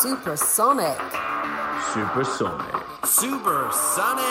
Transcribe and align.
Supersonic. 0.00 0.96
Supersonic. 1.92 2.74
Supersonic. 3.04 4.24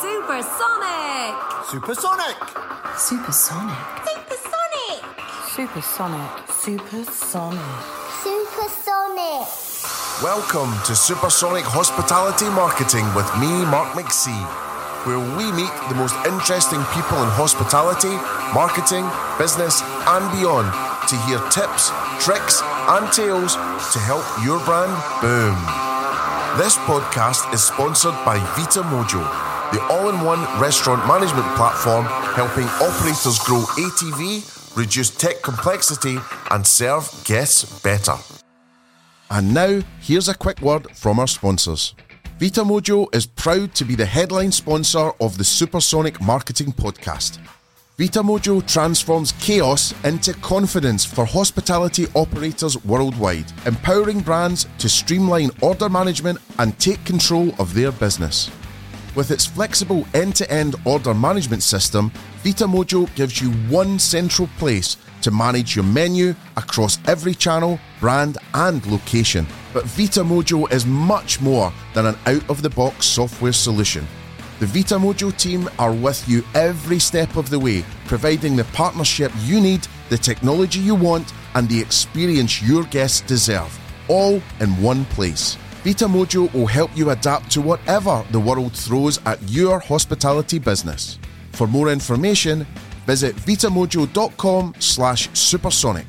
Supersonic. 0.00 1.34
Supersonic. 1.68 2.36
Supersonic. 2.96 3.76
Supersonic. 4.08 5.04
Supersonic. 5.52 6.30
Supersonic. 6.48 7.60
Supersonic. 8.24 9.44
Welcome 10.22 10.72
to 10.86 10.96
Supersonic 10.96 11.64
Hospitality 11.64 12.48
Marketing 12.48 13.04
with 13.14 13.28
me, 13.36 13.52
Mark 13.68 13.92
McSee, 13.92 14.32
where 15.04 15.20
we 15.36 15.52
meet 15.52 15.74
the 15.90 15.96
most 15.96 16.16
interesting 16.24 16.80
people 16.96 17.20
in 17.20 17.28
hospitality, 17.36 18.16
marketing, 18.56 19.04
business, 19.36 19.82
and 20.08 20.24
beyond 20.32 20.72
to 21.12 21.16
hear 21.28 21.36
tips, 21.50 21.92
tricks, 22.24 22.64
and 22.88 23.12
tales 23.12 23.54
to 23.54 23.98
help 23.98 24.24
your 24.44 24.58
brand 24.64 24.92
boom. 25.20 25.56
This 26.58 26.76
podcast 26.78 27.52
is 27.54 27.62
sponsored 27.64 28.14
by 28.24 28.38
Vita 28.56 28.82
Mojo, 28.82 29.22
the 29.72 29.82
all 29.84 30.08
in 30.10 30.20
one 30.20 30.40
restaurant 30.60 31.06
management 31.06 31.46
platform 31.56 32.04
helping 32.34 32.64
operators 32.64 33.38
grow 33.40 33.60
ATV, 33.60 34.76
reduce 34.76 35.10
tech 35.10 35.42
complexity, 35.42 36.18
and 36.50 36.66
serve 36.66 37.08
guests 37.24 37.80
better. 37.80 38.16
And 39.30 39.54
now, 39.54 39.80
here's 40.00 40.28
a 40.28 40.34
quick 40.34 40.60
word 40.60 40.90
from 40.94 41.18
our 41.18 41.26
sponsors. 41.26 41.94
Vita 42.38 42.62
Mojo 42.62 43.14
is 43.14 43.26
proud 43.26 43.74
to 43.76 43.84
be 43.84 43.94
the 43.94 44.04
headline 44.04 44.52
sponsor 44.52 45.12
of 45.20 45.38
the 45.38 45.44
Supersonic 45.44 46.20
Marketing 46.20 46.72
Podcast. 46.72 47.38
Vita 48.02 48.18
Mojo 48.18 48.66
transforms 48.66 49.30
chaos 49.38 49.94
into 50.02 50.34
confidence 50.40 51.04
for 51.04 51.24
hospitality 51.24 52.08
operators 52.16 52.84
worldwide, 52.84 53.44
empowering 53.64 54.18
brands 54.18 54.66
to 54.78 54.88
streamline 54.88 55.52
order 55.60 55.88
management 55.88 56.36
and 56.58 56.76
take 56.80 57.04
control 57.04 57.54
of 57.60 57.74
their 57.74 57.92
business. 57.92 58.50
With 59.14 59.30
its 59.30 59.46
flexible 59.46 60.04
end 60.14 60.34
to 60.34 60.50
end 60.50 60.74
order 60.84 61.14
management 61.14 61.62
system, 61.62 62.10
Vita 62.42 62.64
Mojo 62.64 63.06
gives 63.14 63.40
you 63.40 63.52
one 63.70 64.00
central 64.00 64.48
place 64.58 64.96
to 65.20 65.30
manage 65.30 65.76
your 65.76 65.84
menu 65.84 66.34
across 66.56 66.98
every 67.06 67.36
channel, 67.36 67.78
brand, 68.00 68.36
and 68.54 68.84
location. 68.90 69.46
But 69.72 69.84
Vita 69.84 70.24
Mojo 70.24 70.68
is 70.72 70.84
much 70.84 71.40
more 71.40 71.72
than 71.94 72.06
an 72.06 72.16
out 72.26 72.50
of 72.50 72.62
the 72.62 72.70
box 72.70 73.06
software 73.06 73.52
solution. 73.52 74.08
The 74.62 74.68
Vita 74.68 74.94
Mojo 74.94 75.36
team 75.36 75.68
are 75.76 75.92
with 75.92 76.28
you 76.28 76.44
every 76.54 77.00
step 77.00 77.34
of 77.34 77.50
the 77.50 77.58
way, 77.58 77.84
providing 78.06 78.54
the 78.54 78.62
partnership 78.66 79.32
you 79.40 79.60
need, 79.60 79.88
the 80.08 80.16
technology 80.16 80.78
you 80.78 80.94
want, 80.94 81.32
and 81.56 81.68
the 81.68 81.80
experience 81.80 82.62
your 82.62 82.84
guests 82.84 83.22
deserve, 83.22 83.76
all 84.06 84.40
in 84.60 84.80
one 84.80 85.04
place. 85.06 85.56
Vita 85.82 86.04
Mojo 86.04 86.46
will 86.54 86.68
help 86.68 86.96
you 86.96 87.10
adapt 87.10 87.50
to 87.50 87.60
whatever 87.60 88.24
the 88.30 88.38
world 88.38 88.72
throws 88.72 89.18
at 89.26 89.42
your 89.50 89.80
hospitality 89.80 90.60
business. 90.60 91.18
For 91.50 91.66
more 91.66 91.88
information, 91.88 92.64
visit 93.04 93.34
vitamojo.com 93.34 94.76
slash 94.78 95.28
supersonic. 95.32 96.06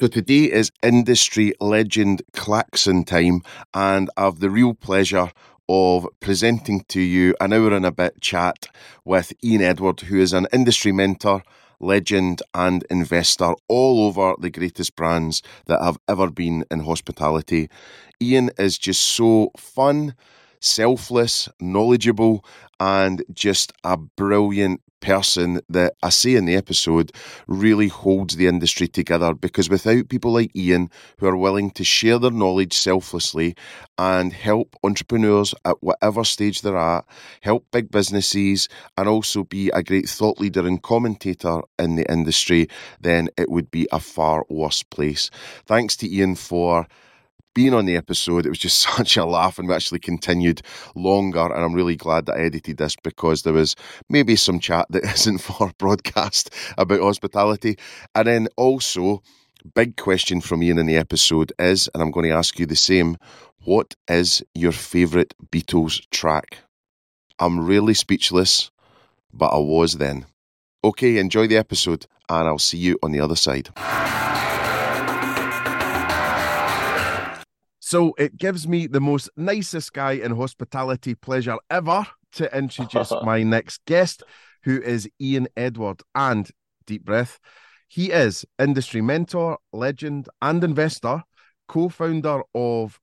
So 0.00 0.08
today 0.08 0.50
is 0.50 0.72
industry 0.82 1.52
legend 1.60 2.22
klaxon 2.32 3.04
time, 3.04 3.42
and 3.72 4.10
I've 4.16 4.40
the 4.40 4.50
real 4.50 4.74
pleasure 4.74 5.30
of 5.68 6.08
presenting 6.18 6.84
to 6.88 7.00
you 7.00 7.36
an 7.40 7.52
hour 7.52 7.72
and 7.72 7.86
a 7.86 7.92
bit 7.92 8.20
chat 8.20 8.66
with 9.04 9.32
Ian 9.44 9.62
Edward, 9.62 10.00
who 10.00 10.18
is 10.18 10.32
an 10.32 10.48
industry 10.52 10.90
mentor, 10.90 11.44
legend, 11.78 12.42
and 12.52 12.84
investor 12.90 13.54
all 13.68 14.08
over 14.08 14.34
the 14.40 14.50
greatest 14.50 14.96
brands 14.96 15.42
that 15.66 15.80
have 15.80 15.98
ever 16.08 16.28
been 16.28 16.64
in 16.72 16.80
hospitality. 16.80 17.70
Ian 18.20 18.50
is 18.58 18.78
just 18.78 19.00
so 19.00 19.52
fun, 19.56 20.16
selfless, 20.58 21.48
knowledgeable, 21.60 22.44
and 22.80 23.22
just 23.32 23.72
a 23.84 23.96
brilliant 23.96 24.80
person 25.04 25.60
that 25.68 25.92
I 26.02 26.08
say 26.08 26.34
in 26.34 26.46
the 26.46 26.56
episode 26.56 27.12
really 27.46 27.88
holds 27.88 28.36
the 28.36 28.46
industry 28.46 28.88
together 28.88 29.34
because 29.34 29.68
without 29.68 30.08
people 30.08 30.32
like 30.32 30.56
Ian 30.56 30.90
who 31.18 31.26
are 31.26 31.36
willing 31.36 31.70
to 31.72 31.84
share 31.84 32.18
their 32.18 32.30
knowledge 32.30 32.72
selflessly 32.72 33.54
and 33.98 34.32
help 34.32 34.76
entrepreneurs 34.82 35.54
at 35.66 35.76
whatever 35.82 36.24
stage 36.24 36.62
they're 36.62 36.78
at, 36.78 37.04
help 37.42 37.66
big 37.70 37.90
businesses, 37.90 38.68
and 38.96 39.06
also 39.06 39.44
be 39.44 39.68
a 39.70 39.82
great 39.82 40.08
thought 40.08 40.40
leader 40.40 40.66
and 40.66 40.82
commentator 40.82 41.60
in 41.78 41.96
the 41.96 42.10
industry, 42.10 42.66
then 42.98 43.28
it 43.36 43.50
would 43.50 43.70
be 43.70 43.86
a 43.92 44.00
far 44.00 44.46
worse 44.48 44.82
place. 44.82 45.28
Thanks 45.66 45.96
to 45.96 46.10
Ian 46.10 46.34
for 46.34 46.86
being 47.54 47.72
on 47.72 47.86
the 47.86 47.96
episode. 47.96 48.44
It 48.44 48.50
was 48.50 48.58
just 48.58 48.80
such 48.80 49.16
a 49.16 49.24
laugh, 49.24 49.58
and 49.58 49.68
we 49.68 49.74
actually 49.74 50.00
continued 50.00 50.62
longer. 50.94 51.40
And 51.40 51.64
I'm 51.64 51.72
really 51.72 51.96
glad 51.96 52.26
that 52.26 52.36
I 52.36 52.44
edited 52.44 52.76
this 52.76 52.96
because 53.02 53.42
there 53.42 53.52
was 53.52 53.76
maybe 54.08 54.36
some 54.36 54.58
chat 54.58 54.86
that 54.90 55.04
isn't 55.14 55.38
for 55.38 55.70
broadcast 55.78 56.50
about 56.76 57.00
hospitality. 57.00 57.78
And 58.14 58.26
then 58.26 58.48
also, 58.56 59.22
big 59.74 59.96
question 59.96 60.40
from 60.40 60.62
Ian 60.62 60.78
in 60.78 60.86
the 60.86 60.96
episode 60.96 61.52
is, 61.58 61.88
and 61.94 62.02
I'm 62.02 62.10
going 62.10 62.28
to 62.28 62.36
ask 62.36 62.58
you 62.58 62.66
the 62.66 62.76
same 62.76 63.16
what 63.64 63.94
is 64.08 64.42
your 64.54 64.72
favourite 64.72 65.32
Beatles 65.50 66.02
track? 66.10 66.58
I'm 67.38 67.64
really 67.64 67.94
speechless, 67.94 68.70
but 69.32 69.48
I 69.48 69.58
was 69.58 69.94
then. 69.94 70.26
Okay, 70.84 71.16
enjoy 71.16 71.46
the 71.46 71.56
episode, 71.56 72.06
and 72.28 72.46
I'll 72.46 72.58
see 72.58 72.76
you 72.76 72.98
on 73.02 73.12
the 73.12 73.20
other 73.20 73.36
side. 73.36 73.70
So 77.86 78.14
it 78.16 78.38
gives 78.38 78.66
me 78.66 78.86
the 78.86 78.98
most 78.98 79.28
nicest 79.36 79.92
guy 79.92 80.12
in 80.12 80.34
hospitality 80.34 81.14
pleasure 81.14 81.58
ever 81.68 82.06
to 82.32 82.56
introduce 82.56 83.12
my 83.22 83.42
next 83.42 83.84
guest, 83.84 84.22
who 84.62 84.80
is 84.80 85.06
Ian 85.20 85.48
Edward. 85.54 86.00
And 86.14 86.50
deep 86.86 87.04
breath, 87.04 87.38
he 87.86 88.10
is 88.10 88.46
industry 88.58 89.02
mentor, 89.02 89.58
legend, 89.74 90.30
and 90.40 90.64
investor, 90.64 91.24
co 91.68 91.90
founder 91.90 92.40
of 92.54 92.98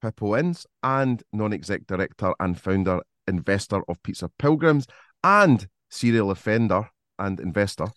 Hippo 0.00 0.34
Inns, 0.34 0.66
and 0.82 1.22
non 1.34 1.52
exec 1.52 1.86
director 1.86 2.32
and 2.40 2.58
founder 2.58 3.02
investor 3.28 3.82
of 3.86 4.02
Pizza 4.02 4.30
Pilgrims, 4.38 4.86
and 5.22 5.68
serial 5.90 6.30
offender 6.30 6.88
and 7.18 7.38
investor 7.38 7.88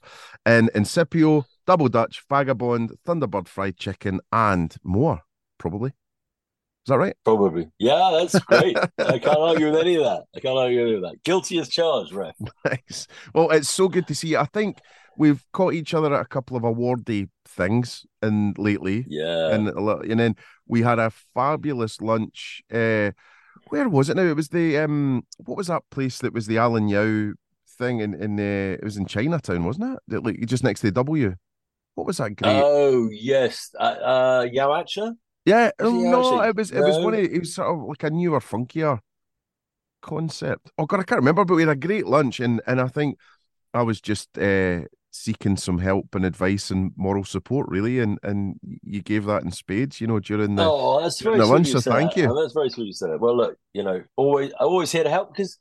in 0.45 0.69
Incipio, 0.75 1.45
Double 1.65 1.87
Dutch, 1.87 2.21
Vagabond, 2.27 2.91
Thunderbird 3.07 3.47
Fried 3.47 3.77
Chicken, 3.77 4.19
and 4.33 4.75
more, 4.83 5.21
probably. 5.57 5.93
Is 6.85 6.89
that 6.89 6.99
right? 6.99 7.15
Probably. 7.23 7.67
Yeah, 7.79 8.11
that's 8.13 8.37
great. 8.45 8.77
I 8.99 9.17
can't 9.17 9.39
argue 9.39 9.71
with 9.71 9.79
any 9.79 9.95
of 9.95 10.03
that. 10.03 10.25
I 10.35 10.39
can't 10.39 10.55
argue 10.55 10.81
with 10.81 10.87
any 10.87 10.95
of 10.97 11.01
that. 11.01 11.23
Guilty 11.23 11.57
as 11.57 11.67
charged, 11.67 12.13
ref. 12.13 12.35
Nice. 12.63 13.07
Well, 13.33 13.49
it's 13.49 13.71
so 13.71 13.87
good 13.87 14.05
to 14.07 14.13
see 14.13 14.29
you. 14.29 14.37
I 14.37 14.45
think 14.45 14.77
we've 15.17 15.43
caught 15.51 15.73
each 15.73 15.95
other 15.95 16.13
at 16.13 16.21
a 16.21 16.27
couple 16.27 16.55
of 16.55 16.61
awardy 16.61 17.29
things 17.47 18.05
and 18.21 18.55
lately. 18.59 19.03
Yeah. 19.07 19.49
And 19.49 19.69
and 19.69 20.19
then 20.19 20.35
we 20.67 20.83
had 20.83 20.99
a 20.99 21.11
fabulous 21.33 22.01
lunch. 22.01 22.61
Uh, 22.71 23.11
where 23.69 23.89
was 23.89 24.09
it 24.09 24.17
now? 24.17 24.23
It 24.23 24.35
was 24.35 24.49
the 24.49 24.77
um 24.77 25.25
what 25.37 25.57
was 25.57 25.67
that 25.67 25.81
place 25.89 26.19
that 26.19 26.33
was 26.33 26.45
the 26.45 26.59
Alan 26.59 26.87
Yau 26.87 27.33
thing 27.79 27.99
in 27.99 28.13
in 28.13 28.39
uh, 28.39 28.77
it 28.77 28.83
was 28.83 28.97
in 28.97 29.07
Chinatown, 29.07 29.63
wasn't 29.63 29.99
it? 30.07 30.23
Like 30.23 30.45
just 30.45 30.63
next 30.63 30.81
to 30.81 30.87
the 30.87 30.91
W. 30.91 31.35
What 31.95 32.05
was 32.05 32.17
that 32.17 32.35
great? 32.35 32.61
Oh 32.63 33.09
yes, 33.11 33.71
uh, 33.79 33.83
uh 33.83 34.45
Yauatcha. 34.45 35.15
Yeah, 35.45 35.71
no, 35.79 36.41
it 36.41 36.55
was 36.55 36.71
it 36.71 36.81
was 36.81 36.97
one 36.97 37.13
of 37.13 37.19
it 37.19 37.39
was 37.39 37.53
sort 37.53 37.69
of 37.69 37.83
like 37.87 38.03
a 38.03 38.09
newer, 38.09 38.39
funkier 38.39 38.99
concept. 40.01 40.71
Oh 40.77 40.85
god, 40.85 40.99
I 40.99 41.03
can't 41.03 41.19
remember, 41.19 41.45
but 41.45 41.55
we 41.55 41.61
had 41.61 41.69
a 41.69 41.75
great 41.75 42.07
lunch, 42.07 42.39
and 42.39 42.61
and 42.65 42.81
I 42.81 42.87
think 42.87 43.19
I 43.73 43.83
was 43.83 44.01
just 44.01 44.37
uh, 44.37 44.81
seeking 45.11 45.55
some 45.55 45.79
help 45.79 46.15
and 46.15 46.25
advice 46.25 46.71
and 46.71 46.91
moral 46.95 47.23
support, 47.23 47.67
really, 47.69 47.99
and 47.99 48.17
and 48.23 48.59
you 48.83 49.01
gave 49.01 49.25
that 49.25 49.43
in 49.43 49.51
spades, 49.51 50.01
you 50.01 50.07
know, 50.07 50.19
during 50.19 50.55
the. 50.55 50.63
oh, 50.63 51.01
that's 51.01 51.21
very 51.21 51.37
the 51.37 51.45
lunch, 51.45 51.67
so 51.67 51.79
thank 51.79 52.15
that. 52.15 52.21
you. 52.21 52.31
Oh, 52.31 52.41
that's 52.41 52.53
very 52.53 52.69
sweet 52.69 52.87
you 52.87 52.93
said 52.93 53.11
it. 53.11 53.19
Well, 53.19 53.37
look, 53.37 53.57
you 53.73 53.83
know, 53.83 54.03
always 54.15 54.51
I 54.53 54.63
always 54.63 54.91
here 54.91 55.03
to 55.03 55.09
help 55.09 55.31
because 55.31 55.57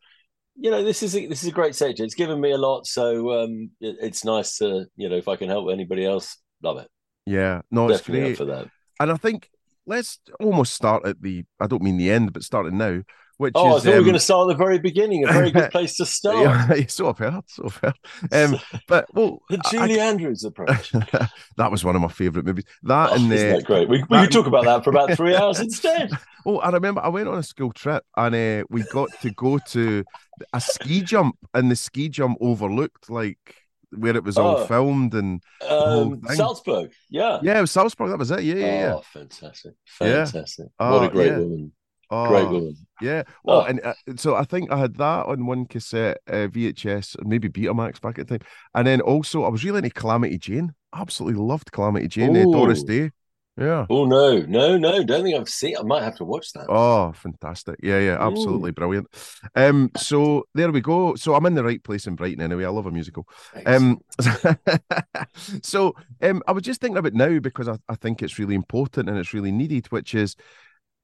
you 0.56 0.70
know 0.70 0.82
this 0.82 1.02
is 1.02 1.14
a, 1.16 1.26
this 1.26 1.42
is 1.42 1.48
a 1.48 1.52
great 1.52 1.74
sector. 1.74 2.04
It's 2.04 2.14
given 2.14 2.40
me 2.40 2.52
a 2.52 2.58
lot, 2.58 2.86
so 2.86 3.42
um, 3.42 3.70
it, 3.80 3.96
it's 4.00 4.24
nice 4.24 4.58
to 4.58 4.86
you 4.96 5.08
know 5.08 5.16
if 5.16 5.28
I 5.28 5.36
can 5.36 5.48
help 5.48 5.70
anybody 5.70 6.06
else, 6.06 6.38
love 6.62 6.78
it. 6.78 6.88
Yeah, 7.26 7.62
no, 7.70 7.88
it's 7.88 8.02
great, 8.02 8.36
for 8.36 8.44
that. 8.46 8.68
and 9.00 9.10
I 9.10 9.16
think 9.16 9.50
let's 9.86 10.18
almost 10.40 10.74
start 10.74 11.06
at 11.06 11.20
the. 11.22 11.44
I 11.60 11.66
don't 11.66 11.82
mean 11.82 11.96
the 11.96 12.10
end, 12.10 12.32
but 12.32 12.42
starting 12.42 12.78
now, 12.78 13.02
which 13.36 13.52
Oh, 13.56 13.74
I 13.74 13.76
is 13.76 13.82
thought 13.82 13.90
we 13.90 13.92
were 13.92 13.98
um, 13.98 14.04
going 14.04 14.14
to 14.14 14.20
start 14.20 14.50
at 14.50 14.56
the 14.56 14.64
very 14.64 14.78
beginning. 14.78 15.24
A 15.24 15.32
very 15.32 15.50
good 15.50 15.70
place 15.72 15.96
to 15.96 16.06
start. 16.06 16.38
yeah, 16.78 16.86
so 16.88 17.08
I've 17.08 17.18
heard, 17.18 17.40
so 17.46 17.64
I've 17.66 17.76
heard. 17.76 17.94
Um, 18.32 18.60
but 18.88 19.06
well, 19.14 19.40
the 19.50 19.60
I- 19.64 19.70
Julie 19.70 20.00
Andrews 20.00 20.44
approach. 20.44 20.92
that 20.92 21.70
was 21.70 21.84
one 21.84 21.96
of 21.96 22.02
my 22.02 22.08
favourite 22.08 22.46
movies. 22.46 22.64
That 22.84 23.10
Oh, 23.10 23.14
and 23.14 23.32
isn't 23.32 23.48
that 23.50 23.64
great? 23.64 23.88
We, 23.88 24.02
we 24.08 24.18
could 24.20 24.32
talk 24.32 24.46
about 24.46 24.64
that 24.64 24.84
for 24.84 24.90
about 24.90 25.12
three 25.12 25.34
hours 25.34 25.60
instead. 25.60 26.10
Oh, 26.46 26.58
I 26.58 26.70
remember 26.70 27.00
I 27.02 27.08
went 27.08 27.28
on 27.28 27.38
a 27.38 27.42
school 27.42 27.72
trip 27.72 28.04
and 28.16 28.34
uh, 28.34 28.64
we 28.70 28.82
got 28.84 29.08
to 29.22 29.30
go 29.30 29.58
to 29.58 30.04
a 30.52 30.60
ski 30.60 31.02
jump, 31.02 31.36
and 31.54 31.70
the 31.70 31.76
ski 31.76 32.08
jump 32.08 32.38
overlooked 32.40 33.08
like 33.10 33.56
where 33.98 34.16
it 34.16 34.24
was 34.24 34.36
all 34.38 34.58
Oh. 34.58 34.66
filmed 34.66 35.14
and 35.14 35.42
Um. 35.68 36.20
Salzburg, 36.34 36.92
yeah. 37.10 37.38
yeah, 37.42 37.58
it 37.58 37.60
was 37.62 37.70
Salzburg. 37.70 38.10
That 38.10 38.18
was 38.18 38.30
it. 38.30 38.42
Yeah, 38.42 38.54
yeah, 38.54 38.80
yeah. 38.80 38.94
Oh, 38.94 39.02
fantastic. 39.12 39.74
Yeah. 40.00 40.24
Fantastic. 40.24 40.66
Oh, 40.78 40.92
what 41.00 41.06
a 41.06 41.12
great 41.12 41.32
yeah. 41.32 41.38
woman. 41.38 41.72
Oh, 42.10 42.28
Great 42.28 42.48
woman. 42.48 42.76
Yeah. 43.00 43.22
Well, 43.42 43.60
Oh. 43.62 43.64
and 43.64 43.80
uh, 43.82 43.94
so 44.16 44.36
I 44.36 44.44
think 44.44 44.70
I 44.70 44.76
had 44.78 44.94
that 44.96 45.26
on 45.26 45.46
one 45.46 45.64
cassette, 45.66 46.18
uh, 46.28 46.46
VHS, 46.48 47.16
maybe 47.24 47.48
Betamax 47.48 48.00
back 48.00 48.18
at 48.18 48.28
the 48.28 48.38
time. 48.38 48.48
And 48.74 48.86
then 48.86 49.00
also 49.00 49.42
I 49.44 49.48
was 49.48 49.64
really 49.64 49.78
into 49.78 49.90
Calamity 49.90 50.38
Jane. 50.38 50.74
Absolutely 50.94 51.40
loved 51.42 51.72
Calamity 51.72 52.06
Jane. 52.08 52.36
Uh, 52.36 52.44
Doris 52.44 52.84
Day. 52.84 53.10
Yeah. 53.56 53.86
Oh 53.88 54.04
no, 54.04 54.40
no, 54.40 54.76
no! 54.76 55.04
Don't 55.04 55.22
think 55.22 55.38
I've 55.38 55.48
seen. 55.48 55.76
I 55.76 55.82
might 55.82 56.02
have 56.02 56.16
to 56.16 56.24
watch 56.24 56.52
that. 56.54 56.66
Oh, 56.68 57.12
fantastic. 57.12 57.76
Yeah, 57.82 58.00
yeah, 58.00 58.16
absolutely 58.18 58.72
brilliant. 58.72 59.06
Um, 59.54 59.92
so 59.96 60.44
there 60.54 60.72
we 60.72 60.80
go. 60.80 61.14
So 61.14 61.34
I'm 61.34 61.46
in 61.46 61.54
the 61.54 61.62
right 61.62 61.82
place 61.82 62.08
in 62.08 62.16
Brighton 62.16 62.42
anyway. 62.42 62.64
I 62.64 62.70
love 62.70 62.86
a 62.86 62.90
musical. 62.90 63.28
Um, 63.64 64.00
so 65.62 65.94
um, 66.20 66.42
I 66.48 66.52
was 66.52 66.64
just 66.64 66.80
thinking 66.80 66.96
about 66.96 67.14
now 67.14 67.38
because 67.38 67.68
I, 67.68 67.76
I 67.88 67.94
think 67.94 68.22
it's 68.22 68.40
really 68.40 68.56
important 68.56 69.08
and 69.08 69.16
it's 69.18 69.32
really 69.32 69.52
needed, 69.52 69.86
which 69.92 70.16
is 70.16 70.34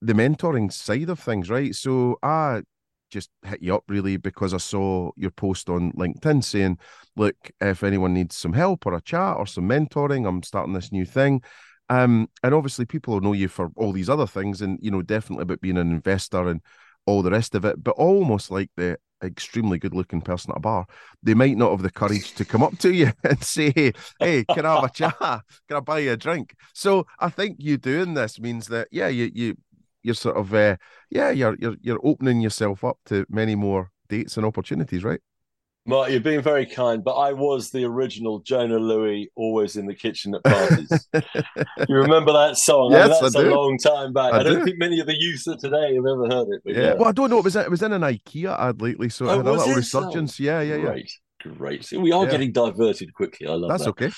the 0.02 0.14
mentoring 0.14 0.73
side 0.73 1.08
of 1.08 1.20
things, 1.20 1.50
right? 1.50 1.73
So 1.73 2.19
I 2.20 2.62
just 3.11 3.31
hit 3.44 3.62
you 3.62 3.76
up 3.76 3.85
really 3.88 4.17
because 4.17 4.55
I 4.55 4.58
saw 4.58 5.11
your 5.17 5.31
post 5.31 5.69
on 5.69 5.93
LinkedIn 5.93 6.43
saying, 6.43 6.79
look, 7.14 7.37
if 7.61 7.85
anyone 7.85 8.14
needs 8.14 8.37
some 8.37 8.55
help 8.55 8.87
or 8.87 8.94
a 8.94 9.00
chat 9.00 9.37
or 9.37 9.47
some 9.47 9.69
mentoring, 9.69 10.26
I'm 10.26 10.43
starting 10.43 10.73
this 10.73 10.91
new 10.91 11.05
thing. 11.05 11.43
Um, 11.90 12.28
and 12.44 12.54
obviously 12.54 12.87
people 12.87 13.14
will 13.14 13.20
know 13.20 13.32
you 13.32 13.48
for 13.48 13.72
all 13.76 13.92
these 13.92 14.08
other 14.08 14.26
things 14.26 14.62
and, 14.62 14.78
you 14.81 14.92
know, 14.92 15.02
definitely 15.02 15.42
about 15.42 15.60
being 15.60 15.76
an 15.76 15.90
investor 15.90 16.48
and 16.48 16.60
all 17.04 17.20
the 17.20 17.32
rest 17.32 17.56
of 17.56 17.64
it, 17.64 17.82
but 17.82 17.96
almost 17.96 18.48
like 18.50 18.70
the 18.76 18.96
extremely 19.25 19.76
good 19.76 19.92
looking 19.92 20.20
person 20.20 20.52
at 20.52 20.56
a 20.56 20.60
bar, 20.60 20.87
they 21.20 21.34
might 21.34 21.56
not 21.56 21.72
have 21.72 21.82
the 21.82 21.90
courage 21.90 22.32
to 22.34 22.44
come 22.44 22.62
up 22.62 22.78
to 22.78 22.94
you 22.94 23.10
and 23.25 23.42
say, 23.42 23.92
Hey, 24.20 24.44
can 24.44 24.64
I 24.64 24.76
have 24.76 24.84
a 24.84 24.88
chat? 24.94 25.16
Can 25.19 25.76
I 25.76 25.81
buy 25.81 25.98
you 25.98 26.12
a 26.12 26.16
drink? 26.16 26.54
So 26.75 27.06
I 27.19 27.28
think 27.28 27.56
you 27.58 27.76
doing 27.76 28.14
this 28.14 28.38
means 28.38 28.69
that, 28.69 28.87
yeah, 28.92 29.08
you, 29.08 29.28
you, 29.34 29.56
you're 30.04 30.14
sort 30.14 30.37
of, 30.37 30.54
uh, 30.54 30.76
yeah, 31.10 31.31
you're, 31.31 31.56
you're, 31.58 31.76
you're 31.81 32.00
opening 32.04 32.40
yourself 32.40 32.84
up 32.84 32.98
to 33.06 33.26
many 33.28 33.56
more 33.56 33.90
dates 34.08 34.37
and 34.37 34.46
opportunities, 34.46 35.02
right? 35.02 35.20
Mark, 35.86 36.10
you're 36.10 36.20
being 36.20 36.42
very 36.42 36.66
kind, 36.66 37.02
but 37.02 37.14
I 37.14 37.32
was 37.32 37.70
the 37.70 37.84
original 37.84 38.40
Jona 38.40 38.78
Lewie, 38.78 39.28
always 39.34 39.76
in 39.76 39.86
the 39.86 39.94
kitchen 39.94 40.34
at 40.34 40.44
parties. 40.44 41.08
you 41.14 41.94
remember 41.96 42.32
that 42.32 42.58
song? 42.58 42.92
Yes, 42.92 43.18
that's 43.20 43.34
I 43.34 43.40
a 43.40 43.44
do. 43.44 43.54
long 43.54 43.78
time 43.78 44.12
back. 44.12 44.34
I 44.34 44.40
I, 44.40 44.42
don't 44.42 44.58
do. 44.58 44.64
think 44.64 44.78
many 44.78 45.00
of 45.00 45.06
the 45.06 45.18
youth 45.18 45.46
of 45.46 45.58
today 45.58 45.94
have 45.94 46.04
ever 46.06 46.28
heard 46.28 46.48
it. 46.50 46.60
But 46.64 46.74
Yeah. 46.74 46.82
yeah, 46.82 46.94
Well, 46.94 47.08
I 47.08 47.12
don't 47.12 47.30
know. 47.30 47.38
It 47.38 47.44
was 47.44 47.56
it 47.56 47.70
was 47.70 47.82
in 47.82 47.92
an 47.92 48.02
IKEA 48.02 48.56
ad 48.58 48.82
lately, 48.82 49.08
so 49.08 49.26
it 49.26 49.30
Oh, 49.30 49.36
had 49.38 49.46
a 49.46 49.52
little 49.52 49.76
it 49.78 49.82
so? 49.82 50.00
resurgence. 50.00 50.38
Yeah, 50.38 50.60
yeah, 50.60 50.76
yeah. 50.76 50.80
great, 50.82 51.12
great. 51.56 51.84
See, 51.86 51.96
we 51.96 52.12
are 52.12 52.24
Yeah. 52.24 52.30
getting 52.30 52.52
diverted 52.52 53.12
quickly. 53.14 53.46
I 53.48 53.52
love 53.52 53.72
that. 53.78 53.78
That's 53.78 53.84
that. 53.84 53.90
okay. 53.90 54.10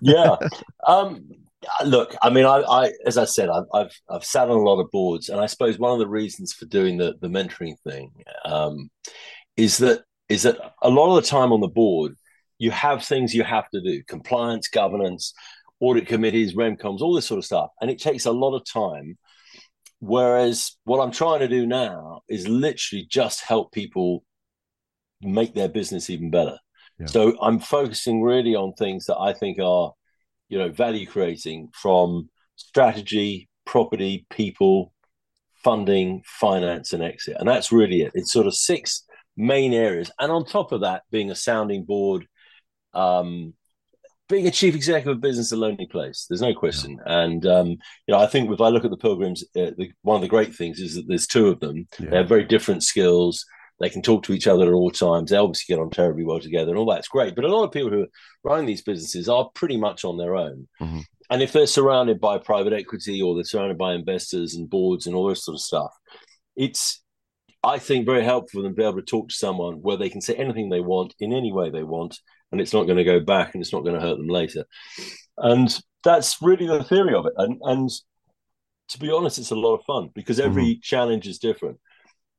yeah. 0.00 0.36
Um, 0.88 1.28
look, 1.84 2.14
I 2.22 2.30
mean, 2.30 2.44
I, 2.46 2.58
I 2.62 2.92
as 3.06 3.16
I 3.16 3.24
said, 3.24 3.48
I've, 3.48 3.64
I've 3.72 3.92
I've 4.10 4.24
sat 4.24 4.50
on 4.50 4.56
a 4.56 4.62
lot 4.62 4.80
of 4.80 4.90
boards, 4.90 5.28
and 5.30 5.40
I 5.40 5.46
suppose 5.46 5.78
one 5.78 5.92
of 5.92 5.98
the 5.98 6.08
reasons 6.08 6.52
for 6.52 6.66
doing 6.66 6.96
the 6.96 7.14
the 7.20 7.28
mentoring 7.28 7.74
thing 7.84 8.10
um, 8.44 8.90
is 9.56 9.78
that 9.78 10.02
is 10.28 10.42
that 10.42 10.56
a 10.82 10.90
lot 10.90 11.16
of 11.16 11.22
the 11.22 11.28
time 11.28 11.52
on 11.52 11.60
the 11.60 11.68
board, 11.68 12.14
you 12.58 12.70
have 12.70 13.04
things 13.04 13.34
you 13.34 13.44
have 13.44 13.68
to 13.70 13.80
do: 13.80 14.02
compliance, 14.04 14.68
governance, 14.68 15.34
audit 15.80 16.06
committees, 16.06 16.54
remcoms, 16.54 17.00
all 17.00 17.14
this 17.14 17.26
sort 17.26 17.38
of 17.38 17.44
stuff, 17.44 17.70
and 17.80 17.90
it 17.90 18.00
takes 18.00 18.26
a 18.26 18.32
lot 18.32 18.56
of 18.56 18.64
time. 18.64 19.18
Whereas 19.98 20.76
what 20.84 21.02
I'm 21.02 21.10
trying 21.10 21.40
to 21.40 21.48
do 21.48 21.66
now 21.66 22.20
is 22.28 22.46
literally 22.46 23.06
just 23.10 23.42
help 23.42 23.72
people 23.72 24.24
make 25.22 25.54
their 25.54 25.68
business 25.68 26.10
even 26.10 26.30
better. 26.30 26.58
Yeah. 26.98 27.06
So 27.06 27.36
I'm 27.40 27.58
focusing 27.58 28.22
really 28.22 28.54
on 28.54 28.74
things 28.74 29.06
that 29.06 29.18
I 29.18 29.32
think 29.32 29.58
are, 29.58 29.92
you 30.48 30.58
know, 30.58 30.70
value 30.70 31.06
creating 31.06 31.70
from 31.72 32.28
strategy, 32.56 33.48
property, 33.64 34.26
people, 34.30 34.92
funding, 35.64 36.22
finance, 36.26 36.92
and 36.92 37.02
exit. 37.02 37.36
And 37.38 37.48
that's 37.48 37.72
really 37.72 38.02
it. 38.02 38.12
It's 38.14 38.32
sort 38.32 38.46
of 38.46 38.54
six 38.54 39.04
main 39.36 39.72
areas. 39.72 40.10
And 40.18 40.32
on 40.32 40.44
top 40.44 40.72
of 40.72 40.80
that, 40.82 41.02
being 41.10 41.30
a 41.30 41.34
sounding 41.34 41.84
board, 41.84 42.26
um, 42.94 43.54
being 44.28 44.46
a 44.46 44.50
chief 44.50 44.74
executive 44.74 45.16
of 45.16 45.20
business 45.20 45.52
a 45.52 45.56
lonely 45.56 45.86
place. 45.86 46.26
There's 46.28 46.40
no 46.42 46.54
question. 46.54 46.98
And 47.06 47.46
um, 47.46 47.68
you 47.68 47.78
know, 48.08 48.18
I 48.18 48.26
think 48.26 48.50
if 48.50 48.60
I 48.60 48.68
look 48.68 48.84
at 48.84 48.90
the 48.90 48.96
pilgrims, 48.96 49.44
uh, 49.54 49.70
the, 49.76 49.90
one 50.02 50.16
of 50.16 50.22
the 50.22 50.28
great 50.28 50.54
things 50.54 50.80
is 50.80 50.94
that 50.94 51.06
there's 51.06 51.26
two 51.26 51.48
of 51.48 51.60
them. 51.60 51.86
Yeah. 51.98 52.10
They 52.10 52.16
have 52.16 52.28
very 52.28 52.44
different 52.44 52.82
skills. 52.82 53.44
They 53.78 53.90
can 53.90 54.02
talk 54.02 54.22
to 54.24 54.32
each 54.32 54.46
other 54.46 54.66
at 54.66 54.72
all 54.72 54.90
times. 54.90 55.30
They 55.30 55.36
obviously 55.36 55.74
get 55.74 55.80
on 55.80 55.90
terribly 55.90 56.24
well 56.24 56.40
together, 56.40 56.70
and 56.70 56.78
all 56.78 56.90
that's 56.90 57.08
great. 57.08 57.36
But 57.36 57.44
a 57.44 57.54
lot 57.54 57.64
of 57.64 57.72
people 57.72 57.90
who 57.90 58.02
are 58.02 58.08
running 58.42 58.66
these 58.66 58.82
businesses 58.82 59.28
are 59.28 59.50
pretty 59.54 59.76
much 59.76 60.04
on 60.04 60.16
their 60.16 60.34
own. 60.34 60.66
Mhm. 60.80 61.04
And 61.28 61.42
if 61.42 61.52
they're 61.52 61.66
surrounded 61.66 62.18
by 62.18 62.38
private 62.38 62.72
equity 62.72 63.20
or 63.20 63.34
they're 63.34 63.44
surrounded 63.44 63.76
by 63.76 63.94
investors 63.94 64.54
and 64.54 64.70
boards 64.70 65.06
and 65.06 65.14
all 65.14 65.28
this 65.28 65.44
sort 65.44 65.56
of 65.56 65.60
stuff, 65.60 65.92
it's 66.56 67.02
I 67.66 67.78
think 67.78 68.06
very 68.06 68.24
helpful 68.24 68.60
for 68.60 68.62
them 68.62 68.72
to 68.72 68.76
be 68.76 68.84
able 68.84 69.00
to 69.00 69.02
talk 69.02 69.28
to 69.28 69.34
someone 69.34 69.82
where 69.82 69.96
they 69.96 70.08
can 70.08 70.20
say 70.20 70.34
anything 70.34 70.70
they 70.70 70.80
want 70.80 71.14
in 71.18 71.32
any 71.32 71.52
way 71.52 71.70
they 71.70 71.82
want, 71.82 72.18
and 72.52 72.60
it's 72.60 72.72
not 72.72 72.84
going 72.84 72.98
to 72.98 73.04
go 73.04 73.20
back 73.20 73.54
and 73.54 73.62
it's 73.62 73.72
not 73.72 73.82
going 73.84 73.96
to 73.96 74.00
hurt 74.00 74.18
them 74.18 74.28
later. 74.28 74.64
And 75.36 75.68
that's 76.04 76.40
really 76.40 76.66
the 76.66 76.84
theory 76.84 77.14
of 77.14 77.26
it. 77.26 77.32
And 77.36 77.58
and 77.62 77.90
to 78.88 78.98
be 78.98 79.10
honest, 79.10 79.38
it's 79.38 79.50
a 79.50 79.56
lot 79.56 79.74
of 79.74 79.84
fun 79.84 80.10
because 80.14 80.38
every 80.38 80.78
challenge 80.80 81.26
is 81.26 81.38
different. 81.38 81.78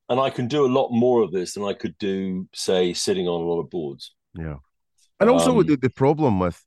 And 0.09 0.17
I 0.21 0.29
can 0.29 0.47
do 0.47 0.65
a 0.65 0.75
lot 0.79 0.89
more 0.91 1.21
of 1.21 1.31
this 1.33 1.53
than 1.53 1.65
I 1.65 1.73
could 1.73 1.97
do, 1.97 2.47
say, 2.53 2.93
sitting 2.93 3.27
on 3.27 3.41
a 3.41 3.49
lot 3.49 3.59
of 3.59 3.69
boards. 3.69 4.15
Yeah. 4.33 4.55
And 5.19 5.29
also 5.29 5.59
Um, 5.59 5.67
the, 5.67 5.75
the 5.75 5.89
problem 5.89 6.39
with, 6.39 6.63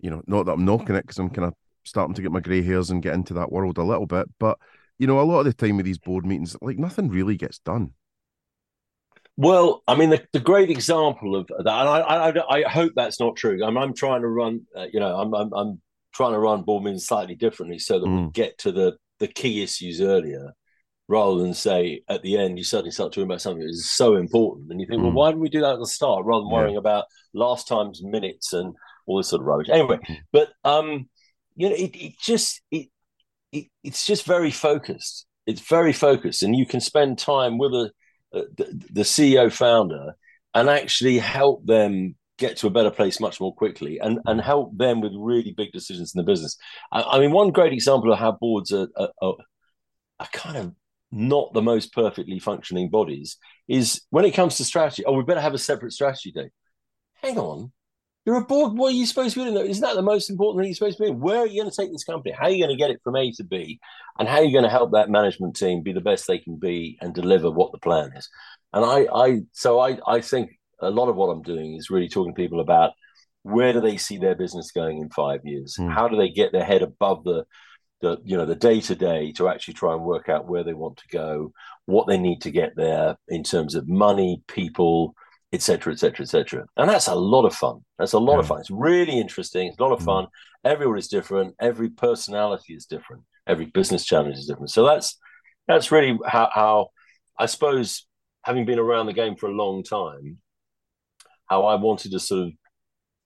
you 0.00 0.10
know, 0.10 0.22
not 0.26 0.46
that 0.46 0.54
I'm 0.54 0.64
knocking 0.64 0.96
it 0.96 1.02
because 1.02 1.18
I'm 1.18 1.30
kind 1.30 1.46
of 1.46 1.54
starting 1.84 2.14
to 2.14 2.22
get 2.22 2.32
my 2.32 2.40
grey 2.40 2.62
hairs 2.62 2.90
and 2.90 3.02
get 3.02 3.14
into 3.14 3.34
that 3.34 3.52
world 3.52 3.78
a 3.78 3.84
little 3.84 4.06
bit, 4.06 4.26
but 4.40 4.58
you 5.00 5.06
know, 5.06 5.18
a 5.18 5.22
lot 5.22 5.40
of 5.40 5.46
the 5.46 5.54
time 5.54 5.78
with 5.78 5.86
these 5.86 5.98
board 5.98 6.26
meetings, 6.26 6.54
like 6.60 6.78
nothing 6.78 7.08
really 7.08 7.36
gets 7.36 7.58
done. 7.58 7.94
Well, 9.38 9.82
I 9.88 9.94
mean, 9.94 10.10
the, 10.10 10.22
the 10.34 10.40
great 10.40 10.68
example 10.68 11.34
of 11.34 11.46
that, 11.48 11.60
and 11.66 11.68
I, 11.88 12.00
I, 12.28 12.58
I 12.58 12.68
hope 12.68 12.92
that's 12.94 13.18
not 13.18 13.34
true. 13.34 13.64
I'm, 13.64 13.78
I'm 13.78 13.94
trying 13.94 14.20
to 14.20 14.28
run, 14.28 14.66
uh, 14.76 14.86
you 14.92 15.00
know, 15.00 15.16
I'm, 15.16 15.34
I'm, 15.34 15.50
I'm 15.54 15.80
trying 16.12 16.32
to 16.32 16.38
run 16.38 16.62
board 16.62 16.84
meetings 16.84 17.06
slightly 17.06 17.34
differently 17.34 17.78
so 17.78 17.98
that 17.98 18.06
we 18.06 18.18
Mm. 18.18 18.32
get 18.34 18.58
to 18.58 18.72
the, 18.72 18.98
the 19.18 19.28
key 19.28 19.62
issues 19.62 20.02
earlier, 20.02 20.52
rather 21.08 21.40
than 21.40 21.54
say 21.54 22.02
at 22.08 22.22
the 22.22 22.36
end 22.36 22.58
you 22.58 22.64
suddenly 22.64 22.90
start 22.90 23.12
talking 23.12 23.24
about 23.24 23.40
something 23.40 23.62
that 23.62 23.70
is 23.70 23.90
so 23.90 24.16
important, 24.16 24.70
and 24.70 24.80
you 24.80 24.86
think, 24.86 25.00
well, 25.00 25.12
Mm. 25.12 25.14
why 25.14 25.30
didn't 25.30 25.40
we 25.40 25.48
do 25.48 25.62
that 25.62 25.74
at 25.74 25.78
the 25.80 25.86
start, 25.86 26.26
rather 26.26 26.42
than 26.42 26.50
Yeah. 26.50 26.58
worrying 26.58 26.76
about 26.76 27.06
last 27.32 27.66
time's 27.66 28.02
minutes 28.02 28.52
and 28.52 28.74
all 29.06 29.16
this 29.16 29.28
sort 29.28 29.40
of 29.40 29.46
rubbish. 29.46 29.68
Anyway, 29.70 29.96
Mm. 29.96 30.16
but 30.32 30.52
um, 30.64 31.08
you 31.56 31.70
know, 31.70 31.74
it, 31.74 31.96
it 31.96 32.12
just 32.20 32.60
it, 32.70 32.88
it 33.52 33.66
it's 33.82 34.06
just 34.06 34.24
very 34.24 34.50
focused. 34.50 35.26
It's 35.46 35.60
very 35.60 35.92
focused, 35.92 36.42
and 36.42 36.54
you 36.56 36.66
can 36.66 36.80
spend 36.80 37.18
time 37.18 37.58
with 37.58 37.72
a 37.72 37.90
uh, 38.32 38.42
the, 38.56 38.84
the 38.92 39.02
CEO 39.02 39.52
founder 39.52 40.14
and 40.54 40.68
actually 40.68 41.18
help 41.18 41.66
them 41.66 42.14
get 42.38 42.56
to 42.56 42.66
a 42.66 42.70
better 42.70 42.90
place 42.90 43.20
much 43.20 43.40
more 43.40 43.54
quickly 43.54 43.98
and, 43.98 44.18
and 44.26 44.40
help 44.40 44.76
them 44.76 45.00
with 45.00 45.12
really 45.16 45.52
big 45.52 45.72
decisions 45.72 46.14
in 46.14 46.18
the 46.18 46.24
business. 46.24 46.56
I, 46.92 47.02
I 47.02 47.18
mean, 47.18 47.32
one 47.32 47.50
great 47.50 47.72
example 47.72 48.12
of 48.12 48.18
how 48.18 48.32
boards 48.32 48.72
are, 48.72 48.88
are, 48.96 49.10
are, 49.20 49.34
are 50.20 50.28
kind 50.32 50.56
of 50.56 50.74
not 51.12 51.52
the 51.52 51.62
most 51.62 51.92
perfectly 51.92 52.38
functioning 52.38 52.88
bodies 52.88 53.36
is 53.68 54.02
when 54.10 54.24
it 54.24 54.32
comes 54.32 54.56
to 54.56 54.64
strategy. 54.64 55.04
Oh, 55.04 55.12
we 55.12 55.24
better 55.24 55.40
have 55.40 55.54
a 55.54 55.58
separate 55.58 55.92
strategy 55.92 56.32
day. 56.32 56.50
Hang 57.22 57.38
on. 57.38 57.72
You're 58.26 58.36
a 58.36 58.44
board. 58.44 58.74
What 58.74 58.92
are 58.92 58.96
you 58.96 59.06
supposed 59.06 59.34
to 59.34 59.44
be 59.44 59.50
doing? 59.50 59.70
Isn't 59.70 59.82
that 59.82 59.96
the 59.96 60.02
most 60.02 60.28
important 60.28 60.62
thing 60.62 60.68
you're 60.68 60.74
supposed 60.74 60.98
to 60.98 61.04
be 61.04 61.08
doing? 61.08 61.20
Where 61.20 61.38
are 61.38 61.46
you 61.46 61.62
going 61.62 61.70
to 61.70 61.76
take 61.76 61.90
this 61.90 62.04
company? 62.04 62.34
How 62.38 62.46
are 62.46 62.50
you 62.50 62.64
going 62.64 62.76
to 62.76 62.82
get 62.82 62.90
it 62.90 63.00
from 63.02 63.16
A 63.16 63.32
to 63.32 63.44
B? 63.44 63.80
And 64.18 64.28
how 64.28 64.36
are 64.36 64.44
you 64.44 64.52
going 64.52 64.64
to 64.64 64.70
help 64.70 64.92
that 64.92 65.08
management 65.08 65.56
team 65.56 65.82
be 65.82 65.92
the 65.92 66.02
best 66.02 66.26
they 66.26 66.38
can 66.38 66.56
be 66.56 66.98
and 67.00 67.14
deliver 67.14 67.50
what 67.50 67.72
the 67.72 67.78
plan 67.78 68.10
is? 68.14 68.28
And 68.72 68.84
I, 68.84 69.06
I 69.12 69.40
so 69.52 69.80
I, 69.80 69.98
I 70.06 70.20
think 70.20 70.50
a 70.80 70.90
lot 70.90 71.08
of 71.08 71.16
what 71.16 71.28
I'm 71.28 71.42
doing 71.42 71.76
is 71.76 71.90
really 71.90 72.08
talking 72.08 72.34
to 72.34 72.40
people 72.40 72.60
about 72.60 72.92
where 73.42 73.72
do 73.72 73.80
they 73.80 73.96
see 73.96 74.18
their 74.18 74.34
business 74.34 74.70
going 74.70 74.98
in 74.98 75.08
five 75.10 75.40
years? 75.44 75.76
Hmm. 75.76 75.88
How 75.88 76.08
do 76.08 76.16
they 76.16 76.28
get 76.28 76.52
their 76.52 76.64
head 76.64 76.82
above 76.82 77.24
the 77.24 77.46
the 78.00 78.18
you 78.24 78.36
know 78.36 78.46
the 78.46 78.54
day 78.54 78.80
to 78.80 78.94
day 78.94 79.32
to 79.32 79.48
actually 79.48 79.74
try 79.74 79.92
and 79.92 80.02
work 80.02 80.28
out 80.28 80.48
where 80.48 80.64
they 80.64 80.74
want 80.74 80.98
to 80.98 81.08
go, 81.08 81.52
what 81.86 82.06
they 82.06 82.18
need 82.18 82.42
to 82.42 82.50
get 82.50 82.76
there 82.76 83.16
in 83.28 83.42
terms 83.42 83.74
of 83.74 83.88
money, 83.88 84.42
people, 84.46 85.14
etc., 85.52 85.92
etc., 85.92 86.22
etc. 86.22 86.66
And 86.76 86.88
that's 86.88 87.08
a 87.08 87.14
lot 87.14 87.44
of 87.44 87.54
fun. 87.54 87.84
That's 87.98 88.12
a 88.12 88.18
lot 88.18 88.38
of 88.38 88.46
fun. 88.46 88.60
It's 88.60 88.70
really 88.70 89.18
interesting. 89.18 89.68
It's 89.68 89.78
a 89.78 89.82
lot 89.82 89.92
of 89.92 90.00
Mm. 90.00 90.04
fun. 90.04 90.26
Everyone 90.64 90.98
is 90.98 91.08
different. 91.08 91.54
Every 91.60 91.90
personality 91.90 92.74
is 92.74 92.86
different. 92.86 93.22
Every 93.46 93.66
business 93.66 94.04
challenge 94.04 94.36
is 94.36 94.46
different. 94.46 94.70
So 94.70 94.84
that's 94.86 95.18
that's 95.68 95.92
really 95.92 96.18
how, 96.26 96.48
how 96.52 96.88
I 97.38 97.46
suppose 97.46 98.06
having 98.44 98.64
been 98.64 98.78
around 98.78 99.06
the 99.06 99.12
game 99.12 99.36
for 99.36 99.46
a 99.48 99.52
long 99.52 99.82
time, 99.84 100.38
how 101.46 101.64
I 101.64 101.76
wanted 101.76 102.10
to 102.12 102.18
sort 102.20 102.48
of 102.48 102.52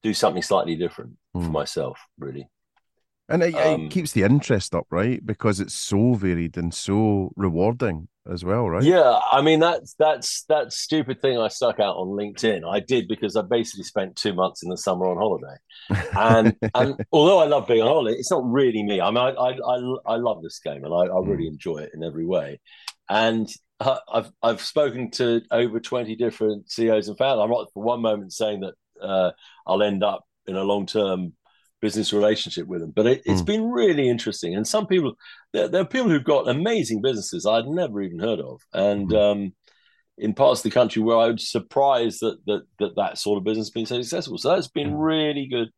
do 0.03 0.13
something 0.13 0.43
slightly 0.43 0.77
different 0.77 1.17
for 1.33 1.41
Mm. 1.41 1.51
myself, 1.53 1.99
really. 2.19 2.49
And 3.29 3.43
it, 3.43 3.55
Um, 3.55 3.87
it 3.87 3.91
keeps 3.91 4.13
the 4.13 4.23
interest 4.23 4.75
up, 4.75 4.87
right? 4.91 5.25
Because 5.25 5.61
it's 5.61 5.75
so 5.75 6.15
varied 6.15 6.57
and 6.57 6.75
so 6.75 7.33
rewarding 7.37 8.09
as 8.31 8.45
well, 8.45 8.69
right? 8.69 8.83
Yeah, 8.83 9.19
I 9.33 9.41
mean 9.43 9.61
that's 9.61 9.95
that's 9.99 10.45
that 10.45 10.73
stupid 10.73 11.21
thing 11.23 11.39
I 11.39 11.49
stuck 11.49 11.81
out 11.81 11.97
on 11.97 12.09
LinkedIn. 12.09 12.63
I 12.69 12.81
did 12.81 13.09
because 13.09 13.37
I 13.37 13.43
basically 13.43 13.85
spent 13.85 14.17
two 14.17 14.35
months 14.35 14.63
in 14.63 14.69
the 14.71 14.77
summer 14.77 15.07
on 15.07 15.17
holiday, 15.17 15.57
and 16.15 16.57
and 16.75 16.97
although 17.13 17.39
I 17.39 17.47
love 17.47 17.67
being 17.67 17.83
on 17.83 17.89
holiday, 17.89 18.17
it's 18.19 18.31
not 18.31 18.45
really 18.45 18.83
me. 18.83 19.01
I 19.01 19.11
mean, 19.11 19.19
I 19.19 19.31
I 19.31 19.51
I, 19.53 19.97
I 20.07 20.17
love 20.17 20.43
this 20.43 20.59
game 20.59 20.85
and 20.85 20.93
I, 20.93 21.15
I 21.15 21.21
really 21.21 21.47
enjoy 21.47 21.79
it 21.79 21.91
in 21.95 22.03
every 22.05 22.27
way. 22.27 22.61
And 23.09 23.49
I've 23.81 24.31
I've 24.43 24.61
spoken 24.61 25.11
to 25.13 25.43
over 25.51 25.81
twenty 25.81 26.17
different 26.17 26.71
CEOs 26.71 27.09
and 27.09 27.19
founders. 27.19 27.43
I'm 27.45 27.51
not 27.51 27.73
for 27.75 27.83
one 27.83 28.01
moment 28.03 28.33
saying 28.33 28.61
that 28.61 28.75
uh, 29.03 29.33
I'll 29.67 29.83
end 29.83 30.03
up 30.03 30.25
in 30.47 30.57
a 30.57 30.65
long 30.65 30.87
term 30.87 31.35
business 31.85 32.13
relationship 32.21 32.67
with 32.67 32.81
them, 32.81 32.93
but 32.99 33.07
it, 33.07 33.23
it's 33.27 33.43
Mm. 33.43 33.53
been 33.53 33.65
really 33.83 34.07
interesting. 34.15 34.55
And 34.57 34.67
some 34.75 34.87
people, 34.87 35.11
there, 35.53 35.69
there 35.69 35.83
are 35.83 35.95
people 35.97 36.09
who've 36.11 36.33
got 36.35 36.49
amazing 36.49 37.01
businesses 37.03 37.45
I'd 37.45 37.67
never 37.83 38.01
even 38.07 38.21
heard 38.29 38.41
of, 38.41 38.57
and 38.73 39.09
Mhm. 39.09 39.23
um, 39.25 39.41
in 40.17 40.33
parts 40.35 40.61
of 40.61 40.65
the 40.65 40.79
country 40.81 41.03
where 41.03 41.19
I 41.27 41.29
was 41.33 41.51
surprised 41.59 42.19
that 42.25 42.37
that 42.49 42.63
that, 42.81 42.93
that 43.01 43.19
sort 43.19 43.37
of 43.39 43.45
business 43.45 43.67
has 43.69 43.77
been 43.79 43.87
so 43.93 44.01
successful. 44.01 44.39
So 44.39 44.49
that's 44.49 44.73
been 44.81 44.93
Mm. 44.93 45.07
really 45.15 45.47
good, 45.57 45.69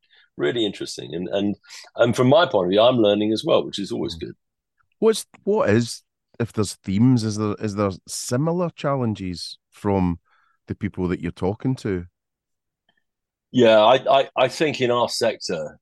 really 0.44 0.64
interesting, 0.70 1.08
and 1.16 1.26
and 1.38 1.56
and 2.00 2.14
from 2.16 2.28
my 2.36 2.44
point 2.52 2.66
of 2.66 2.70
view, 2.70 2.82
I'm 2.82 3.02
learning 3.06 3.32
as 3.32 3.42
well, 3.48 3.64
which 3.66 3.80
is 3.84 3.90
always 3.92 4.14
Mm. 4.16 4.20
good. 4.24 4.34
What's 4.98 5.26
what 5.44 5.70
is 5.78 6.02
if 6.38 6.52
there's 6.52 6.74
themes? 6.86 7.24
Is 7.24 7.36
there 7.36 7.56
is 7.66 7.74
there 7.74 7.92
similar 8.06 8.68
challenges 8.84 9.58
from 9.82 10.18
the 10.68 10.74
people 10.74 11.08
that 11.08 11.20
you're 11.20 11.40
talking 11.46 11.74
to? 11.76 12.06
Yeah, 13.52 13.78
I, 13.92 13.96
I, 14.18 14.22
I 14.44 14.48
think 14.48 14.80
in 14.80 14.90
our 14.90 15.08
sector, 15.08 15.78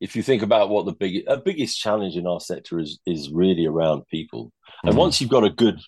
if 0.00 0.16
you 0.16 0.22
think 0.22 0.42
about 0.42 0.68
what 0.68 0.86
the 0.86 0.92
big, 0.92 1.24
uh, 1.28 1.36
biggest 1.36 1.78
challenge 1.78 2.16
in 2.16 2.26
our 2.26 2.40
sector 2.40 2.78
is, 2.78 2.98
is 3.06 3.30
really 3.30 3.66
around 3.66 4.06
people. 4.08 4.52
And 4.82 4.94
Mhm. 4.94 4.98
once 4.98 5.20
you've 5.20 5.30
got 5.30 5.44
a 5.44 5.50
good, 5.50 5.80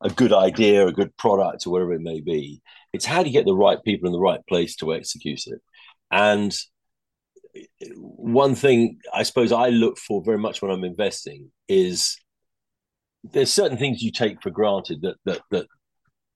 a 0.00 0.10
good 0.10 0.32
idea, 0.32 0.86
a 0.86 0.92
good 0.92 1.16
product, 1.16 1.66
or 1.66 1.70
whatever 1.70 1.94
it 1.94 2.00
may 2.02 2.20
be, 2.20 2.60
it's 2.92 3.04
how 3.06 3.22
do 3.22 3.28
you 3.28 3.32
get 3.32 3.46
the 3.46 3.54
right 3.54 3.82
people 3.82 4.06
in 4.06 4.12
the 4.12 4.20
right 4.20 4.44
place 4.46 4.76
to 4.76 4.94
execute 4.94 5.46
it. 5.46 5.60
And 6.10 6.54
one 7.96 8.54
thing 8.54 8.98
I 9.12 9.22
suppose 9.22 9.52
I 9.52 9.68
look 9.68 9.98
for 9.98 10.22
very 10.24 10.38
much 10.38 10.60
when 10.60 10.70
I'm 10.70 10.84
investing 10.84 11.52
is 11.68 12.18
there's 13.22 13.52
certain 13.52 13.78
things 13.78 14.02
you 14.02 14.10
take 14.10 14.42
for 14.42 14.50
granted 14.50 15.02
that 15.02 15.16
that 15.24 15.40
that 15.50 15.66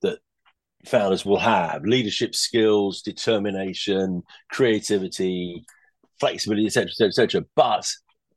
that 0.03 0.19
founders 0.87 1.25
will 1.27 1.39
have 1.39 1.83
leadership 1.85 2.35
skills, 2.35 3.03
determination, 3.03 4.23
creativity, 4.51 5.65
flexibility, 6.21 6.67
etc., 6.67 6.89
etc., 6.91 7.09
etc. 7.09 7.45
But 7.55 7.87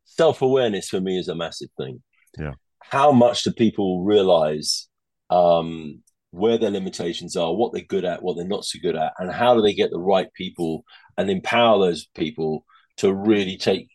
self-awareness 0.06 0.90
for 0.90 1.02
me 1.02 1.18
is 1.18 1.28
a 1.28 1.36
massive 1.36 1.70
thing. 1.78 2.02
Yeah. 2.38 2.54
How 2.80 3.12
much 3.12 3.44
do 3.44 3.52
people 3.52 4.04
realize 4.04 4.88
um, 5.30 6.02
where 6.32 6.58
their 6.58 6.72
limitations 6.72 7.36
are, 7.36 7.54
what 7.54 7.74
they're 7.74 7.84
good 7.84 8.06
at, 8.06 8.22
what 8.22 8.36
they're 8.36 8.46
not 8.46 8.66
so 8.66 8.80
good 8.82 8.96
at, 8.96 9.14
and 9.20 9.32
how 9.32 9.54
do 9.56 9.62
they 9.62 9.74
get 9.74 9.92
the 9.92 10.00
right 10.00 10.32
people 10.34 10.84
and 11.18 11.30
empower 11.30 11.80
those 11.80 12.08
people 12.16 12.66
to 12.98 13.14
really 13.14 13.58
take 13.58 13.88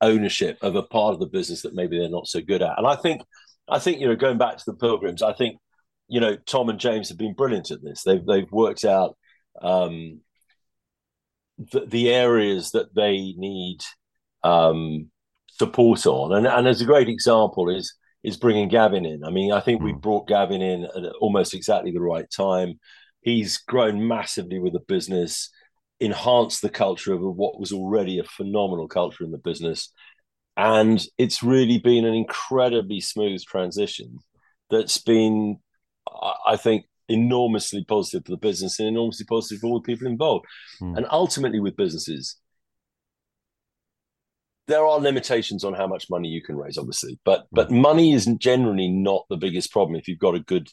ownership 0.00 0.58
of 0.62 0.74
a 0.74 0.82
part 0.82 1.14
of 1.14 1.20
the 1.20 1.26
business 1.26 1.62
that 1.62 1.74
maybe 1.74 1.98
they're 1.98 2.10
not 2.10 2.26
so 2.26 2.40
good 2.40 2.62
at. 2.62 2.76
And 2.76 2.86
I 2.86 2.96
think, 2.96 3.22
I 3.68 3.78
think 3.78 4.00
you 4.00 4.08
know, 4.08 4.16
going 4.16 4.38
back 4.38 4.56
to 4.56 4.64
the 4.66 4.74
pilgrims, 4.76 5.22
I 5.22 5.32
think 5.32 5.56
you 6.08 6.20
know 6.20 6.36
Tom 6.46 6.68
and 6.68 6.78
James 6.78 7.08
have 7.08 7.18
been 7.18 7.34
brilliant 7.34 7.70
at 7.70 7.82
this. 7.82 8.02
They've 8.02 8.24
they've 8.24 8.50
worked 8.50 8.84
out 8.84 9.16
um, 9.60 10.20
the, 11.70 11.86
the 11.86 12.10
areas 12.10 12.70
that 12.72 12.94
they 12.94 13.34
need 13.36 13.78
um, 14.42 15.10
support 15.48 16.06
on, 16.06 16.32
and 16.36 16.46
and 16.46 16.66
as 16.66 16.80
a 16.80 16.86
great 16.86 17.08
example 17.08 17.68
is 17.68 17.94
is 18.24 18.36
bringing 18.36 18.68
Gavin 18.68 19.04
in. 19.04 19.24
I 19.24 19.30
mean, 19.30 19.52
I 19.52 19.60
think 19.60 19.82
we 19.82 19.92
Mm. 19.92 20.00
brought 20.00 20.28
Gavin 20.28 20.62
in 20.62 20.84
at 20.84 21.12
almost 21.20 21.54
exactly 21.54 21.90
the 21.92 22.00
right 22.00 22.30
time. 22.30 22.78
He's 23.20 23.58
grown 23.58 24.06
massively 24.06 24.58
with 24.58 24.72
the 24.72 24.80
business, 24.80 25.50
enhanced 26.00 26.62
the 26.62 26.68
culture 26.70 27.12
of 27.14 27.20
what 27.20 27.58
was 27.60 27.72
already 27.72 28.18
a 28.18 28.24
phenomenal 28.24 28.88
culture 28.88 29.24
in 29.24 29.30
the 29.30 29.38
business, 29.38 29.92
and 30.56 31.04
it's 31.18 31.42
really 31.42 31.78
been 31.78 32.04
an 32.04 32.14
incredibly 32.14 33.00
smooth 33.00 33.42
transition. 33.44 34.18
That's 34.70 34.98
been, 34.98 35.58
I 36.46 36.56
think, 36.56 36.86
enormously 37.12 37.84
positive 37.84 38.24
for 38.24 38.32
the 38.32 38.36
business 38.38 38.78
and 38.78 38.88
enormously 38.88 39.26
positive 39.26 39.60
for 39.60 39.68
all 39.68 39.80
the 39.80 39.86
people 39.86 40.06
involved. 40.06 40.46
Mm. 40.80 40.96
And 40.96 41.06
ultimately, 41.10 41.60
with 41.60 41.76
businesses, 41.76 42.36
there 44.68 44.86
are 44.86 45.00
limitations 45.00 45.64
on 45.64 45.74
how 45.74 45.86
much 45.86 46.08
money 46.08 46.28
you 46.28 46.42
can 46.42 46.56
raise, 46.56 46.78
obviously, 46.78 47.18
but 47.24 47.46
but 47.52 47.70
money 47.70 48.12
isn't 48.12 48.40
generally 48.40 48.88
not 48.88 49.24
the 49.28 49.36
biggest 49.36 49.72
problem 49.72 49.96
if 49.96 50.08
you've 50.08 50.18
got 50.18 50.34
a 50.34 50.40
good 50.40 50.68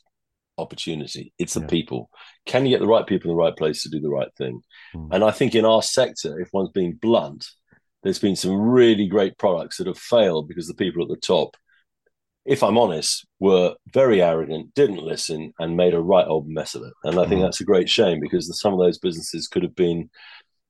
opportunity. 0.57 1.33
It's 1.39 1.53
the 1.53 1.61
Yeah. 1.61 1.67
people. 1.67 2.09
Can 2.45 2.65
you 2.65 2.71
get 2.71 2.81
the 2.81 2.87
right 2.87 3.07
people 3.07 3.31
in 3.31 3.37
the 3.37 3.43
right 3.43 3.55
place 3.55 3.81
to 3.83 3.89
do 3.89 3.99
the 3.99 4.09
right 4.09 4.33
thing? 4.37 4.61
Mm. 4.93 5.09
And 5.13 5.23
I 5.23 5.31
think 5.31 5.55
in 5.55 5.65
our 5.65 5.81
sector, 5.81 6.39
if 6.39 6.49
one's 6.53 6.69
being 6.69 6.99
blunt, 7.01 7.45
there's 8.03 8.19
been 8.19 8.35
some 8.35 8.55
really 8.55 9.07
great 9.07 9.37
products 9.37 9.77
that 9.77 9.87
have 9.87 9.97
failed 9.97 10.47
because 10.47 10.67
the 10.67 10.73
people 10.73 11.01
at 11.01 11.09
the 11.09 11.15
top, 11.17 11.57
if 12.45 12.63
I'm 12.63 12.77
honest, 12.77 13.25
were 13.39 13.75
very 13.93 14.21
arrogant, 14.21 14.73
didn't 14.73 15.03
listen, 15.03 15.53
and 15.59 15.77
made 15.77 15.93
a 15.93 15.99
right 16.01 16.27
old 16.27 16.47
mess 16.47 16.75
of 16.75 16.83
it. 16.83 16.93
And 17.03 17.19
I 17.19 17.25
think 17.27 17.41
Mm. 17.41 17.45
that's 17.45 17.61
a 17.61 17.65
great 17.65 17.89
shame 17.89 18.19
because 18.19 18.59
some 18.59 18.73
of 18.73 18.79
those 18.79 18.97
businesses 18.97 19.47
could 19.47 19.63
have 19.63 19.75
been, 19.75 20.09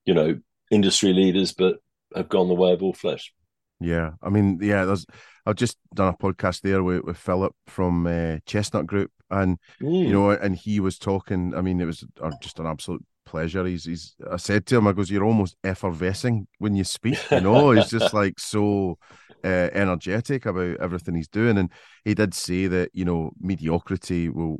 you 0.05 0.13
know, 0.13 0.39
industry 0.71 1.13
leaders, 1.13 1.53
but 1.53 1.77
have 2.15 2.29
gone 2.29 2.47
the 2.47 2.55
way 2.55 2.73
of 2.73 2.83
all 2.83 2.93
flesh. 2.93 3.33
Yeah, 3.79 4.11
I 4.21 4.29
mean, 4.29 4.59
yeah, 4.61 4.85
there's. 4.85 5.05
I've 5.45 5.55
just 5.55 5.77
done 5.95 6.13
a 6.13 6.17
podcast 6.17 6.61
there 6.61 6.83
with, 6.83 7.03
with 7.05 7.17
Philip 7.17 7.55
from 7.65 8.05
uh, 8.05 8.37
Chestnut 8.45 8.85
Group, 8.85 9.11
and 9.29 9.57
you 9.79 10.11
know, 10.11 10.31
and 10.31 10.55
he 10.55 10.79
was 10.79 10.97
talking. 10.99 11.55
I 11.55 11.61
mean, 11.61 11.79
it 11.79 11.85
was 11.85 12.03
uh, 12.21 12.31
just 12.41 12.59
an 12.59 12.67
absolute 12.67 13.03
pleasure. 13.29 13.65
He's, 13.65 13.85
he's. 13.85 14.15
I 14.29 14.37
said 14.37 14.65
to 14.67 14.77
him, 14.77 14.87
I 14.87 14.93
goes, 14.93 15.09
"You're 15.09 15.25
almost 15.25 15.55
effervescing 15.63 16.47
when 16.57 16.75
you 16.75 16.83
speak." 16.83 17.19
You 17.31 17.41
know, 17.41 17.71
he's 17.71 17.89
just 17.89 18.13
like 18.21 18.39
so 18.39 18.97
uh, 19.43 19.69
energetic 19.73 20.45
about 20.45 20.77
everything 20.79 21.15
he's 21.15 21.27
doing, 21.27 21.57
and 21.57 21.71
he 22.03 22.13
did 22.13 22.33
say 22.33 22.67
that 22.67 22.89
you 22.93 23.05
know 23.05 23.31
mediocrity 23.39 24.29
will 24.29 24.57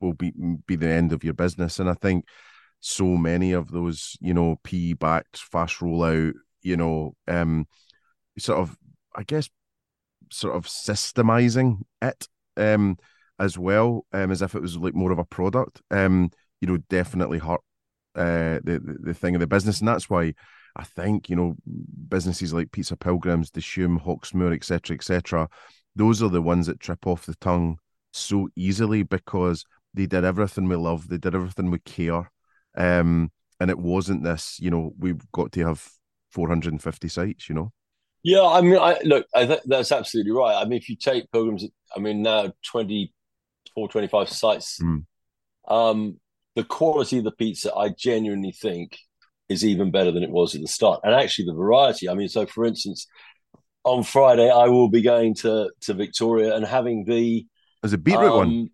will 0.00 0.14
be 0.14 0.32
be 0.66 0.76
the 0.76 0.88
end 0.88 1.12
of 1.12 1.24
your 1.24 1.34
business, 1.34 1.78
and 1.78 1.88
I 1.88 1.94
think 1.94 2.24
so 2.80 3.04
many 3.04 3.52
of 3.52 3.70
those, 3.70 4.16
you 4.20 4.34
know, 4.34 4.56
PE 4.62 4.94
backed 4.94 5.38
fast 5.38 5.78
rollout, 5.78 6.34
you 6.62 6.76
know, 6.76 7.14
um, 7.26 7.66
sort 8.38 8.60
of, 8.60 8.76
I 9.14 9.22
guess, 9.24 9.48
sort 10.30 10.56
of 10.56 10.66
systemizing 10.66 11.80
it, 12.02 12.28
um, 12.56 12.96
as 13.38 13.58
well, 13.58 14.06
um, 14.12 14.30
as 14.30 14.42
if 14.42 14.54
it 14.54 14.62
was 14.62 14.76
like 14.76 14.94
more 14.94 15.12
of 15.12 15.18
a 15.18 15.24
product, 15.24 15.82
um, 15.90 16.30
you 16.60 16.68
know, 16.68 16.78
definitely 16.88 17.38
hurt 17.38 17.60
uh 18.16 18.60
the, 18.64 18.80
the 18.84 18.96
the 19.00 19.14
thing 19.14 19.34
of 19.34 19.40
the 19.40 19.46
business, 19.46 19.80
and 19.80 19.88
that's 19.88 20.08
why 20.10 20.34
I 20.76 20.84
think 20.84 21.28
you 21.30 21.36
know 21.36 21.56
businesses 22.08 22.52
like 22.52 22.72
Pizza 22.72 22.96
Pilgrims, 22.96 23.50
Dishoom, 23.50 24.00
Hawksmoor, 24.00 24.54
etc., 24.54 24.94
etc., 24.96 25.48
those 25.94 26.22
are 26.22 26.28
the 26.30 26.42
ones 26.42 26.66
that 26.66 26.80
trip 26.80 27.06
off 27.06 27.26
the 27.26 27.34
tongue 27.36 27.78
so 28.12 28.48
easily 28.56 29.02
because 29.02 29.64
they 29.94 30.06
did 30.06 30.24
everything 30.24 30.68
we 30.68 30.76
love, 30.76 31.08
they 31.08 31.18
did 31.18 31.34
everything 31.34 31.70
we 31.70 31.78
care, 31.80 32.30
um, 32.76 33.30
and 33.60 33.70
it 33.70 33.78
wasn't 33.78 34.22
this, 34.22 34.58
you 34.60 34.70
know, 34.70 34.92
we've 34.98 35.20
got 35.32 35.52
to 35.52 35.66
have 35.66 35.86
450 36.30 37.08
sites, 37.08 37.48
you 37.48 37.54
know. 37.54 37.72
Yeah, 38.22 38.44
I 38.44 38.60
mean, 38.60 38.76
I 38.76 38.98
look, 39.04 39.26
I 39.34 39.46
think 39.46 39.60
that's 39.66 39.92
absolutely 39.92 40.32
right. 40.32 40.60
I 40.60 40.64
mean, 40.64 40.78
if 40.78 40.88
you 40.88 40.96
take 40.96 41.30
Pilgrims, 41.30 41.64
I 41.96 42.00
mean, 42.00 42.22
now 42.22 42.52
24, 42.70 43.88
25 43.88 44.28
sites, 44.28 44.80
Mm. 44.82 45.04
um, 45.68 46.20
the 46.56 46.64
quality 46.64 47.18
of 47.18 47.24
the 47.24 47.30
pizza, 47.32 47.72
I 47.74 47.90
genuinely 47.90 48.50
think, 48.52 48.98
is 49.48 49.64
even 49.64 49.92
better 49.92 50.10
than 50.10 50.24
it 50.24 50.30
was 50.30 50.54
at 50.56 50.60
the 50.62 50.66
start. 50.66 51.00
And 51.04 51.14
actually, 51.14 51.44
the 51.46 51.54
variety. 51.54 52.08
I 52.08 52.14
mean, 52.14 52.28
so 52.28 52.46
for 52.46 52.64
instance, 52.64 53.06
on 53.84 54.02
Friday, 54.02 54.50
I 54.50 54.66
will 54.66 54.88
be 54.88 55.02
going 55.02 55.34
to 55.36 55.70
to 55.82 55.94
Victoria 55.94 56.56
and 56.56 56.66
having 56.66 57.04
the 57.04 57.46
There's 57.82 57.92
a 57.92 57.98
beetroot 57.98 58.32
one. 58.34 58.48
um, 58.48 58.70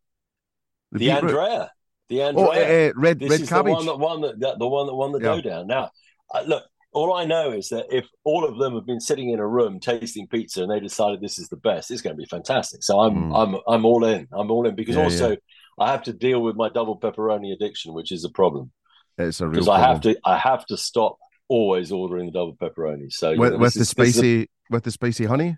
the, 0.92 0.98
beetroot- 0.98 1.24
Andrea, 1.24 1.70
the 2.08 2.22
Oh, 2.22 2.28
Andrea. 2.28 2.88
uh, 2.88 2.90
uh, 2.90 2.92
red 2.96 3.18
this 3.20 3.30
red 3.30 3.40
is 3.42 3.48
cabbage. 3.48 3.70
the 3.70 3.74
one 3.74 3.86
that 3.86 3.98
won 3.98 4.20
the, 4.22 4.32
the, 4.38 4.56
the 4.58 4.68
one 4.68 4.86
that 4.86 4.94
won 4.94 5.12
the 5.12 5.18
Yeah. 5.20 5.34
dough 5.34 5.40
down. 5.42 5.66
Now, 5.66 5.90
uh, 6.34 6.42
look, 6.46 6.64
all 6.94 7.14
I 7.14 7.24
know 7.24 7.52
is 7.52 7.68
that 7.70 7.86
if 7.90 8.06
all 8.24 8.44
of 8.44 8.58
them 8.58 8.74
have 8.74 8.86
been 8.86 9.00
sitting 9.00 9.30
in 9.30 9.38
a 9.38 9.46
room 9.46 9.80
tasting 9.80 10.26
pizza 10.28 10.62
and 10.62 10.70
they 10.70 10.80
decided 10.80 11.20
this 11.20 11.38
is 11.38 11.48
the 11.48 11.56
best, 11.56 11.90
it's 11.90 12.02
going 12.02 12.14
to 12.16 12.20
be 12.20 12.26
fantastic. 12.26 12.82
So 12.82 13.00
I'm 13.00 13.14
Mm. 13.30 13.32
I'm 13.36 13.60
I'm 13.66 13.84
all 13.84 14.04
in. 14.04 14.28
I'm 14.32 14.50
all 14.50 14.66
in 14.66 14.74
because 14.74 14.96
Yeah, 14.96 15.02
also 15.02 15.36
I 15.78 15.90
have 15.90 16.02
to 16.04 16.12
deal 16.12 16.42
with 16.42 16.56
my 16.56 16.68
double 16.68 16.98
pepperoni 16.98 17.52
addiction, 17.52 17.94
which 17.94 18.12
is 18.12 18.24
a 18.24 18.30
problem 18.30 18.70
it's 19.18 19.40
a 19.40 19.46
real 19.46 19.52
because 19.52 19.68
I 19.68 19.80
have 19.80 20.00
to 20.02 20.16
I 20.24 20.36
have 20.38 20.64
to 20.66 20.76
stop 20.76 21.18
always 21.48 21.92
ordering 21.92 22.26
the 22.26 22.32
double 22.32 22.56
pepperoni. 22.56 23.12
So 23.12 23.36
with, 23.36 23.52
know, 23.52 23.58
with 23.58 23.74
the 23.74 23.80
is- 23.80 23.88
is 23.88 23.90
spicy 23.90 24.50
with 24.70 24.84
the 24.84 24.90
spicy 24.90 25.24
honey. 25.26 25.56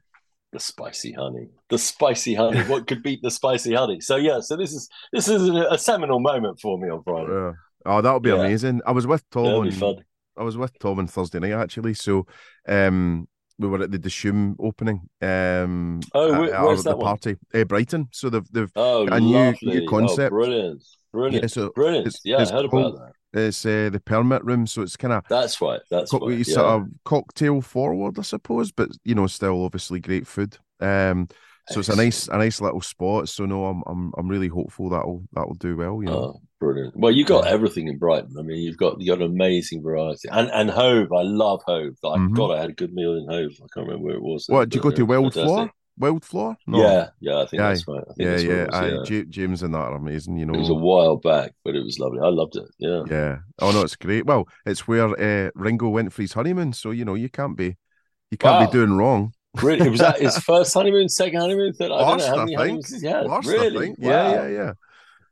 the 0.52 0.60
spicy 0.60 1.12
honey, 1.12 1.48
the 1.68 1.78
spicy 1.78 2.34
honey. 2.34 2.60
what 2.64 2.86
could 2.86 3.02
beat 3.02 3.20
the 3.22 3.30
spicy 3.30 3.74
honey? 3.74 4.00
So 4.00 4.16
yeah, 4.16 4.40
so 4.40 4.56
this 4.56 4.72
is 4.72 4.88
this 5.12 5.28
is 5.28 5.48
a, 5.48 5.66
a 5.70 5.78
seminal 5.78 6.20
moment 6.20 6.60
for 6.60 6.78
me 6.78 6.88
on 6.88 7.02
Friday. 7.02 7.30
Uh, 7.32 7.52
oh, 7.86 8.00
that 8.00 8.12
would 8.12 8.22
be 8.22 8.30
Yeah. 8.30 8.36
amazing. 8.36 8.80
I 8.86 8.92
was 8.92 9.06
with 9.06 9.28
Tom 9.30 9.46
on 9.46 9.68
be 9.68 9.74
fun. 9.74 10.04
I 10.36 10.42
was 10.42 10.56
with 10.56 10.76
Tom 10.78 10.98
on 10.98 11.06
Thursday 11.06 11.38
night 11.38 11.52
actually. 11.52 11.94
So, 11.94 12.26
um, 12.68 13.28
we 13.58 13.68
were 13.68 13.82
at 13.82 13.90
the 13.90 13.98
Dishoom 13.98 14.56
opening. 14.58 15.08
Um, 15.22 16.00
Oh, 16.14 16.32
at- 16.32 16.40
where- 16.40 16.54
at 16.54 16.62
where's 16.64 16.84
the 16.84 16.90
that 16.96 17.00
party? 17.00 17.36
Uh, 17.54 17.64
Brighton. 17.64 18.08
So 18.12 18.28
they've 18.30 18.46
they've 18.52 18.72
Oh, 18.76 19.06
a 19.06 19.20
new- 19.20 19.54
new 19.62 19.86
concept. 19.88 20.32
Oh, 20.32 20.36
brilliant. 20.36 20.82
Brilliant. 21.12 21.42
Yeah, 21.44 21.46
so 21.46 21.70
brilliant. 21.74 22.06
it's- 22.08 22.20
yeah, 22.24 22.42
it's 22.42 22.50
I 22.50 22.54
heard 22.56 22.70
called- 22.70 22.94
about 22.96 23.12
that. 23.32 23.40
it's 23.46 23.64
uh, 23.64 23.90
the 23.92 24.00
permit 24.00 24.44
room. 24.44 24.66
So 24.66 24.82
it's 24.82 24.96
kind 24.96 25.12
of 25.14 25.22
That's 25.28 25.60
right. 25.60 25.80
That's 25.90 26.10
co- 26.10 26.26
right. 26.28 26.38
Yeah. 26.38 26.54
sort 26.54 26.66
of 26.66 26.88
cocktail 27.04 27.60
forward, 27.60 28.18
I 28.18 28.22
suppose, 28.22 28.72
but 28.72 28.90
you 29.04 29.14
know, 29.14 29.26
still 29.28 29.64
obviously 29.64 30.00
great 30.00 30.26
food. 30.26 30.58
Um, 30.80 31.28
so 31.68 31.80
it's 31.80 31.88
a 31.88 31.96
nice 31.96 32.28
a 32.28 32.36
nice 32.36 32.60
little 32.60 32.80
spot. 32.80 33.28
So 33.28 33.46
no, 33.46 33.64
I'm 33.66 33.82
I'm 33.86 34.12
I'm 34.18 34.28
really 34.28 34.48
hopeful 34.48 34.90
that'll 34.90 35.22
that'll 35.32 35.54
do 35.54 35.76
well. 35.76 36.00
You 36.02 36.06
know. 36.10 36.12
Oh, 36.36 36.40
brilliant. 36.60 36.96
Well, 36.96 37.12
you've 37.12 37.28
got 37.28 37.46
everything 37.46 37.88
in 37.88 37.98
Brighton. 37.98 38.36
I 38.38 38.42
mean, 38.42 38.58
you've 38.62 38.76
got 38.76 39.00
you 39.00 39.06
got 39.06 39.22
an 39.22 39.30
amazing 39.30 39.82
variety. 39.82 40.28
And 40.30 40.50
and 40.50 40.70
Hove, 40.70 41.12
I 41.12 41.22
love 41.22 41.62
Hove. 41.66 41.96
I 42.04 42.16
Mhm. 42.18 42.34
God, 42.34 42.50
I 42.52 42.60
had 42.60 42.70
a 42.70 42.74
good 42.74 42.92
meal 42.92 43.14
in 43.14 43.26
Hove. 43.28 43.52
I 43.62 43.66
can't 43.72 43.86
remember 43.86 44.04
where 44.04 44.16
it 44.16 44.22
was. 44.22 44.44
what 44.48 44.68
do 44.68 44.76
you 44.76 44.82
go 44.82 44.90
to 44.90 45.02
uh, 45.02 45.06
Wild. 45.06 45.32
Flor? 45.32 45.70
Wild 45.96 46.24
Flor? 46.24 46.56
No. 46.66 46.78
Yeah, 46.82 47.10
yeah, 47.20 47.36
I 47.38 47.46
think 47.46 47.60
Yeah, 47.60 47.68
that's 47.68 47.86
right. 47.86 48.02
I 48.02 48.14
think 48.14 48.18
yeah, 48.18 48.30
that's 48.30 48.42
yeah. 48.42 48.64
was, 48.98 49.10
yeah. 49.10 49.16
Ja- 49.18 49.24
James 49.30 49.62
and 49.62 49.74
that 49.74 49.78
are 49.78 49.94
amazing. 49.94 50.36
You 50.38 50.46
know. 50.46 50.54
It 50.54 50.58
was 50.58 50.68
a 50.70 50.74
while 50.74 51.16
back, 51.18 51.52
but 51.64 51.76
it 51.76 51.84
was 51.84 52.00
lovely. 52.00 52.18
I 52.18 52.30
loved 52.30 52.56
it. 52.56 52.64
Yeah. 52.78 53.02
Yeah. 53.08 53.38
Oh 53.60 53.70
no, 53.70 53.82
it's 53.82 53.94
great. 53.94 54.26
Well, 54.26 54.48
it's 54.66 54.88
where 54.88 55.06
uh, 55.08 55.50
Ringo 55.54 55.88
went 55.90 56.12
for 56.12 56.22
his 56.22 56.32
honeymoon, 56.32 56.72
so 56.72 56.90
you 56.90 57.04
know 57.04 57.14
you 57.14 57.28
can't 57.28 57.56
be 57.56 57.76
you 58.32 58.38
can't 58.38 58.58
Wow. 58.58 58.66
be 58.66 58.72
doing 58.72 58.96
wrong. 58.96 59.33
Really? 59.62 59.88
Was 59.88 60.00
that 60.00 60.20
his 60.20 60.36
first 60.38 60.74
honeymoon, 60.74 61.08
second 61.08 61.40
honeymoon, 61.40 61.72
third? 61.74 61.92
I 61.92 62.04
don't 62.04 62.18
know 62.18 62.26
how 62.26 62.36
I 62.38 62.38
many 62.38 62.56
think. 62.56 62.58
honeymoons 62.58 62.90
he's 62.92 63.02
had. 63.04 63.26
Last, 63.26 63.58
I 63.58 63.64
really? 63.64 63.78
think. 63.78 63.98
Yeah, 64.00 64.22
Wow. 64.22 64.28
yeah, 64.28 64.48
yeah, 64.48 64.72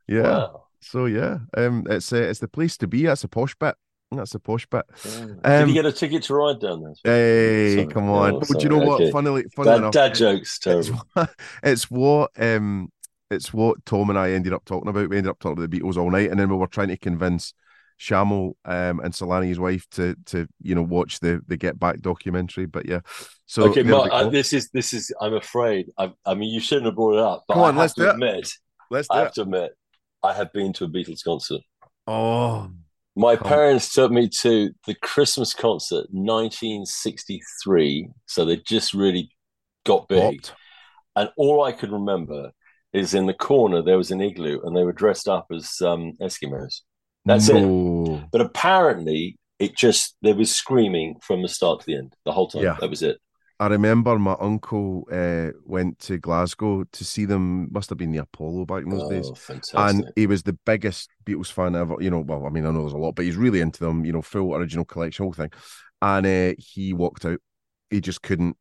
yeah. 0.08 0.40
Wow. 0.40 0.66
So 0.80 1.06
yeah, 1.06 1.38
um, 1.56 1.86
it's 1.88 2.12
uh, 2.12 2.16
it's 2.16 2.40
the 2.40 2.48
place 2.48 2.76
to 2.78 2.86
be. 2.88 3.04
That's 3.04 3.24
a 3.24 3.28
posh 3.28 3.54
bit. 3.56 3.74
That's 4.10 4.34
a 4.34 4.40
posh 4.40 4.66
bit. 4.66 4.84
Yeah. 5.04 5.26
Did 5.44 5.44
Um, 5.62 5.68
you 5.68 5.74
get 5.74 5.86
a 5.86 5.92
ticket 5.92 6.22
to 6.24 6.34
ride 6.34 6.60
down 6.60 6.82
there? 6.82 6.94
Hey, 7.04 7.74
Sorry. 7.74 7.92
come 7.92 8.08
on! 8.10 8.34
Oh, 8.34 8.54
do 8.54 8.62
you 8.62 8.68
know 8.68 8.78
what? 8.78 9.02
Okay. 9.02 9.10
Funnily, 9.10 9.44
funnily 9.56 9.76
Dad, 9.76 9.78
enough, 9.78 9.92
dad 9.92 10.14
jokes, 10.14 10.58
it's 10.64 10.88
what, 11.14 11.30
it's 11.62 11.90
what 11.90 12.30
um 12.38 12.90
it's 13.30 13.52
what 13.52 13.84
Tom 13.86 14.10
and 14.10 14.18
I 14.18 14.32
ended 14.32 14.52
up 14.52 14.64
talking 14.64 14.88
about. 14.88 15.08
We 15.08 15.16
ended 15.16 15.30
up 15.30 15.38
talking 15.40 15.58
about 15.58 15.70
the 15.70 15.80
Beatles 15.80 15.96
all 15.96 16.10
night, 16.10 16.30
and 16.30 16.38
then 16.38 16.48
we 16.48 16.56
were 16.56 16.66
trying 16.68 16.88
to 16.88 16.96
convince 16.96 17.54
Shamil 18.02 18.54
um 18.64 19.00
and 19.00 19.14
Solani's 19.14 19.60
wife 19.60 19.86
to 19.92 20.16
to 20.26 20.48
you 20.60 20.74
know 20.74 20.82
watch 20.82 21.20
the 21.20 21.40
the 21.46 21.56
Get 21.56 21.78
Back 21.78 22.00
documentary. 22.00 22.66
But 22.66 22.86
yeah, 22.86 23.00
so 23.46 23.64
okay, 23.64 23.82
Mark, 23.82 24.10
I, 24.12 24.28
this 24.28 24.52
is 24.52 24.70
this 24.70 24.92
is. 24.92 25.12
I'm 25.20 25.34
afraid. 25.34 25.90
I, 25.98 26.12
I 26.26 26.34
mean, 26.34 26.50
you 26.50 26.60
shouldn't 26.60 26.86
have 26.86 26.96
brought 26.96 27.14
it 27.14 27.20
up. 27.20 27.44
But 27.46 27.54
Come 27.54 27.62
I 27.64 27.68
on, 27.68 27.76
have 27.76 27.76
let's 27.76 27.94
to 27.94 28.02
do 28.02 28.08
it. 28.08 28.10
admit, 28.10 28.50
let's 28.90 29.08
do 29.08 29.18
I 29.18 29.20
it. 29.20 29.24
have 29.24 29.32
to 29.34 29.42
admit, 29.42 29.72
I 30.22 30.32
have 30.32 30.52
been 30.52 30.72
to 30.74 30.84
a 30.84 30.88
Beatles 30.88 31.22
concert. 31.24 31.60
Oh, 32.06 32.70
My 33.14 33.36
Come. 33.36 33.48
parents 33.48 33.92
took 33.92 34.10
me 34.10 34.28
to 34.40 34.70
the 34.86 34.94
Christmas 34.96 35.54
concert, 35.54 36.06
1963. 36.10 38.08
So 38.26 38.44
they 38.44 38.56
just 38.58 38.94
really 38.94 39.30
got 39.84 40.08
big. 40.08 40.46
And 41.16 41.30
all 41.36 41.62
I 41.62 41.72
could 41.72 41.92
remember 41.92 42.52
is 42.92 43.14
in 43.14 43.26
the 43.26 43.34
corner 43.34 43.82
there 43.82 43.96
was 43.98 44.10
an 44.10 44.20
igloo, 44.20 44.60
and 44.64 44.76
they 44.76 44.84
were 44.84 44.92
dressed 44.92 45.28
up 45.28 45.46
as 45.52 45.80
um, 45.82 46.12
Eskimos. 46.20 46.80
That's 47.24 47.48
it. 47.48 48.30
But 48.32 48.40
apparently, 48.40 49.38
it 49.58 49.76
just 49.76 50.16
there 50.22 50.34
was 50.34 50.54
screaming 50.54 51.16
from 51.22 51.42
the 51.42 51.48
start 51.48 51.80
to 51.80 51.86
the 51.86 51.96
end 51.96 52.14
the 52.24 52.32
whole 52.32 52.48
time. 52.48 52.62
Yeah. 52.62 52.76
That 52.80 52.90
was 52.90 53.02
it. 53.02 53.18
I 53.62 53.68
remember 53.68 54.18
my 54.18 54.34
uncle 54.40 55.06
uh, 55.12 55.50
went 55.64 56.00
to 56.00 56.18
Glasgow 56.18 56.82
to 56.82 57.04
see 57.04 57.26
them. 57.26 57.68
Must 57.70 57.88
have 57.90 57.98
been 57.98 58.10
the 58.10 58.18
Apollo 58.18 58.64
back 58.64 58.82
in 58.82 58.88
those 58.88 59.08
days. 59.08 59.28
Oh, 59.30 59.34
fantastic! 59.34 59.78
and 59.78 60.12
he 60.16 60.26
was 60.26 60.42
the 60.42 60.58
biggest 60.66 61.08
Beatles 61.24 61.52
fan 61.52 61.76
ever. 61.76 61.94
You 62.00 62.10
know, 62.10 62.20
well, 62.20 62.44
I 62.44 62.48
mean, 62.48 62.66
I 62.66 62.72
know 62.72 62.80
there's 62.80 62.92
a 62.92 62.98
lot, 62.98 63.14
but 63.14 63.24
he's 63.24 63.36
really 63.36 63.60
into 63.60 63.84
them. 63.84 64.04
You 64.04 64.14
know, 64.14 64.22
full 64.22 64.52
original 64.56 64.84
collection, 64.84 65.24
whole 65.24 65.32
thing. 65.32 65.52
And 66.00 66.26
uh, 66.26 66.54
he 66.58 66.92
walked 66.92 67.24
out. 67.24 67.38
He 67.88 68.00
just 68.00 68.22
couldn't, 68.22 68.56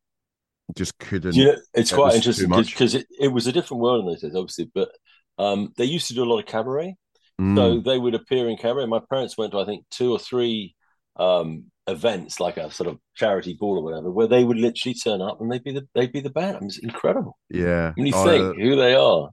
just 0.76 0.96
couldn't. 0.98 1.34
you 1.34 1.46
know, 1.46 1.56
it's 1.74 1.90
it 1.90 1.96
quite 1.96 2.14
interesting 2.14 2.48
because 2.48 2.94
it, 2.94 3.08
it 3.18 3.28
was 3.28 3.48
a 3.48 3.52
different 3.52 3.82
world 3.82 4.00
in 4.00 4.06
those 4.06 4.22
days, 4.22 4.36
obviously. 4.36 4.70
But 4.72 4.90
um, 5.36 5.72
they 5.76 5.84
used 5.84 6.06
to 6.08 6.14
do 6.14 6.22
a 6.22 6.30
lot 6.30 6.38
of 6.38 6.46
cabaret, 6.46 6.96
Mm, 7.40 7.76
so 7.76 7.80
they 7.80 7.98
would 7.98 8.14
appear 8.14 8.48
in 8.48 8.56
cabaret. 8.56 8.86
My 8.86 9.00
parents 9.10 9.36
went 9.38 9.52
to, 9.52 9.60
I 9.60 9.64
think, 9.66 9.84
two 9.90 10.12
or 10.12 10.18
three 10.18 10.74
um, 11.16 11.66
events, 11.86 12.40
like 12.40 12.56
a 12.56 12.70
sort 12.70 12.88
of 12.88 12.98
charity 13.14 13.56
ball 13.58 13.78
or 13.78 13.82
whatever, 13.84 14.10
where 14.10 14.26
they 14.28 14.44
would 14.44 14.58
literally 14.58 14.94
turn 14.94 15.20
up 15.22 15.40
and 15.40 15.50
they'd 15.52 15.64
be 15.64 15.72
the 15.72 15.86
they'd 15.94 16.12
be 16.12 16.20
the 16.20 16.30
band. 16.30 16.56
I 16.56 16.60
mean, 16.60 16.68
it's 16.68 16.78
incredible. 16.78 17.38
yeah, 17.50 17.94
When 17.94 18.06
you 18.06 18.12
Oh, 18.12 18.14
think 18.14 18.56
who 18.56 18.76
they 18.76 18.94
are, 18.94 19.30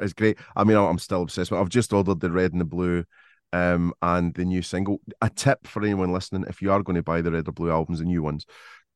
it's 0.00 0.12
great. 0.12 0.38
I 0.56 0.64
mean, 0.64 0.76
I'm 0.76 0.98
still 0.98 1.22
obsessed. 1.22 1.50
with 1.50 1.60
I've 1.60 1.68
just 1.68 1.92
ordered 1.92 2.20
the 2.20 2.30
red 2.30 2.52
and 2.52 2.60
the 2.60 2.64
blue, 2.64 3.04
um, 3.52 3.92
and 4.02 4.34
the 4.34 4.44
new 4.44 4.62
single. 4.62 5.00
A 5.20 5.28
tip 5.28 5.66
for 5.66 5.82
anyone 5.82 6.12
listening: 6.12 6.44
if 6.48 6.62
you 6.62 6.72
are 6.72 6.82
going 6.82 6.96
to 6.96 7.02
buy 7.02 7.20
the 7.20 7.32
red 7.32 7.48
or 7.48 7.52
blue 7.52 7.70
albums, 7.70 7.98
the 7.98 8.04
new 8.04 8.22
ones, 8.22 8.46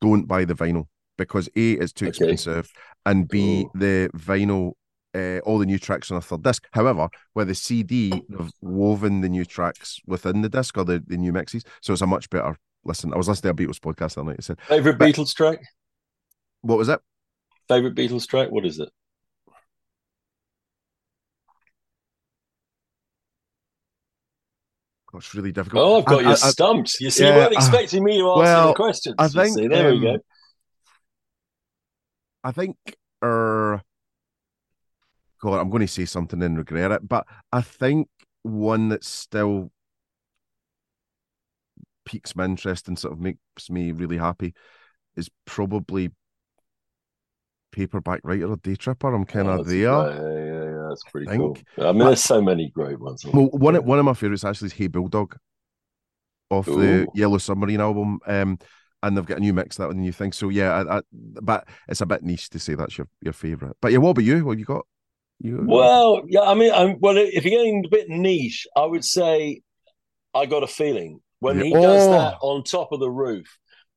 don't 0.01 0.27
buy 0.27 0.44
the 0.44 0.55
vinyl 0.55 0.87
because 1.18 1.49
a 1.57 1.73
it's 1.73 1.92
too 1.92 2.07
Okay. 2.07 2.07
expensive, 2.07 2.70
and 3.07 3.29
b 3.29 3.68
Ooh. 3.68 3.75
the 3.75 4.11
vinyl. 4.16 4.73
Uh, 5.14 5.38
all 5.44 5.59
the 5.59 5.66
new 5.66 5.79
tracks 5.79 6.11
on 6.11 6.16
a 6.16 6.20
third 6.20 6.42
disc. 6.42 6.66
However, 6.72 7.09
with 7.35 7.46
the 7.48 7.55
CD, 7.55 8.11
they've 8.29 8.50
woven 8.61 9.20
the 9.20 9.29
new 9.29 9.44
tracks 9.44 10.00
within 10.07 10.42
the 10.42 10.48
disc 10.48 10.77
or 10.77 10.85
the, 10.85 11.03
the 11.07 11.16
new 11.16 11.33
mixes, 11.33 11.62
so 11.83 11.92
it's 11.92 12.03
a 12.03 12.07
much 12.07 12.29
better 12.31 12.57
listen. 12.85 13.12
I 13.14 13.16
was 13.16 13.29
listening 13.29 13.55
to 13.57 13.62
a 13.62 13.66
Beatles 13.66 13.79
podcast 13.79 14.14
the 14.14 14.20
other 14.22 14.31
night. 14.31 14.38
It 14.40 14.44
said, 14.44 14.61
favorite 14.62 14.98
But- 14.98 15.09
Beatles 15.14 15.35
track, 15.35 15.61
"What 16.62 16.79
was 16.79 16.88
it? 16.88 17.00
favorite 17.68 17.94
Beatles 17.94 18.27
track. 18.27 18.50
What 18.50 18.66
is 18.66 18.79
it? 18.81 18.88
It's 25.14 25.35
really 25.35 25.53
difficult." 25.53 25.83
Oh, 25.85 25.98
I've 25.98 26.05
got 26.05 26.18
I- 26.24 26.31
you 26.31 26.37
I-. 26.74 26.85
You 27.00 27.11
see, 27.11 27.22
Yeah, 27.24 27.31
you 27.31 27.37
weren't 27.37 27.53
uh, 27.55 27.57
expecting 27.57 28.05
me 28.05 28.18
to 28.18 28.29
answer 28.31 28.42
well, 28.42 28.68
the 28.68 28.74
questions. 28.74 29.14
I 29.18 29.29
think, 29.29 29.57
see. 29.59 29.68
there 29.68 29.92
we 29.92 30.00
go. 30.00 30.14
um, 30.14 30.20
I 32.42 32.53
think, 32.53 32.77
er, 33.22 33.81
God, 35.44 35.61
I'm 35.61 35.68
going 35.68 35.83
to 35.83 35.87
say 35.87 36.07
something 36.07 36.42
and 36.42 36.57
regret 36.57 36.90
it, 36.90 37.07
but 37.07 37.26
I 37.52 37.61
think 37.61 38.09
one 38.44 38.88
that 38.88 39.04
still 39.04 39.70
piques 42.07 42.35
my 42.35 42.46
interest 42.46 42.88
and 42.88 42.98
sort 42.98 43.12
of 43.12 43.20
makes 43.20 43.68
me 43.68 43.92
really 43.92 44.16
happy 44.16 44.54
is 45.16 45.28
probably 45.44 46.12
Paperback 47.72 48.20
Writer 48.24 48.50
or 48.50 48.57
Day 48.57 48.74
Tripper. 48.74 49.12
I'm 49.12 49.26
kind 49.26 49.48
Oh, 49.48 49.61
of 49.61 49.66
there. 49.66 49.80
Yeah, 49.80 50.64
yeah, 50.64 50.88
that's 50.88 51.02
pretty 51.12 51.26
cool. 51.26 51.54
think. 51.57 51.66
I 51.76 51.92
mean, 51.92 51.98
But- 51.98 52.04
there's 52.07 52.24
so 52.24 52.40
many 52.40 52.70
great 52.70 52.98
ones. 52.98 53.22
Well, 53.26 53.50
one 53.50 53.76
of 53.76 53.85
one 53.85 53.98
of 53.98 54.07
my 54.07 54.14
favorites 54.14 54.44
actually 54.44 54.66
is 54.68 54.72
Hey 54.72 54.87
Bulldog 54.87 55.37
off 56.48 56.64
the 56.64 57.07
Yellow 57.14 57.37
Submarine 57.37 57.80
album. 57.80 58.18
Um, 58.26 58.59
and 59.02 59.14
they've 59.14 59.26
got 59.26 59.37
a 59.37 59.40
new 59.40 59.52
mix 59.52 59.76
that 59.76 59.88
one, 59.88 60.00
new 60.00 60.12
thing. 60.12 60.33
So 60.33 60.48
yeah, 60.48 60.72
I, 60.72 60.98
I, 60.98 61.02
but 61.12 61.68
it's 61.87 62.00
a 62.00 62.07
bit 62.07 62.22
niche 62.22 62.48
to 62.48 62.59
say 62.59 62.74
that's 62.74 62.96
your, 62.96 63.09
your 63.20 63.35
favorite. 63.35 63.76
But 63.83 63.92
yeah, 63.92 63.98
what 63.98 64.11
about 64.12 64.24
you? 64.24 64.42
What 64.46 64.59
you 64.59 64.64
got? 64.64 64.87
You 65.40 65.64
Well, 65.66 66.23
yeah, 66.29 66.40
I 66.42 66.55
mean, 66.55 66.73
I'm, 66.73 66.99
well, 67.01 67.16
if 67.16 67.44
you're 67.44 67.51
getting 67.59 67.85
a 67.85 67.88
bit 67.88 68.09
niche, 68.09 68.66
I 68.77 68.85
would 68.87 69.05
say 69.05 69.62
I 70.35 70.47
got 70.47 70.62
a 70.62 70.66
feeling 70.68 71.20
when 71.40 71.61
he 71.61 71.73
does 71.73 72.07
Oh. 72.07 72.11
that 72.12 72.37
on 72.40 72.64
top 72.64 72.92
of 72.92 73.01
the 73.01 73.11
roof. 73.11 73.47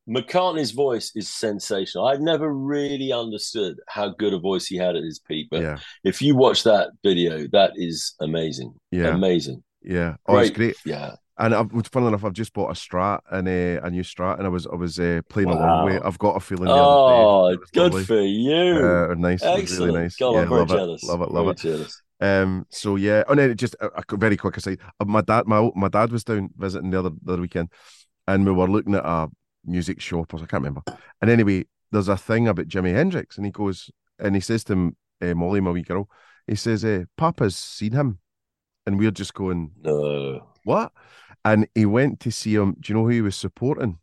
McCartney's 0.10 0.72
voice 0.72 1.12
is 1.16 1.28
sensational. 1.30 2.08
I've 2.08 2.22
never 2.22 2.52
really 2.54 3.12
understood 3.12 3.78
how 3.90 4.10
good 4.10 4.34
a 4.34 4.40
voice 4.40 4.66
he 4.66 4.78
had 4.78 4.96
at 4.96 5.04
his 5.04 5.20
peak, 5.20 5.48
but 5.52 5.62
yeah, 5.62 5.80
if 6.04 6.22
you 6.22 6.36
watch 6.36 6.64
that 6.64 6.92
video, 7.04 7.46
that 7.52 7.72
is 7.76 8.16
amazing. 8.22 8.74
yeah, 8.92 9.14
Amazing. 9.16 9.64
yeah. 9.84 10.16
Oh, 10.26 10.38
it's 10.38 10.50
Great. 10.52 10.76
great. 10.76 10.76
Yeah. 10.86 11.16
And 11.40 11.54
I've, 11.54 11.70
funnily 11.92 12.10
enough, 12.10 12.26
I've 12.26 12.34
just 12.34 12.52
bought 12.54 12.72
a 12.72 12.74
Strat 12.74 13.20
and 13.32 13.48
a, 13.48 13.78
a 13.78 13.92
new 13.92 14.02
Strat, 14.02 14.38
and 14.40 14.48
I 14.48 14.50
was 14.50 14.66
I 14.66 14.76
was 14.76 15.00
uh, 15.00 15.22
playing 15.30 15.50
along 15.50 15.62
Wow. 15.62 15.86
with. 15.86 16.04
I've 16.04 16.18
got 16.18 16.36
a 16.36 16.40
feeling. 16.40 16.66
The 16.66 16.74
Oh, 16.74 17.46
other 17.46 17.56
day. 17.58 17.64
Good 17.74 17.84
lovely. 17.94 18.06
for 18.06 18.22
you. 18.22 18.86
Uh, 18.88 19.14
nice, 19.16 19.44
Excellent. 19.44 19.92
really 19.92 20.02
nice. 20.02 20.16
God, 20.18 20.32
yeah, 20.34 20.42
I'm 20.42 20.50
very 20.50 20.60
love 20.62 20.70
jealous. 20.70 21.04
it, 21.04 21.08
love 21.08 21.22
it, 21.22 21.32
love 21.32 21.46
very 21.46 21.52
it. 21.52 21.58
jealous. 21.58 22.02
Um. 22.20 22.66
So 22.70 22.96
yeah. 22.96 23.24
Oh, 23.28 23.32
and 23.32 23.40
then 23.40 23.56
just 23.58 23.76
a, 23.80 23.88
a 23.88 24.18
very 24.18 24.36
quick 24.38 24.58
aside. 24.58 24.80
Uh, 25.00 25.06
My 25.06 25.22
dad, 25.22 25.46
my 25.46 25.70
my 25.76 25.90
dad 25.90 26.12
was 26.12 26.24
down 26.24 26.50
visiting 26.58 26.90
the 26.90 27.00
other 27.00 27.12
the 27.24 27.34
other 27.34 27.42
weekend, 27.44 27.70
and 28.28 28.44
we 28.44 28.52
were 28.52 28.68
looking 28.68 28.96
at 28.96 29.06
a 29.06 29.28
music 29.64 30.02
shop. 30.02 30.34
Or 30.34 30.38
I 30.38 30.48
can't 30.48 30.54
remember. 30.64 30.82
And 31.22 31.30
anyway, 31.30 31.66
there's 31.92 32.08
a 32.08 32.18
thing 32.18 32.48
about 32.48 32.68
Jimi 32.68 32.94
Hendrix, 32.96 33.38
and 33.38 33.46
he 33.46 33.52
goes 33.52 33.92
and 34.18 34.34
he 34.34 34.42
says 34.42 34.64
to 34.64 34.74
him, 34.74 34.96
uh, 35.22 35.36
Molly, 35.36 35.60
my 35.62 35.70
wee 35.70 35.84
girl, 35.84 36.10
he 36.48 36.56
says, 36.56 36.84
uh, 36.84 37.04
"Papa's 37.16 37.56
seen 37.56 37.92
him," 37.92 38.18
and 38.88 38.98
we're 38.98 39.12
just 39.12 39.36
going, 39.36 39.70
No. 39.84 40.48
"What?" 40.64 40.92
And 41.48 41.70
he 41.74 41.86
went 41.86 42.20
to 42.22 42.32
see 42.32 42.56
him. 42.56 42.76
Do 42.78 42.92
you 42.92 42.98
know 42.98 43.06
who 43.06 43.10
he 43.10 43.22
was 43.22 43.38
supporting? 43.38 44.00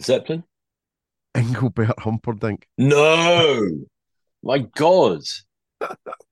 Zeppelin? 0.00 0.44
Engelbert 1.34 1.98
Humperdinck. 1.98 2.68
No. 2.78 3.68
My 4.44 4.58
God. 4.58 5.22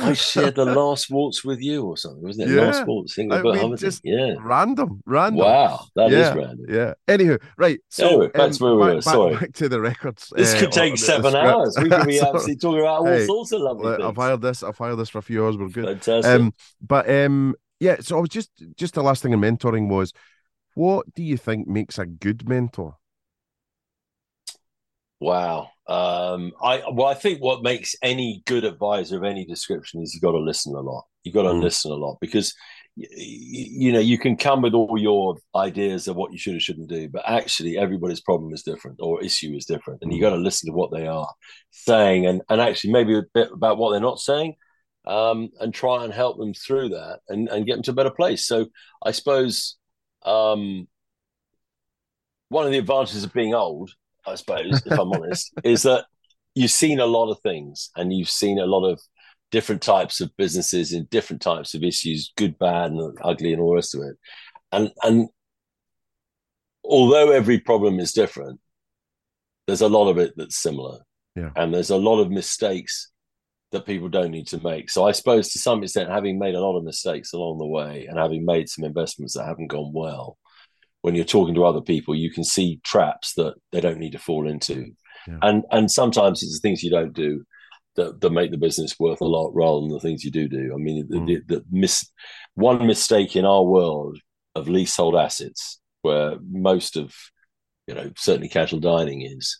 I 0.00 0.12
shared 0.14 0.54
the 0.54 0.64
last 0.64 1.10
waltz 1.10 1.44
with 1.44 1.60
you 1.60 1.84
or 1.84 1.96
something, 1.96 2.22
wasn't 2.22 2.50
it? 2.50 2.54
Yeah. 2.54 2.62
Last 2.62 2.86
waltz, 2.86 3.14
single 3.14 3.38
I 3.38 3.42
mean, 3.42 3.76
just 3.76 4.00
Yeah. 4.04 4.34
Random, 4.40 5.02
random. 5.06 5.46
Wow. 5.46 5.86
that 5.94 6.12
is 6.12 6.12
yeah, 6.12 6.34
random. 6.34 6.66
Yeah. 6.68 6.94
Anywho, 7.08 7.42
right. 7.58 7.78
So 7.90 8.06
Anyway, 8.08 8.28
back 8.28 8.52
um, 8.52 8.52
to 8.52 8.64
where 8.64 8.74
we 8.74 8.80
back, 8.82 8.94
were, 8.96 9.02
back- 9.02 9.02
sorry. 9.02 9.36
back 9.36 9.52
to 9.54 9.68
the 9.68 9.80
records. 9.80 10.32
This 10.34 10.54
uh, 10.54 10.58
could 10.60 10.72
take 10.72 10.96
seven 10.98 11.36
hours. 11.36 11.76
We 11.80 11.90
could 11.94 12.06
be 12.06 12.18
So, 12.18 12.28
absolutely 12.30 12.56
talking 12.56 12.80
about 12.80 13.00
all 13.00 13.06
hey, 13.06 13.26
sorts 13.26 13.52
of 13.52 13.60
lovely 13.60 13.84
well, 13.84 13.96
things. 13.96 14.08
I've 14.08 14.16
hired 14.16 14.40
this. 14.40 14.62
I've 14.62 14.78
hired 14.78 14.98
this 14.98 15.10
for 15.10 15.18
a 15.18 15.22
few 15.22 15.44
hours. 15.44 15.56
We're 15.58 15.68
good. 15.68 15.86
Fantastic. 15.86 16.40
Um, 16.40 16.54
but 16.80 17.08
um, 17.10 17.54
yeah. 17.80 17.96
So 18.00 18.16
I 18.16 18.20
was 18.20 18.30
just 18.30 18.50
just 18.76 18.94
the 18.94 19.02
last 19.02 19.22
thing 19.22 19.32
in 19.32 19.40
mentoring 19.40 19.88
was 19.88 20.12
What 20.74 21.12
do 21.14 21.22
you 21.22 21.36
think 21.36 21.68
makes 21.68 21.98
a 21.98 22.06
good 22.06 22.48
mentor? 22.48 22.96
Wow. 25.22 25.70
Um, 25.86 26.52
I 26.60 26.82
well, 26.92 27.06
I 27.06 27.14
think 27.14 27.40
what 27.40 27.62
makes 27.62 27.94
any 28.02 28.42
good 28.44 28.64
advisor 28.64 29.16
of 29.18 29.24
any 29.24 29.44
description 29.44 30.02
is 30.02 30.12
you've 30.12 30.22
got 30.22 30.32
to 30.32 30.38
listen 30.38 30.74
a 30.74 30.80
lot. 30.80 31.04
You've 31.22 31.34
got 31.34 31.42
to 31.42 31.50
Mm. 31.50 31.62
listen 31.62 31.92
a 31.92 31.94
lot 31.94 32.18
because 32.20 32.52
y- 32.96 33.06
y- 33.08 33.68
you 33.82 33.92
know 33.92 34.00
you 34.00 34.18
can 34.18 34.36
come 34.36 34.62
with 34.62 34.74
all 34.74 34.98
your 34.98 35.36
ideas 35.54 36.08
of 36.08 36.16
what 36.16 36.32
you 36.32 36.38
should 36.38 36.56
or 36.56 36.60
shouldn't 36.60 36.88
do, 36.88 37.08
but 37.08 37.22
actually 37.24 37.78
everybody's 37.78 38.20
problem 38.20 38.52
is 38.52 38.64
different 38.64 38.98
or 39.00 39.22
issue 39.22 39.54
is 39.54 39.64
different, 39.64 40.00
and 40.02 40.12
you've 40.12 40.22
got 40.22 40.30
to 40.30 40.36
listen 40.42 40.68
to 40.68 40.76
what 40.76 40.90
they 40.90 41.06
are 41.06 41.28
saying 41.70 42.26
and 42.26 42.42
and 42.48 42.60
actually 42.60 42.92
maybe 42.92 43.16
a 43.16 43.22
bit 43.32 43.50
about 43.52 43.78
what 43.78 43.92
they're 43.92 44.00
not 44.00 44.18
saying, 44.18 44.56
um, 45.06 45.50
and 45.60 45.72
try 45.72 46.02
and 46.04 46.12
help 46.12 46.36
them 46.36 46.52
through 46.52 46.88
that 46.88 47.20
and 47.28 47.48
and 47.48 47.64
get 47.66 47.74
them 47.74 47.84
to 47.84 47.92
a 47.92 47.94
better 47.94 48.10
place. 48.10 48.44
So 48.44 48.66
I 49.04 49.12
suppose 49.12 49.76
um, 50.24 50.88
one 52.48 52.66
of 52.66 52.72
the 52.72 52.78
advantages 52.78 53.22
of 53.24 53.32
being 53.32 53.54
old, 53.54 53.90
I 54.26 54.34
suppose, 54.36 54.82
if 54.86 54.92
I'm 54.92 55.12
honest, 55.12 55.52
is 55.64 55.82
that 55.82 56.06
you've 56.54 56.70
seen 56.70 57.00
a 57.00 57.06
lot 57.06 57.30
of 57.30 57.40
things 57.40 57.90
and 57.96 58.12
you've 58.12 58.30
seen 58.30 58.58
a 58.58 58.66
lot 58.66 58.88
of 58.88 59.00
different 59.50 59.82
types 59.82 60.20
of 60.20 60.34
businesses 60.36 60.92
and 60.92 61.08
different 61.10 61.42
types 61.42 61.74
of 61.74 61.82
issues, 61.82 62.32
good, 62.36 62.58
bad, 62.58 62.90
and 62.90 63.18
ugly, 63.22 63.52
and 63.52 63.60
all 63.60 63.70
the 63.70 63.76
rest 63.76 63.94
of 63.94 64.02
it. 64.02 64.16
And 64.72 64.90
and 65.02 65.28
although 66.84 67.30
every 67.30 67.60
problem 67.60 68.00
is 68.00 68.12
different, 68.12 68.60
there's 69.66 69.82
a 69.82 69.88
lot 69.88 70.08
of 70.08 70.18
it 70.18 70.34
that's 70.36 70.56
similar. 70.56 70.98
Yeah. 71.36 71.50
And 71.56 71.72
there's 71.72 71.90
a 71.90 71.96
lot 71.96 72.20
of 72.20 72.30
mistakes 72.30 73.10
that 73.70 73.86
people 73.86 74.08
don't 74.08 74.30
need 74.30 74.46
to 74.48 74.62
make. 74.62 74.90
So 74.90 75.06
I 75.06 75.12
suppose 75.12 75.50
to 75.50 75.58
some 75.58 75.82
extent, 75.82 76.10
having 76.10 76.38
made 76.38 76.54
a 76.54 76.60
lot 76.60 76.76
of 76.76 76.84
mistakes 76.84 77.32
along 77.32 77.58
the 77.58 77.66
way 77.66 78.06
and 78.06 78.18
having 78.18 78.44
made 78.44 78.68
some 78.68 78.84
investments 78.84 79.34
that 79.34 79.46
haven't 79.46 79.68
gone 79.68 79.92
well, 79.94 80.36
when 81.02 81.14
you're 81.14 81.24
talking 81.24 81.54
to 81.54 81.64
other 81.64 81.80
people, 81.80 82.14
you 82.14 82.30
can 82.30 82.44
see 82.44 82.80
traps 82.84 83.34
that 83.34 83.54
they 83.70 83.80
don't 83.80 83.98
need 83.98 84.12
to 84.12 84.18
fall 84.18 84.48
into. 84.48 84.92
Yeah. 85.28 85.38
And 85.42 85.64
and 85.70 85.90
sometimes 85.90 86.42
it's 86.42 86.58
the 86.58 86.66
things 86.66 86.82
you 86.82 86.90
don't 86.90 87.12
do 87.12 87.44
that, 87.96 88.20
that 88.20 88.30
make 88.30 88.50
the 88.50 88.56
business 88.56 88.98
worth 88.98 89.20
a 89.20 89.26
lot 89.26 89.50
rather 89.54 89.80
than 89.80 89.90
the 89.90 90.00
things 90.00 90.24
you 90.24 90.30
do 90.30 90.48
do. 90.48 90.72
I 90.74 90.78
mean, 90.78 91.06
the, 91.08 91.16
Mm. 91.18 91.26
the, 91.26 91.54
the 91.56 91.64
mis- 91.70 92.10
one 92.54 92.86
mistake 92.86 93.36
in 93.36 93.44
our 93.44 93.62
world 93.62 94.18
of 94.54 94.68
leasehold 94.68 95.14
assets, 95.14 95.78
where 96.02 96.36
most 96.50 96.96
of, 96.96 97.14
you 97.86 97.94
know, 97.94 98.10
certainly 98.16 98.48
casual 98.48 98.80
dining 98.80 99.22
is, 99.22 99.58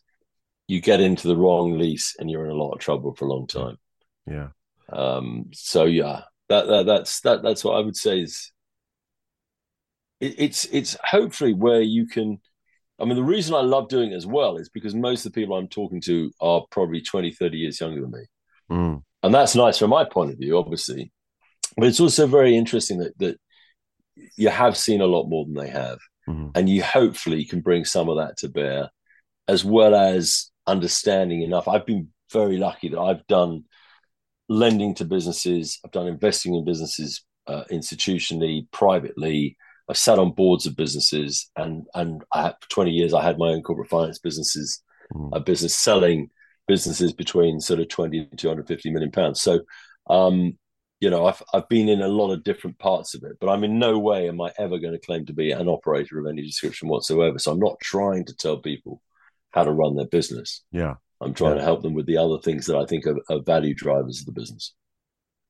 you 0.68 0.80
get 0.80 1.00
into 1.00 1.28
the 1.28 1.36
wrong 1.36 1.78
lease 1.78 2.14
and 2.18 2.30
you're 2.30 2.44
in 2.44 2.50
a 2.50 2.54
lot 2.54 2.72
of 2.72 2.78
trouble 2.80 3.14
for 3.14 3.26
a 3.26 3.28
long 3.28 3.46
time. 3.46 3.76
Yeah. 4.26 4.48
Um, 4.92 5.46
so 5.52 5.84
yeah, 5.84 6.22
that, 6.48 6.66
that 6.66 6.86
that's 6.86 7.20
that 7.22 7.42
that's 7.42 7.64
what 7.64 7.76
I 7.76 7.80
would 7.80 7.96
say 7.96 8.20
is 8.20 8.51
it, 10.22 10.34
it's 10.38 10.64
it's 10.66 10.96
hopefully 11.04 11.52
where 11.52 11.82
you 11.82 12.06
can 12.06 12.40
I 13.00 13.04
mean 13.04 13.16
the 13.16 13.24
reason 13.24 13.54
I 13.54 13.60
love 13.60 13.88
doing 13.88 14.12
it 14.12 14.16
as 14.16 14.26
well 14.26 14.56
is 14.56 14.68
because 14.68 14.94
most 14.94 15.26
of 15.26 15.32
the 15.32 15.40
people 15.40 15.56
I'm 15.56 15.68
talking 15.68 16.00
to 16.02 16.30
are 16.40 16.62
probably 16.70 17.02
20, 17.02 17.32
30 17.32 17.58
years 17.58 17.80
younger 17.80 18.00
than 18.00 18.12
me. 18.12 18.24
Mm. 18.70 19.02
And 19.24 19.34
that's 19.34 19.56
nice 19.56 19.78
from 19.78 19.90
my 19.90 20.04
point 20.04 20.30
of 20.30 20.38
view, 20.38 20.56
obviously. 20.56 21.12
But 21.76 21.88
it's 21.88 22.00
also 22.00 22.26
very 22.26 22.56
interesting 22.56 22.98
that 22.98 23.18
that 23.18 23.38
you 24.36 24.48
have 24.48 24.76
seen 24.76 25.00
a 25.00 25.06
lot 25.06 25.28
more 25.28 25.44
than 25.44 25.54
they 25.54 25.70
have. 25.70 25.98
Mhm. 26.28 26.52
And 26.54 26.68
you 26.68 26.82
hopefully 26.82 27.44
can 27.44 27.60
bring 27.60 27.84
some 27.84 28.08
of 28.08 28.18
that 28.18 28.36
to 28.38 28.48
bear, 28.48 28.90
as 29.48 29.64
well 29.64 29.94
as 29.94 30.50
understanding 30.66 31.42
enough. 31.42 31.66
I've 31.66 31.86
been 31.86 32.08
very 32.30 32.58
lucky 32.58 32.88
that 32.90 33.00
I've 33.00 33.26
done 33.26 33.64
lending 34.48 34.94
to 34.96 35.04
businesses, 35.04 35.80
I've 35.84 35.90
done 35.90 36.06
investing 36.06 36.54
in 36.54 36.64
businesses 36.64 37.24
uh, 37.46 37.64
institutionally, 37.72 38.70
privately. 38.70 39.56
I've 39.88 39.96
sat 39.98 40.18
on 40.18 40.32
boards 40.32 40.66
of 40.66 40.76
businesses, 40.76 41.50
and 41.56 41.86
and 41.94 42.22
I 42.32 42.42
had, 42.42 42.54
for 42.60 42.68
twenty 42.70 42.92
years 42.92 43.12
I 43.14 43.22
had 43.22 43.38
my 43.38 43.48
own 43.48 43.62
corporate 43.62 43.88
finance 43.90 44.18
businesses, 44.18 44.82
Mm. 45.14 45.30
a 45.36 45.40
business 45.40 45.74
selling 45.74 46.30
businesses 46.66 47.12
between 47.12 47.60
sort 47.60 47.80
of 47.80 47.88
twenty 47.88 48.18
and 48.20 48.38
two 48.38 48.48
hundred 48.48 48.66
fifty 48.68 48.90
million 48.90 49.10
pounds. 49.10 49.42
So, 49.42 49.60
um, 50.08 50.56
you 51.00 51.10
know, 51.10 51.26
I've 51.26 51.42
I've 51.52 51.68
been 51.68 51.88
in 51.88 52.00
a 52.00 52.08
lot 52.08 52.32
of 52.32 52.44
different 52.44 52.78
parts 52.78 53.14
of 53.14 53.22
it, 53.24 53.36
but 53.40 53.48
I'm 53.48 53.64
in 53.64 53.78
no 53.78 53.98
way 53.98 54.28
am 54.28 54.40
I 54.40 54.52
ever 54.58 54.78
going 54.78 54.94
to 54.94 55.06
claim 55.06 55.26
to 55.26 55.32
be 55.34 55.50
an 55.50 55.68
operator 55.68 56.18
of 56.18 56.26
any 56.26 56.42
description 56.42 56.88
whatsoever. 56.88 57.38
So 57.38 57.52
I'm 57.52 57.58
not 57.58 57.78
trying 57.80 58.24
to 58.26 58.34
tell 58.34 58.58
people 58.58 59.02
how 59.50 59.64
to 59.64 59.72
run 59.72 59.96
their 59.96 60.06
business. 60.06 60.62
Yeah. 60.70 60.94
I'm 61.20 61.34
trying 61.34 61.52
Yeah. 61.52 61.58
to 61.58 61.64
help 61.64 61.82
them 61.82 61.94
with 61.94 62.06
the 62.06 62.16
other 62.16 62.38
things 62.38 62.66
that 62.66 62.76
I 62.76 62.86
think 62.86 63.06
are, 63.06 63.18
are 63.28 63.42
value 63.42 63.74
drivers 63.74 64.20
of 64.20 64.26
the 64.26 64.32
business. 64.40 64.72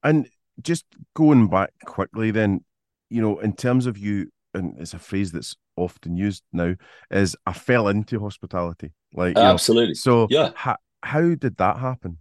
And 0.02 0.28
just 0.60 0.84
going 1.14 1.48
back 1.48 1.70
quickly, 1.84 2.30
then, 2.32 2.64
you 3.12 3.22
know, 3.22 3.38
in 3.40 3.54
terms 3.54 3.86
of 3.86 3.98
you, 3.98 4.30
and 4.54 4.74
it's 4.78 4.94
a 4.94 4.98
phrase 4.98 5.32
that's 5.32 5.56
often 5.76 6.16
used 6.16 6.42
now, 6.52 6.74
is 7.10 7.36
I 7.46 7.52
fell 7.52 7.88
into 7.88 8.20
hospitality. 8.20 8.92
Like, 9.14 9.36
you 9.36 9.42
know, 9.42 9.50
Absolutely. 9.50 9.94
so 9.94 10.26
Yeah. 10.30 10.50
how, 10.54 10.76
how 11.02 11.34
did 11.34 11.56
that 11.58 11.78
happen? 11.78 12.18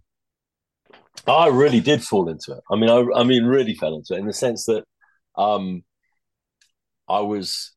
I 1.26 1.48
really 1.48 1.80
did 1.80 2.02
fall 2.02 2.28
into 2.28 2.52
it. 2.52 2.60
I 2.70 2.76
mean, 2.76 2.90
I, 2.90 3.20
I 3.20 3.24
mean, 3.24 3.44
really 3.44 3.74
fell 3.74 3.94
into 3.94 4.14
it 4.14 4.18
in 4.18 4.26
the 4.26 4.32
sense 4.32 4.64
that 4.66 4.84
um, 5.36 5.82
I 7.08 7.20
was 7.20 7.72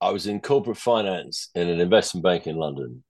I 0.00 0.10
was 0.10 0.26
in 0.26 0.40
corporate 0.40 0.76
finance 0.76 1.48
in 1.54 1.68
an 1.68 1.80
investment 1.80 2.24
bank 2.24 2.46
in 2.46 2.56
London, 2.56 3.04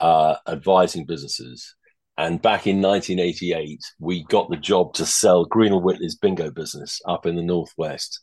uh, 0.00 0.36
advising 0.46 1.06
businesses. 1.06 1.74
And 2.18 2.40
back 2.42 2.66
in 2.66 2.82
1988, 2.82 3.80
we 3.98 4.24
got 4.24 4.50
the 4.50 4.56
job 4.56 4.94
to 4.94 5.06
sell 5.06 5.46
Greenall 5.46 5.82
Whitley's 5.82 6.16
bingo 6.16 6.50
business 6.50 7.00
up 7.08 7.26
in 7.26 7.34
the 7.36 7.42
northwest. 7.42 8.20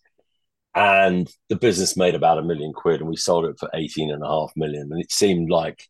And 0.74 1.30
the 1.50 1.58
business 1.58 1.98
made 1.98 2.16
about 2.16 2.38
a 2.38 2.44
million 2.44 2.72
quid, 2.74 3.02
and 3.02 3.10
we 3.10 3.18
sold 3.18 3.46
it 3.46 3.60
for 3.60 3.70
18 3.74 4.10
and 4.12 4.24
a 4.24 4.28
half 4.28 4.52
million. 4.56 4.90
And 4.92 5.02
it 5.02 5.12
seemed 5.12 5.50
like 5.50 5.84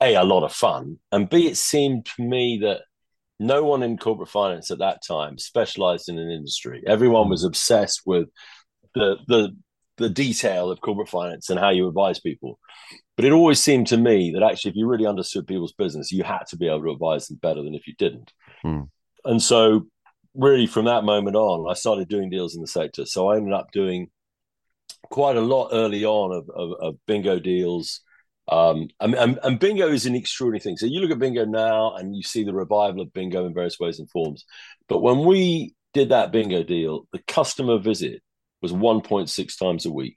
a 0.00 0.14
a 0.14 0.24
lot 0.24 0.44
of 0.44 0.52
fun, 0.52 0.98
and 1.12 1.28
b 1.28 1.46
it 1.46 1.56
seemed 1.56 2.06
to 2.06 2.22
me 2.22 2.58
that 2.62 2.82
no 3.40 3.62
one 3.64 3.82
in 3.82 3.98
corporate 3.98 4.28
finance 4.28 4.70
at 4.70 4.78
that 4.78 5.02
time 5.06 5.38
specialized 5.38 6.08
in 6.08 6.18
an 6.18 6.30
industry. 6.30 6.82
Everyone 6.86 7.28
was 7.28 7.44
obsessed 7.44 8.02
with 8.06 8.28
the 8.94 9.16
the 9.26 9.56
the 9.98 10.08
detail 10.08 10.70
of 10.70 10.80
corporate 10.80 11.08
finance 11.08 11.50
and 11.50 11.58
how 11.58 11.70
you 11.70 11.86
advise 11.88 12.20
people. 12.20 12.58
But 13.16 13.24
it 13.24 13.32
always 13.32 13.60
seemed 13.60 13.88
to 13.88 13.96
me 13.96 14.32
that 14.32 14.42
actually, 14.42 14.70
if 14.70 14.76
you 14.76 14.86
really 14.86 15.06
understood 15.06 15.46
people's 15.46 15.72
business, 15.72 16.12
you 16.12 16.22
had 16.22 16.44
to 16.48 16.56
be 16.56 16.68
able 16.68 16.82
to 16.82 16.92
advise 16.92 17.26
them 17.26 17.38
better 17.42 17.62
than 17.62 17.74
if 17.74 17.86
you 17.86 17.94
didn't. 17.98 18.32
Hmm. 18.62 18.82
And 19.24 19.42
so, 19.42 19.86
really, 20.38 20.66
from 20.66 20.86
that 20.86 21.04
moment 21.04 21.36
on, 21.36 21.70
I 21.70 21.74
started 21.74 22.08
doing 22.08 22.30
deals 22.30 22.54
in 22.54 22.62
the 22.62 22.68
sector. 22.68 23.04
So 23.04 23.28
I 23.28 23.36
ended 23.36 23.52
up 23.52 23.70
doing 23.72 24.08
quite 25.10 25.36
a 25.36 25.42
lot 25.42 25.70
early 25.72 26.04
on 26.04 26.32
of, 26.32 26.48
of, 26.54 26.72
of 26.80 26.96
bingo 27.06 27.38
deals. 27.38 28.00
Um, 28.50 28.88
and, 29.00 29.14
and, 29.14 29.38
and 29.42 29.60
bingo 29.60 29.88
is 29.88 30.06
an 30.06 30.14
extraordinary 30.14 30.60
thing. 30.60 30.76
So 30.78 30.86
you 30.86 31.00
look 31.00 31.10
at 31.10 31.18
bingo 31.18 31.44
now 31.44 31.94
and 31.96 32.16
you 32.16 32.22
see 32.22 32.44
the 32.44 32.54
revival 32.54 33.02
of 33.02 33.12
bingo 33.12 33.44
in 33.44 33.52
various 33.52 33.78
ways 33.78 33.98
and 33.98 34.08
forms. 34.10 34.44
But 34.88 35.00
when 35.00 35.26
we 35.26 35.74
did 35.92 36.10
that 36.10 36.32
bingo 36.32 36.62
deal, 36.62 37.06
the 37.12 37.20
customer 37.26 37.78
visit 37.78 38.22
was 38.62 38.72
1.6 38.72 39.58
times 39.58 39.84
a 39.84 39.90
week. 39.90 40.16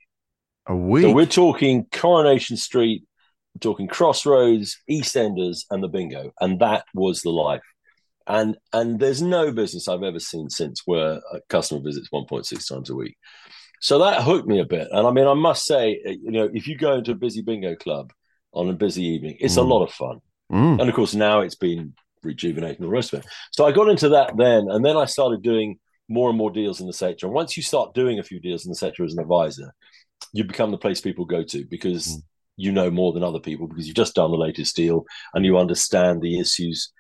A 0.68 0.76
week. 0.76 1.04
So 1.04 1.12
we're 1.12 1.26
talking 1.26 1.88
Coronation 1.92 2.56
Street, 2.56 3.04
we're 3.54 3.60
talking 3.60 3.88
Crossroads, 3.88 4.78
EastEnders, 4.90 5.66
and 5.70 5.84
the 5.84 5.88
bingo, 5.88 6.32
and 6.40 6.60
that 6.60 6.86
was 6.94 7.22
the 7.22 7.32
life. 7.32 7.62
And 8.38 8.58
and 8.72 9.00
there's 9.00 9.22
no 9.22 9.52
business 9.52 9.88
I've 9.88 10.04
ever 10.04 10.20
seen 10.20 10.50
since 10.50 10.82
where 10.86 11.20
a 11.34 11.40
customer 11.50 11.82
visits 11.82 12.10
1.6 12.14 12.68
times 12.68 12.90
a 12.90 12.96
week. 12.96 13.18
So 13.82 14.00
that 14.00 14.24
hooked 14.24 14.48
me 14.48 14.60
a 14.60 14.66
bit. 14.66 14.88
And 14.92 15.06
I 15.08 15.12
mean, 15.12 15.28
I 15.28 15.34
must 15.34 15.66
say, 15.66 16.00
you 16.06 16.32
know, 16.32 16.50
if 16.54 16.68
you 16.68 16.78
go 16.78 16.94
into 16.94 17.12
a 17.12 17.16
busy 17.26 17.42
bingo 17.42 17.76
club 17.76 18.14
on 18.54 18.70
a 18.70 18.74
busy 18.74 19.04
evening, 19.04 19.38
it's 19.40 19.58
a 19.58 19.62
Mm. 19.62 19.70
lot 19.70 19.84
of 19.84 19.92
fun. 19.92 20.18
Mm. 20.52 20.80
And 20.80 20.90
of 20.90 20.96
course, 20.96 21.14
now 21.16 21.42
it's 21.42 21.56
been 21.56 21.94
rejuvenating 22.24 22.82
the 22.86 22.96
rest 22.98 23.12
of 23.14 23.20
it. 23.20 23.26
So 23.52 23.66
I 23.66 23.72
got 23.72 23.90
into 23.90 24.10
that 24.10 24.38
then, 24.38 24.68
and 24.70 24.86
then 24.86 24.98
I 24.98 25.06
started 25.06 25.42
doing 25.42 25.80
more 26.08 26.30
and 26.30 26.38
more 26.38 26.52
deals 26.52 26.80
in 26.82 26.88
the 26.88 26.94
sector. 26.94 27.26
And 27.26 27.34
once 27.34 27.58
you 27.58 27.64
start 27.64 27.94
doing 27.96 28.20
a 28.20 28.24
few 28.24 28.40
deals 28.40 28.66
in 28.66 28.70
the 28.70 28.76
sector 28.76 29.04
as 29.04 29.14
an 29.14 29.20
advisor, 29.22 29.74
you 30.34 30.44
become 30.44 30.72
the 30.72 30.78
place 30.78 31.02
people 31.02 31.26
go 31.26 31.42
to 31.44 31.66
because 31.66 32.06
Mm. 32.08 32.24
you 32.58 32.72
know 32.72 32.92
more 32.92 33.12
than 33.14 33.24
other 33.24 33.40
people 33.40 33.66
because 33.68 33.88
you've 33.88 33.96
just 34.04 34.14
done 34.16 34.32
the 34.32 34.38
latest 34.48 34.76
deal 34.76 35.06
and 35.34 35.46
you 35.46 35.58
understand 35.58 36.22
the 36.22 36.40
issues 36.40 36.92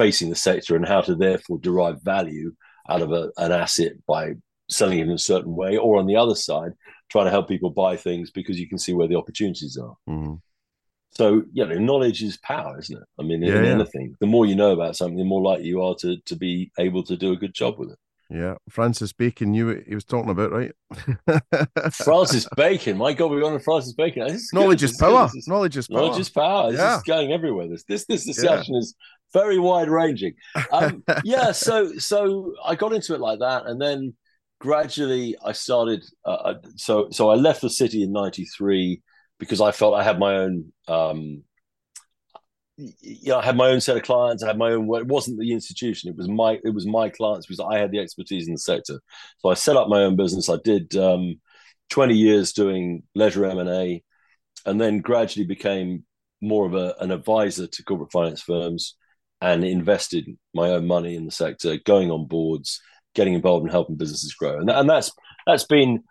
facing 0.00 0.30
the 0.30 0.36
sector 0.36 0.76
and 0.76 0.86
how 0.86 1.02
to 1.02 1.14
therefore 1.14 1.58
derive 1.58 2.00
value 2.02 2.52
out 2.88 3.02
of 3.02 3.12
a, 3.12 3.30
an 3.36 3.52
asset 3.52 3.92
by 4.06 4.32
selling 4.70 4.98
it 4.98 5.02
in 5.02 5.10
a 5.10 5.18
certain 5.18 5.54
way, 5.54 5.76
or 5.76 5.98
on 5.98 6.06
the 6.06 6.16
other 6.16 6.34
side, 6.34 6.72
trying 7.10 7.26
to 7.26 7.30
help 7.30 7.46
people 7.48 7.68
buy 7.70 7.96
things 7.96 8.30
because 8.30 8.58
you 8.58 8.66
can 8.68 8.78
see 8.78 8.94
where 8.94 9.08
the 9.08 9.16
opportunities 9.16 9.76
are. 9.76 9.94
Mm. 10.08 10.40
So, 11.12 11.42
you 11.52 11.66
know, 11.66 11.76
knowledge 11.76 12.22
is 12.22 12.38
power, 12.38 12.78
isn't 12.78 12.96
it? 12.96 13.04
I 13.18 13.22
mean, 13.24 13.42
in 13.42 13.48
Yeah, 13.52 13.62
yeah. 13.62 13.68
anything, 13.74 14.16
the 14.20 14.26
more 14.26 14.46
you 14.46 14.54
know 14.54 14.70
about 14.72 14.96
something, 14.96 15.18
the 15.18 15.24
more 15.24 15.42
likely 15.42 15.66
you 15.66 15.82
are 15.82 15.94
to 15.96 16.16
to 16.24 16.36
be 16.36 16.70
able 16.78 17.02
to 17.02 17.16
do 17.16 17.32
a 17.32 17.36
good 17.36 17.52
job 17.52 17.78
with 17.78 17.90
it. 17.90 17.98
Yeah. 18.32 18.54
Francis 18.68 19.12
Bacon 19.12 19.50
knew 19.50 19.66
what 19.66 19.82
he 19.88 19.94
was 19.96 20.04
talking 20.04 20.30
about, 20.30 20.52
right? 20.52 20.72
Francis 21.92 22.46
Bacon, 22.56 22.96
my 22.96 23.12
God, 23.12 23.30
we're 23.32 23.44
on 23.44 23.54
to 23.54 23.58
Francis 23.58 23.92
Bacon. 23.92 24.22
Is 24.22 24.50
good. 24.50 24.60
Knowledge 24.60 24.82
is 24.84 24.96
power. 24.96 25.28
Knowledge 25.48 25.76
is 25.76 25.88
power. 25.88 25.98
Knowledge 26.00 26.20
is 26.20 26.30
power. 26.30 26.70
This 26.70 26.80
Yeah. 26.80 26.96
is 26.98 27.02
going 27.02 27.32
everywhere. 27.32 27.68
This 27.68 27.84
this 27.84 28.06
this 28.06 28.24
discussion 28.24 28.76
is 28.76 28.94
very 29.32 29.58
wide 29.58 29.88
ranging. 29.88 30.34
Um, 30.72 31.04
yeah, 31.24 31.52
so 31.52 31.98
so 31.98 32.54
I 32.64 32.74
got 32.74 32.92
into 32.92 33.14
it 33.14 33.20
like 33.20 33.40
that, 33.40 33.66
and 33.66 33.80
then 33.80 34.14
gradually 34.60 35.36
I 35.44 35.52
started. 35.52 36.04
Uh, 36.24 36.54
so 36.76 37.08
so 37.10 37.30
I 37.30 37.34
left 37.34 37.60
the 37.60 37.70
city 37.70 38.02
in 38.02 38.12
'93 38.12 39.02
because 39.38 39.60
I 39.60 39.72
felt 39.72 39.94
I 39.94 40.04
had 40.04 40.18
my 40.18 40.36
own. 40.36 40.72
Um, 40.88 41.44
you 42.76 43.32
know, 43.32 43.38
I 43.38 43.44
had 43.44 43.58
my 43.58 43.68
own 43.68 43.82
set 43.82 43.98
of 43.98 44.04
clients. 44.04 44.42
I 44.42 44.46
had 44.46 44.58
my 44.58 44.70
own. 44.70 44.84
It 44.94 45.06
wasn't 45.06 45.38
the 45.38 45.52
institution. 45.52 46.10
It 46.10 46.16
was 46.16 46.28
my. 46.28 46.58
It 46.64 46.74
was 46.74 46.86
my 46.86 47.08
clients 47.10 47.46
because 47.46 47.60
I 47.60 47.78
had 47.78 47.90
the 47.90 47.98
expertise 47.98 48.46
in 48.46 48.54
the 48.54 48.58
sector. 48.58 49.00
So 49.38 49.50
I 49.50 49.54
set 49.54 49.76
up 49.76 49.88
my 49.88 50.02
own 50.02 50.16
business. 50.16 50.48
I 50.48 50.56
did 50.64 50.96
um, 50.96 51.40
20 51.90 52.14
years 52.14 52.52
doing 52.52 53.02
leisure 53.14 53.44
M 53.44 53.58
and 53.58 53.68
A, 53.68 54.02
and 54.64 54.80
then 54.80 55.00
gradually 55.00 55.46
became 55.46 56.04
more 56.40 56.64
of 56.64 56.74
a, 56.74 56.94
an 57.00 57.10
advisor 57.10 57.66
to 57.66 57.82
corporate 57.84 58.12
finance 58.12 58.40
firms 58.40 58.96
and 59.40 59.64
invested 59.64 60.26
my 60.54 60.70
own 60.70 60.86
money 60.86 61.16
in 61.16 61.24
the 61.24 61.30
sector, 61.30 61.78
going 61.84 62.10
on 62.10 62.26
boards, 62.26 62.80
getting 63.14 63.34
involved 63.34 63.64
in 63.64 63.70
helping 63.70 63.96
businesses 63.96 64.34
grow, 64.34 64.58
and, 64.58 64.70
and 64.70 64.88
that's 64.88 65.12
that's 65.46 65.64
been 65.64 66.02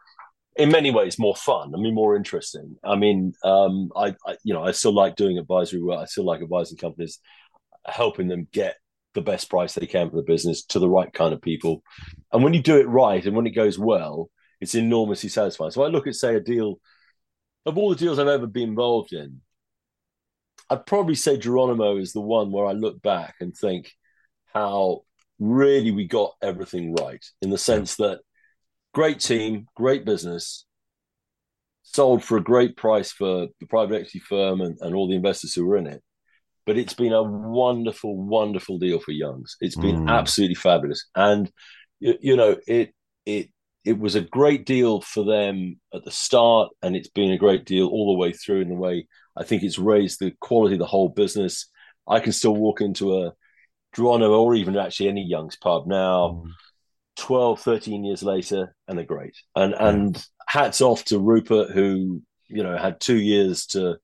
in 0.56 0.72
many 0.72 0.92
ways 0.92 1.18
more 1.20 1.36
fun. 1.36 1.74
I 1.74 1.80
mean, 1.80 1.94
more 1.96 2.15
interesting. 2.15 2.76
I 2.84 2.96
mean, 2.96 3.34
um, 3.44 3.92
I, 3.96 4.15
I, 4.26 4.38
you 4.44 4.54
know 4.54 4.63
I 4.63 4.72
still 4.72 4.94
like 4.94 5.15
doing 5.15 5.38
advisory 5.38 5.82
work. 5.82 6.00
I 6.00 6.06
still 6.06 6.26
like 6.26 6.42
advising 6.42 6.78
companies, 6.78 7.20
helping 7.86 8.28
them 8.28 8.48
get 8.52 8.76
the 9.13 9.22
best 9.22 9.50
price 9.50 9.74
they 9.74 9.88
can 9.88 10.10
for 10.10 10.15
the 10.18 10.24
business 10.24 10.63
to 10.65 10.80
the 10.80 10.89
right 10.89 11.12
kind 11.13 11.34
of 11.34 11.42
people. 11.42 11.84
And 12.32 12.44
when 12.44 12.54
you 12.54 12.62
do 12.62 12.78
it 12.78 12.88
right 12.88 13.26
and 13.26 13.36
when 13.36 13.48
it 13.48 13.52
goes 13.52 13.80
well, 13.80 14.30
it's 14.62 14.76
enormously 14.76 15.30
satisfying. 15.30 15.72
So 15.72 15.84
I 15.84 15.88
look 15.88 16.08
at 16.08 16.15
say 16.15 16.36
a 16.36 16.39
deal 16.39 16.80
of 17.65 17.78
all 17.78 17.89
the 17.89 17.96
deals 17.96 18.20
I've 18.20 18.28
ever 18.28 18.48
been 18.48 18.70
involved 18.70 19.13
in. 19.13 19.42
I'd 20.69 20.86
probably 20.86 21.15
say 21.15 21.38
Geronimo 21.38 21.97
is 21.97 22.13
the 22.13 22.21
one 22.21 22.51
where 22.51 22.65
I 22.65 22.73
look 22.73 23.01
back 23.01 23.36
and 23.39 23.55
think 23.55 23.91
how 24.53 25.01
really 25.39 25.91
we 25.91 26.08
got 26.08 26.34
everything 26.41 26.93
right 26.95 27.23
in 27.41 27.49
the 27.49 27.58
sense 27.58 27.95
that 27.95 28.19
great 28.93 29.19
team, 29.19 29.67
great 29.75 30.05
business, 30.05 30.65
sold 31.84 32.23
for 32.23 32.38
a 32.38 32.43
great 32.43 32.77
price 32.77 33.12
for 33.12 33.47
the 33.60 33.65
private 33.67 33.95
equity 33.95 34.19
firm 34.19 34.62
and, 34.62 34.77
and 34.82 34.95
all 34.95 35.08
the 35.08 35.15
investors 35.15 35.53
who 35.53 35.65
were 35.65 35.77
in 35.77 35.88
it. 35.88 36.03
But 36.65 36.77
it's 36.77 36.93
been 36.93 37.13
a 37.13 37.23
wonderful, 37.23 38.15
wonderful 38.15 38.77
deal 38.77 38.99
for 38.99 39.12
Youngs. 39.12 39.55
It's 39.60 39.75
been 39.75 40.05
mm. 40.05 40.10
absolutely 40.10 40.55
fabulous, 40.55 41.03
and 41.15 41.51
you, 41.99 42.15
you 42.21 42.36
know 42.36 42.58
it 42.67 42.93
it 43.25 43.49
it 43.84 43.97
was 43.97 44.13
a 44.13 44.21
great 44.21 44.67
deal 44.67 45.01
for 45.01 45.25
them 45.25 45.79
at 45.95 46.05
the 46.05 46.12
start, 46.12 46.69
and 46.84 46.95
it's 46.95 47.10
been 47.10 47.32
a 47.32 47.39
great 47.39 47.65
deal 47.65 47.88
all 47.88 48.13
the 48.13 48.19
way 48.19 48.34
through. 48.34 48.62
In 48.62 48.69
the 48.69 48.75
way 48.75 49.08
I 49.39 49.43
think 49.43 49.63
it's 49.63 49.80
raised 49.80 50.19
the 50.19 50.34
quality 50.41 50.75
of 50.75 50.80
the 50.80 50.86
whole 50.86 51.10
business. 51.10 51.67
I 52.08 52.19
can 52.19 52.34
still 52.34 52.56
walk 52.56 52.82
into 52.82 53.23
a 53.23 53.34
Geronimo 53.95 54.43
or 54.43 54.56
even 54.56 54.78
actually 54.78 55.10
any 55.10 55.25
Young's 55.25 55.56
pub 55.56 55.88
now. 55.88 56.43
Mm 56.45 56.52
12, 57.19 57.60
13 57.60 58.04
years 58.04 58.23
later, 58.23 58.73
and 58.88 58.97
they're 58.97 59.06
great. 59.06 59.36
And 59.56 59.73
and 59.73 60.25
hats 60.47 60.82
off 60.82 61.04
to 61.06 61.19
Rupert, 61.19 61.71
who 61.71 62.21
you 62.47 62.63
know 62.63 62.78
had 62.78 62.99
two 62.99 63.17
years 63.17 63.65
to 63.67 63.97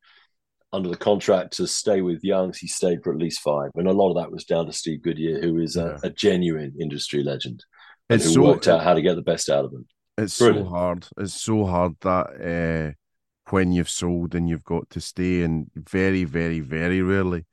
under 0.73 0.89
the 0.89 0.97
contract 0.97 1.57
to 1.57 1.67
stay 1.67 2.01
with 2.01 2.23
Youngs. 2.23 2.57
He 2.57 2.67
stayed 2.67 3.03
for 3.03 3.13
at 3.13 3.19
least 3.19 3.39
five, 3.39 3.71
and 3.75 3.87
a 3.87 3.93
lot 3.93 4.09
of 4.09 4.17
that 4.17 4.31
was 4.31 4.43
down 4.43 4.65
to 4.67 4.73
Steve 4.73 5.01
Goodyear, 5.01 5.41
who 5.41 5.59
is 5.59 5.77
a, 5.77 5.99
a 6.03 6.09
genuine 6.09 6.73
industry 6.79 7.23
legend. 7.23 7.63
It's 8.09 8.25
who 8.25 8.33
so, 8.33 8.41
worked 8.43 8.67
out 8.67 8.83
how 8.83 8.93
to 8.93 9.01
get 9.01 9.15
the 9.15 9.21
best 9.21 9.49
out 9.49 9.65
of 9.65 9.71
them. 9.71 9.87
It's 10.17 10.37
Brilliant. 10.37 10.67
so 10.67 10.69
hard. 10.69 11.07
It's 11.17 11.41
so 11.41 11.65
hard 11.65 11.93
that 12.01 12.91
uh, 12.91 12.93
when 13.49 13.71
you've 13.71 13.89
sold 13.89 14.35
and 14.35 14.49
you've 14.49 14.63
got 14.63 14.89
to 14.91 15.01
stay, 15.01 15.43
and 15.43 15.69
very, 15.75 16.23
very, 16.23 16.59
very 16.59 17.01
rarely 17.01 17.45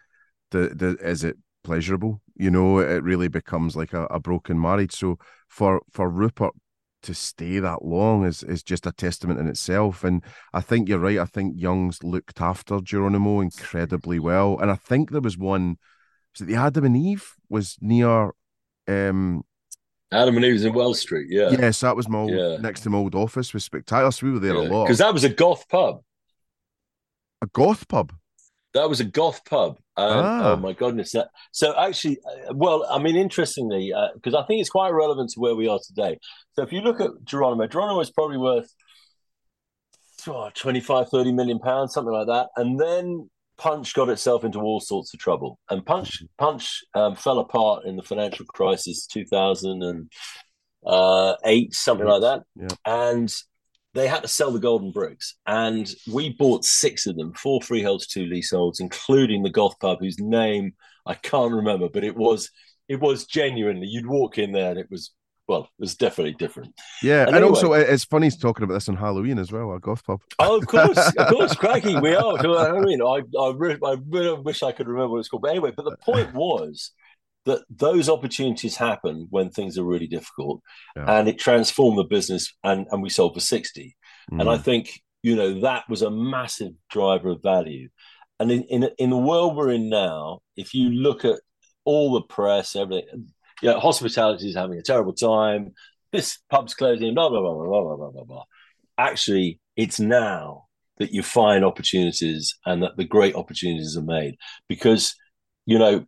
the, 0.51 0.73
the, 0.75 0.97
is 1.07 1.25
it 1.25 1.37
pleasurable. 1.65 2.21
You 2.35 2.51
know, 2.51 2.79
it 2.79 3.03
really 3.03 3.29
becomes 3.29 3.77
like 3.77 3.93
a, 3.93 4.05
a 4.07 4.21
broken 4.21 4.61
marriage. 4.61 4.93
So 4.93 5.19
for 5.49 5.83
for 5.91 6.09
Rupert 6.09 6.53
to 7.03 7.15
stay 7.15 7.59
that 7.59 7.85
long 7.85 8.25
is 8.25 8.43
is 8.43 8.63
just 8.63 8.87
a 8.87 8.93
testament 8.93 9.41
in 9.41 9.49
itself. 9.49 10.05
And 10.05 10.25
I 10.53 10.61
think 10.61 10.89
you're 10.89 10.99
right. 10.99 11.19
I 11.19 11.25
think 11.25 11.55
Young's 11.57 12.03
looked 12.03 12.41
after 12.41 12.81
Geronimo 12.81 13.41
incredibly 13.41 14.19
well. 14.19 14.59
And 14.61 14.71
I 14.71 14.77
think 14.77 15.11
there 15.11 15.21
was 15.21 15.37
one 15.39 15.77
it 16.41 16.45
the 16.45 16.55
Adam 16.55 16.85
and 16.85 16.97
Eve 16.97 17.35
was 17.49 17.77
near 17.81 18.33
um 18.89 19.43
Adam 20.13 20.37
and 20.37 20.45
Eve 20.45 20.55
was 20.55 20.65
in 20.65 20.75
Wells 20.75 21.01
Street, 21.01 21.29
yeah. 21.31 21.51
Yes, 21.51 21.81
that 21.81 21.97
was 21.97 22.09
my 22.09 22.19
old, 22.19 22.33
yeah. 22.33 22.57
next 22.59 22.81
to 22.83 22.91
my 22.91 22.99
old 22.99 23.15
office 23.15 23.55
was 23.55 23.65
spectacular. 23.65 24.11
So 24.11 24.27
we 24.27 24.33
were 24.33 24.39
there 24.39 24.55
yeah. 24.55 24.69
a 24.69 24.73
lot. 24.73 24.85
Because 24.85 24.99
that 24.99 25.13
was 25.13 25.25
a 25.25 25.29
goth 25.29 25.69
pub. 25.69 26.03
A 27.41 27.47
goth 27.47 27.89
pub. 27.89 28.13
That 28.75 28.89
was 28.89 29.01
a 29.01 29.05
goth 29.05 29.45
pub. 29.45 29.79
Um, 29.97 30.25
ah. 30.25 30.53
Oh 30.53 30.57
my 30.57 30.73
goodness! 30.73 31.13
That, 31.13 31.29
so 31.51 31.79
actually, 31.79 32.19
uh, 32.25 32.55
well, 32.55 32.87
I 32.89 32.99
mean, 32.99 33.17
interestingly, 33.17 33.93
because 34.15 34.33
uh, 34.33 34.41
I 34.41 34.47
think 34.47 34.61
it's 34.61 34.71
quite 34.71 34.91
relevant 34.91 35.31
to 35.35 35.41
where 35.41 35.55
we 35.55 35.69
are 35.69 35.79
today. 35.87 36.19
So 36.55 36.63
if 36.63 36.73
you 36.73 36.81
look 36.81 37.01
at 37.01 37.11
Geronimo, 37.25 37.67
Geronimo 37.67 38.01
is 38.01 38.11
probably 38.11 38.39
worth 38.39 38.73
oh, 40.29 40.51
25, 40.55 41.09
30 41.09 41.33
million 41.33 41.59
pounds, 41.59 41.95
something 41.95 42.13
like 42.13 42.27
that. 42.27 42.49
And 42.57 42.81
then 42.81 43.31
Punch 43.59 43.95
got 43.95 44.09
itself 44.09 44.45
into 44.45 44.61
all 44.61 44.81
sorts 44.81 45.15
of 45.15 45.21
trouble, 45.21 45.59
and 45.71 45.85
Punch 45.85 46.23
Punch 46.39 46.83
um, 46.95 47.15
fell 47.15 47.39
apart 47.39 47.85
in 47.85 47.97
the 47.97 48.03
financial 48.03 48.47
crisis, 48.47 49.07
two 49.07 49.25
thousand 49.25 49.83
and 49.83 50.11
eight, 51.45 51.69
uh, 51.69 51.73
something 51.73 52.07
like 52.07 52.23
that. 52.23 52.43
Yeah. 52.57 52.69
And 52.85 53.33
they 53.95 54.09
had 54.09 54.23
to 54.23 54.29
sell 54.29 54.51
the 54.51 54.59
golden 54.59 54.91
bricks 54.91 55.37
and 55.47 55.95
we 56.11 56.33
bought 56.33 56.65
six 56.65 57.07
of 57.07 57.17
them 57.17 57.33
four 57.35 57.61
freeholds 57.61 58.07
two 58.07 58.25
leaseholds 58.27 58.81
including 58.81 59.43
the 59.43 59.51
goth 59.51 59.79
pub 59.81 59.99
whose 60.01 60.19
name 60.19 60.73
i 61.07 61.15
can't 61.15 61.53
remember 61.53 61.89
but 61.89 62.05
it 62.05 62.17
was 62.17 62.51
it 62.89 63.01
was 63.01 63.27
genuinely 63.27 63.87
you'd 63.87 64.07
walk 64.07 64.39
in 64.39 64.53
there 64.53 64.71
and 64.71 64.79
it 64.79 64.91
was 64.91 65.13
well, 65.53 65.63
it 65.63 65.83
was 65.83 65.95
definitely 65.95 66.35
different. 66.39 66.75
Yeah, 67.03 67.21
and, 67.21 67.29
and 67.29 67.37
anyway, 67.37 67.49
also 67.51 67.73
it's 67.75 68.05
funny 68.05 68.31
talking 68.31 68.65
about 68.65 68.75
this 68.75 68.89
on 68.89 68.97
Halloween 68.97 69.39
as 69.39 69.53
well, 69.53 69.71
our 69.71 69.79
goth 69.79 70.05
pub. 70.05 70.21
Oh, 70.39 70.59
of 70.59 70.67
course, 70.67 71.13
of 71.17 71.27
course, 71.29 71.55
cracking, 71.55 72.01
we 72.01 72.15
are. 72.15 72.39
I 72.39 72.81
mean, 72.81 73.03
I 73.03 73.21
I 73.39 73.53
really, 73.55 73.79
I 73.85 73.97
really 74.09 74.41
wish 74.41 74.63
I 74.63 74.73
could 74.73 74.89
remember 74.89 75.13
what 75.13 75.19
it's 75.19 75.29
called, 75.29 75.43
but 75.43 75.51
anyway. 75.51 75.73
But 75.77 75.85
the 75.85 75.97
point 75.99 76.33
was 76.33 76.93
that 77.45 77.65
those 77.69 78.09
opportunities 78.09 78.77
happen 78.77 79.27
when 79.31 79.51
things 79.51 79.77
are 79.77 79.85
really 79.85 80.07
difficult 80.07 80.63
yeah. 80.97 81.19
and 81.19 81.29
it 81.29 81.39
transformed 81.39 81.99
the 81.99 82.05
business 82.05 82.55
and, 82.63 82.87
and 82.91 83.03
we 83.03 83.11
sold 83.11 83.35
for 83.35 83.41
60 83.41 83.97
mm. 84.31 84.41
and 84.41 84.49
i 84.49 84.57
mm. 84.57 84.63
think 84.63 85.01
you 85.23 85.35
know 85.35 85.61
that 85.61 85.89
was 85.89 86.03
a 86.03 86.11
massive 86.11 86.73
driver 86.89 87.31
of 87.31 87.43
value 87.43 87.89
and 88.39 88.51
in, 88.51 88.63
in 88.65 88.89
in 88.99 89.11
the 89.11 89.17
world 89.17 89.57
we're 89.57 89.71
in 89.71 89.89
now 89.89 90.41
if 90.57 90.73
you 90.73 90.91
look 90.91 91.25
at 91.25 91.41
all 91.85 92.13
the 92.13 92.23
press 92.23 92.77
everything 92.77 93.29
yeah 93.63 93.79
hospitality 93.79 94.49
is 94.49 94.57
having 94.57 94.79
a 94.79 94.83
terrible 94.83 95.13
time 95.13 95.73
this 96.13 96.39
pub's 96.51 96.75
closing 96.75 97.15
blah 97.15 97.29
blah 97.29 97.41
blah 97.41 97.55
blah 97.55 97.83
blah 97.83 97.97
blah 97.97 98.11
blah 98.11 98.25
blah 98.25 98.45
actually 98.99 99.59
it's 99.77 99.99
now 99.99 100.67
that 100.99 101.13
you 101.13 101.23
find 101.23 101.65
opportunities 101.65 102.55
and 102.67 102.83
that 102.83 102.97
the 102.97 103.05
great 103.05 103.35
opportunities 103.35 103.97
are 103.97 104.03
made 104.03 104.37
because 104.69 105.15
you 105.65 105.79
know 105.79 106.07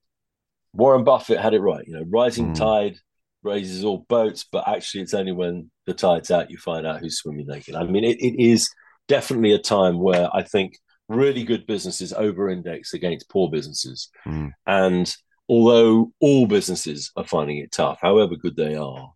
Warren 0.74 1.04
Buffett 1.04 1.38
had 1.38 1.54
it 1.54 1.60
right. 1.60 1.86
You 1.86 1.94
know, 1.94 2.04
rising 2.08 2.52
mm. 2.52 2.56
tide 2.56 2.96
raises 3.42 3.84
all 3.84 4.04
boats, 4.08 4.44
but 4.50 4.66
actually, 4.68 5.02
it's 5.02 5.14
only 5.14 5.32
when 5.32 5.70
the 5.86 5.94
tide's 5.94 6.30
out 6.30 6.50
you 6.50 6.58
find 6.58 6.86
out 6.86 7.00
who's 7.00 7.18
swimming 7.18 7.46
naked. 7.46 7.74
I 7.74 7.84
mean, 7.84 8.04
it, 8.04 8.18
it 8.20 8.42
is 8.42 8.68
definitely 9.06 9.52
a 9.52 9.58
time 9.58 9.98
where 10.00 10.28
I 10.34 10.42
think 10.42 10.76
really 11.08 11.44
good 11.44 11.66
businesses 11.66 12.12
over-index 12.12 12.94
against 12.94 13.28
poor 13.28 13.50
businesses, 13.50 14.10
mm. 14.26 14.50
and 14.66 15.14
although 15.48 16.12
all 16.20 16.46
businesses 16.46 17.10
are 17.16 17.26
finding 17.26 17.58
it 17.58 17.72
tough, 17.72 17.98
however 18.00 18.36
good 18.36 18.56
they 18.56 18.76
are, 18.76 19.12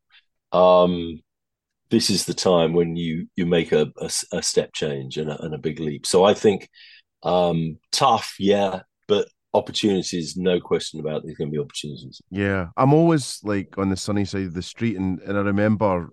um, 0.52 1.20
this 1.90 2.10
is 2.10 2.26
the 2.26 2.34
time 2.34 2.72
when 2.72 2.96
you 2.96 3.26
you 3.36 3.46
make 3.46 3.72
a, 3.72 3.90
a, 3.98 4.10
a 4.32 4.42
step 4.42 4.72
change 4.74 5.16
and 5.16 5.30
a, 5.30 5.42
and 5.42 5.54
a, 5.54 5.58
big 5.58 5.80
leap. 5.80 6.06
So 6.06 6.24
I 6.24 6.34
think 6.34 6.68
um, 7.22 7.78
tough, 7.92 8.34
yeah, 8.38 8.80
but 9.06 9.28
opportunities, 9.54 10.36
no 10.36 10.60
question 10.60 11.00
about 11.00 11.22
there's 11.24 11.36
going 11.36 11.50
to 11.50 11.56
be 11.56 11.62
opportunities. 11.62 12.20
Yeah, 12.30 12.68
I'm 12.76 12.92
always 12.92 13.40
like 13.42 13.78
on 13.78 13.88
the 13.88 13.96
sunny 13.96 14.24
side 14.24 14.46
of 14.46 14.54
the 14.54 14.62
street, 14.62 14.96
and, 14.96 15.20
and 15.20 15.36
I 15.36 15.40
remember 15.40 16.10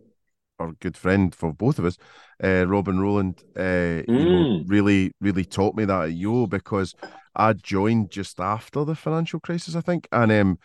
our 0.59 0.73
good 0.73 0.97
friend 0.97 1.33
for 1.33 1.53
both 1.53 1.79
of 1.79 1.85
us, 1.85 1.97
uh, 2.43 2.65
Robin 2.67 2.99
Rowland, 2.99 3.43
uh, 3.55 3.59
mm. 3.59 4.07
you 4.07 4.25
know, 4.25 4.45
mm. 4.45 4.63
really, 4.67 5.11
really 5.21 5.45
taught 5.45 5.75
me 5.75 5.85
that 5.85 6.03
at 6.03 6.13
Yo 6.13 6.47
because 6.47 6.95
I 7.35 7.53
joined 7.53 8.11
just 8.11 8.39
after 8.39 8.83
the 8.83 8.95
financial 8.95 9.39
crisis, 9.39 9.75
I 9.75 9.81
think, 9.81 10.07
and 10.11 10.31
um, 10.31 10.59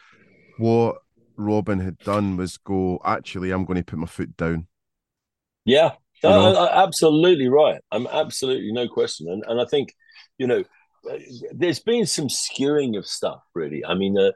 what 0.59 0.99
Robin 1.37 1.81
had 1.81 1.99
done 1.99 2.37
was 2.37 2.57
go, 2.59 3.01
actually, 3.05 3.51
I'm 3.51 3.65
going 3.65 3.79
to 3.79 3.85
put 3.85 3.99
my 3.99 4.07
foot 4.07 4.37
down. 4.37 4.67
Yeah, 5.65 5.93
uh, 6.25 6.69
absolutely 6.73 7.49
right. 7.49 7.81
I'm 7.91 8.07
absolutely 8.07 8.73
no 8.73 8.89
question, 8.89 9.29
and 9.29 9.45
and 9.47 9.61
I 9.61 9.65
think 9.67 9.95
you 10.39 10.47
know 10.47 10.65
there's 11.53 11.81
been 11.81 12.07
some 12.07 12.29
skewing 12.29 12.97
of 12.97 13.07
stuff, 13.07 13.43
really. 13.55 13.85
I 13.85 13.95
mean, 13.95 14.19
uh, 14.19 14.33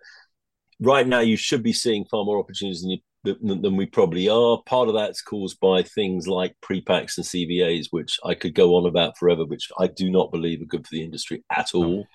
right 0.81 1.07
now 1.07 1.21
you 1.21 1.37
should 1.37 1.62
be 1.62 1.73
seeing 1.73 2.05
far 2.05 2.25
more 2.25 2.38
opportunities 2.38 2.83
than, 2.83 2.90
you, 2.93 2.99
than, 3.24 3.62
than 3.62 3.76
we 3.76 3.87
probably 3.87 4.28
are. 4.28 4.62
Part 4.66 4.88
of 4.88 4.94
that's 4.94 5.22
caused 5.22 5.58
by 5.60 5.82
things 5.82 6.28
like 6.28 6.54
pre-packs 6.60 7.18
and 7.18 7.26
CVAs, 7.26 7.87
which 7.90 8.18
I 8.24 8.34
could 8.34 8.54
go 8.54 8.76
on 8.76 8.87
about 8.87 9.18
forever, 9.18 9.44
which 9.44 9.68
I 9.78 9.87
do 9.87 10.10
not 10.10 10.30
believe 10.30 10.62
are 10.62 10.66
good 10.66 10.87
for 10.87 10.94
the 10.94 11.02
industry 11.02 11.44
at 11.50 11.74
all, 11.74 12.06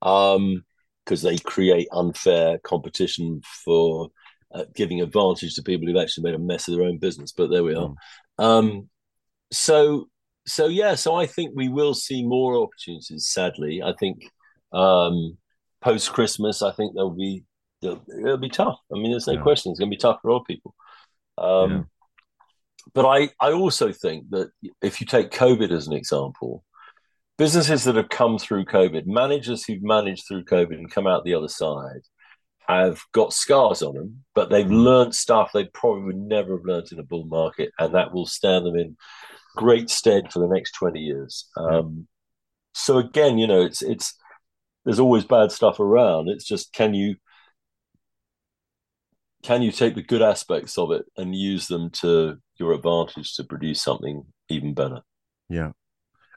because 0.00 0.36
um, 0.36 0.64
they 1.04 1.38
create 1.38 1.88
unfair 1.92 2.58
competition 2.58 3.42
for 3.64 4.08
at 4.54 4.74
giving 4.74 5.00
advantage 5.00 5.54
to 5.54 5.62
people 5.62 5.86
who've 5.86 6.02
actually 6.02 6.24
made 6.24 6.34
a 6.34 6.38
mess 6.38 6.66
of 6.68 6.74
their 6.76 6.86
own 6.86 6.98
business. 6.98 7.32
But 7.32 7.50
there 7.50 7.64
we 7.64 7.74
are. 7.74 7.94
Mm. 8.38 8.44
Um, 8.44 8.88
so 9.52 10.08
so 10.46 10.66
yeah, 10.66 10.94
so 10.94 11.14
I 11.14 11.26
think 11.26 11.52
we 11.54 11.68
will 11.68 11.94
see 11.94 12.24
more 12.24 12.56
opportunities. 12.56 13.28
Sadly, 13.28 13.82
I 13.82 13.92
think 13.98 14.30
um, 14.72 15.36
post 15.80 16.12
Christmas, 16.12 16.62
I 16.62 16.72
think 16.72 16.94
there'll 16.94 17.10
be 17.10 17.44
it'll, 17.82 18.02
it'll 18.18 18.36
be 18.38 18.48
tough. 18.48 18.78
I 18.92 18.96
mean, 18.96 19.10
there's 19.10 19.26
no 19.26 19.34
Yeah. 19.34 19.42
question 19.42 19.70
it's 19.72 19.78
going 19.80 19.90
to 19.90 19.96
be 19.96 20.00
tough 20.00 20.20
for 20.22 20.30
all 20.30 20.44
people. 20.44 20.74
Um, 21.38 21.70
Yeah. 21.70 21.82
But 22.94 23.06
I 23.06 23.28
I 23.40 23.52
also 23.52 23.92
think 23.92 24.30
that 24.30 24.50
if 24.82 25.00
you 25.00 25.06
take 25.06 25.30
COVID 25.30 25.70
as 25.70 25.86
an 25.86 25.92
example, 25.92 26.64
businesses 27.38 27.84
that 27.84 27.96
have 27.96 28.08
come 28.08 28.38
through 28.38 28.64
COVID, 28.64 29.06
managers 29.06 29.64
who've 29.64 29.82
managed 29.82 30.24
through 30.26 30.44
COVID 30.44 30.74
and 30.74 30.90
come 30.90 31.06
out 31.06 31.24
the 31.24 31.34
other 31.34 31.48
side, 31.48 32.02
have 32.66 33.00
got 33.12 33.32
scars 33.32 33.82
on 33.82 33.94
them, 33.94 34.24
but 34.34 34.48
they've 34.50 34.66
Mm. 34.66 34.84
learned 34.84 35.14
stuff 35.14 35.50
they 35.52 35.66
probably 35.66 36.04
would 36.04 36.16
never 36.16 36.56
have 36.56 36.64
learned 36.64 36.90
in 36.92 36.98
a 36.98 37.02
bull 37.02 37.24
market, 37.26 37.70
and 37.78 37.94
that 37.94 38.12
will 38.12 38.26
stand 38.26 38.64
them 38.64 38.76
in 38.76 38.96
great 39.56 39.90
stead 39.90 40.32
for 40.32 40.38
the 40.38 40.48
next 40.54 40.72
20 40.72 41.00
years. 41.00 41.48
Um, 41.56 42.08
so 42.72 42.98
again, 42.98 43.38
you 43.38 43.46
know, 43.46 43.62
it's 43.62 43.82
it's 43.82 44.16
there's 44.84 45.00
always 45.00 45.24
bad 45.24 45.52
stuff 45.52 45.80
around. 45.80 46.28
It's 46.28 46.44
just 46.46 46.72
can 46.72 46.94
you 46.94 47.16
can 49.42 49.62
you 49.62 49.72
take 49.72 49.94
the 49.94 50.02
good 50.02 50.22
aspects 50.22 50.76
of 50.76 50.92
it 50.92 51.06
and 51.16 51.34
use 51.34 51.66
them 51.68 51.90
to 51.90 52.38
your 52.56 52.72
advantage 52.72 53.34
to 53.34 53.44
produce 53.44 53.82
something 53.82 54.24
even 54.48 54.74
better? 54.74 55.00
Yeah. 55.48 55.72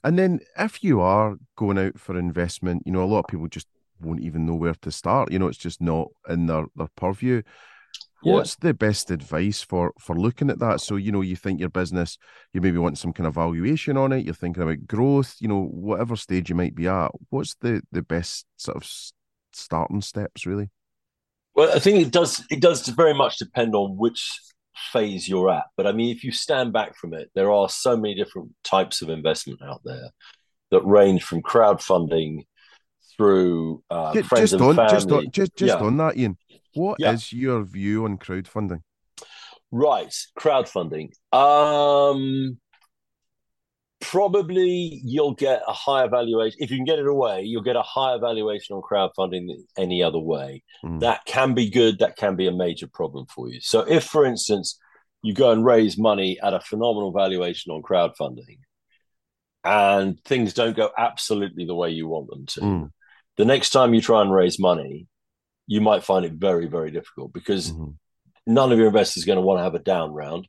And 0.03 0.17
then 0.17 0.39
if 0.57 0.83
you 0.83 1.01
are 1.01 1.35
going 1.57 1.77
out 1.77 1.99
for 1.99 2.17
investment, 2.17 2.83
you 2.85 2.91
know, 2.91 3.03
a 3.03 3.05
lot 3.05 3.19
of 3.19 3.27
people 3.27 3.47
just 3.47 3.67
won't 3.99 4.21
even 4.21 4.45
know 4.45 4.55
where 4.55 4.75
to 4.81 4.91
start. 4.91 5.31
You 5.31 5.39
know, 5.39 5.47
it's 5.47 5.57
just 5.57 5.81
not 5.81 6.09
in 6.27 6.47
their, 6.47 6.65
their 6.75 6.89
purview. 6.95 7.41
Yeah. 8.23 8.33
What's 8.33 8.55
the 8.55 8.73
best 8.73 9.11
advice 9.11 9.61
for 9.61 9.93
for 9.99 10.15
looking 10.15 10.49
at 10.49 10.59
that? 10.59 10.79
So, 10.79 10.95
you 10.95 11.11
know, 11.11 11.21
you 11.21 11.35
think 11.35 11.59
your 11.59 11.69
business, 11.69 12.17
you 12.53 12.61
maybe 12.61 12.77
want 12.77 12.97
some 12.97 13.11
kind 13.11 13.27
of 13.27 13.35
valuation 13.35 13.97
on 13.97 14.13
it, 14.13 14.23
you're 14.23 14.33
thinking 14.33 14.63
about 14.63 14.87
growth, 14.87 15.35
you 15.39 15.49
know, 15.49 15.65
whatever 15.65 16.15
stage 16.15 16.49
you 16.49 16.55
might 16.55 16.73
be 16.73 16.87
at, 16.87 17.11
what's 17.29 17.55
the 17.55 17.81
the 17.91 18.01
best 18.01 18.45
sort 18.55 18.77
of 18.77 18.89
starting 19.51 20.01
steps 20.01 20.45
really? 20.45 20.69
Well, 21.55 21.71
I 21.75 21.79
think 21.79 22.05
it 22.05 22.11
does. 22.11 22.43
It 22.49 22.61
does 22.61 22.87
very 22.87 23.13
much 23.13 23.37
depend 23.37 23.75
on 23.75 23.95
which 23.97 24.39
phase 24.91 25.27
you're 25.29 25.49
at. 25.51 25.65
But 25.77 25.85
I 25.87 25.91
mean, 25.91 26.15
if 26.15 26.23
you 26.23 26.31
stand 26.31 26.73
back 26.73 26.95
from 26.97 27.13
it, 27.13 27.29
there 27.35 27.51
are 27.51 27.69
so 27.69 27.95
many 27.95 28.15
different 28.15 28.51
types 28.63 29.01
of 29.01 29.09
investment 29.09 29.61
out 29.61 29.81
there 29.85 30.09
that 30.71 30.81
range 30.85 31.23
from 31.23 31.41
crowdfunding 31.43 32.45
through 33.15 33.83
uh, 33.91 34.13
Ju- 34.13 34.23
friends 34.23 34.51
just 34.51 34.53
and 34.53 34.63
on 34.63 34.75
family. 34.75 34.91
just 34.91 35.11
on 35.11 35.31
just 35.31 35.55
just 35.55 35.77
Yeah. 35.79 35.85
on 35.85 35.97
that, 35.97 36.17
Ian. 36.17 36.37
What 36.73 36.99
is 36.99 37.31
Yeah. 37.31 37.39
your 37.39 37.63
view 37.63 38.05
on 38.05 38.17
crowdfunding? 38.17 38.81
Right, 39.71 40.13
crowdfunding. 40.37 41.11
Um, 41.31 42.57
probably 44.03 45.01
you'll 45.03 45.33
get 45.33 45.61
a 45.67 45.73
higher 45.73 46.07
valuation 46.07 46.57
if 46.61 46.69
you 46.69 46.77
can 46.77 46.85
get 46.85 46.99
it 46.99 47.07
away. 47.07 47.41
You'll 47.43 47.63
get 47.63 47.75
a 47.75 47.81
higher 47.81 48.19
valuation 48.19 48.75
on 48.75 48.81
crowdfunding 48.81 49.47
than 49.47 49.65
any 49.77 50.03
other 50.03 50.19
way. 50.19 50.63
Mm. 50.83 50.99
That 50.99 51.25
can 51.25 51.53
be 51.53 51.69
good. 51.69 51.99
That 51.99 52.15
can 52.17 52.35
be 52.35 52.47
a 52.47 52.51
major 52.51 52.87
problem 52.87 53.25
for 53.27 53.49
you. 53.49 53.59
So, 53.61 53.79
if, 53.81 54.03
for 54.03 54.25
instance, 54.25 54.77
you 55.21 55.33
go 55.33 55.51
and 55.51 55.65
raise 55.65 55.97
money 55.97 56.37
at 56.43 56.53
a 56.53 56.59
phenomenal 56.59 57.11
valuation 57.11 57.71
on 57.71 57.81
crowdfunding, 57.81 58.59
and 59.63 60.21
things 60.25 60.53
don't 60.53 60.75
go 60.75 60.89
absolutely 60.97 61.65
the 61.65 61.75
way 61.75 61.89
you 61.89 62.07
want 62.07 62.29
them 62.29 62.45
to, 62.47 62.61
Mm. 62.61 62.91
the 63.37 63.45
next 63.45 63.69
time 63.69 63.93
you 63.93 64.01
try 64.01 64.21
and 64.21 64.33
raise 64.33 64.59
money, 64.59 65.07
you 65.65 65.79
might 65.79 66.03
find 66.03 66.25
it 66.25 66.33
very, 66.33 66.67
very 66.67 66.91
difficult 66.91 67.31
because 67.31 67.71
Mhm. 67.71 67.95
none 68.45 68.71
of 68.73 68.77
your 68.77 68.87
investors 68.87 69.23
are 69.23 69.27
going 69.27 69.37
to 69.37 69.41
want 69.41 69.59
to 69.59 69.63
have 69.63 69.75
a 69.75 69.79
down 69.79 70.11
round. 70.11 70.47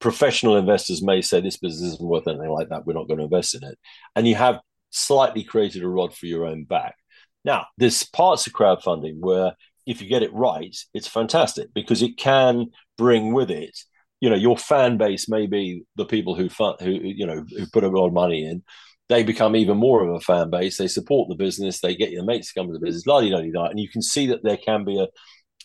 Professional 0.00 0.56
investors 0.56 1.02
may 1.02 1.20
say 1.20 1.40
this 1.40 1.58
business 1.58 1.94
isn't 1.94 2.08
worth 2.08 2.26
anything 2.26 2.50
like 2.50 2.68
that. 2.70 2.86
We're 2.86 2.94
not 2.94 3.08
going 3.08 3.18
to 3.18 3.24
invest 3.24 3.54
in 3.54 3.64
it. 3.64 3.78
And 4.16 4.26
you 4.26 4.34
have 4.34 4.60
slightly 4.90 5.44
created 5.44 5.82
a 5.82 5.88
rod 5.88 6.14
for 6.14 6.26
your 6.26 6.46
own 6.46 6.64
back. 6.64 6.96
Now, 7.44 7.66
there's 7.78 8.02
parts 8.02 8.46
of 8.46 8.52
crowdfunding 8.52 9.20
where 9.20 9.54
if 9.86 10.02
you 10.02 10.08
get 10.08 10.22
it 10.22 10.32
right, 10.32 10.76
it's 10.94 11.08
fantastic 11.08 11.72
because 11.74 12.02
it 12.02 12.16
can 12.16 12.66
bring 12.98 13.32
with 13.32 13.50
it, 13.50 13.76
you 14.20 14.28
know, 14.28 14.36
your 14.36 14.56
fan 14.56 14.98
base 14.98 15.28
may 15.28 15.46
be 15.46 15.84
the 15.96 16.04
people 16.04 16.34
who 16.34 16.48
fund, 16.48 16.76
who 16.80 16.90
you 16.90 17.26
know 17.26 17.44
who 17.56 17.66
put 17.72 17.84
a 17.84 17.88
lot 17.88 18.06
of 18.06 18.12
money 18.12 18.44
in. 18.44 18.62
They 19.08 19.24
become 19.24 19.56
even 19.56 19.78
more 19.78 20.06
of 20.06 20.14
a 20.14 20.20
fan 20.20 20.50
base. 20.50 20.76
They 20.76 20.86
support 20.86 21.28
the 21.28 21.34
business. 21.34 21.80
They 21.80 21.96
get 21.96 22.12
your 22.12 22.24
mates 22.24 22.52
to 22.52 22.60
come 22.60 22.68
to 22.68 22.72
the 22.72 22.84
business, 22.84 23.06
la 23.06 23.20
di 23.20 23.30
da 23.30 23.40
di 23.40 23.50
da. 23.50 23.66
And 23.66 23.80
you 23.80 23.88
can 23.88 24.02
see 24.02 24.26
that 24.28 24.44
there 24.44 24.58
can 24.58 24.84
be 24.84 25.00
a, 25.00 25.08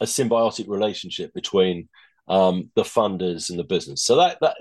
a 0.01 0.05
symbiotic 0.05 0.67
relationship 0.67 1.33
between 1.33 1.89
um, 2.27 2.71
the 2.75 2.83
funders 2.83 3.49
and 3.49 3.59
the 3.59 3.63
business. 3.63 4.03
So 4.03 4.15
that, 4.17 4.37
that 4.41 4.55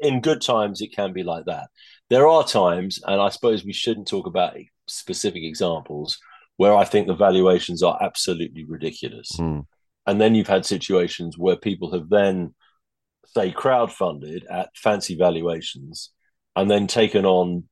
in 0.00 0.20
good 0.20 0.40
times 0.40 0.80
it 0.80 0.94
can 0.94 1.12
be 1.12 1.22
like 1.22 1.46
that. 1.46 1.68
There 2.10 2.26
are 2.26 2.44
times, 2.44 3.00
and 3.06 3.20
I 3.20 3.28
suppose 3.28 3.64
we 3.64 3.72
shouldn't 3.72 4.08
talk 4.08 4.26
about 4.26 4.56
specific 4.86 5.42
examples 5.42 6.18
where 6.56 6.74
I 6.74 6.84
think 6.84 7.06
the 7.06 7.14
valuations 7.14 7.82
are 7.82 7.98
absolutely 8.02 8.64
ridiculous. 8.64 9.30
Mm. 9.38 9.66
And 10.06 10.20
then 10.20 10.34
you've 10.34 10.48
had 10.48 10.66
situations 10.66 11.36
where 11.36 11.56
people 11.56 11.92
have 11.92 12.08
then, 12.08 12.54
say, 13.26 13.52
crowdfunded 13.52 14.42
at 14.50 14.70
fancy 14.74 15.16
valuations 15.16 16.10
and 16.56 16.70
then 16.70 16.86
taken 16.86 17.24
on 17.24 17.64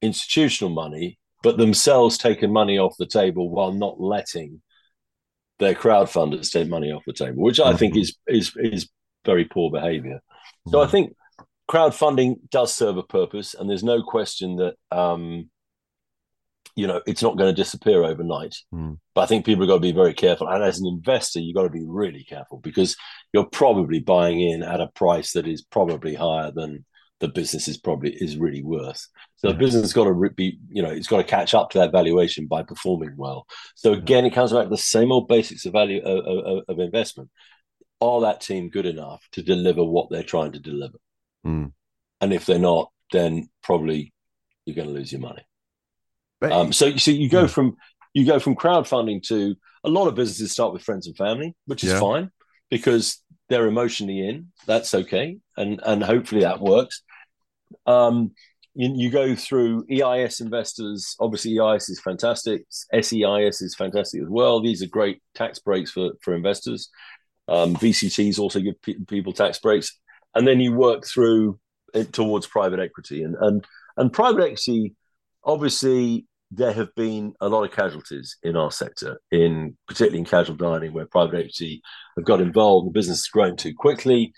institutional 0.00 0.72
money, 0.72 1.18
but 1.42 1.58
themselves 1.58 2.16
taken 2.16 2.52
money 2.52 2.78
off 2.78 2.94
the 2.98 3.06
table 3.06 3.50
while 3.50 3.72
not 3.72 4.00
letting 4.00 4.62
their 5.60 5.74
crowdfunders 5.74 6.50
take 6.50 6.68
money 6.68 6.90
off 6.90 7.04
the 7.06 7.12
table, 7.12 7.42
which 7.42 7.60
I 7.60 7.76
think 7.76 7.94
Mhm. 7.94 8.00
is 8.00 8.16
is 8.26 8.56
is 8.56 8.88
very 9.24 9.44
poor 9.44 9.70
behavior. 9.70 10.20
So 10.68 10.80
I 10.80 10.86
Mhm. 10.86 10.90
think 10.90 11.16
crowdfunding 11.70 12.36
does 12.50 12.74
serve 12.74 12.96
a 12.96 13.02
purpose, 13.04 13.54
and 13.54 13.68
there's 13.70 13.84
no 13.84 14.02
question 14.02 14.56
that 14.56 14.74
um, 14.90 15.50
you 16.76 16.86
know 16.86 17.00
it's 17.06 17.22
not 17.22 17.36
going 17.36 17.54
to 17.54 17.62
disappear 17.62 18.02
overnight. 18.02 18.56
Mm. 18.74 18.98
But 19.14 19.22
I 19.22 19.26
think 19.26 19.44
people 19.44 19.62
have 19.62 19.68
got 19.68 19.74
to 19.76 19.80
be 19.80 19.92
very 19.92 20.14
careful, 20.14 20.48
and 20.48 20.64
as 20.64 20.80
an 20.80 20.86
investor, 20.86 21.40
you've 21.40 21.56
got 21.56 21.64
to 21.64 21.70
be 21.70 21.84
really 21.86 22.24
careful 22.24 22.58
because 22.58 22.96
you're 23.32 23.44
probably 23.62 24.00
buying 24.00 24.40
in 24.40 24.62
at 24.62 24.80
a 24.80 24.88
price 24.88 25.32
that 25.32 25.46
is 25.46 25.62
probably 25.62 26.14
higher 26.14 26.50
than 26.50 26.84
the 27.20 27.28
business 27.28 27.68
is 27.68 27.76
probably 27.76 28.12
is 28.12 28.36
really 28.38 28.62
worth. 28.62 29.06
So 29.36 29.48
the 29.48 29.54
business 29.54 29.82
has 29.82 29.92
got 29.92 30.04
to 30.04 30.30
be, 30.34 30.58
you 30.68 30.82
know, 30.82 30.90
it's 30.90 31.06
got 31.06 31.18
to 31.18 31.24
catch 31.24 31.54
up 31.54 31.70
to 31.70 31.78
that 31.78 31.92
valuation 31.92 32.46
by 32.46 32.62
performing 32.62 33.14
well. 33.16 33.46
So 33.74 33.92
again, 33.92 34.24
it 34.24 34.34
comes 34.34 34.52
back 34.52 34.64
to 34.64 34.70
the 34.70 34.76
same 34.78 35.12
old 35.12 35.28
basics 35.28 35.66
of 35.66 35.72
value 35.72 36.02
of, 36.02 36.64
of, 36.68 36.78
investment. 36.78 37.30
Are 38.00 38.22
that 38.22 38.40
team 38.40 38.70
good 38.70 38.86
enough 38.86 39.22
to 39.32 39.42
deliver 39.42 39.84
what 39.84 40.08
they're 40.10 40.22
trying 40.22 40.52
to 40.52 40.58
deliver? 40.58 40.96
Mm. 41.46 41.72
And 42.22 42.32
if 42.32 42.46
they're 42.46 42.58
not, 42.58 42.90
then 43.12 43.50
probably 43.62 44.14
you're 44.64 44.76
going 44.76 44.88
to 44.88 44.94
lose 44.94 45.12
your 45.12 45.20
money. 45.20 45.42
But- 46.40 46.52
Um, 46.52 46.72
so, 46.72 46.96
so 46.96 47.10
you 47.10 47.28
go 47.28 47.42
Yeah. 47.42 47.46
from 47.48 47.76
you 48.12 48.26
go 48.26 48.40
from 48.40 48.56
crowdfunding 48.56 49.22
to 49.28 49.54
a 49.84 49.88
lot 49.88 50.08
of 50.08 50.16
businesses 50.16 50.50
start 50.50 50.72
with 50.72 50.82
friends 50.82 51.06
and 51.06 51.16
family, 51.16 51.54
which 51.66 51.84
is 51.84 51.90
Yeah. 51.92 52.00
fine 52.00 52.30
because 52.70 53.22
they're 53.48 53.68
emotionally 53.68 54.26
in. 54.26 54.52
That's 54.66 54.94
okay, 54.94 55.38
and 55.56 55.80
and 55.84 56.02
hopefully 56.02 56.40
that 56.42 56.60
works. 56.60 57.02
Um, 57.86 58.32
you, 58.74 58.92
you 58.94 59.10
go 59.10 59.34
through 59.34 59.84
EIS 59.90 60.40
investors. 60.40 61.16
Obviously, 61.18 61.58
EIS 61.58 61.88
is 61.88 62.00
fantastic. 62.00 62.64
SEIS 62.70 63.62
is 63.62 63.74
fantastic 63.76 64.22
as 64.22 64.28
well. 64.28 64.62
These 64.62 64.82
are 64.82 64.86
great 64.86 65.22
tax 65.34 65.58
breaks 65.58 65.90
for 65.90 66.12
for 66.22 66.34
investors. 66.34 66.88
Um, 67.48 67.74
VCTs 67.74 68.38
also 68.38 68.60
give 68.60 68.80
pe- 68.80 68.94
people 69.08 69.32
tax 69.32 69.58
breaks, 69.58 69.98
and 70.34 70.46
then 70.46 70.60
you 70.60 70.72
work 70.72 71.04
through 71.06 71.58
it 71.92 72.12
towards 72.12 72.46
private 72.46 72.78
equity 72.78 73.22
and 73.24 73.34
and 73.40 73.66
and 73.96 74.12
private 74.12 74.44
equity. 74.44 74.94
Obviously, 75.42 76.26
there 76.52 76.72
have 76.72 76.94
been 76.94 77.32
a 77.40 77.48
lot 77.48 77.64
of 77.64 77.72
casualties 77.72 78.36
in 78.42 78.56
our 78.56 78.70
sector, 78.70 79.20
in 79.32 79.76
particularly 79.88 80.18
in 80.18 80.24
casual 80.24 80.56
dining, 80.56 80.92
where 80.92 81.06
private 81.06 81.38
equity 81.38 81.82
have 82.16 82.24
got 82.24 82.40
involved. 82.40 82.86
The 82.86 82.92
business 82.92 83.18
has 83.18 83.28
grown 83.28 83.56
too 83.56 83.74
quickly, 83.76 84.32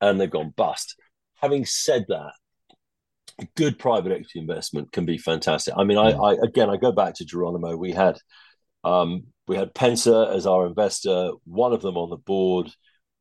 and 0.00 0.20
they've 0.20 0.30
gone 0.30 0.52
bust. 0.56 0.94
Having 1.36 1.66
said 1.66 2.04
that, 2.08 2.32
good 3.56 3.78
private 3.78 4.12
equity 4.12 4.38
investment 4.38 4.92
can 4.92 5.04
be 5.04 5.18
fantastic. 5.18 5.74
I 5.76 5.84
mean, 5.84 5.98
I, 5.98 6.10
I 6.12 6.36
again, 6.42 6.70
I 6.70 6.76
go 6.76 6.92
back 6.92 7.14
to 7.14 7.24
Geronimo. 7.24 7.76
We 7.76 7.92
had 7.92 8.16
um, 8.84 9.24
we 9.46 9.56
had 9.56 9.74
Penta 9.74 10.34
as 10.34 10.46
our 10.46 10.66
investor, 10.66 11.32
one 11.44 11.72
of 11.72 11.82
them 11.82 11.96
on 11.96 12.10
the 12.10 12.16
board. 12.16 12.70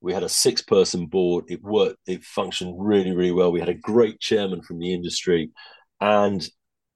We 0.02 0.14
had 0.14 0.24
a 0.24 0.30
six-person 0.30 1.08
board. 1.08 1.46
It 1.48 1.62
worked. 1.62 2.00
It 2.08 2.24
functioned 2.24 2.76
really, 2.78 3.16
really 3.16 3.32
well. 3.32 3.52
We 3.52 3.60
had 3.60 3.70
a 3.70 3.76
great 3.76 4.20
chairman 4.20 4.62
from 4.64 4.80
the 4.80 4.94
industry, 4.94 5.52
and 6.00 6.48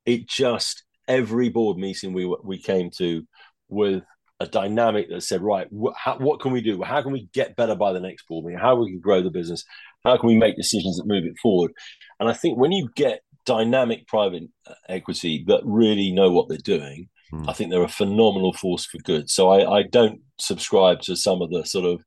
it 0.05 0.27
just 0.27 0.83
every 1.07 1.49
board 1.49 1.77
meeting 1.77 2.13
we 2.13 2.25
we 2.43 2.59
came 2.59 2.89
to 2.97 3.23
with 3.69 4.03
a 4.39 4.47
dynamic 4.47 5.09
that 5.09 5.21
said, 5.21 5.41
right, 5.41 5.67
wh- 5.71 5.95
how, 5.95 6.17
what 6.17 6.39
can 6.41 6.51
we 6.51 6.61
do? 6.61 6.83
How 6.83 7.01
can 7.01 7.13
we 7.13 7.29
get 7.33 7.55
better 7.55 7.75
by 7.75 7.93
the 7.93 8.01
next 8.01 8.27
board 8.27 8.45
meeting? 8.45 8.59
How 8.59 8.75
we 8.75 8.91
can 8.91 8.99
grow 8.99 9.21
the 9.21 9.29
business? 9.29 9.63
How 10.03 10.17
can 10.17 10.27
we 10.27 10.35
make 10.35 10.57
decisions 10.57 10.97
that 10.97 11.07
move 11.07 11.23
it 11.23 11.39
forward? 11.41 11.71
And 12.19 12.27
I 12.27 12.33
think 12.33 12.57
when 12.57 12.71
you 12.71 12.89
get 12.95 13.21
dynamic 13.45 14.07
private 14.07 14.43
equity 14.89 15.43
that 15.47 15.61
really 15.63 16.11
know 16.11 16.31
what 16.31 16.49
they're 16.49 16.57
doing, 16.57 17.09
Hmm. 17.31 17.49
I 17.49 17.53
think 17.53 17.71
they're 17.71 17.81
a 17.83 17.87
phenomenal 17.89 18.53
force 18.53 18.85
for 18.85 18.99
good. 18.99 19.31
So 19.31 19.49
I, 19.49 19.79
I 19.79 19.83
don't 19.83 20.21
subscribe 20.39 21.01
to 21.01 21.15
some 21.15 21.41
of 21.41 21.49
the 21.49 21.65
sort 21.65 21.85
of 21.85 22.03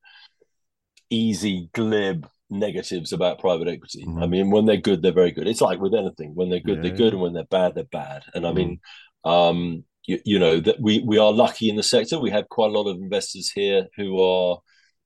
easy, 1.10 1.68
glib 1.74 2.28
negatives 2.50 3.12
about 3.12 3.38
private 3.40 3.68
equity. 3.68 4.04
Mhm. 4.06 4.22
I 4.22 4.26
mean, 4.26 4.50
when 4.50 4.64
they're 4.66 4.76
good, 4.76 5.02
they're 5.02 5.12
very 5.12 5.32
good. 5.32 5.46
It's 5.48 5.60
like 5.60 5.80
with 5.80 5.94
anything. 5.94 6.34
When 6.34 6.48
they're 6.50 6.60
good, 6.60 6.76
Yeah. 6.76 6.82
they're 6.82 6.96
good, 6.96 7.12
and 7.14 7.22
when 7.22 7.32
they're 7.32 7.44
bad, 7.44 7.74
they're 7.74 7.84
bad. 7.84 8.22
And 8.34 8.46
I 8.46 8.52
mean, 8.52 8.80
um, 9.24 9.84
you, 10.06 10.20
you 10.24 10.38
know 10.38 10.60
that 10.60 10.80
we 10.80 11.00
we 11.00 11.18
are 11.18 11.32
lucky 11.32 11.68
in 11.68 11.76
the 11.76 11.82
sector. 11.82 12.18
We 12.18 12.30
have 12.30 12.48
quite 12.48 12.70
a 12.70 12.78
lot 12.78 12.88
of 12.88 12.96
investors 12.96 13.50
here 13.50 13.88
who 13.96 14.22
are 14.22 14.60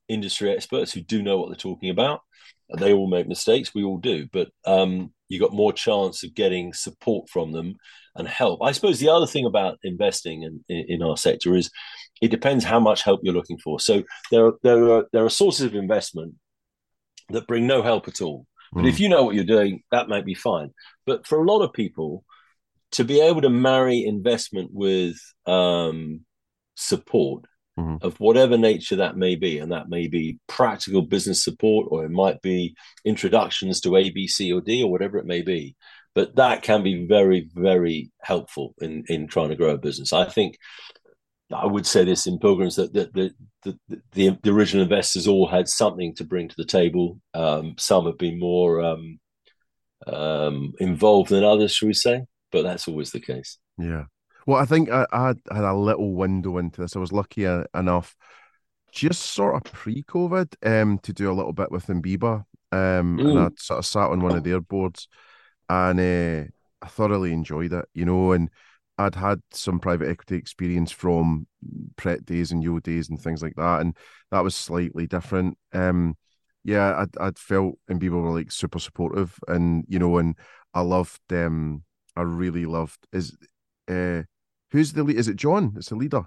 industry 0.09 0.51
experts 0.51 0.93
who 0.93 1.01
do 1.01 1.23
know 1.23 1.39
what 1.39 1.49
they're 1.49 1.57
talking 1.57 1.91
about. 1.91 2.21
They 2.79 2.93
all 2.93 3.09
make 3.09 3.27
mistakes. 3.27 3.75
We 3.75 3.83
all 3.85 3.99
do, 3.99 4.29
but 4.33 4.51
um, 4.67 5.13
you 5.33 5.41
got 5.41 5.53
more 5.53 5.73
chance 5.73 6.23
of 6.23 6.35
getting 6.35 6.73
support 6.73 7.29
from 7.31 7.53
them 7.53 7.77
and 8.15 8.29
help. 8.29 8.61
I 8.63 8.73
suppose 8.73 9.01
the 9.01 9.09
other 9.09 9.27
thing 9.27 9.47
about 9.47 9.79
investing 9.83 10.43
in, 10.43 10.63
in, 10.69 11.03
our 11.03 11.17
sector 11.17 11.57
is 11.57 11.71
it 12.21 12.31
depends 12.31 12.65
how 12.65 12.79
much 12.79 13.03
help 13.03 13.21
you're 13.23 13.35
looking 13.35 13.59
for. 13.59 13.81
So 13.81 14.03
there 14.31 14.47
are, 14.47 14.53
there 14.63 14.91
are 14.91 15.07
there 15.13 15.25
are 15.25 15.31
sources 15.31 15.65
of 15.67 15.75
investment 15.75 16.35
that 17.31 17.47
bring 17.47 17.67
no 17.67 17.83
help 17.83 18.09
at 18.09 18.21
all. 18.21 18.47
But 18.73 18.85
Mm. 18.85 18.89
if 18.89 19.01
you 19.01 19.09
know 19.09 19.23
what 19.23 19.35
you're 19.35 19.45
doing, 19.45 19.83
that 19.91 20.09
might 20.09 20.25
be 20.25 20.35
fine. 20.35 20.71
But 21.05 21.27
for 21.27 21.39
a 21.39 21.47
lot 21.47 21.63
of 21.63 21.73
people, 21.73 22.25
to 22.93 23.05
be 23.05 23.21
able 23.21 23.43
to 23.43 23.51
marry 23.51 24.05
investment 24.05 24.71
with 24.73 25.17
um, 25.47 26.25
support 26.75 27.45
Mhm. 27.83 28.03
of 28.03 28.19
whatever 28.21 28.57
nature 28.57 28.97
that 28.97 29.17
may 29.17 29.35
be, 29.37 29.59
and 29.59 29.73
that 29.73 29.89
may 29.89 30.07
be 30.09 30.39
practical 30.47 31.03
business 31.03 31.43
support, 31.43 31.89
or 31.91 32.05
it 32.05 32.11
might 32.11 32.41
be 32.43 32.75
introductions 33.05 33.81
to 33.81 33.97
A, 33.97 34.11
B, 34.11 34.27
C, 34.29 34.53
or 34.53 34.61
D, 34.61 34.83
or 34.83 34.91
whatever 34.91 35.19
it 35.19 35.27
may 35.27 35.43
be. 35.43 35.75
But 36.15 36.37
that 36.37 36.63
can 36.63 36.83
be 36.83 37.07
very, 37.07 37.49
very 37.55 38.11
helpful 38.21 38.75
in 38.81 39.05
in 39.09 39.27
trying 39.27 39.49
to 39.49 39.57
grow 39.57 39.71
a 39.75 39.79
business. 39.79 40.13
I 40.13 40.25
think 40.25 40.59
I 41.53 41.67
would 41.67 41.87
say 41.87 42.05
this 42.05 42.27
in 42.27 42.39
Pilgrims 42.39 42.77
that 42.77 42.93
the 42.93 43.11
the, 43.15 43.35
the, 43.65 44.01
the, 44.13 44.39
the 44.43 44.51
original 44.51 44.83
investors 44.85 45.29
all 45.29 45.47
had 45.47 45.69
something 45.69 46.15
to 46.17 46.25
bring 46.25 46.49
to 46.49 46.57
the 46.57 46.65
table. 46.65 47.21
Um, 47.35 47.75
some 47.79 48.07
have 48.07 48.19
been 48.19 48.39
more 48.39 48.81
um, 48.83 49.19
um, 50.07 50.73
involved 50.81 51.31
than 51.31 51.45
others, 51.45 51.75
shall 51.75 51.89
we 51.89 51.95
say? 51.95 52.25
But 52.51 52.63
that's 52.63 52.89
always 52.89 53.11
the 53.13 53.21
case. 53.21 53.59
Yeah. 53.79 54.05
Well, 54.47 54.59
I 54.61 54.65
think 54.65 54.91
I, 54.91 55.07
I 55.13 55.29
had, 55.29 55.41
a 55.51 55.75
little 55.75 56.15
window 56.15 56.59
into 56.59 56.81
this. 56.81 56.97
I 56.97 56.99
was 56.99 57.13
lucky 57.13 57.45
enough, 57.45 58.17
just 58.93 59.23
sort 59.23 59.55
of 59.57 59.73
pre-COVID, 59.73 60.55
um, 60.65 60.99
to 61.01 61.13
do 61.13 61.31
a 61.31 61.35
little 61.35 61.53
bit 61.53 61.71
with 61.71 61.87
Imbiba, 61.87 62.45
um, 62.73 63.21
and 63.25 63.39
I 63.39 63.49
Mm. 63.49 63.59
sort 63.59 63.79
of 63.79 63.87
sat 63.87 64.11
on 64.11 64.21
one 64.21 64.35
of 64.35 64.45
their 64.45 64.61
boards, 64.61 65.09
and 65.69 66.01
uh, 66.01 66.45
I 66.83 66.89
thoroughly 66.89 67.33
enjoyed 67.33 67.73
it. 67.73 67.85
You 67.95 68.05
know, 68.05 68.33
and 68.33 68.51
I'd 68.99 69.15
had 69.15 69.41
some 69.53 69.79
private 69.81 70.09
equity 70.09 70.37
experience 70.37 70.93
from 70.93 71.47
Pret 71.97 72.25
days 72.25 72.53
and 72.53 72.63
Yo 72.63 72.79
days 72.81 73.09
and 73.09 73.21
things 73.21 73.43
like 73.43 73.55
that, 73.57 73.81
and 73.81 73.97
that 74.31 74.45
was 74.45 74.55
slightly 74.55 75.07
different. 75.07 75.57
Um, 75.73 76.17
yeah, 76.65 76.97
I'd 76.99 77.17
I'd 77.19 77.39
felt 77.39 77.79
Imbiba 77.91 78.21
were 78.23 78.39
like 78.39 78.53
super 78.53 78.79
supportive, 78.79 79.39
and 79.49 79.85
you 79.89 79.99
know, 79.99 80.19
and 80.19 80.37
I 80.75 80.81
loved 80.83 81.21
um, 81.33 81.85
I 82.17 82.23
really 82.23 82.67
loved 82.67 83.07
is 83.13 83.37
uh 83.89 84.23
who's 84.73 84.93
the 84.93 85.05
lead? 85.05 85.17
Is 85.17 85.29
it 85.29 85.37
John? 85.37 85.75
It's 85.77 85.89
the 85.91 85.97
leader. 85.97 86.25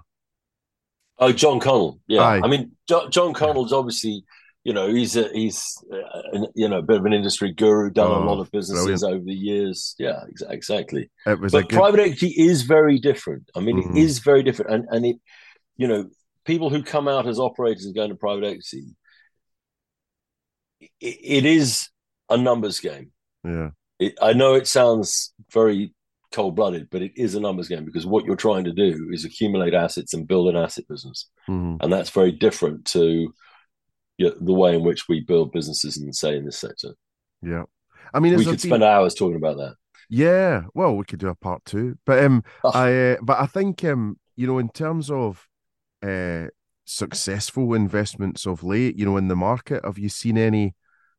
Oh, 1.18 1.32
John 1.32 1.60
Connell. 1.60 2.00
Yeah, 2.06 2.22
Aye. 2.22 2.40
I 2.44 2.48
mean, 2.48 2.72
John, 2.88 3.10
John 3.10 3.32
Connell's 3.32 3.72
obviously, 3.72 4.24
you 4.64 4.72
know, 4.72 4.88
he's 4.88 5.16
a, 5.16 5.28
he's 5.32 5.62
uh, 5.92 5.96
an, 6.32 6.46
you 6.54 6.68
know 6.68 6.78
a 6.78 6.82
bit 6.82 6.98
of 6.98 7.06
an 7.06 7.12
industry 7.12 7.52
guru, 7.52 7.90
done 7.90 8.10
Oh, 8.10 8.22
a 8.22 8.24
lot 8.24 8.40
of 8.40 8.50
businesses 8.50 8.84
brilliant. 9.00 9.04
over 9.04 9.24
the 9.24 9.32
years. 9.34 9.94
Yeah, 9.98 10.20
ex- 10.28 10.42
exactly. 10.48 11.10
It 11.26 11.40
was 11.40 11.54
a 11.54 11.58
But 11.58 11.68
good. 11.68 11.76
private 11.76 12.00
equity 12.00 12.34
is 12.36 12.62
very 12.62 12.98
different. 12.98 13.50
I 13.54 13.60
mean, 13.60 13.82
Mhm. 13.82 13.96
it 13.96 14.00
is 14.02 14.18
very 14.18 14.42
different, 14.42 14.72
and 14.72 14.84
and 14.90 15.06
it, 15.06 15.16
you 15.76 15.88
know, 15.88 16.10
people 16.44 16.68
who 16.70 16.82
come 16.82 17.08
out 17.08 17.26
as 17.26 17.38
operators 17.38 17.84
and 17.86 17.94
go 17.94 18.02
into 18.04 18.16
private 18.16 18.44
equity, 18.44 18.94
it, 20.80 20.88
it 21.00 21.46
is 21.46 21.88
a 22.28 22.36
numbers 22.36 22.80
game. 22.80 23.12
Yeah, 23.44 23.70
It, 23.98 24.18
I 24.20 24.32
know 24.32 24.54
it 24.54 24.66
sounds 24.66 25.32
very 25.52 25.94
cold 26.36 26.54
blooded, 26.54 26.88
but 26.90 27.02
it 27.02 27.12
is 27.16 27.34
a 27.34 27.40
numbers 27.40 27.68
game 27.68 27.84
because 27.84 28.06
what 28.06 28.24
you're 28.26 28.36
trying 28.48 28.64
to 28.64 28.72
do 28.72 28.90
is 29.12 29.24
accumulate 29.24 29.74
assets 29.74 30.12
and 30.14 30.28
build 30.28 30.48
an 30.48 30.56
asset 30.64 30.84
business, 30.88 31.28
Mhm. 31.48 31.78
and 31.82 31.92
that's 31.92 32.10
very 32.10 32.32
different 32.32 32.84
to 32.96 33.32
you 34.18 34.26
know, 34.28 34.34
the 34.40 34.52
way 34.62 34.74
in 34.76 34.82
which 34.82 35.02
we 35.08 35.20
build 35.20 35.52
businesses 35.52 35.96
in 36.00 36.12
say 36.12 36.36
in 36.36 36.44
this 36.44 36.58
sector. 36.58 36.90
yeah. 37.42 37.64
I 38.14 38.20
mean, 38.20 38.36
we 38.36 38.44
could 38.44 38.60
spend 38.60 38.84
hours 38.84 39.14
talking 39.14 39.36
about 39.42 39.56
that. 39.56 39.74
Yeah, 40.08 40.64
well, 40.74 40.96
we 40.96 41.04
could 41.04 41.18
do 41.18 41.28
a 41.28 41.34
part 41.34 41.64
two, 41.64 41.98
but 42.06 42.22
um, 42.24 42.44
Oh. 42.64 42.70
I 42.70 42.86
uh, 43.12 43.16
but 43.22 43.40
I 43.40 43.46
think 43.46 43.82
um, 43.84 44.18
you 44.36 44.46
know, 44.46 44.58
in 44.58 44.68
terms 44.68 45.10
of 45.10 45.46
uh 46.02 46.46
successful 46.84 47.74
investments 47.74 48.46
of 48.46 48.62
late, 48.62 48.96
you 48.98 49.04
know, 49.04 49.16
in 49.16 49.28
the 49.28 49.36
market, 49.36 49.84
have 49.84 49.98
you 49.98 50.08
seen 50.08 50.38
any 50.38 50.74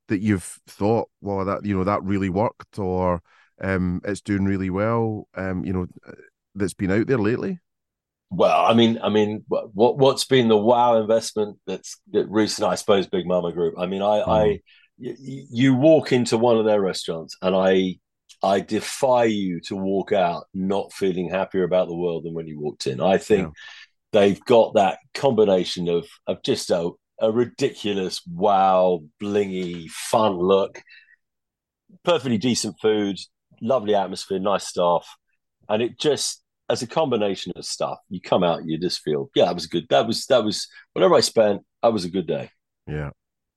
that 0.07 0.21
you've 0.21 0.49
thought, 0.67 1.09
well, 1.21 1.43
that 1.45 1.65
you 1.65 1.75
know 1.77 1.83
that 1.83 2.03
really 2.03 2.29
worked, 2.29 2.79
or 2.79 3.21
um, 3.61 4.01
it's 4.05 4.21
doing 4.21 4.45
really 4.45 4.69
well, 4.69 5.27
um, 5.35 5.65
you 5.65 5.73
know, 5.73 5.87
uh, 6.07 6.11
that's 6.55 6.73
been 6.73 6.91
out 6.91 7.07
there 7.07 7.17
lately? 7.17 7.59
Well, 8.29 8.65
I 8.65 8.73
mean, 8.73 8.99
I 9.01 9.09
mean, 9.09 9.43
what 9.47 9.73
what- 9.73 9.97
what's 9.97 10.25
been 10.25 10.47
the 10.49 10.57
wow 10.57 10.99
investment 10.99 11.59
that's 11.65 11.99
that 12.11 12.29
recent? 12.29 12.67
I 12.67 12.75
suppose 12.75 13.07
Big 13.07 13.25
Mamma 13.25 13.53
Group. 13.53 13.75
I 13.77 13.85
mean, 13.85 14.01
I, 14.01 14.19
I, 14.19 14.43
y- 14.99 15.15
y- 15.19 15.45
you 15.49 15.75
walk 15.75 16.11
into 16.11 16.37
one 16.37 16.57
of 16.57 16.65
their 16.65 16.81
restaurants, 16.81 17.37
and 17.41 17.55
I, 17.55 17.95
I 18.43 18.59
defy 18.59 19.25
you 19.25 19.61
to 19.67 19.75
walk 19.77 20.11
out 20.11 20.45
not 20.53 20.91
feeling 20.93 21.29
happier 21.29 21.63
about 21.63 21.87
the 21.87 21.95
world 21.95 22.25
than 22.25 22.33
when 22.33 22.47
you 22.47 22.59
walked 22.59 22.85
in. 22.87 22.99
I 23.01 23.17
think 23.17 23.49
they've 24.13 24.43
got 24.45 24.75
that 24.75 24.99
combination 25.13 25.89
of 25.89 26.07
of 26.27 26.43
just 26.43 26.69
a 26.71 26.91
a 27.19 27.31
ridiculous, 27.31 28.21
wow, 28.27 29.03
blingy, 29.21 29.89
fun 29.89 30.37
look, 30.37 30.81
perfectly 32.03 32.37
decent 32.37 32.75
food, 32.81 33.17
lovely 33.61 33.95
atmosphere, 33.95 34.39
nice 34.39 34.67
staff, 34.67 35.07
and 35.69 35.81
it 35.81 35.99
just 35.99 36.43
as 36.69 36.81
a 36.81 36.87
combination 36.87 37.53
of 37.55 37.65
stuff, 37.65 37.97
you 38.09 38.19
come 38.19 38.43
out, 38.43 38.65
you 38.65 38.77
just 38.77 39.01
feel, 39.01 39.29
yeah, 39.35 39.45
that 39.45 39.55
was 39.55 39.67
good. 39.67 39.85
That 39.89 40.05
was 40.05 40.25
that 40.27 40.43
was 40.43 40.67
whatever 40.93 41.15
I 41.15 41.21
spent. 41.21 41.61
That 41.83 41.93
was 41.93 42.05
a 42.05 42.09
good 42.09 42.27
day, 42.27 42.49
Yeah, 42.87 43.11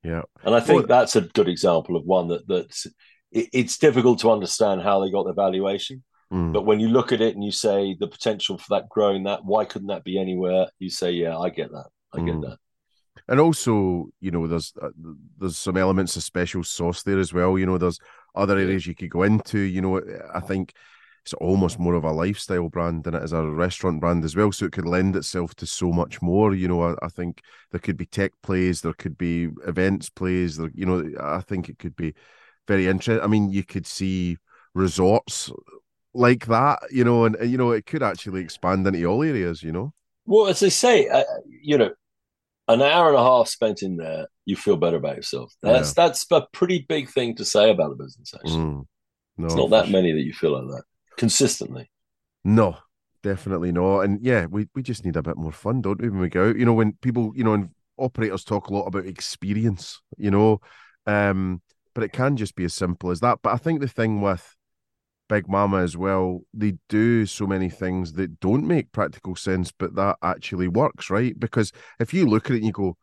yeah, 0.04 0.22
and 0.44 0.54
I 0.54 0.60
think 0.60 0.80
Well- 0.80 0.86
that's 0.88 1.16
a 1.16 1.22
good 1.22 1.48
example 1.48 1.96
of 1.96 2.04
one 2.04 2.28
that 2.28 2.46
that's. 2.46 2.86
It, 3.32 3.48
it's 3.52 3.78
difficult 3.78 4.18
to 4.20 4.30
understand 4.32 4.82
how 4.82 5.00
they 5.04 5.10
got 5.10 5.24
their 5.24 5.34
valuation, 5.34 6.02
Mm. 6.32 6.52
but 6.52 6.66
when 6.66 6.78
you 6.80 6.88
look 6.88 7.12
at 7.12 7.20
it 7.20 7.34
and 7.34 7.44
you 7.44 7.50
say 7.52 7.96
the 7.98 8.06
potential 8.08 8.58
for 8.58 8.66
that 8.70 8.88
growing, 8.88 9.24
that 9.24 9.44
why 9.44 9.64
couldn't 9.64 9.88
that 9.88 10.02
be 10.04 10.18
anywhere? 10.18 10.66
You 10.80 10.90
say, 10.90 11.10
yeah, 11.12 11.36
I 11.38 11.48
get 11.50 11.70
that. 11.72 11.86
I 12.12 12.18
get 12.18 12.34
Mm. 12.36 12.42
that. 12.48 12.58
And 13.28 13.38
also, 13.40 14.08
you 14.20 14.30
know, 14.32 14.46
there's 14.48 14.72
uh, 14.82 14.88
there's 15.38 15.58
some 15.58 15.76
elements 15.76 16.16
of 16.16 16.22
special 16.24 16.64
sauce 16.64 17.02
there 17.04 17.18
as 17.20 17.32
well. 17.32 17.56
You 17.58 17.66
know, 17.66 17.78
there's 17.78 17.98
other 18.34 18.58
areas 18.58 18.86
you 18.86 18.94
could 18.94 19.10
go 19.10 19.22
into. 19.22 19.58
You 19.58 19.80
know, 19.80 20.00
I 20.32 20.40
think 20.40 20.74
it's 21.24 21.34
almost 21.34 21.78
more 21.78 21.94
of 21.94 22.04
a 22.04 22.12
lifestyle 22.12 22.68
brand 22.68 23.04
than 23.04 23.14
it 23.14 23.22
is 23.22 23.32
a 23.32 23.44
restaurant 23.44 24.00
brand 24.00 24.24
as 24.24 24.34
well. 24.34 24.52
So 24.52 24.66
it 24.66 24.72
could 24.72 24.86
lend 24.86 25.16
itself 25.16 25.54
to 25.56 25.66
so 25.66 25.92
much 25.92 26.22
more. 26.22 26.54
You 26.54 26.68
know, 26.68 26.82
I, 26.82 26.94
I 27.02 27.08
think 27.08 27.42
there 27.70 27.80
could 27.80 27.96
be 27.96 28.06
tech 28.06 28.32
plays, 28.42 28.80
there 28.80 28.94
could 28.94 29.18
be 29.18 29.48
events 29.66 30.08
plays. 30.08 30.56
There, 30.56 30.70
you 30.74 30.86
know, 30.86 31.10
I 31.20 31.40
think 31.40 31.68
it 31.68 31.78
could 31.78 31.96
be 31.96 32.14
very 32.66 32.86
interesting. 32.86 33.22
I 33.22 33.26
mean, 33.26 33.50
you 33.50 33.64
could 33.64 33.86
see 33.86 34.38
resorts 34.74 35.50
like 36.14 36.46
that. 36.46 36.78
You 36.90 37.04
know, 37.04 37.24
and, 37.26 37.36
and 37.36 37.50
you 37.50 37.58
know, 37.58 37.72
it 37.72 37.86
could 37.86 38.02
actually 38.02 38.40
expand 38.40 38.86
into 38.86 39.04
all 39.04 39.22
areas. 39.22 39.62
You 39.62 39.72
know. 39.72 39.92
Well, 40.24 40.46
as 40.46 40.60
they 40.60 40.70
say, 40.70 41.08
uh, 41.08 41.24
you 41.48 41.76
know, 41.76 41.90
an 42.72 42.82
hour 42.82 43.08
and 43.08 43.16
a 43.16 43.22
half 43.22 43.48
spent 43.48 43.82
in 43.82 43.96
there, 43.96 44.26
you 44.44 44.56
feel 44.56 44.76
better 44.76 44.96
about 44.96 45.16
yourself. 45.16 45.52
That's 45.62 45.94
that's 45.94 46.26
a 46.30 46.46
pretty 46.52 46.84
big 46.88 47.10
thing 47.10 47.36
to 47.36 47.44
say 47.44 47.70
about 47.70 47.92
a 47.92 47.94
business. 47.96 48.32
Actually, 48.34 48.56
Mm. 48.56 48.86
No, 49.38 49.46
it's 49.46 49.54
not 49.54 49.70
that 49.70 49.84
sure. 49.86 49.92
many 49.92 50.12
that 50.12 50.20
you 50.22 50.32
feel 50.34 50.52
like 50.52 50.68
that 50.68 50.82
consistently. 51.16 51.90
No, 52.44 52.76
definitely 53.22 53.72
not. 53.72 54.00
And 54.00 54.20
yeah, 54.22 54.46
we, 54.46 54.68
we 54.74 54.82
just 54.82 55.04
need 55.04 55.16
a 55.16 55.22
bit 55.22 55.36
more 55.36 55.52
fun, 55.52 55.80
don't 55.80 56.00
we, 56.00 56.10
when 56.10 56.20
we 56.20 56.28
go 56.28 56.50
out? 56.50 56.56
You 56.56 56.66
know, 56.66 56.74
when 56.74 56.92
people, 57.00 57.32
you 57.34 57.44
know, 57.44 57.54
and 57.54 57.70
operators 57.96 58.44
talk 58.44 58.68
a 58.68 58.74
lot 58.74 58.86
about 58.86 59.06
experience, 59.06 60.00
you 60.18 60.30
know, 60.30 60.60
um, 61.06 61.62
but 61.94 62.04
it 62.04 62.12
can 62.12 62.36
just 62.36 62.54
be 62.54 62.64
as 62.64 62.74
simple 62.74 63.10
as 63.10 63.20
that. 63.20 63.38
But 63.42 63.54
I 63.54 63.56
think 63.56 63.80
the 63.80 63.88
thing 63.88 64.20
with 64.20 64.56
Big 65.30 65.48
Mamma 65.48 65.78
as 65.78 65.96
well, 65.96 66.42
they 66.52 66.74
do 66.90 67.24
so 67.24 67.46
many 67.46 67.70
things 67.70 68.12
that 68.14 68.40
don't 68.40 68.66
make 68.66 68.92
practical 68.92 69.36
sense, 69.36 69.72
but 69.72 69.94
that 69.94 70.18
actually 70.22 70.68
works, 70.68 71.08
right? 71.08 71.38
Because 71.38 71.72
if 71.98 72.12
you 72.12 72.26
look 72.26 72.46
at 72.46 72.52
it 72.52 72.56
and 72.58 72.66
you 72.66 72.72
go, 72.72 72.96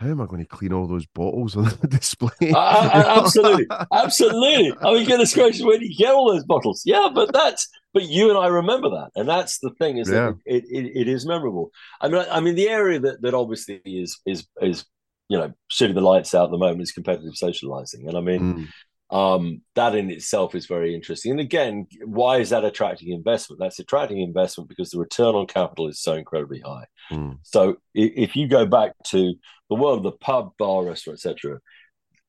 how 0.00 0.08
am 0.08 0.20
I 0.20 0.26
going 0.26 0.42
to 0.42 0.48
clean 0.48 0.72
all 0.72 0.86
those 0.88 1.06
bottles 1.06 1.56
on 1.56 1.64
the 1.80 1.88
display? 1.98 2.30
I- 2.42 2.90
I- 2.92 3.18
absolutely, 3.18 3.66
absolutely. 3.92 4.74
I 4.82 4.94
mean, 4.94 5.06
goodness 5.06 5.34
gracious, 5.34 5.62
where 5.62 5.78
do 5.78 5.86
you 5.86 5.96
get 5.96 6.12
all 6.12 6.32
those 6.32 6.44
bottles? 6.44 6.82
Yeah, 6.84 7.08
but 7.14 7.32
that's 7.32 7.68
but 7.94 8.04
you 8.04 8.28
and 8.28 8.38
I 8.38 8.48
remember 8.48 8.90
that, 8.90 9.10
and 9.16 9.28
that's 9.28 9.58
the 9.60 9.70
thing 9.78 9.98
is 9.98 10.08
that 10.08 10.34
it, 10.44 10.64
it, 10.70 10.92
it 11.02 11.08
is 11.08 11.26
memorable. 11.26 11.70
I 12.00 12.08
mean, 12.08 12.24
I 12.30 12.40
mean, 12.40 12.54
the 12.56 12.68
area 12.68 12.98
that 13.00 13.22
that 13.22 13.34
obviously 13.34 13.80
is 13.84 14.18
is 14.26 14.46
is 14.60 14.84
you 15.28 15.38
know 15.38 15.52
shooting 15.70 15.94
the 15.94 16.00
lights 16.02 16.34
out 16.34 16.46
at 16.46 16.50
the 16.50 16.58
moment 16.58 16.82
is 16.82 16.92
competitive 16.92 17.36
socializing, 17.36 18.08
and 18.08 18.16
I 18.16 18.20
mean. 18.20 18.40
Mm, 18.40 18.68
Um, 19.12 19.60
that 19.74 19.94
in 19.94 20.10
itself 20.10 20.54
is 20.54 20.64
very 20.64 20.94
interesting. 20.94 21.32
And 21.32 21.40
again, 21.40 21.86
why 22.02 22.38
is 22.38 22.48
that 22.48 22.64
attracting 22.64 23.12
investment? 23.12 23.60
That's 23.60 23.78
attracting 23.78 24.20
investment 24.20 24.70
because 24.70 24.88
the 24.88 24.98
return 24.98 25.34
on 25.34 25.46
capital 25.46 25.86
is 25.88 26.00
so 26.00 26.14
incredibly 26.14 26.60
high. 26.60 26.86
Mm. 27.10 27.36
So 27.42 27.76
if 27.94 28.36
you 28.36 28.48
go 28.48 28.64
back 28.64 28.92
to 29.08 29.34
the 29.68 29.76
world 29.76 29.98
of 29.98 30.04
the 30.04 30.12
pub, 30.12 30.52
bar, 30.58 30.82
restaurant, 30.84 31.18
etc., 31.18 31.60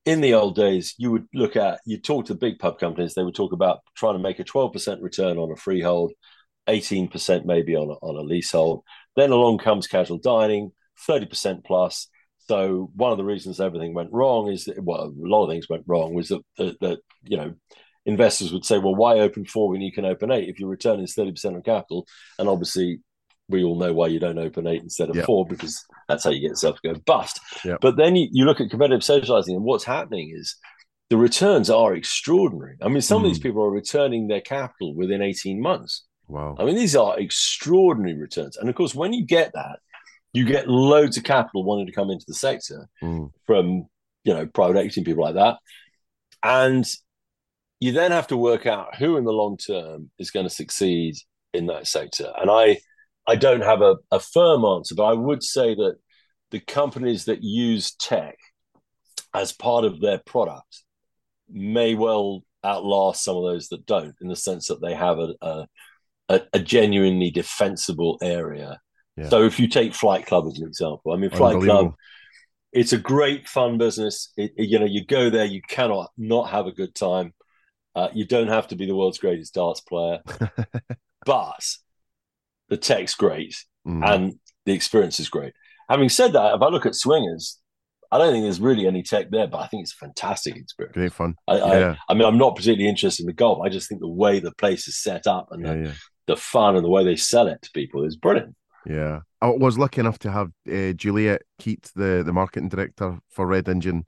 in 0.06 0.20
the 0.20 0.34
old 0.34 0.56
days, 0.56 0.94
you 0.98 1.12
would 1.12 1.26
look 1.34 1.56
at 1.56 1.80
you 1.86 1.98
talk 1.98 2.26
to 2.26 2.36
big 2.36 2.60
pub 2.60 2.80
companies. 2.80 3.14
They 3.14 3.24
would 3.24 3.36
talk 3.36 3.54
about 3.54 3.80
trying 3.96 4.16
to 4.16 4.20
make 4.20 4.40
a 4.40 4.44
twelve 4.44 4.74
percent 4.74 5.02
return 5.02 5.38
on 5.38 5.52
a 5.52 5.56
freehold, 5.56 6.12
eighteen 6.68 7.08
percent 7.08 7.46
maybe 7.46 7.76
on 7.78 7.90
a, 7.90 7.94
on 7.94 8.18
a 8.18 8.22
leasehold. 8.22 8.84
Then 9.16 9.32
along 9.32 9.60
comes 9.60 9.88
casual 9.88 10.18
dining, 10.18 10.74
thirty 11.00 11.26
percent 11.26 11.64
plus. 11.64 12.10
So 12.48 12.92
one 12.96 13.12
of 13.12 13.18
the 13.18 13.24
reasons 13.24 13.60
everything 13.60 13.94
went 13.94 14.12
wrong 14.12 14.50
is 14.52 14.66
that 14.66 14.82
well, 14.84 15.04
a 15.04 15.12
lot 15.16 15.44
of 15.46 15.50
things 15.50 15.70
went 15.70 15.84
wrong 15.88 16.14
was 16.14 16.30
that 16.30 16.42
that, 16.58 16.80
that 16.82 17.00
you 17.24 17.38
know 17.38 17.54
investors 18.06 18.52
would 18.52 18.66
say, 18.66 18.78
well, 18.80 18.96
why 18.96 19.20
open 19.20 19.46
four 19.46 19.70
when 19.70 19.82
you 19.82 19.92
can 19.92 20.04
open 20.06 20.30
eight 20.32 20.50
if 20.50 20.60
your 20.60 20.70
return 20.70 21.00
is 21.00 21.14
thirty 21.14 21.32
percent 21.32 21.56
on 21.56 21.62
capital? 21.62 22.06
And 22.38 22.50
obviously, 22.50 23.00
we 23.50 23.64
all 23.64 23.78
know 23.80 23.94
why 23.94 24.08
you 24.08 24.20
don't 24.20 24.38
open 24.40 24.68
eight 24.68 24.82
instead 24.84 25.10
of 25.10 25.16
Yeah. 25.16 25.26
four 25.26 25.46
because 25.46 25.82
that's 26.10 26.24
how 26.26 26.30
you 26.32 26.42
get 26.42 26.50
yourself 26.50 26.80
to 26.82 26.94
go 26.94 27.00
bust. 27.06 27.40
Yeah. 27.64 27.78
But 27.82 27.96
then 27.98 28.16
you, 28.16 28.28
you 28.32 28.46
look 28.46 28.60
at 28.62 28.70
competitive 28.70 29.04
socializing, 29.04 29.56
and 29.56 29.64
what's 29.64 29.84
happening 29.86 30.34
is 30.36 30.56
the 31.10 31.18
returns 31.18 31.70
are 31.70 31.94
extraordinary. 31.94 32.76
I 32.82 32.88
mean, 32.90 33.02
some 33.02 33.24
of 33.24 33.30
these 33.30 33.40
Mm. 33.40 33.44
people 33.44 33.64
are 33.64 33.70
returning 33.72 34.28
their 34.28 34.42
capital 34.42 34.96
within 34.96 35.22
18 35.22 35.62
months. 35.62 36.06
Wow. 36.28 36.56
I 36.58 36.66
mean, 36.66 36.76
these 36.76 36.96
are 36.96 37.20
extraordinary 37.20 38.18
returns. 38.20 38.58
And 38.58 38.70
of 38.70 38.76
course, 38.76 38.96
when 38.96 39.14
you 39.14 39.26
get 39.26 39.52
that, 39.54 39.80
you 40.34 40.46
get 40.46 40.68
loads 40.68 41.16
of 41.18 41.24
capital 41.24 41.64
wanting 41.64 41.86
to 41.86 41.92
come 41.94 42.10
into 42.10 42.26
the 42.28 42.34
sector 42.34 42.88
Mm. 43.02 43.30
from 43.46 43.86
you 44.24 44.34
know 44.34 44.46
private 44.48 44.78
equity 44.78 45.02
and 45.02 45.06
people 45.06 45.24
like 45.24 45.36
that 45.36 45.58
and 46.44 46.86
you 47.80 47.92
then 47.92 48.12
have 48.12 48.28
to 48.28 48.38
work 48.38 48.66
out 48.66 48.96
who 48.96 49.18
in 49.18 49.26
the 49.26 49.32
long 49.32 49.58
term 49.58 50.10
is 50.18 50.32
going 50.32 50.46
to 50.46 50.54
succeed 50.54 51.16
in 51.54 51.68
that 51.68 51.88
sector 51.88 52.32
and 52.40 52.50
i 52.50 52.78
i 53.28 53.36
don't 53.36 53.62
have 53.62 53.82
a, 53.82 53.96
a 54.12 54.20
firm 54.20 54.64
answer 54.66 54.96
but 54.96 55.04
i 55.06 55.14
would 55.14 55.44
say 55.44 55.76
that 55.76 55.96
the 56.52 56.60
companies 56.60 57.26
that 57.26 57.44
use 57.44 57.94
tech 57.96 58.38
as 59.34 59.52
part 59.52 59.84
of 59.86 60.00
their 60.00 60.20
product 60.26 60.84
may 61.50 61.96
well 61.96 62.44
outlast 62.64 63.24
some 63.24 63.36
of 63.36 63.44
those 63.44 63.68
that 63.70 63.86
don't 63.86 64.16
in 64.22 64.28
the 64.30 64.36
sense 64.36 64.68
that 64.68 64.82
they 64.82 64.94
have 64.94 65.20
a 65.20 65.34
a, 65.42 65.68
a, 66.30 66.42
a 66.54 66.60
genuinely 66.60 67.30
defensible 67.30 68.18
area 68.22 68.80
Yeah. 69.16 69.30
so 69.30 69.44
if 69.44 69.60
you 69.60 69.68
take 69.68 69.94
flight 69.94 70.26
club 70.26 70.46
as 70.48 70.58
an 70.60 70.68
example 70.68 71.14
i 71.14 71.18
mean 71.18 71.30
flight 71.30 71.62
club 71.62 71.94
it's 72.72 72.92
a 72.94 72.98
great 72.98 73.48
fun 73.48 73.78
business. 73.78 74.34
It, 74.36 74.52
it- 74.58 74.68
you 74.70 74.80
know, 74.80 74.86
you 74.88 75.06
go 75.06 75.30
there, 75.30 75.46
you 75.46 75.62
cannot 75.62 76.10
not 76.18 76.50
have 76.50 76.66
a 76.66 76.72
good 76.72 76.96
time. 76.96 77.36
Uh, 77.94 78.08
you 78.16 78.26
don't 78.26 78.48
have 78.48 78.68
to 78.70 78.76
be 78.76 78.88
the 78.88 78.96
world's 78.96 79.20
greatest 79.20 79.54
darts 79.54 79.80
player, 79.82 80.22
but 81.26 81.64
the 82.70 82.78
tech's 82.78 83.16
great 83.16 83.56
Mm. 83.86 84.02
and 84.10 84.34
the 84.66 84.72
experience 84.74 85.20
is 85.20 85.28
great. 85.30 85.54
Having 85.90 86.08
said 86.10 86.34
that, 86.34 86.56
if 86.56 86.62
I 86.62 86.68
look 86.70 86.86
at 86.88 86.96
swingers, 86.96 87.60
I 88.12 88.18
don't 88.18 88.32
think 88.32 88.44
there's 88.46 88.62
really 88.62 88.88
any 88.88 89.04
tech 89.04 89.30
there, 89.30 89.46
but 89.46 89.58
I 89.60 89.68
think 89.68 89.84
it's 89.84 89.94
a 89.94 89.98
fantastic 89.98 90.56
experience. 90.56 90.96
Great 90.96 91.12
fun. 91.14 91.36
I, 91.48 91.58
Yeah. 91.58 91.96
I, 92.08 92.12
I 92.12 92.16
mean, 92.16 92.26
I'm 92.26 92.38
not 92.38 92.56
particularly 92.56 92.88
interested 92.88 93.24
in 93.24 93.28
the 93.28 93.34
golf. 93.34 93.60
I 93.62 93.68
just 93.70 93.90
think 93.90 94.00
the 94.02 94.08
way 94.08 94.40
the 94.40 94.54
place 94.54 94.88
is 94.88 94.98
set 94.98 95.28
up 95.28 95.50
and 95.52 95.64
Yeah, 95.66 95.74
the, 95.74 95.80
yeah. 95.84 95.92
the 96.28 96.38
fun 96.38 96.76
and 96.78 96.84
the 96.86 96.90
way 96.90 97.04
they 97.04 97.18
sell 97.18 97.48
it 97.48 97.62
to 97.62 97.70
people 97.74 98.06
is 98.06 98.16
brilliant. 98.16 98.56
Yeah, 98.86 99.22
I 99.42 99.48
was 99.50 99.78
lucky 99.78 100.02
enough 100.02 100.20
to 100.20 100.32
have 100.32 100.52
uh, 100.72 100.94
Juliet 100.94 101.44
Keat, 101.60 101.92
the 101.96 102.24
the 102.26 102.34
marketing 102.34 102.70
director 102.70 103.20
for 103.30 103.48
Red 103.48 103.70
Engine. 103.70 104.06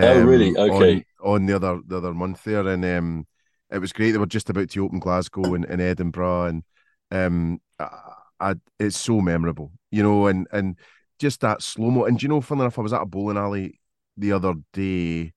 Oh, 0.00 0.22
really? 0.22 0.56
Okay. 0.56 1.04
On, 1.20 1.32
on 1.34 1.46
the 1.46 1.54
other 1.56 1.80
the 1.86 1.98
other 1.98 2.14
month 2.14 2.44
there, 2.44 2.66
and 2.66 2.84
um, 2.84 3.26
it 3.70 3.78
was 3.78 3.92
great. 3.92 4.12
They 4.12 4.18
were 4.18 4.26
just 4.26 4.50
about 4.50 4.70
to 4.70 4.84
open 4.84 4.98
Glasgow 5.00 5.54
and, 5.54 5.64
and 5.64 5.80
Edinburgh, 5.80 6.46
and 6.46 6.64
um, 7.10 7.60
I, 7.78 7.88
I, 8.40 8.54
it's 8.78 8.96
so 8.98 9.20
memorable, 9.20 9.72
you 9.90 10.02
know, 10.02 10.26
and 10.26 10.46
and 10.52 10.78
just 11.18 11.40
that 11.40 11.62
slow 11.62 11.90
mo. 11.90 12.04
And 12.04 12.18
do 12.18 12.24
you 12.24 12.28
know, 12.28 12.40
funny 12.40 12.62
enough, 12.62 12.78
I 12.78 12.82
was 12.82 12.92
at 12.92 13.02
a 13.02 13.06
bowling 13.06 13.38
alley 13.38 13.80
the 14.16 14.32
other 14.32 14.54
day, 14.72 15.32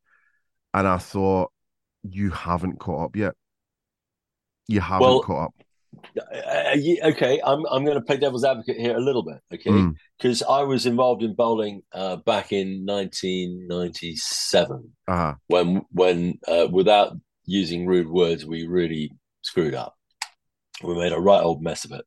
and 0.73 0.87
I 0.87 0.97
thought, 0.97 1.51
you 2.03 2.31
haven't 2.31 2.79
caught 2.79 3.05
up 3.05 3.15
yet. 3.15 3.35
You 4.67 4.79
haven't 4.81 5.01
Well, 5.01 5.19
caught 5.19 5.47
up. 5.47 5.55
Uh, 6.17 6.75
okay, 7.03 7.41
I'm 7.43 7.65
I'm 7.69 7.83
going 7.85 7.95
to 7.97 8.01
play 8.01 8.17
devil's 8.17 8.43
advocate 8.45 8.77
here 8.77 8.95
a 8.95 8.99
little 9.01 9.23
bit, 9.23 9.39
okay? 9.53 9.69
Mm. 9.71 9.95
Because 10.17 10.43
I 10.43 10.61
was 10.63 10.85
involved 10.85 11.23
in 11.23 11.35
bowling 11.35 11.81
uh, 11.93 12.17
back 12.17 12.51
in 12.51 12.85
1997 12.85 14.91
Uh-huh. 15.07 15.33
when 15.47 15.83
when 15.91 16.39
uh, 16.47 16.67
without 16.71 17.13
using 17.45 17.85
rude 17.87 18.09
words, 18.09 18.45
we 18.45 18.67
really 18.67 19.11
screwed 19.41 19.73
up. 19.73 19.95
We 20.83 20.95
made 20.95 21.13
a 21.13 21.19
right 21.19 21.41
old 21.43 21.61
mess 21.61 21.83
of 21.85 21.91
it. 21.91 22.05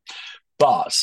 But 0.57 0.95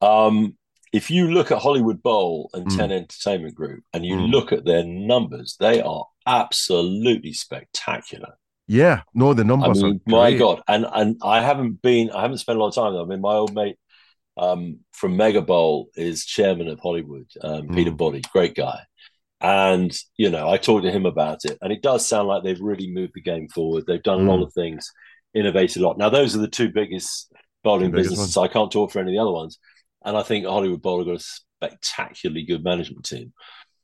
um, 0.00 0.56
if 0.92 1.10
you 1.10 1.30
look 1.30 1.50
at 1.50 1.58
Hollywood 1.62 2.02
Bowl 2.02 2.50
and 2.54 2.66
Mm. 2.66 2.76
Ten 2.76 2.92
Entertainment 2.92 3.54
Group, 3.54 3.82
and 3.92 4.04
you 4.06 4.16
Mm. 4.16 4.30
look 4.30 4.52
at 4.52 4.64
their 4.64 4.84
numbers, 4.84 5.56
they 5.58 5.80
are 5.82 6.06
absolutely 6.26 7.32
spectacular. 7.32 8.38
Yeah, 8.72 9.02
no, 9.14 9.34
the 9.34 9.42
I 9.42 9.46
numbers 9.52 9.82
mean, 9.82 10.00
are 10.06 10.10
my. 10.10 10.32
God, 10.44 10.62
and 10.66 10.86
and 11.00 11.16
I 11.22 11.42
haven't 11.42 11.82
been, 11.82 12.10
I 12.10 12.22
haven't 12.22 12.38
spent 12.38 12.58
a 12.58 12.60
lot 12.62 12.68
of 12.68 12.74
time. 12.74 12.96
I 12.96 13.04
mean, 13.04 13.20
my 13.20 13.34
old 13.34 13.54
mate 13.54 13.76
um, 14.36 14.78
from 14.92 15.16
Mega 15.16 15.42
Bowl 15.42 15.90
is 15.94 16.24
chairman 16.24 16.68
of 16.68 16.80
Hollywood, 16.80 17.28
um, 17.42 17.68
Peter 17.68 17.90
Mm. 17.92 17.96
Boddy, 17.98 18.22
great 18.32 18.54
guy, 18.54 18.78
and 19.40 19.92
you 20.16 20.30
know, 20.30 20.48
I 20.48 20.56
talked 20.56 20.84
to 20.84 20.90
him 20.90 21.06
about 21.06 21.40
it, 21.44 21.58
and 21.60 21.72
it 21.72 21.82
does 21.82 22.06
sound 22.08 22.28
like 22.28 22.42
they've 22.44 22.60
really 22.72 22.90
moved 22.90 23.12
the 23.14 23.20
game 23.32 23.48
forward. 23.48 23.84
They've 23.86 24.02
done 24.10 24.20
a 24.26 24.30
lot 24.30 24.40
Mm. 24.40 24.46
of 24.46 24.52
things, 24.54 24.90
innovated 25.34 25.82
a 25.82 25.86
lot. 25.86 25.98
Now, 25.98 26.08
those 26.08 26.34
are 26.36 26.40
the 26.40 26.48
two 26.48 26.70
biggest 26.70 27.30
bowling 27.64 27.90
biggest 27.90 28.10
businesses. 28.10 28.34
So 28.34 28.42
I 28.42 28.48
can't 28.48 28.72
talk 28.72 28.90
for 28.92 29.00
any 29.00 29.10
of 29.12 29.14
the 29.16 29.22
other 29.22 29.32
ones, 29.42 29.58
and 30.04 30.16
I 30.16 30.22
think 30.22 30.46
Hollywood 30.46 30.82
Bowl 30.82 30.98
have 30.98 31.06
got 31.08 31.20
a 31.20 31.24
spectacularly 31.60 32.44
good 32.44 32.64
management 32.64 33.04
team. 33.04 33.32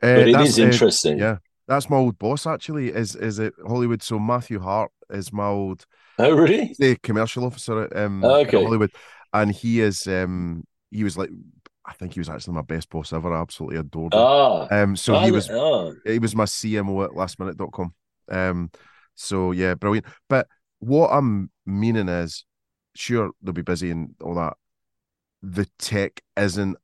Uh, 0.02 0.14
But 0.14 0.28
it 0.28 0.40
is 0.40 0.48
is 0.50 0.58
uh, 0.58 0.62
interesting. 0.62 1.18
yeah, 1.18 1.36
that's 1.68 1.88
my 1.90 1.96
old 1.96 2.18
boss 2.18 2.46
actually. 2.46 2.88
Is 2.88 3.14
is 3.14 3.38
it 3.38 3.54
Hollywood? 3.66 4.02
So 4.02 4.18
Matthew 4.18 4.58
Hart 4.58 4.90
is 5.10 5.32
my 5.32 5.46
old 5.46 5.86
Oh, 6.18 6.34
really? 6.34 6.74
the 6.78 6.96
commercial 6.96 7.44
officer 7.44 7.84
at 7.84 7.96
um 7.96 8.24
Oh, 8.24 8.40
okay. 8.40 8.62
Hollywood, 8.62 8.90
and 9.32 9.52
he 9.52 9.80
is 9.80 10.06
um 10.08 10.64
he 10.90 11.04
was 11.04 11.16
like 11.16 11.30
I 11.84 11.92
think 11.92 12.14
he 12.14 12.20
was 12.20 12.28
actually 12.28 12.54
my 12.54 12.62
best 12.62 12.90
boss 12.90 13.12
ever. 13.12 13.32
I 13.32 13.40
absolutely 13.40 13.78
adored 13.78 14.12
him. 14.12 14.20
Ah, 14.20 14.66
um, 14.70 14.96
so 14.96 15.18
he 15.20 15.30
was 15.30 15.48
ah. 15.50 15.92
he 16.04 16.18
was 16.18 16.34
my 16.34 16.44
CMO 16.44 17.04
at 17.04 17.12
lastminute.com. 17.12 17.94
Um, 18.30 18.70
so 19.14 19.52
yeah, 19.52 19.74
brilliant. 19.74 20.06
But 20.28 20.48
what 20.80 21.08
I'm 21.08 21.50
meaning 21.64 22.08
is, 22.08 22.44
sure 22.94 23.30
they'll 23.42 23.54
be 23.54 23.62
busy 23.62 23.90
and 23.90 24.14
all 24.22 24.34
that. 24.34 24.56
The 25.42 25.66
tech 25.78 26.20
isn't 26.36 26.76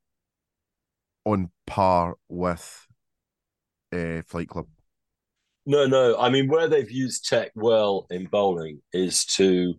on 1.25 1.51
par 1.67 2.15
with 2.29 2.87
uh, 3.95 4.23
Flight 4.27 4.49
Club. 4.49 4.67
No, 5.67 5.87
no. 5.87 6.19
I 6.19 6.29
mean, 6.29 6.49
where 6.49 6.69
they've 6.69 6.91
used 6.91 7.29
tech 7.29 7.51
well 7.55 8.07
in 8.11 8.27
bowling 8.27 8.83
is 8.93 9.25
to 9.37 9.75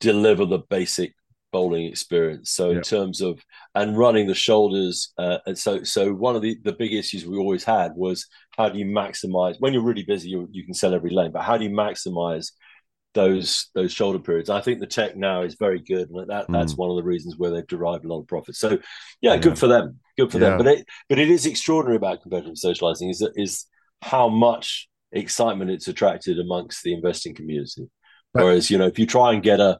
deliver 0.00 0.44
the 0.44 0.58
basic 0.58 1.14
bowling 1.52 1.84
experience. 1.86 2.50
So 2.50 2.70
in 2.70 2.80
terms 2.82 3.20
of 3.20 3.38
and 3.74 3.96
running 3.96 4.26
the 4.26 4.34
shoulders, 4.34 5.12
uh, 5.18 5.38
and 5.46 5.56
so 5.56 5.84
so 5.84 6.12
one 6.12 6.34
of 6.34 6.42
the 6.42 6.58
the 6.64 6.72
big 6.72 6.92
issues 6.92 7.24
we 7.24 7.36
always 7.36 7.62
had 7.62 7.92
was 7.94 8.26
how 8.56 8.68
do 8.68 8.78
you 8.78 8.86
maximize 8.86 9.56
when 9.60 9.72
you're 9.72 9.84
really 9.84 10.02
busy, 10.02 10.30
you 10.30 10.48
you 10.50 10.64
can 10.64 10.74
sell 10.74 10.94
every 10.94 11.10
lane, 11.10 11.30
but 11.30 11.42
how 11.42 11.56
do 11.56 11.64
you 11.64 11.70
maximize 11.70 12.50
those 13.14 13.68
those 13.74 13.92
shoulder 13.92 14.18
periods? 14.18 14.50
I 14.50 14.60
think 14.60 14.80
the 14.80 14.86
tech 14.86 15.16
now 15.16 15.42
is 15.42 15.54
very 15.54 15.80
good, 15.80 16.10
and 16.10 16.30
that 16.30 16.46
that's 16.48 16.74
mm. 16.74 16.78
one 16.78 16.90
of 16.90 16.96
the 16.96 17.02
reasons 17.02 17.36
where 17.36 17.50
they've 17.50 17.66
derived 17.66 18.04
a 18.04 18.08
lot 18.08 18.20
of 18.20 18.26
profit. 18.28 18.56
So 18.56 18.78
yeah, 19.20 19.34
Yeah. 19.34 19.36
good 19.38 19.58
for 19.58 19.66
them, 19.66 19.98
good 20.18 20.32
for 20.32 20.38
Yeah. 20.38 20.50
them. 20.50 20.58
But 20.58 20.66
it 20.68 20.86
but 21.08 21.18
it 21.18 21.30
is 21.30 21.46
extraordinary 21.46 21.96
about 21.96 22.22
competitive 22.22 22.58
socializing 22.58 23.10
is 23.10 23.18
that 23.18 23.32
is 23.36 23.66
how 24.00 24.28
much 24.28 24.88
excitement 25.12 25.70
it's 25.70 25.88
attracted 25.88 26.38
amongst 26.38 26.82
the 26.82 26.94
investing 26.94 27.34
community. 27.34 27.88
Whereas, 28.32 28.70
you 28.70 28.78
know, 28.78 28.86
if 28.86 28.98
you 28.98 29.06
try 29.06 29.32
and 29.32 29.42
get 29.42 29.60
a 29.60 29.78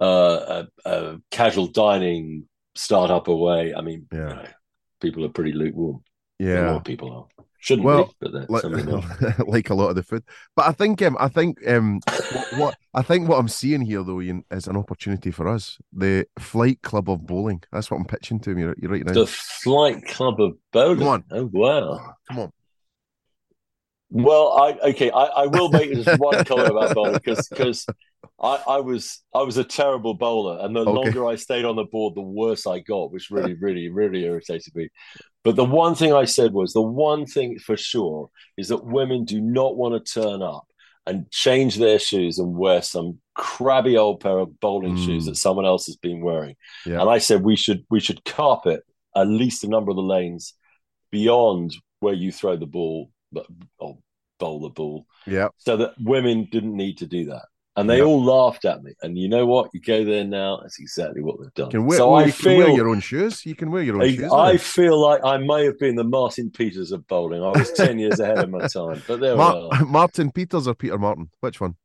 a, 0.00 0.66
a, 0.84 0.90
a 0.90 1.18
casual 1.30 1.66
dining 1.66 2.48
startup 2.74 3.28
away, 3.28 3.74
I 3.74 3.82
mean, 3.82 4.06
Yeah. 4.12 4.18
you 4.18 4.34
know, 4.34 4.48
people 5.00 5.24
are 5.24 5.28
pretty 5.28 5.52
lukewarm. 5.52 6.02
Yeah, 6.38 6.80
people 6.84 7.12
are. 7.12 7.44
Shouldn't 7.62 7.86
Well, 7.86 8.06
be, 8.06 8.28
but 8.32 8.50
like, 8.50 8.62
some 8.62 8.74
of 8.74 8.84
them 8.84 9.00
are. 9.22 9.34
like 9.46 9.70
a 9.70 9.74
lot 9.74 9.90
of 9.90 9.94
the 9.94 10.02
food. 10.02 10.24
But 10.56 10.66
I 10.66 10.72
think 10.72 11.00
um 11.00 11.16
I 11.20 11.28
think 11.28 11.64
um 11.68 12.00
what, 12.32 12.58
what 12.58 12.74
I 12.92 13.02
think 13.02 13.28
what 13.28 13.38
I'm 13.38 13.46
seeing 13.46 13.82
here 13.82 14.02
though 14.02 14.20
Ian 14.20 14.44
is 14.50 14.66
an 14.66 14.76
opportunity 14.76 15.30
for 15.30 15.46
us. 15.46 15.78
The 15.92 16.26
Flight 16.40 16.82
Club 16.82 17.08
of 17.08 17.24
Bowling. 17.24 17.62
That's 17.70 17.88
what 17.88 17.98
I'm 17.98 18.04
pitching 18.04 18.40
to 18.40 18.50
me 18.50 18.64
right, 18.64 18.76
right 18.82 19.04
now. 19.04 19.12
The 19.12 19.26
Flight 19.28 20.04
Club 20.08 20.40
of 20.40 20.54
Bowling. 20.72 20.98
Come 20.98 21.08
on. 21.08 21.24
Oh 21.30 21.50
wow. 21.52 22.14
Come 22.28 22.40
on. 22.40 22.52
Well, 24.12 24.52
I 24.52 24.72
okay, 24.90 25.10
I, 25.10 25.24
I 25.24 25.46
will 25.46 25.70
make 25.70 25.94
just 25.94 26.14
one 26.14 26.42
comment 26.44 26.70
about 26.70 26.94
bowling 26.94 27.16
because 27.24 27.48
because 27.48 27.88
I, 28.40 28.56
I 28.66 28.80
was 28.80 29.22
I 29.34 29.42
was 29.42 29.56
a 29.56 29.64
terrible 29.64 30.14
bowler, 30.14 30.58
and 30.64 30.76
the 30.76 30.84
Okay. 30.86 30.92
longer 30.92 31.26
I 31.26 31.36
stayed 31.36 31.64
on 31.64 31.76
the 31.76 31.84
board, 31.84 32.14
the 32.14 32.20
worse 32.20 32.66
I 32.66 32.80
got, 32.80 33.12
which 33.12 33.30
really, 33.30 33.54
really, 33.54 33.88
really 33.88 34.24
irritated 34.24 34.74
me. 34.74 34.88
But 35.44 35.56
the 35.56 35.64
one 35.64 35.94
thing 35.94 36.12
I 36.12 36.24
said 36.26 36.52
was 36.52 36.72
the 36.72 36.82
one 36.82 37.26
thing 37.26 37.58
for 37.58 37.76
sure 37.76 38.30
is 38.56 38.68
that 38.68 38.84
women 38.84 39.24
do 39.24 39.40
not 39.40 39.76
want 39.76 40.04
to 40.04 40.20
turn 40.20 40.42
up 40.42 40.66
and 41.06 41.30
change 41.30 41.76
their 41.78 41.98
shoes 41.98 42.38
and 42.38 42.56
wear 42.56 42.82
some 42.82 43.18
crabby 43.34 43.96
old 43.96 44.20
pair 44.20 44.38
of 44.38 44.60
bowling 44.60 44.94
Mm. 44.94 44.96
shoes 44.96 45.26
that 45.26 45.36
someone 45.36 45.66
else 45.66 45.86
has 45.86 45.96
been 45.96 46.20
wearing. 46.20 46.56
Yeah. 46.86 47.00
And 47.00 47.10
I 47.10 47.18
said 47.18 47.42
we 47.42 47.56
should 47.56 47.84
we 47.90 48.00
should 48.00 48.24
carpet 48.24 48.82
at 49.16 49.26
least 49.28 49.64
a 49.64 49.68
number 49.68 49.90
of 49.90 49.96
the 49.96 50.02
lanes 50.02 50.54
beyond 51.10 51.74
where 52.00 52.14
you 52.14 52.32
throw 52.32 52.56
the 52.56 52.66
ball 52.66 53.10
or 53.34 53.44
oh, 53.80 53.98
bowl 54.38 54.60
the 54.60 54.70
ball 54.70 55.06
Yeah. 55.26 55.48
so 55.56 55.76
that 55.76 55.94
women 56.00 56.48
didn't 56.50 56.76
need 56.76 56.98
to 56.98 57.06
do 57.06 57.26
that. 57.26 57.42
And 57.74 57.88
they 57.88 57.98
Yeah. 57.98 58.04
all 58.04 58.22
laughed 58.22 58.66
at 58.66 58.82
me. 58.82 58.92
And 59.00 59.16
you 59.16 59.28
know 59.30 59.46
what? 59.46 59.70
You 59.72 59.80
go 59.80 60.04
there 60.04 60.24
now, 60.24 60.58
that's 60.60 60.78
exactly 60.78 61.22
what 61.22 61.40
they've 61.40 61.54
done. 61.54 61.68
You 61.68 61.78
can 61.78 61.86
wear, 61.86 61.98
so 61.98 62.12
I 62.12 62.26
you 62.26 62.32
can 62.32 62.56
wear 62.58 62.66
feel 62.66 62.76
your 62.76 62.88
own 62.90 63.00
shoes. 63.00 63.46
You 63.46 63.54
can 63.54 63.70
wear 63.70 63.82
your 63.82 63.96
own 63.96 64.02
I, 64.02 64.14
shoes. 64.14 64.32
I 64.32 64.56
feel 64.58 65.00
like 65.00 65.24
I 65.24 65.38
may 65.38 65.64
have 65.64 65.78
been 65.78 65.94
the 65.96 66.04
Martin 66.04 66.50
Peters 66.50 66.92
of 66.92 67.06
bowling. 67.06 67.42
I 67.42 67.48
was 67.58 67.72
10 67.72 67.98
years 67.98 68.20
ahead 68.20 68.38
of 68.38 68.50
my 68.50 68.66
time. 68.66 69.02
But 69.06 69.20
there 69.20 69.36
we 69.36 69.42
are. 69.42 69.84
Martin 69.86 70.30
Peters 70.32 70.68
or 70.68 70.74
Peter 70.74 70.98
Martin? 70.98 71.30
Which 71.40 71.62
one? 71.62 71.76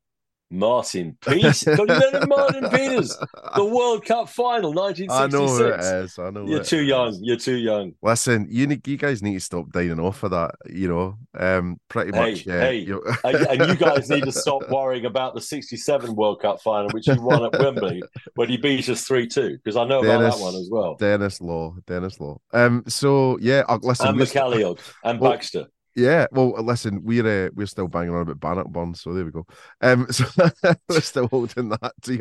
Martin 0.49 1.17
Peters. 1.21 1.63
God, 1.63 1.79
you 1.89 2.11
know 2.11 2.25
Martin 2.27 2.69
Peters, 2.71 3.17
the 3.55 3.65
World 3.65 4.05
Cup 4.05 4.29
final, 4.29 4.71
I 4.71 4.73
know 4.73 4.95
it 4.95 4.99
1966. 5.01 6.19
I 6.19 6.29
know. 6.29 6.45
You're 6.45 6.63
too 6.63 6.77
is. 6.79 6.87
young. 6.87 7.19
You're 7.21 7.37
too 7.37 7.55
young. 7.55 7.93
Listen, 8.01 8.47
you 8.49 8.65
need, 8.67 8.87
you 8.87 8.97
guys 8.97 9.21
need 9.21 9.33
to 9.33 9.39
stop 9.41 9.69
dining 9.71 9.99
off 9.99 10.23
of 10.23 10.31
that. 10.31 10.51
You 10.69 10.87
know, 10.87 11.17
um, 11.37 11.79
pretty 11.89 12.17
Hey, 12.17 12.31
much. 12.31 12.45
Yeah. 12.45 12.59
hey, 12.61 12.87
and, 13.23 13.67
you 13.69 13.75
guys 13.77 14.09
need 14.09 14.23
to 14.23 14.31
stop 14.31 14.69
worrying 14.69 15.05
about 15.05 15.35
the 15.35 15.41
67 15.41 16.15
World 16.15 16.41
Cup 16.41 16.61
final, 16.61 16.89
which 16.91 17.07
you 17.07 17.21
won 17.21 17.43
at 17.43 17.59
Wembley 17.59 18.01
when 18.35 18.49
you 18.49 18.57
beat 18.57 18.87
us 18.89 19.03
3 19.05 19.27
2, 19.27 19.57
because 19.63 19.75
I 19.75 19.83
know 19.85 19.99
about 19.99 20.19
Denis- 20.19 20.35
that 20.35 20.41
one 20.41 20.55
as 20.55 20.69
well. 20.71 20.95
Denis 20.95 21.41
Law, 21.41 21.75
Denis 21.85 22.19
Law. 22.19 22.39
Um, 22.53 22.83
so 22.87 23.37
yeah, 23.41 23.63
uh, 23.67 23.79
listen, 23.81 24.07
And 24.07 24.17
McCalliog 24.17 24.79
and 25.03 25.19
Well, 25.19 25.31
Baxter. 25.31 25.65
Yeah. 25.97 26.27
Well, 26.31 26.51
listen, 26.63 27.03
we're 27.03 27.47
uh, 27.47 27.49
we're 27.55 27.65
still 27.65 27.87
banging 27.87 28.13
on 28.13 28.21
about 28.21 28.39
Bannockburn, 28.39 28.93
so 28.93 29.13
there 29.13 29.25
we 29.25 29.31
go. 29.31 29.45
Um, 29.81 30.07
so 30.11 30.25
we're 30.89 31.01
still 31.01 31.27
holding 31.27 31.69
that 31.69 31.93
to 32.03 32.13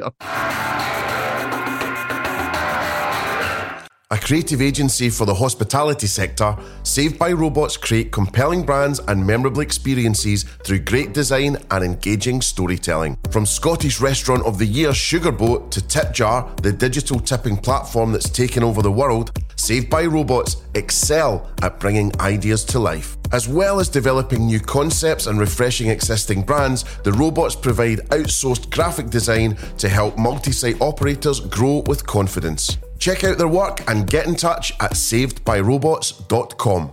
A 4.13 4.17
creative 4.17 4.63
agency 4.63 5.11
for 5.11 5.27
the 5.27 5.35
hospitality 5.35 6.07
sector, 6.07 6.57
Saved 6.85 7.19
by 7.19 7.33
Robots 7.33 7.77
create 7.77 8.13
compelling 8.13 8.63
brands 8.63 9.01
and 9.09 9.27
memorable 9.27 9.63
experiences 9.63 10.45
through 10.63 10.79
great 10.79 11.13
design 11.13 11.57
and 11.73 11.83
engaging 11.83 12.41
storytelling. 12.41 13.19
From 13.33 13.45
Scottish 13.45 14.01
Restaurant 14.01 14.47
of 14.47 14.59
the 14.59 14.65
Year 14.65 14.91
Sugarboat 14.91 15.73
to 15.73 15.81
Tipjar, 15.81 16.55
the 16.63 16.71
digital 16.71 17.19
tipping 17.19 17.57
platform 17.57 18.13
that's 18.13 18.31
taken 18.31 18.63
over 18.63 18.81
the 18.81 18.93
world, 18.93 19.37
Saved 19.57 19.91
by 19.91 20.05
Robots 20.05 20.59
excel 20.77 21.51
at 21.63 21.81
bringing 21.81 22.13
ideas 22.21 22.63
to 22.67 22.79
life. 22.79 23.17
As 23.33 23.49
well 23.49 23.81
as 23.81 23.89
developing 23.89 24.47
new 24.47 24.61
concepts 24.61 25.27
and 25.27 25.41
refreshing 25.41 25.89
existing 25.89 26.43
brands, 26.43 26.85
the 27.03 27.13
robots 27.13 27.57
provide 27.57 27.99
outsourced 28.11 28.71
graphic 28.71 29.11
design 29.11 29.57
to 29.79 29.89
help 29.89 30.17
multi 30.17 30.53
site 30.53 30.81
operators 30.81 31.41
grow 31.41 31.83
with 31.89 32.07
confidence. 32.07 32.79
Check 33.07 33.23
out 33.23 33.39
their 33.39 33.47
work 33.47 33.89
and 33.89 34.05
get 34.05 34.27
in 34.27 34.35
touch 34.35 34.73
at 34.81 34.95
savedbyrobots.com. 34.95 36.93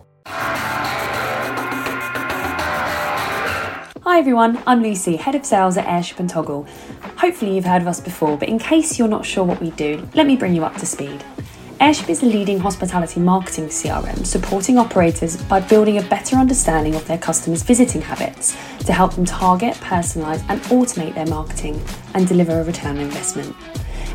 Hi 4.04 4.20
everyone, 4.20 4.62
I'm 4.68 4.84
Lucy, 4.84 5.16
Head 5.16 5.34
of 5.34 5.44
Sales 5.44 5.76
at 5.76 5.88
Airship 5.88 6.20
and 6.20 6.30
Toggle. 6.30 6.68
Hopefully 7.18 7.56
you've 7.56 7.66
heard 7.66 7.82
of 7.82 7.88
us 7.88 8.00
before, 8.00 8.38
but 8.38 8.48
in 8.48 8.60
case 8.60 9.00
you're 9.00 9.08
not 9.08 9.26
sure 9.26 9.44
what 9.44 9.60
we 9.60 9.72
do, 9.72 10.08
let 10.14 10.28
me 10.28 10.36
bring 10.36 10.54
you 10.54 10.64
up 10.64 10.78
to 10.78 10.86
speed. 10.86 11.26
Airship 11.80 12.08
is 12.12 12.22
a 12.22 12.28
leading 12.28 12.60
hospitality 12.60 13.20
marketing 13.20 13.70
CRM 13.70 14.24
supporting 14.24 14.78
operators 14.78 15.42
by 15.46 15.62
building 15.62 15.98
a 15.98 16.04
better 16.04 16.36
understanding 16.36 16.94
of 16.94 17.08
their 17.08 17.18
customers' 17.18 17.64
visiting 17.64 18.04
habits 18.04 18.56
to 18.86 18.94
help 18.94 19.16
them 19.16 19.26
target, 19.26 19.74
personalise, 19.78 20.46
and 20.48 20.62
automate 20.66 21.16
their 21.16 21.26
marketing 21.26 21.84
and 22.14 22.28
deliver 22.28 22.60
a 22.60 22.64
return 22.64 22.98
on 22.98 23.02
investment. 23.02 23.56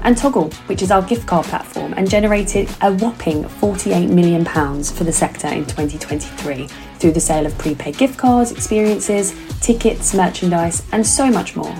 And 0.02 0.16
Toggle, 0.16 0.50
which 0.66 0.82
is 0.82 0.90
our 0.90 1.02
gift 1.02 1.26
card 1.26 1.46
platform, 1.46 1.92
and 1.96 2.08
generated 2.08 2.68
a 2.80 2.92
whopping 2.94 3.44
£48 3.44 4.10
million 4.10 4.44
for 4.44 5.04
the 5.04 5.12
sector 5.12 5.48
in 5.48 5.64
2023 5.66 6.66
through 6.98 7.12
the 7.12 7.20
sale 7.20 7.46
of 7.46 7.56
prepaid 7.58 7.96
gift 7.98 8.18
cards, 8.18 8.52
experiences, 8.52 9.34
tickets, 9.60 10.14
merchandise, 10.14 10.86
and 10.92 11.06
so 11.06 11.30
much 11.30 11.56
more. 11.56 11.74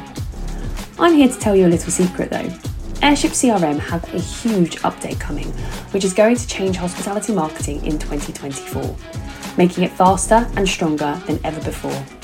I'm 0.99 1.15
here 1.15 1.29
to 1.29 1.39
tell 1.39 1.55
you 1.55 1.67
a 1.67 1.69
little 1.69 1.93
secret 1.93 2.31
though. 2.31 2.53
Airship 3.01 3.31
CRM 3.31 3.79
have 3.79 4.03
a 4.13 4.19
huge 4.19 4.77
update 4.79 5.21
coming, 5.21 5.47
which 5.93 6.05
is 6.05 6.13
going 6.13 6.35
to 6.35 6.47
change 6.49 6.77
hospitality 6.77 7.33
marketing 7.33 7.85
in 7.87 7.99
2024, 7.99 8.97
making 9.57 9.85
it 9.85 9.93
faster 9.93 10.49
and 10.57 10.69
stronger 10.69 11.21
than 11.27 11.39
ever 11.45 11.63
before. 11.65 12.18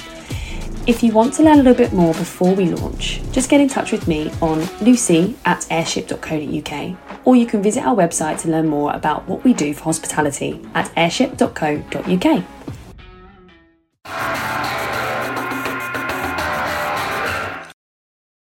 If 0.87 1.03
you 1.03 1.13
want 1.13 1.33
to 1.35 1.43
learn 1.43 1.61
a 1.61 1.63
little 1.63 1.73
bit 1.73 1.95
more 1.95 2.13
before 2.13 2.55
we 2.55 2.67
launch, 2.67 3.23
just 3.33 3.49
get 3.49 3.59
in 3.59 3.71
touch 3.71 3.91
with 3.91 4.07
me 4.07 4.31
on 4.43 4.69
lucy 4.83 5.35
at 5.47 5.67
airship.co.uk, 5.71 6.97
or 7.25 7.37
you 7.37 7.47
can 7.47 7.63
visit 7.63 7.87
our 7.87 7.97
website 7.97 8.39
to 8.43 8.51
learn 8.51 8.69
more 8.69 8.93
about 8.93 9.27
what 9.27 9.43
we 9.45 9.55
do 9.55 9.73
for 9.73 9.85
hospitality 9.85 10.61
at 10.75 10.93
airship.co.uk. 10.95 12.45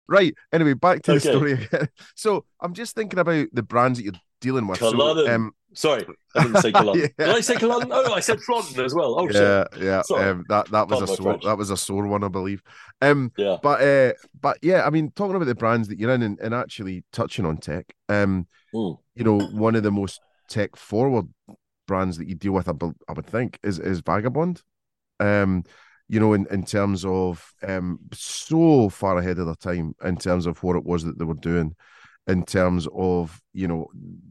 Right. 0.07 0.33
Anyway, 0.51 0.73
back 0.73 1.03
to 1.03 1.13
the 1.13 1.19
story 1.19 1.53
again. 1.53 1.89
So 2.15 2.45
I'm 2.59 2.73
just 2.73 2.95
thinking 2.95 3.19
about 3.19 3.49
the 3.53 3.61
brands 3.61 3.99
that 3.99 4.03
you're 4.03 4.13
dealing 4.41 4.65
with. 4.65 4.79
So, 4.79 5.27
um, 5.27 5.51
Sorry, 5.75 6.05
I 6.35 6.43
didn't 6.43 6.61
say 6.61 6.71
Culloden. 6.71 7.01
Yeah. 7.01 7.07
Did 7.27 7.35
I 7.35 7.41
say 7.41 7.55
Culloden? 7.55 7.89
Oh, 7.91 8.13
I 8.13 8.19
said 8.19 8.39
Flodden 8.41 8.83
as 8.83 8.93
well. 8.95 9.19
Oh, 9.19 9.27
shit. 9.27 9.35
yeah, 9.35 9.65
yeah. 9.79 10.01
Um, 10.15 10.43
that 10.49 10.67
that 10.71 10.87
was 10.87 10.99
Pardon 10.99 11.03
a 11.13 11.17
sore 11.17 11.23
French. 11.25 11.43
that 11.43 11.57
was 11.57 11.69
a 11.69 11.77
sore 11.77 12.07
one, 12.07 12.23
I 12.23 12.27
believe. 12.29 12.61
Um, 13.01 13.31
Yeah. 13.37 13.57
but 13.61 13.81
uh, 13.81 14.13
but 14.39 14.57
yeah, 14.61 14.85
I 14.85 14.89
mean, 14.89 15.11
talking 15.15 15.35
about 15.35 15.45
the 15.45 15.55
brands 15.55 15.87
that 15.89 15.99
you're 15.99 16.11
in 16.13 16.23
and, 16.23 16.39
and 16.39 16.53
actually 16.53 17.03
touching 17.11 17.45
on 17.45 17.57
tech, 17.57 17.93
um, 18.09 18.47
Mm. 18.73 18.97
you 19.15 19.23
know, 19.23 19.39
one 19.39 19.75
of 19.75 19.83
the 19.83 19.91
most 19.91 20.19
tech 20.49 20.75
forward 20.75 21.27
brands 21.87 22.17
that 22.17 22.27
you 22.27 22.35
deal 22.35 22.51
with, 22.53 22.67
I, 22.67 22.73
I 23.07 23.13
would 23.13 23.25
think, 23.27 23.59
is 23.63 23.79
is 23.79 24.01
Vagabond. 24.01 24.61
Um, 25.19 25.63
you 26.07 26.19
know, 26.19 26.33
in, 26.33 26.45
in 26.51 26.63
terms 26.65 27.03
of 27.05 27.51
um 27.63 27.99
so 28.13 28.89
far 28.89 29.17
ahead 29.17 29.39
of 29.39 29.45
their 29.45 29.55
time 29.55 29.95
in 30.03 30.17
terms 30.17 30.45
of 30.45 30.61
what 30.63 30.75
it 30.75 30.83
was 30.83 31.03
that 31.03 31.17
they 31.17 31.25
were 31.25 31.33
doing, 31.35 31.75
in 32.27 32.43
terms 32.43 32.87
of 32.93 33.41
you 33.53 33.67
know 33.67 33.87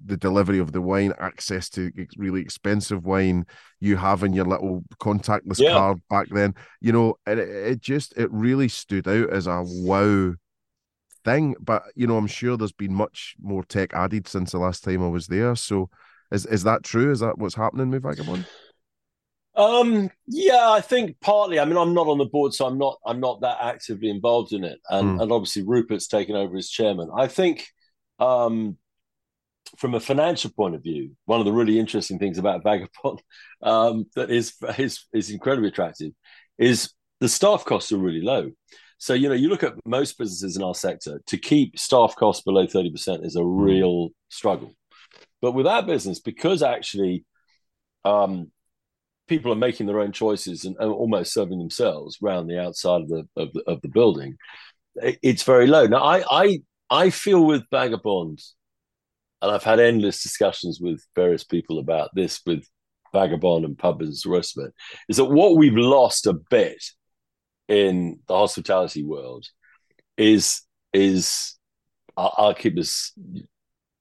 the 0.07 0.17
delivery 0.17 0.59
of 0.59 0.73
the 0.73 0.81
wine, 0.81 1.13
access 1.19 1.69
to 1.71 1.91
really 2.17 2.41
expensive 2.41 3.07
wine, 3.07 3.47
you 3.81 3.97
have 3.97 4.23
in 4.23 4.33
your 4.33 4.45
little 4.47 4.85
contactless 5.01 5.65
Yeah. 5.65 5.65
card 5.65 6.01
back 6.11 6.29
then, 6.31 6.55
you 6.81 6.93
know, 6.93 7.15
and 7.27 7.39
it, 7.41 7.49
it 7.49 7.81
just 7.81 8.17
it 8.17 8.31
really 8.33 8.69
stood 8.69 9.07
out 9.09 9.31
as 9.31 9.47
a 9.47 9.63
wow 9.65 10.35
thing. 11.25 11.55
But 11.61 11.85
you 11.95 12.07
know, 12.07 12.17
I'm 12.17 12.27
sure 12.27 12.57
there's 12.57 12.73
been 12.73 12.95
much 12.95 13.37
more 13.43 13.65
tech 13.65 13.95
added 13.95 14.29
since 14.29 14.53
the 14.53 14.59
last 14.59 14.85
time 14.85 15.03
I 15.03 15.09
was 15.09 15.27
there. 15.29 15.55
So 15.57 15.91
is 16.33 16.47
is 16.47 16.65
that 16.65 16.85
true? 16.85 17.11
Is 17.13 17.21
that 17.21 17.39
what's 17.39 17.55
happening 17.57 17.91
with 17.91 18.03
Vagabond? 18.03 18.47
Um, 19.57 20.11
yeah, 20.27 20.69
I 20.71 20.81
think 20.81 21.21
partly. 21.21 21.61
I 21.61 21.65
mean, 21.65 21.77
I'm 21.77 21.95
not 21.95 22.09
on 22.09 22.19
the 22.19 22.25
board, 22.25 22.55
so 22.55 22.67
I'm 22.67 22.77
not. 22.79 22.99
I'm 23.07 23.21
not 23.21 23.41
that 23.43 23.59
actively 23.61 24.11
involved 24.11 24.53
in 24.53 24.65
it, 24.65 24.81
and 24.91 25.15
Mm. 25.15 25.19
and 25.19 25.31
obviously 25.31 25.63
Rupert's 25.63 26.09
taken 26.09 26.35
over 26.35 26.57
as 26.57 26.69
chairman. 26.69 27.09
I 27.17 27.29
think, 27.29 27.69
um, 28.19 28.77
from 29.79 29.95
a 29.95 30.01
financial 30.01 30.51
point 30.51 30.75
of 30.75 30.83
view, 30.83 31.17
one 31.25 31.41
of 31.41 31.47
the 31.47 31.53
really 31.53 31.79
interesting 31.79 32.19
things 32.19 32.39
about 32.39 32.63
Vagabond 32.65 33.23
um, 33.63 34.07
that 34.15 34.31
is 34.31 34.55
is 34.79 35.07
is 35.13 35.31
incredibly 35.31 35.69
attractive 35.69 36.13
is 36.59 36.93
the 37.21 37.29
staff 37.29 37.65
costs 37.65 37.93
are 37.93 37.99
really 37.99 38.23
low. 38.23 38.51
So 38.99 39.15
you 39.15 39.29
know, 39.29 39.35
you 39.35 39.49
look 39.49 39.63
at 39.63 39.75
most 39.85 40.19
businesses 40.19 40.57
in 40.57 40.63
our 40.63 40.75
sector 40.75 41.21
to 41.27 41.39
keep 41.39 41.79
staff 41.79 42.15
costs 42.17 42.43
below 42.43 42.67
thirty 42.67 42.91
percent 42.91 43.25
is 43.25 43.37
a 43.37 43.45
real 43.45 44.11
struggle. 44.29 44.73
But 45.43 45.53
with 45.53 45.67
our 45.67 45.83
business, 45.83 46.21
because 46.21 46.63
actually, 46.63 47.25
um, 48.05 48.51
people 49.29 49.53
are 49.53 49.57
making 49.57 49.87
their 49.87 50.01
own 50.01 50.13
choices 50.13 50.65
and, 50.65 50.77
and 50.79 50.91
almost 50.91 51.33
serving 51.33 51.59
themselves 51.59 52.19
around 52.23 52.47
the 52.47 52.61
outside 52.61 53.03
of 53.03 53.09
the 53.09 53.29
of 53.37 53.53
the, 53.53 53.63
of 53.67 53.81
the 53.83 53.89
building, 53.89 54.37
it's 54.97 55.43
very 55.43 55.67
low. 55.67 55.87
Now, 55.87 56.03
I 56.03 56.25
I 56.31 56.63
I 56.91 57.11
feel 57.11 57.45
with 57.45 57.65
Vagabond, 57.71 58.41
and 59.43 59.51
I've 59.51 59.65
had 59.65 59.81
endless 59.81 60.23
discussions 60.23 60.79
with 60.81 61.03
various 61.15 61.45
people 61.45 61.79
about 61.79 62.11
this 62.15 62.41
with 62.47 62.67
Vagabond 63.13 63.65
and 63.65 63.79
pub 63.79 64.03
and 64.03 64.13
the 64.13 64.31
rest 64.31 64.59
of 64.59 64.67
it, 64.67 64.75
is 65.09 65.17
that 65.17 65.27
what 65.27 65.57
we've 65.57 65.77
lost 65.77 66.27
a 66.27 66.33
bit 66.33 66.83
in 67.69 68.21
the 68.29 68.37
hospitality 68.37 69.03
world 69.03 69.47
is 70.17 70.63
is 70.93 71.57
I'll, 72.17 72.35
I'll 72.37 72.55
keep 72.55 72.77
this 72.77 73.13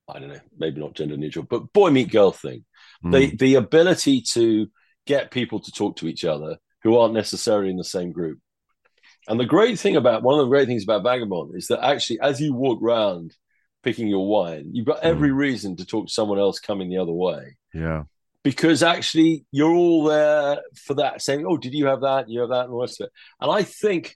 I 0.09 0.19
don't 0.19 0.29
know 0.29 0.39
maybe 0.57 0.81
not 0.81 0.95
gender 0.95 1.15
neutral 1.15 1.45
but 1.49 1.71
boy 1.73 1.89
meet 1.89 2.11
girl 2.11 2.31
thing. 2.31 2.65
Hmm. 3.01 3.11
The 3.11 3.36
the 3.36 3.55
ability 3.55 4.21
to 4.34 4.67
get 5.05 5.31
people 5.31 5.59
to 5.59 5.71
talk 5.71 5.97
to 5.97 6.07
each 6.07 6.25
other 6.25 6.57
who 6.84 6.97
aren't 6.97 7.13
necessarily 7.13 7.69
in 7.69 7.77
the 7.77 7.84
same 7.84 8.11
group 8.11 8.39
and 9.28 9.39
the 9.39 9.45
great 9.45 9.80
thing 9.80 9.95
about 9.95 10.24
one 10.24 10.39
of 10.39 10.45
the 10.45 10.49
great 10.49 10.67
things 10.67 10.84
about 10.84 11.03
vagabond 11.03 11.55
is 11.55 11.67
that 11.67 11.84
actually 11.84 12.19
as 12.19 12.39
you 12.41 12.53
walk 12.53 12.82
around 12.82 13.36
picking 13.84 14.07
your 14.07 14.28
wine 14.28 14.69
you've 14.74 14.86
got 14.86 15.03
every 15.03 15.30
mm. 15.30 15.36
reason 15.36 15.76
to 15.76 15.86
talk 15.86 16.07
to 16.07 16.13
someone 16.13 16.39
else 16.39 16.59
coming 16.59 16.89
the 16.89 16.97
other 16.97 17.11
way 17.11 17.57
Yeah. 17.74 18.03
because 18.43 18.84
actually 18.84 19.45
you're 19.51 19.74
all 19.74 20.03
there 20.05 20.61
for 20.76 20.95
that 20.95 21.21
saying, 21.21 21.45
Oh, 21.47 21.57
did 21.57 21.74
you 21.74 21.88
have 21.88 22.01
that? 22.01 22.30
You 22.30 22.41
have 22.41 22.49
that, 22.49 22.65
and 22.65 22.71
all 22.74 22.80
the 22.80 22.84
rest 22.84 23.01
of 23.01 23.05
it. 23.07 23.13
And 23.41 23.51
I 23.51 23.63
think 23.63 24.15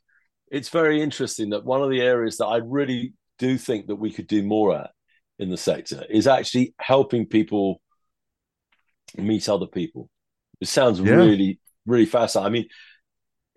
it's 0.49 0.70
very 0.70 1.01
interesting 1.01 1.49
that 1.49 1.66
one 1.66 1.82
of 1.82 1.89
the 1.89 2.01
areas 2.01 2.38
that 2.38 2.45
I 2.45 2.58
really 2.58 3.14
do 3.39 3.58
think 3.58 3.88
that 3.88 3.97
we 3.97 4.12
could 4.12 4.28
do 4.28 4.41
more 4.43 4.76
at 4.76 4.91
in 5.39 5.49
the 5.49 5.58
sector 5.58 6.03
is 6.10 6.28
actually 6.28 6.74
helping 6.80 7.26
people 7.26 7.82
meet 9.18 9.49
other 9.49 9.68
people. 9.68 10.10
It 10.60 10.68
sounds 10.68 10.99
Yeah. 10.99 11.16
really, 11.16 11.60
really 11.86 12.05
fascinating. 12.05 12.47
I 12.47 12.49
mean, 12.49 12.68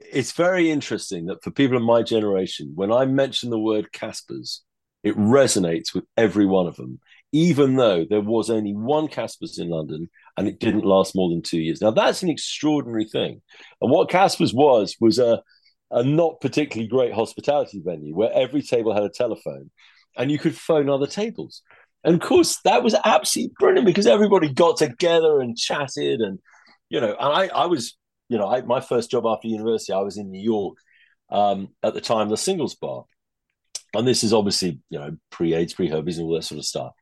it's 0.01 0.33
very 0.33 0.71
interesting 0.71 1.27
that 1.27 1.43
for 1.43 1.51
people 1.51 1.77
of 1.77 1.83
my 1.83 2.03
generation, 2.03 2.73
when 2.75 2.93
I 2.93 3.05
mention 3.05 3.51
the 3.51 3.59
word 3.59 3.93
Caspers, 3.93 4.61
it 5.03 5.17
resonates 5.17 5.95
with 5.95 6.05
every 6.17 6.47
one 6.47 6.67
of 6.67 6.77
them, 6.77 7.01
even 7.33 7.77
though 7.77 8.05
there 8.09 8.21
was 8.21 8.51
only 8.51 8.75
one 8.75 9.09
Caspers 9.09 9.59
in 9.59 9.69
London 9.69 10.11
and 10.37 10.49
it 10.49 10.61
didn't 10.61 10.85
last 10.85 11.15
more 11.15 11.31
than 11.31 11.43
two 11.43 11.61
years. 11.61 11.81
Now, 11.81 11.91
that's 11.91 12.23
an 12.23 12.31
extraordinary 12.31 13.05
thing. 13.05 13.41
And 13.81 13.91
what 13.91 14.11
Caspers 14.11 14.55
was, 14.55 14.97
was 15.01 15.19
a, 15.19 15.43
a 15.91 16.03
not 16.03 16.41
particularly 16.41 16.89
great 16.89 17.13
hospitality 17.13 17.81
venue 17.85 18.15
where 18.15 18.33
every 18.33 18.63
table 18.63 18.95
had 18.95 19.05
a 19.05 19.11
telephone 19.11 19.71
and 20.17 20.31
you 20.31 20.39
could 20.39 20.57
phone 20.57 20.91
other 20.91 21.07
tables. 21.07 21.63
And 22.05 22.15
of 22.15 22.21
course, 22.21 22.59
that 22.65 22.83
was 22.83 22.95
absolutely 23.05 23.55
brilliant 23.59 23.87
because 23.87 24.07
everybody 24.07 24.53
got 24.53 24.79
together 24.79 25.41
and 25.41 25.57
chatted. 25.57 26.21
And, 26.21 26.39
you 26.89 27.01
know, 27.01 27.15
and 27.19 27.19
I, 27.21 27.47
I 27.49 27.67
was, 27.67 27.97
you 28.31 28.39
know, 28.39 28.47
I, 28.47 28.63
my 28.63 28.81
first 28.81 29.11
job 29.11 29.27
after 29.27 29.49
university, 29.49 29.93
I 29.93 30.01
was 30.01 30.17
in 30.17 30.31
New 30.31 30.41
York 30.41 30.79
um, 31.31 31.69
at 31.83 31.95
the 31.95 32.01
time, 32.01 32.29
the 32.29 32.37
singles 32.37 32.77
bar. 32.77 33.05
And 33.93 34.07
this 34.07 34.23
is 34.23 34.33
obviously, 34.33 34.79
you 34.89 35.01
know, 35.01 35.17
pre 35.31 35.53
AIDS, 35.53 35.75
pre 35.75 35.89
herpes, 35.89 36.17
and 36.19 36.27
all 36.27 36.35
that 36.35 36.45
sort 36.45 36.61
of 36.61 36.65
stuff. 36.65 36.93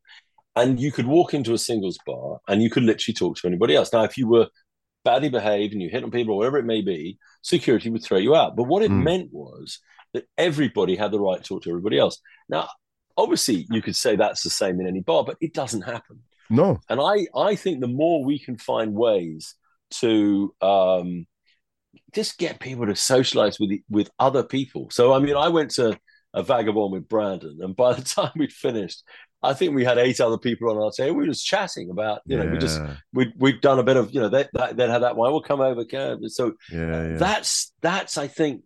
And 0.57 0.81
you 0.81 0.91
could 0.91 1.07
walk 1.07 1.35
into 1.35 1.53
a 1.53 1.59
singles 1.59 1.99
bar 2.07 2.39
and 2.49 2.63
you 2.63 2.71
could 2.71 2.83
literally 2.83 3.15
talk 3.15 3.37
to 3.37 3.47
anybody 3.47 3.77
else. 3.77 3.93
Now, 3.93 4.05
if 4.05 4.17
you 4.17 4.27
were 4.27 4.49
badly 5.05 5.29
behaved 5.29 5.75
and 5.75 5.83
you 5.83 5.91
hit 5.91 6.03
on 6.03 6.11
people 6.11 6.35
or 6.35 6.39
whatever 6.39 6.59
it 6.59 6.65
may 6.65 6.81
be, 6.81 7.19
security 7.43 7.91
would 7.91 8.03
throw 8.03 8.19
you 8.19 8.35
out. 8.35 8.57
But 8.57 8.65
what 8.65 8.83
it 8.83 8.91
Mm. 8.91 9.05
meant 9.05 9.29
was 9.33 9.81
that 10.15 10.25
everybody 10.39 10.97
had 10.97 11.13
the 11.13 11.21
right 11.21 11.37
to 11.43 11.47
talk 11.47 11.63
to 11.65 11.71
everybody 11.71 11.99
else. 11.99 12.19
Now, 12.49 12.69
obviously, 13.19 13.67
you 13.71 13.83
could 13.83 13.97
say 13.97 14.17
that's 14.17 14.43
the 14.43 14.51
same 14.51 14.81
in 14.81 14.87
any 14.87 15.01
bar, 15.01 15.25
but 15.25 15.37
it 15.43 15.53
doesn't 15.53 15.83
happen. 15.83 16.23
No. 16.49 16.81
And 16.89 17.01
I, 17.01 17.27
I 17.39 17.55
think 17.55 17.81
the 17.81 17.87
more 17.87 18.25
we 18.25 18.39
can 18.39 18.57
find 18.57 18.95
ways 18.95 19.55
to 19.91 20.55
um, 20.61 21.27
just 22.15 22.39
get 22.39 22.61
people 22.61 22.87
to 22.87 22.97
socialize 22.97 23.59
with 23.59 23.71
with 23.89 24.11
other 24.19 24.43
people. 24.43 24.89
So, 24.91 25.13
I 25.13 25.19
mean, 25.19 25.37
I 25.37 25.49
went 25.49 25.71
to 25.73 25.99
a 26.35 26.43
vagabond 26.43 26.93
with 26.93 27.09
Brandon, 27.09 27.59
and 27.61 27.75
by 27.75 27.95
the 27.95 28.03
time 28.17 28.33
we'd 28.37 28.53
finished, 28.53 29.03
I 29.43 29.55
think 29.55 29.75
we 29.75 29.85
had 29.85 29.99
eight 29.99 30.21
other 30.21 30.39
people 30.39 30.71
on 30.71 30.83
our 30.83 30.91
table. 30.91 31.17
We 31.17 31.23
were 31.23 31.33
just 31.33 31.47
chatting 31.47 31.91
about, 31.91 32.23
you 32.27 32.37
know, 32.37 32.51
we 32.51 32.59
just 32.59 32.81
we 33.13 33.33
we'd 33.37 33.61
done 33.61 33.79
a 33.79 33.85
bit 33.85 33.97
of, 33.97 34.13
you 34.13 34.21
know, 34.21 34.29
they 34.29 34.47
that 34.55 34.77
they'd 34.77 34.91
had 34.91 35.03
that 35.03 35.17
wine. 35.17 35.33
We'll 35.33 35.43
come 35.43 35.61
over, 35.61 35.85
can 35.85 36.29
so 36.29 36.55
Yeah, 36.73 37.09
yeah. 37.09 37.17
that's 37.17 37.73
that's 37.81 38.19
I 38.19 38.27
think 38.27 38.63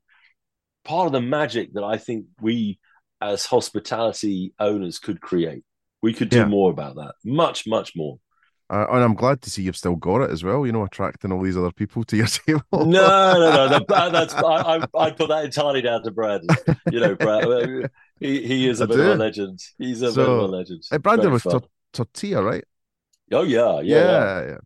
part 0.84 1.06
of 1.06 1.12
the 1.12 1.20
magic 1.20 1.74
that 1.74 1.84
I 1.84 1.98
think 1.98 2.26
we 2.40 2.78
as 3.20 3.46
hospitality 3.46 4.52
owners 4.58 4.98
could 4.98 5.20
create. 5.20 5.64
We 6.02 6.12
could 6.12 6.30
do 6.30 6.46
more 6.46 6.70
about 6.70 6.96
that, 6.96 7.14
much 7.24 7.64
much 7.66 7.92
more. 7.94 8.18
Uh, 8.72 8.86
and 8.90 9.04
I'm 9.04 9.14
glad 9.14 9.42
to 9.42 9.50
see 9.50 9.62
you've 9.62 9.76
still 9.76 9.96
got 9.96 10.22
it 10.22 10.30
as 10.30 10.42
well. 10.42 10.64
You 10.64 10.72
know, 10.72 10.82
attracting 10.84 11.30
all 11.30 11.42
these 11.42 11.58
other 11.58 11.70
people 11.72 12.04
to 12.04 12.16
your 12.16 12.26
table. 12.46 12.62
No, 12.72 12.86
no, 12.86 13.68
no. 13.68 13.68
that- 13.68 13.86
that's 14.12 14.34
I, 14.34 14.78
I 14.78 14.86
I 14.98 15.10
put 15.10 15.28
that 15.28 15.44
entirely 15.44 15.82
down 15.82 16.02
to 16.04 16.10
Brad. 16.10 16.40
You 16.90 17.00
know, 17.00 17.14
Brad. 17.14 17.44
uh, 17.44 17.88
He 18.18 18.46
he 18.46 18.68
is 18.68 18.80
a 18.80 18.84
I 18.84 18.86
bit 18.86 19.00
of 19.00 19.06
a 19.06 19.14
legend. 19.16 19.60
He's 19.78 20.00
a 20.02 20.06
bit 20.12 20.18
of 20.18 20.38
a 20.38 20.46
legend. 20.46 20.84
Uh, 20.90 20.98
Brandon 20.98 21.24
Very 21.24 21.32
was 21.34 21.42
tor- 21.42 21.62
tortilla, 21.92 22.42
right? 22.42 22.64
Oh 23.30 23.42
yeah, 23.44 23.80
yeah, 23.80 23.96
yeah. 23.96 24.40
yeah, 24.46 24.56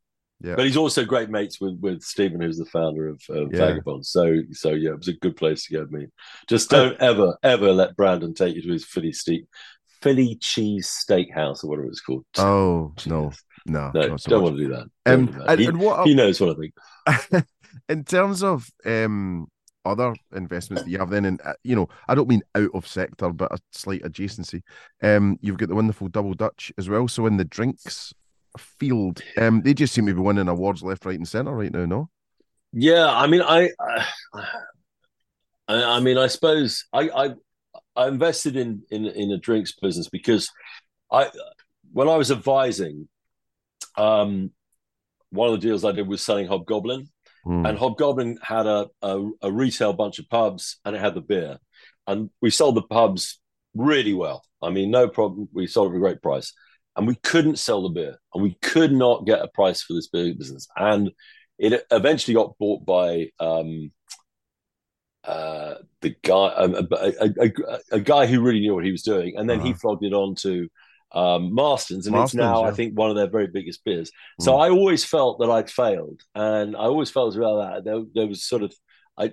yeah. 0.40 0.54
But 0.56 0.66
he's 0.66 0.76
also 0.76 1.04
great 1.04 1.30
mates 1.30 1.60
with 1.60 1.78
with 1.80 2.02
Stephen, 2.02 2.40
who's 2.40 2.58
the 2.58 2.64
founder 2.66 3.08
of, 3.08 3.20
of 3.30 3.52
Yeah. 3.52 3.58
Vagabond. 3.58 4.06
So 4.06 4.40
so 4.52 4.70
yeah, 4.70 4.90
it 4.90 4.98
was 4.98 5.08
a 5.08 5.14
good 5.14 5.36
place 5.36 5.66
to 5.66 5.72
go 5.74 5.86
meet. 5.90 6.10
Just 6.48 6.70
don't 6.70 7.00
ever 7.00 7.36
ever 7.42 7.72
let 7.72 7.96
Brandon 7.96 8.34
take 8.34 8.54
you 8.54 8.62
to 8.62 8.72
his 8.72 8.84
Philly 8.84 9.12
steak, 9.12 9.46
Philly 10.02 10.36
cheese 10.40 10.88
steakhouse 11.08 11.64
or 11.64 11.68
whatever 11.70 11.88
it's 11.88 12.00
called. 12.00 12.24
Oh 12.36 12.92
no, 13.06 13.32
no, 13.66 13.90
no, 13.94 14.16
so 14.16 14.30
don't 14.30 14.42
much. 14.42 14.50
want 14.50 14.56
to 14.56 14.64
do 14.64 14.68
that. 14.70 15.12
Um, 15.12 15.26
do 15.26 15.32
that. 15.32 15.50
and, 15.50 15.60
he, 15.60 15.66
and 15.66 15.80
what 15.80 16.06
he 16.06 16.14
knows 16.14 16.40
what 16.40 16.56
I 16.56 16.60
think. 17.34 17.46
in 17.88 18.04
terms 18.04 18.42
of 18.42 18.68
um 18.84 19.46
other 19.84 20.14
investments 20.34 20.82
that 20.82 20.90
you 20.90 20.98
have 20.98 21.10
then 21.10 21.24
and 21.24 21.40
uh, 21.44 21.52
you 21.62 21.76
know 21.76 21.88
i 22.08 22.14
don't 22.14 22.28
mean 22.28 22.42
out 22.56 22.70
of 22.74 22.88
sector 22.88 23.30
but 23.30 23.52
a 23.52 23.58
slight 23.70 24.02
adjacency 24.02 24.60
um 25.04 25.38
you've 25.40 25.58
got 25.58 25.68
the 25.68 25.76
wonderful 25.76 26.08
double 26.08 26.34
dutch 26.34 26.72
as 26.76 26.88
well 26.88 27.06
so 27.06 27.24
in 27.26 27.36
the 27.36 27.44
drinks 27.44 28.12
field 28.58 29.22
um 29.38 29.62
they 29.62 29.72
just 29.72 29.94
seem 29.94 30.04
to 30.06 30.12
be 30.14 30.20
winning 30.20 30.48
awards 30.48 30.82
left 30.82 31.04
right 31.04 31.18
and 31.18 31.28
center 31.28 31.54
right 31.54 31.72
now 31.72 31.84
no 31.84 32.10
Yeah, 32.72 33.06
I 33.08 33.26
mean, 33.26 33.42
I, 33.42 33.70
I, 35.68 35.96
I 35.96 36.00
mean, 36.00 36.18
I 36.18 36.26
suppose 36.26 36.84
I, 36.92 37.08
I, 37.08 37.30
I 37.94 38.08
invested 38.08 38.56
in 38.56 38.82
in 38.90 39.06
in 39.06 39.30
a 39.30 39.38
drinks 39.38 39.72
business 39.72 40.08
because 40.08 40.50
I, 41.10 41.30
when 41.92 42.08
I 42.08 42.16
was 42.16 42.30
advising, 42.30 43.08
um, 43.96 44.50
one 45.30 45.48
of 45.52 45.60
the 45.60 45.66
deals 45.66 45.84
I 45.84 45.92
did 45.92 46.06
was 46.08 46.22
selling 46.22 46.46
Hobgoblin, 46.46 47.08
Hmm. 47.44 47.64
and 47.66 47.78
Hobgoblin 47.78 48.38
had 48.42 48.66
a, 48.66 48.88
a 49.02 49.30
a 49.42 49.52
retail 49.52 49.92
bunch 49.92 50.18
of 50.18 50.28
pubs, 50.28 50.78
and 50.84 50.96
it 50.96 51.00
had 51.00 51.14
the 51.14 51.20
beer, 51.20 51.58
and 52.06 52.30
we 52.42 52.50
sold 52.50 52.74
the 52.76 52.82
pubs 52.82 53.40
really 53.74 54.14
well. 54.14 54.42
I 54.62 54.70
mean, 54.70 54.90
no 54.90 55.08
problem. 55.08 55.48
We 55.52 55.66
sold 55.68 55.88
it 55.88 55.90
for 55.92 55.96
a 55.96 56.00
great 56.00 56.22
price, 56.22 56.52
and 56.96 57.06
we 57.06 57.14
couldn't 57.16 57.58
sell 57.58 57.82
the 57.82 57.88
beer, 57.90 58.16
and 58.34 58.42
we 58.42 58.56
could 58.62 58.92
not 58.92 59.26
get 59.26 59.42
a 59.42 59.48
price 59.48 59.82
for 59.82 59.94
this 59.94 60.08
beer 60.08 60.34
business, 60.34 60.66
and 60.76 61.10
it 61.58 61.86
eventually 61.90 62.34
got 62.34 62.58
bought 62.58 62.84
by 62.84 63.30
um, 63.38 63.92
uh, 65.24 65.74
the 66.02 66.14
guy, 66.22 66.48
um, 66.48 66.74
a, 66.74 66.86
a, 66.92 67.30
a, 67.46 67.52
a 67.92 68.00
guy 68.00 68.26
who 68.26 68.40
really 68.42 68.60
knew 68.60 68.74
what 68.74 68.84
he 68.84 68.92
was 68.92 69.02
doing, 69.02 69.36
and 69.36 69.48
then 69.48 69.60
he 69.60 69.70
Uh-huh. 69.70 69.78
flogged 69.80 70.04
it 70.04 70.12
on 70.12 70.34
to 70.36 70.68
um, 71.12 71.54
Marston's, 71.54 72.06
and 72.06 72.14
Marston's, 72.16 72.40
it's 72.40 72.50
now, 72.50 72.64
I 72.64 72.72
think, 72.72 72.98
one 72.98 73.10
of 73.10 73.16
their 73.16 73.28
very 73.30 73.46
biggest 73.46 73.84
beers. 73.84 74.10
So 74.40 74.52
Mm. 74.52 74.60
I 74.60 74.70
always 74.70 75.04
felt 75.04 75.38
that 75.40 75.50
I'd 75.50 75.70
failed, 75.70 76.20
and 76.34 76.76
I 76.76 76.80
always 76.84 77.10
felt 77.10 77.28
as 77.34 77.38
well 77.38 77.58
that 77.58 77.84
there, 77.84 78.02
there 78.14 78.26
was 78.26 78.44
sort 78.44 78.62
of, 78.62 78.74
I, 79.16 79.32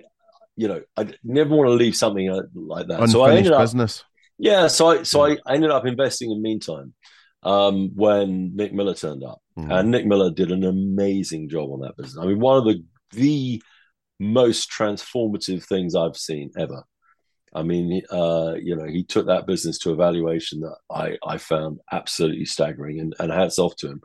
you 0.56 0.68
know, 0.68 0.82
I 0.96 1.12
never 1.24 1.54
want 1.54 1.68
to 1.68 1.74
leave 1.74 1.96
something 1.96 2.30
uh, 2.30 2.42
like 2.54 2.86
that. 2.88 3.08
so 3.08 3.22
I 3.22 3.30
unfinished 3.30 3.36
ended 3.38 3.52
up, 3.52 3.60
business 3.62 4.04
yeah. 4.38 4.66
So 4.68 4.88
I, 4.88 5.02
so 5.04 5.24
I, 5.24 5.36
I 5.46 5.54
ended 5.54 5.70
up 5.70 5.86
investing 5.86 6.30
in 6.30 6.42
Meantime 6.42 6.94
um, 7.42 7.90
when 7.94 8.54
Nick 8.56 8.72
Miller 8.72 8.94
turned 8.94 9.22
up, 9.24 9.40
Hmm. 9.56 9.70
and 9.70 9.90
Nick 9.90 10.06
Miller 10.06 10.30
did 10.30 10.50
an 10.50 10.64
amazing 10.64 11.48
job 11.48 11.70
on 11.70 11.80
that 11.80 11.96
business. 11.96 12.18
I 12.20 12.26
mean, 12.26 12.40
one 12.40 12.58
of 12.58 12.64
the 12.64 12.82
the 13.12 13.62
most 14.20 14.70
transformative 14.70 15.64
things 15.64 15.94
I've 15.94 16.16
seen 16.16 16.50
ever. 16.58 16.84
I 17.54 17.62
mean, 17.62 18.02
uh, 18.10 18.54
you 18.60 18.74
know, 18.76 18.86
he 18.86 19.04
took 19.04 19.26
that 19.26 19.46
business 19.46 19.78
to 19.80 19.92
a 19.92 19.96
valuation 19.96 20.60
that 20.60 20.76
I, 20.90 21.16
I 21.26 21.38
found 21.38 21.78
absolutely 21.92 22.46
staggering, 22.46 23.00
and, 23.00 23.14
and 23.20 23.30
hats 23.32 23.58
off 23.58 23.76
to 23.76 23.88
him. 23.90 24.00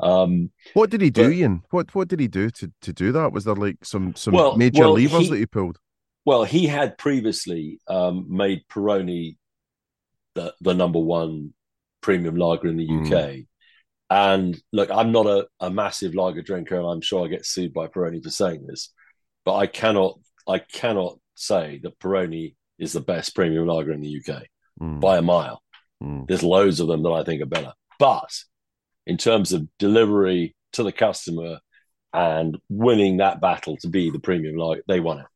Um, 0.00 0.50
what 0.74 0.90
did 0.90 1.00
he 1.00 1.08
do 1.10 1.24
but- 1.24 1.32
ian 1.32 1.62
what 1.70 1.94
what 1.94 2.08
did 2.08 2.20
he 2.20 2.28
do 2.28 2.50
to 2.50 2.70
to 2.82 2.92
do 2.92 3.12
that 3.12 3.32
was 3.32 3.44
there 3.44 3.54
like 3.54 3.82
some 3.82 4.14
some 4.14 4.34
Well- 4.34 4.54
major 4.56 4.82
well, 4.82 4.92
levers 4.92 5.22
he- 5.22 5.30
that 5.30 5.38
he 5.38 5.46
pulled 5.46 5.78
Well, 6.26 6.44
he 6.44 6.66
had 6.66 6.98
previously 6.98 7.80
um, 7.88 8.26
made 8.28 8.64
Peroni 8.68 9.36
the 10.34 10.54
the 10.60 10.74
number 10.74 10.98
one 11.00 11.54
premium 12.02 12.36
lager 12.36 12.68
in 12.68 12.76
the 12.76 12.86
Mm. 12.88 13.06
UK. 13.06 13.46
And 14.10 14.56
look, 14.72 14.90
I'm 14.90 15.10
not 15.12 15.26
a, 15.26 15.46
a 15.60 15.70
massive 15.70 16.14
lager 16.14 16.42
drinker, 16.42 16.76
and 16.76 16.86
I'm 16.86 17.00
sure 17.00 17.24
I 17.24 17.28
get 17.28 17.44
sued 17.46 17.72
by 17.72 17.88
Peroni 17.88 18.22
for 18.22 18.30
saying 18.30 18.66
this, 18.66 18.92
but 19.46 19.54
I 19.56 19.66
cannot 19.66 20.18
I 20.46 20.58
cannot 20.60 21.18
say 21.34 21.80
that 21.82 21.98
Peroni 21.98 22.54
is 22.78 22.92
the 22.92 23.00
best 23.00 23.34
premium 23.34 23.66
lager 23.66 23.92
in 23.92 24.00
the 24.00 24.20
UK 24.26 24.42
Mm, 24.80 25.00
by 25.00 25.16
a 25.16 25.22
mile. 25.22 25.62
mm. 26.02 26.26
There's 26.28 26.42
loads 26.42 26.80
of 26.80 26.86
them 26.88 27.02
that 27.04 27.10
I 27.12 27.24
think 27.24 27.40
are 27.42 27.46
better. 27.46 27.72
But 27.98 28.30
in 29.06 29.16
terms 29.16 29.52
of 29.54 29.66
delivery 29.78 30.54
to 30.74 30.82
the 30.82 30.92
customer 30.92 31.60
and 32.12 32.58
winning 32.68 33.16
that 33.18 33.40
battle 33.40 33.76
to 33.78 33.88
be 33.88 34.10
the 34.10 34.18
premium 34.18 34.56
lager, 34.56 34.82
they 34.86 35.00
won 35.00 35.20
it. 35.20 35.26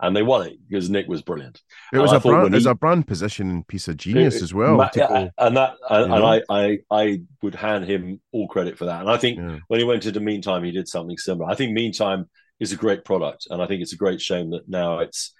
And 0.00 0.14
they 0.14 0.22
won 0.22 0.46
it 0.46 0.58
because 0.68 0.90
Nick 0.90 1.08
was 1.08 1.22
brilliant. 1.22 1.60
it 1.92 1.98
was 1.98 2.12
And 2.12 2.20
a 2.20 2.22
brand 2.22 2.42
when 2.44 2.52
it 2.52 2.56
was 2.56 2.66
a 2.66 2.74
brand 2.74 3.06
positioning 3.06 3.64
piece 3.64 3.88
of 3.88 3.96
genius 3.96 4.42
as 4.42 4.52
well 4.52 4.76
Ma- 4.76 4.90
yeah, 4.94 5.08
go- 5.08 5.30
and 5.38 5.56
that 5.56 5.74
and, 5.90 6.12
and? 6.12 6.24
I, 6.24 6.42
I 6.50 6.78
I 6.90 7.20
would 7.42 7.54
hand 7.54 7.86
him 7.86 8.20
all 8.32 8.46
credit 8.48 8.76
for 8.76 8.84
that. 8.86 9.00
And 9.00 9.10
I 9.10 9.16
think 9.16 9.38
yeah. 9.38 9.58
when 9.68 9.80
he 9.80 9.84
went 9.86 10.04
into 10.04 10.20
Meantime, 10.20 10.64
he 10.64 10.70
did 10.70 10.86
something 10.88 11.16
similar. 11.16 11.50
I 11.50 11.54
think 11.54 11.72
Meantime 11.72 12.28
is 12.60 12.72
a 12.72 12.76
great 12.76 13.04
product, 13.06 13.46
and 13.50 13.62
I 13.62 13.66
think 13.66 13.80
it's 13.80 13.94
a 13.94 13.96
great 13.98 14.20
shame 14.20 14.50
that 14.50 14.68
now 14.68 14.98
it's 15.00 15.32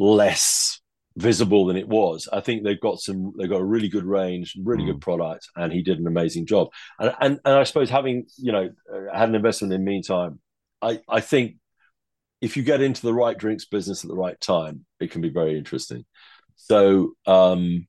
less 0.00 0.80
visible 1.16 1.66
than 1.66 1.76
it 1.76 1.86
was. 1.86 2.28
I 2.32 2.40
think 2.40 2.64
they've 2.64 2.80
got 2.80 2.98
some, 2.98 3.32
they've 3.38 3.48
got 3.50 3.60
a 3.60 3.64
really 3.64 3.88
good 3.88 4.04
range, 4.04 4.56
really 4.60 4.84
good 4.86 5.00
product, 5.00 5.48
and 5.54 5.72
he 5.72 5.82
did 5.82 5.98
an 5.98 6.06
amazing 6.06 6.46
job. 6.46 6.68
And 6.98 7.14
and, 7.20 7.40
and 7.44 7.54
I 7.54 7.64
suppose 7.64 7.90
having 7.90 8.26
you 8.38 8.52
know 8.52 8.70
uh, 8.92 9.16
had 9.16 9.28
an 9.28 9.34
investment 9.34 9.74
in 9.74 9.84
Meantime, 9.84 10.40
I 10.82 11.00
I 11.08 11.20
think 11.20 11.56
if 12.40 12.56
you 12.56 12.62
get 12.62 12.80
into 12.80 13.02
the 13.02 13.14
right 13.14 13.36
drinks 13.36 13.66
business 13.66 14.02
at 14.02 14.08
the 14.08 14.16
right 14.16 14.40
time, 14.40 14.86
it 14.98 15.10
can 15.10 15.20
be 15.20 15.28
very 15.28 15.58
interesting. 15.58 16.06
So 16.56 17.12
um, 17.26 17.86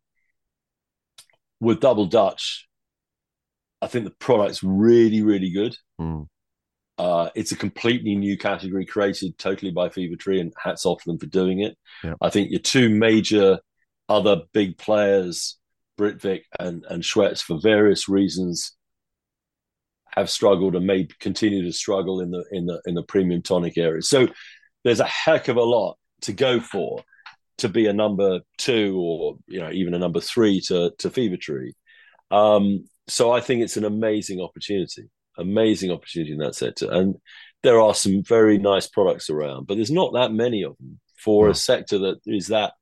with 1.62 1.80
Double 1.80 2.06
Dutch, 2.06 2.68
I 3.82 3.88
think 3.88 4.06
the 4.06 4.12
product's 4.12 4.62
really, 4.62 5.22
really 5.22 5.52
good. 5.52 5.76
Mm. 6.00 6.28
Uh, 7.02 7.32
it's 7.34 7.52
a 7.52 7.56
completely 7.56 8.14
new 8.14 8.38
category 8.38 8.86
created 8.86 9.36
totally 9.40 9.72
by 9.72 9.90
Fever 9.90 10.16
Tree, 10.16 10.40
and 10.40 10.54
hats 10.56 10.86
off 10.86 11.02
to 11.02 11.10
them 11.10 11.18
for 11.18 11.26
doing 11.26 11.62
it. 11.62 11.76
Yeah. 12.04 12.14
I 12.22 12.30
think 12.30 12.52
your 12.52 12.60
two 12.60 12.90
major 12.90 13.58
other 14.08 14.42
big 14.54 14.78
players, 14.78 15.58
Britvic 15.98 16.44
and 16.60 16.86
and 16.88 17.02
Schweppes, 17.02 17.42
for 17.42 17.60
various 17.60 18.08
reasons, 18.08 18.78
have 20.16 20.30
struggled 20.30 20.76
and 20.76 20.86
may 20.86 21.08
continue 21.20 21.64
to 21.64 21.74
struggle 21.74 22.22
in 22.22 22.30
the 22.30 22.46
in 22.52 22.68
the 22.68 22.80
in 22.86 22.94
the 22.94 23.02
premium 23.02 23.42
tonic 23.42 23.80
area. 23.80 24.04
So 24.04 24.28
there's 24.84 25.00
a 25.00 25.06
heck 25.06 25.48
of 25.48 25.58
a 25.58 25.64
lot 25.64 25.98
to 26.22 26.34
go 26.34 26.60
for 26.60 27.04
to 27.58 27.68
be 27.68 27.88
a 27.88 27.94
number 27.94 28.42
two 28.60 28.96
or 29.00 29.38
you 29.48 29.60
know 29.60 29.72
even 29.72 29.96
a 29.96 30.00
number 30.00 30.22
three 30.22 30.62
to 30.68 30.92
to 31.00 31.10
Fever 31.10 31.38
Tree. 31.38 31.74
Um, 32.30 32.86
so 33.08 33.32
I 33.32 33.42
think 33.42 33.64
it's 33.64 33.78
an 33.78 33.86
amazing 33.86 34.40
opportunity, 34.40 35.10
amazing 35.38 35.92
opportunity 35.92 36.32
in 36.32 36.40
that 36.40 36.56
sector, 36.56 36.92
and 36.92 37.16
there 37.64 37.80
are 37.80 37.94
some 37.94 38.24
very 38.24 38.58
nice 38.58 38.88
products 38.88 39.30
around, 39.30 39.68
but 39.68 39.76
there's 39.76 39.92
not 39.92 40.14
that 40.14 40.32
many 40.32 40.64
of 40.64 40.76
them 40.78 41.00
for 41.18 41.46
No. 41.46 41.52
a 41.52 41.56
sector 41.56 41.98
that 42.00 42.20
is 42.26 42.48
that 42.48 42.74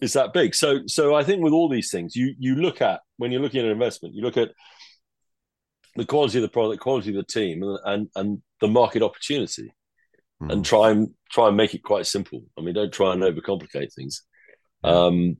is 0.00 0.12
that 0.14 0.32
big. 0.32 0.54
So 0.54 0.80
so 0.86 1.14
I 1.14 1.22
think 1.24 1.42
with 1.42 1.52
all 1.52 1.68
these 1.68 1.90
things, 1.90 2.14
you 2.16 2.34
you 2.38 2.56
look 2.56 2.82
at 2.82 3.00
when 3.16 3.30
you're 3.32 3.40
looking 3.40 3.60
at 3.60 3.66
an 3.66 3.72
investment, 3.72 4.14
you 4.14 4.22
look 4.22 4.36
at 4.36 4.50
the 5.94 6.04
quality 6.04 6.38
of 6.38 6.42
the 6.42 6.48
product, 6.48 6.82
quality 6.82 7.10
of 7.10 7.16
the 7.16 7.22
team, 7.24 7.62
and 7.62 7.78
and, 7.84 8.08
and 8.16 8.42
the 8.60 8.68
market 8.68 9.02
opportunity, 9.02 9.72
Mhm. 10.42 10.52
and 10.52 10.64
try 10.64 10.90
and 10.90 11.14
try 11.30 11.48
and 11.48 11.56
make 11.56 11.74
it 11.74 11.82
quite 11.82 12.06
simple. 12.06 12.42
I 12.58 12.60
mean, 12.60 12.74
don't 12.74 12.92
try 12.92 13.12
and 13.14 13.22
overcomplicate 13.22 13.92
things. 13.94 14.22
Um, 14.84 15.38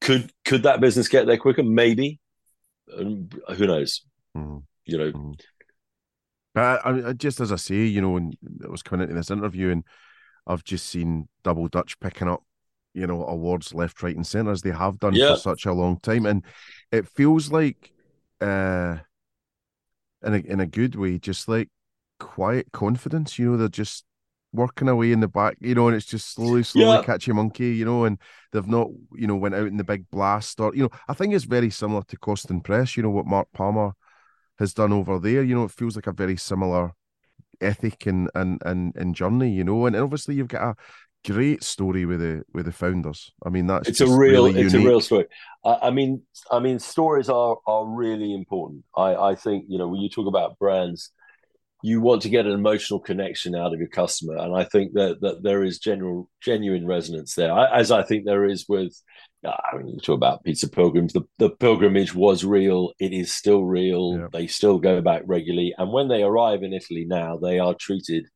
could 0.00 0.32
could 0.44 0.64
that 0.64 0.80
business 0.80 1.08
get 1.08 1.26
there 1.26 1.36
quicker? 1.36 1.62
Maybe. 1.62 2.18
Who 2.88 3.28
knows? 3.66 4.04
Mhm. 4.36 4.64
You 4.90 4.98
know. 4.98 5.34
But 6.54 6.84
I, 6.84 7.08
I, 7.08 7.12
just 7.12 7.40
as 7.40 7.52
I 7.52 7.56
say, 7.56 7.84
you 7.84 8.00
know, 8.00 8.16
and 8.16 8.36
I 8.64 8.68
was 8.68 8.82
coming 8.82 9.04
into 9.04 9.14
this 9.14 9.30
interview, 9.30 9.70
and 9.70 9.84
I've 10.46 10.64
just 10.64 10.86
seen 10.86 11.28
Double 11.44 11.68
Dutch 11.68 11.98
picking 12.00 12.28
up, 12.28 12.42
you 12.92 13.06
know, 13.06 13.24
awards 13.24 13.72
left, 13.72 14.02
right, 14.02 14.16
and 14.16 14.26
centre 14.26 14.50
as 14.50 14.62
they 14.62 14.72
have 14.72 14.98
done 14.98 15.14
Yeah. 15.14 15.34
for 15.34 15.40
such 15.40 15.64
a 15.66 15.72
long 15.72 16.00
time, 16.00 16.26
and 16.26 16.44
it 16.90 17.06
feels 17.06 17.52
like, 17.52 17.92
uh, 18.40 18.96
in 20.22 20.34
a 20.34 20.38
in 20.38 20.60
a 20.60 20.66
good 20.66 20.96
way, 20.96 21.18
just 21.18 21.48
like 21.48 21.68
quiet 22.18 22.72
confidence. 22.72 23.38
You 23.38 23.52
know, 23.52 23.56
they're 23.56 23.68
just 23.68 24.04
working 24.52 24.88
away 24.88 25.12
in 25.12 25.20
the 25.20 25.28
back, 25.28 25.56
you 25.60 25.74
know, 25.74 25.86
and 25.86 25.96
it's 25.96 26.06
just 26.06 26.34
slowly, 26.34 26.64
slowly 26.64 26.96
Yeah. 26.96 27.02
catch 27.02 27.28
a 27.28 27.34
monkey, 27.34 27.74
you 27.76 27.84
know, 27.84 28.04
and 28.04 28.18
they've 28.50 28.66
not, 28.66 28.88
you 29.14 29.28
know, 29.28 29.36
went 29.36 29.54
out 29.54 29.68
in 29.68 29.76
the 29.76 29.84
big 29.84 30.10
blast 30.10 30.58
or, 30.58 30.74
you 30.74 30.82
know, 30.82 30.90
I 31.08 31.14
think 31.14 31.32
it's 31.32 31.44
very 31.44 31.70
similar 31.70 32.02
to 32.02 32.18
Cawston 32.18 32.62
Press, 32.64 32.96
you 32.96 33.04
know, 33.04 33.10
what 33.10 33.26
Mark 33.26 33.46
Palmer 33.52 33.92
has 34.60 34.72
done 34.72 34.92
over 34.92 35.18
there. 35.18 35.42
You 35.42 35.56
know, 35.56 35.64
it 35.64 35.72
feels 35.72 35.96
like 35.96 36.06
a 36.06 36.12
very 36.12 36.36
similar 36.36 36.92
ethic 37.60 38.06
and 38.06 38.30
and 38.36 38.62
and, 38.64 38.94
and 38.94 39.14
journey, 39.16 39.50
you 39.50 39.64
know, 39.64 39.86
and 39.86 39.96
obviously 39.96 40.36
you've 40.36 40.48
got 40.48 40.62
a 40.62 40.76
great 41.26 41.62
story 41.62 42.06
with 42.06 42.20
the 42.20 42.44
with 42.52 42.66
the 42.66 42.72
founders. 42.72 43.32
I 43.44 43.48
mean, 43.50 43.66
that's 43.66 43.88
it's 43.88 44.00
a 44.00 44.06
real 44.06 44.46
really 44.46 44.60
it's 44.60 44.72
unique. 44.72 44.86
a 44.86 44.90
real 44.90 45.00
story 45.00 45.26
I, 45.64 45.78
I 45.82 45.90
mean 45.90 46.22
i 46.50 46.58
mean 46.58 46.78
stories 46.78 47.28
are 47.28 47.58
are 47.66 47.86
really 47.86 48.32
important 48.32 48.84
i 48.96 49.14
i 49.14 49.34
think 49.34 49.66
you 49.68 49.78
know 49.78 49.88
when 49.88 50.00
you 50.00 50.08
talk 50.08 50.26
about 50.26 50.58
brands 50.58 51.12
you 51.82 52.00
want 52.00 52.22
to 52.22 52.28
get 52.28 52.46
an 52.46 52.52
emotional 52.52 53.00
connection 53.00 53.54
out 53.54 53.72
of 53.72 53.78
your 53.78 53.88
customer 53.88 54.36
and 54.36 54.54
i 54.56 54.64
think 54.64 54.92
that 54.94 55.20
that 55.20 55.42
there 55.42 55.62
is 55.62 55.78
general 55.78 56.28
genuine 56.40 56.86
resonance 56.86 57.34
there 57.34 57.52
I, 57.52 57.78
as 57.78 57.90
i 57.90 58.02
think 58.02 58.24
there 58.24 58.46
is 58.46 58.66
with 58.68 58.94
I 59.44 59.76
mean, 59.78 59.88
you 59.88 60.00
talk 60.00 60.16
about 60.16 60.44
pizza 60.44 60.68
pilgrims. 60.68 61.12
The, 61.14 61.22
the 61.38 61.50
pilgrimage 61.50 62.14
was 62.14 62.44
real. 62.44 62.92
It 62.98 63.12
is 63.12 63.32
still 63.32 63.64
real. 63.64 64.18
Yeah. 64.18 64.28
They 64.32 64.46
still 64.46 64.78
go 64.78 65.00
back 65.00 65.22
regularly, 65.26 65.74
and 65.78 65.92
when 65.92 66.08
they 66.08 66.22
arrive 66.22 66.62
in 66.62 66.74
Italy 66.74 67.06
now, 67.06 67.38
they 67.38 67.58
are 67.58 67.74
treated 67.74 68.26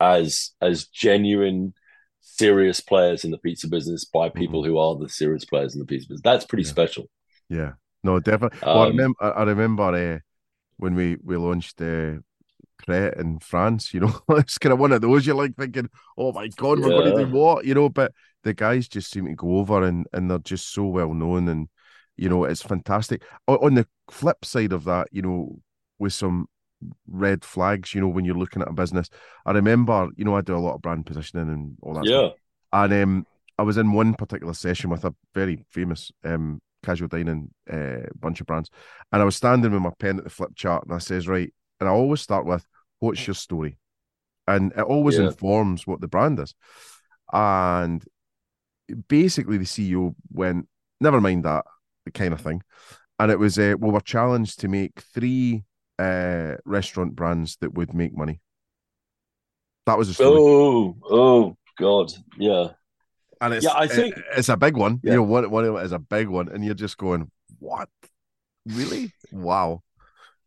as 0.00 0.50
as 0.60 0.86
genuine 0.88 1.74
serious 2.20 2.80
players 2.80 3.24
in 3.24 3.30
the 3.30 3.38
pizza 3.38 3.68
business 3.68 4.04
by 4.04 4.28
people 4.28 4.64
who 4.64 4.78
are 4.78 4.96
the 4.96 5.08
serious 5.08 5.44
players 5.44 5.74
in 5.74 5.80
the 5.80 5.86
pizza 5.86 6.08
business. 6.08 6.20
That's 6.22 6.44
pretty 6.46 6.64
Yeah. 6.64 6.70
special. 6.70 7.06
Yeah, 7.48 7.72
no, 8.02 8.20
definitely. 8.20 8.58
well, 8.72 8.84
I 8.84 8.86
Um, 8.86 8.88
remember, 8.88 9.16
I 9.22 9.42
remember 9.44 9.82
uh, 9.84 10.18
when 10.78 10.94
we 10.96 11.16
we 11.24 11.36
launched 11.36 11.80
uh, 11.82 12.16
Pret 12.78 13.16
in 13.18 13.40
France. 13.40 13.94
You 13.94 14.00
know, 14.02 14.20
it's 14.30 14.58
kind 14.58 14.72
of 14.74 14.80
one 14.80 14.92
of 14.92 15.02
those. 15.02 15.26
You're 15.26 15.36
like 15.36 15.56
thinking, 15.56 15.90
"Oh 16.18 16.32
my 16.32 16.48
god, 16.48 16.80
we're 16.80 16.92
going 16.92 17.06
to 17.06 17.12
do 17.12 17.26
what?" 17.28 17.64
You 17.66 17.74
know, 17.74 17.88
but 17.90 18.12
the 18.42 18.54
guys 18.54 18.88
just 18.88 19.10
seem 19.10 19.26
to 19.26 19.34
go 19.34 19.58
over, 19.58 19.82
and 19.84 20.06
and 20.12 20.30
they're 20.30 20.38
just 20.38 20.72
so 20.72 20.84
well 20.86 21.14
known, 21.14 21.48
and 21.48 21.68
you 22.16 22.28
know, 22.28 22.44
it's 22.44 22.62
fantastic. 22.62 23.22
On 23.48 23.74
the 23.74 23.86
flip 24.10 24.44
side 24.44 24.72
of 24.72 24.84
that, 24.84 25.08
you 25.10 25.22
know, 25.22 25.58
with 25.98 26.12
some 26.12 26.48
red 27.06 27.44
flags, 27.44 27.94
you 27.94 28.00
know, 28.00 28.08
when 28.08 28.24
you're 28.24 28.34
looking 28.34 28.62
at 28.62 28.68
a 28.68 28.72
business, 28.72 29.08
I 29.46 29.52
remember, 29.52 30.08
you 30.16 30.24
know, 30.24 30.36
I 30.36 30.40
do 30.42 30.56
a 30.56 30.58
lot 30.58 30.74
of 30.74 30.82
brand 30.82 31.06
positioning 31.06 31.48
and 31.48 31.76
all 31.82 31.94
that. 31.94 32.06
stuff. 32.06 32.32
Yeah. 32.72 32.84
And 32.84 32.92
um, 32.92 33.26
I 33.58 33.62
was 33.62 33.76
in 33.76 33.92
one 33.92 34.14
particular 34.14 34.54
session 34.54 34.90
with 34.90 35.04
a 35.04 35.14
very 35.34 35.64
famous 35.70 36.10
um, 36.24 36.60
casual 36.82 37.08
dining 37.08 37.50
uh, 37.70 38.06
bunch 38.18 38.40
of 38.40 38.46
brands, 38.46 38.70
and 39.12 39.20
I 39.22 39.24
was 39.24 39.36
standing 39.36 39.72
with 39.72 39.82
my 39.82 39.92
pen 39.98 40.18
at 40.18 40.24
the 40.24 40.30
flip 40.30 40.54
chart, 40.54 40.84
and 40.84 40.94
I 40.94 40.98
says, 40.98 41.28
right, 41.28 41.52
and 41.80 41.88
I 41.88 41.92
always 41.92 42.20
start 42.20 42.46
with, 42.46 42.66
"What's 42.98 43.26
your 43.26 43.34
story?" 43.34 43.78
And 44.46 44.72
it 44.72 44.80
always 44.82 45.18
Yeah. 45.18 45.26
informs 45.26 45.86
what 45.86 46.00
the 46.00 46.08
brand 46.08 46.38
is. 46.40 46.54
And 47.32 48.04
basically, 49.08 49.58
the 49.58 49.64
CEO 49.64 50.14
went, 50.32 50.68
"Never 51.00 51.20
mind 51.20 51.44
that 51.44 51.64
kind 52.14 52.32
of 52.32 52.40
thing," 52.40 52.62
and 53.18 53.30
it 53.30 53.38
was, 53.38 53.58
uh, 53.58 53.74
"Well, 53.78 53.92
we're 53.92 54.00
challenged 54.00 54.60
to 54.60 54.68
make 54.68 55.00
three 55.14 55.64
uh, 55.98 56.54
restaurant 56.64 57.14
brands 57.14 57.56
that 57.60 57.74
would 57.74 57.92
make 57.94 58.16
money." 58.16 58.40
That 59.86 59.98
was 59.98 60.08
the 60.08 60.14
story. 60.14 60.38
Oh, 60.38 60.96
oh 61.10 61.56
God. 61.78 62.12
Yeah. 62.38 62.68
And 63.40 63.54
it's, 63.54 63.64
Yeah, 63.64 63.72
I 63.72 63.84
it- 63.84 63.90
think- 63.92 64.14
it's 64.36 64.48
a 64.50 64.56
big 64.56 64.76
one. 64.76 65.00
Yeah. 65.02 65.12
You 65.12 65.16
know, 65.18 65.22
one, 65.24 65.50
one 65.50 65.64
of 65.64 65.74
it 65.76 65.84
is 65.84 65.92
a 65.92 65.98
big 65.98 66.28
one, 66.28 66.48
and 66.48 66.64
you're 66.64 66.74
just 66.74 66.98
going, 66.98 67.30
"What? 67.58 67.88
Really? 68.66 69.12
Wow!" 69.32 69.82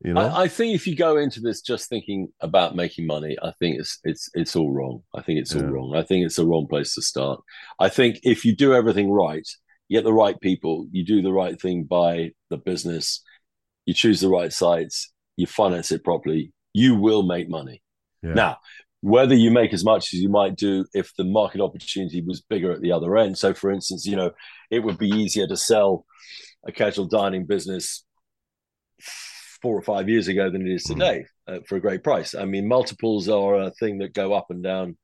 You 0.04 0.14
know, 0.14 0.22
I, 0.22 0.44
I 0.44 0.48
think 0.50 0.76
if 0.76 0.86
you 0.86 0.96
go 0.98 1.16
into 1.16 1.40
this 1.40 1.62
just 1.62 1.88
thinking 1.88 2.28
about 2.42 2.76
making 2.76 3.08
money, 3.08 3.38
I 3.42 3.52
think 3.60 3.80
it's 3.80 4.00
it's 4.04 4.30
it's 4.34 4.56
all 4.56 4.72
wrong. 4.72 5.02
I 5.16 5.22
think 5.22 5.40
it's 5.40 5.56
all 5.56 5.64
wrong. 5.64 5.96
I 5.96 6.04
think 6.04 6.26
it's 6.26 6.36
the 6.36 6.46
wrong 6.46 6.68
place 6.68 6.94
to 6.96 7.02
start. 7.02 7.42
I 7.80 7.88
think 7.88 8.20
if 8.24 8.44
you 8.44 8.54
do 8.54 8.74
everything 8.74 9.10
right, 9.10 9.48
you 9.88 9.98
get 9.98 10.04
the 10.04 10.14
right 10.14 10.40
people, 10.42 10.88
you 10.92 11.06
do 11.06 11.22
the 11.22 11.32
right 11.32 11.60
thing 11.60 11.86
by 11.86 12.32
the 12.50 12.58
business, 12.58 13.24
you 13.86 13.94
choose 13.94 14.20
the 14.20 14.28
right 14.28 14.52
sites, 14.52 15.12
you 15.38 15.48
finance 15.48 15.92
it 15.92 16.04
properly, 16.04 16.52
you 16.74 16.96
will 16.96 17.24
make 17.24 17.50
money. 17.50 17.82
Yeah. 18.22 18.34
Now, 18.34 18.58
whether 19.00 19.36
you 19.36 19.52
make 19.52 19.74
as 19.74 19.86
much 19.86 20.14
as 20.14 20.20
you 20.20 20.30
might 20.30 20.58
do 20.58 20.86
if 20.94 21.16
the 21.18 21.24
market 21.24 21.62
opportunity 21.62 22.22
was 22.26 22.42
bigger 22.42 22.72
at 22.72 22.82
the 22.82 22.92
other 22.92 23.16
end. 23.18 23.38
So, 23.38 23.54
for 23.54 23.72
instance, 23.72 24.06
you 24.06 24.18
know, 24.18 24.32
it 24.70 24.80
would 24.80 24.98
be 24.98 25.10
easier 25.10 25.48
to 25.48 25.56
sell 25.56 26.06
a 26.66 26.74
casual 26.74 27.06
dining 27.06 27.46
business 27.46 28.04
four 29.64 29.76
or 29.76 29.82
five 29.82 30.08
years 30.10 30.28
ago 30.28 30.52
than 30.52 30.68
it 30.68 30.72
is 30.72 30.84
Mhm. 30.84 30.94
today 30.94 31.26
uh, 31.48 31.60
for 31.68 31.78
a 31.78 31.82
great 31.82 32.04
price. 32.04 32.36
I 32.36 32.46
mean, 32.46 32.68
multiples 32.68 33.28
are 33.30 33.56
a 33.56 33.72
thing 33.72 33.98
that 34.00 34.14
go 34.14 34.34
up 34.34 34.52
and 34.52 34.62
down 34.62 34.98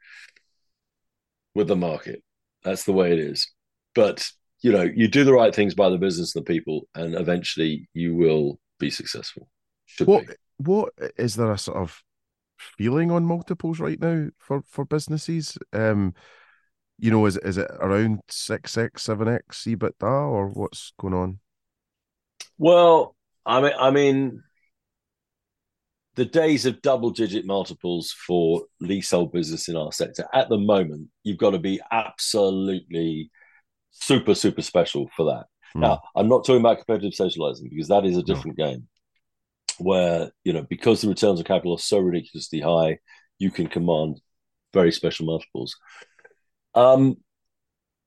with 1.56 1.68
the 1.68 1.76
market. 1.76 2.22
That's 2.64 2.84
the 2.84 2.94
way 2.94 3.12
it 3.14 3.20
is. 3.20 3.52
But 3.96 4.30
you 4.62 4.74
know, 4.74 4.84
you 4.84 5.08
do 5.08 5.24
the 5.24 5.34
right 5.34 5.56
things 5.56 5.74
by 5.74 5.90
the 5.90 5.98
business 5.98 6.36
and 6.36 6.46
the 6.46 6.54
people, 6.54 6.88
and 6.94 7.16
eventually 7.16 7.88
you 7.94 8.14
will 8.14 8.60
be 8.78 8.90
successful. 8.90 9.50
Should 9.86 10.08
what 10.08 10.28
be. 10.28 10.34
what 10.58 10.94
is 11.18 11.36
there 11.36 11.52
a 11.52 11.58
sort 11.58 11.78
of 11.78 12.04
feeling 12.78 13.10
on 13.10 13.24
multiples 13.24 13.80
right 13.80 14.00
now 14.00 14.28
for 14.38 14.62
for 14.68 14.84
businesses? 14.84 15.58
Um, 15.72 16.14
you 16.98 17.10
know, 17.10 17.26
is 17.26 17.38
is 17.38 17.58
it 17.58 17.72
around 17.80 18.20
six 18.28 18.78
x, 18.78 19.04
seven 19.04 19.30
x 19.30 19.64
EBITDA, 19.64 20.04
or 20.04 20.50
what's 20.50 20.92
going 21.00 21.14
on? 21.14 21.40
Well, 22.58 23.16
I 23.46 23.62
mean, 23.62 23.74
I 23.80 23.92
mean, 23.92 24.44
the 26.16 26.26
days 26.26 26.66
of 26.66 26.82
double-digit 26.82 27.46
multiples 27.46 28.12
for 28.12 28.64
leasehold 28.82 29.32
business 29.32 29.70
in 29.70 29.76
our 29.76 29.92
sector 29.92 30.28
at 30.34 30.50
the 30.50 30.58
moment, 30.58 31.08
you've 31.24 31.38
got 31.38 31.52
to 31.52 31.60
be 31.60 31.80
absolutely 31.92 33.32
super, 33.92 34.36
super 34.36 34.62
special 34.62 35.10
for 35.16 35.26
that. 35.26 35.46
Hmm. 35.74 35.82
Now, 35.82 36.02
I'm 36.16 36.28
not 36.28 36.46
talking 36.46 36.62
about 36.62 36.78
competitive 36.78 37.14
socializing 37.14 37.70
because 37.70 37.88
that 37.90 38.06
is 38.06 38.18
a 38.18 38.24
different 38.24 38.58
game. 38.58 38.88
Where 39.78 40.32
you 40.44 40.52
know, 40.52 40.66
because 40.70 41.02
the 41.02 41.08
returns 41.08 41.40
on 41.40 41.46
capital 41.46 41.76
are 41.76 41.80
so 41.80 42.00
ridiculously 42.00 42.60
high, 42.60 42.98
you 43.38 43.50
can 43.50 43.68
command 43.68 44.20
very 44.74 44.92
special 44.92 45.26
multiples. 45.26 45.76
Um, 46.76 47.16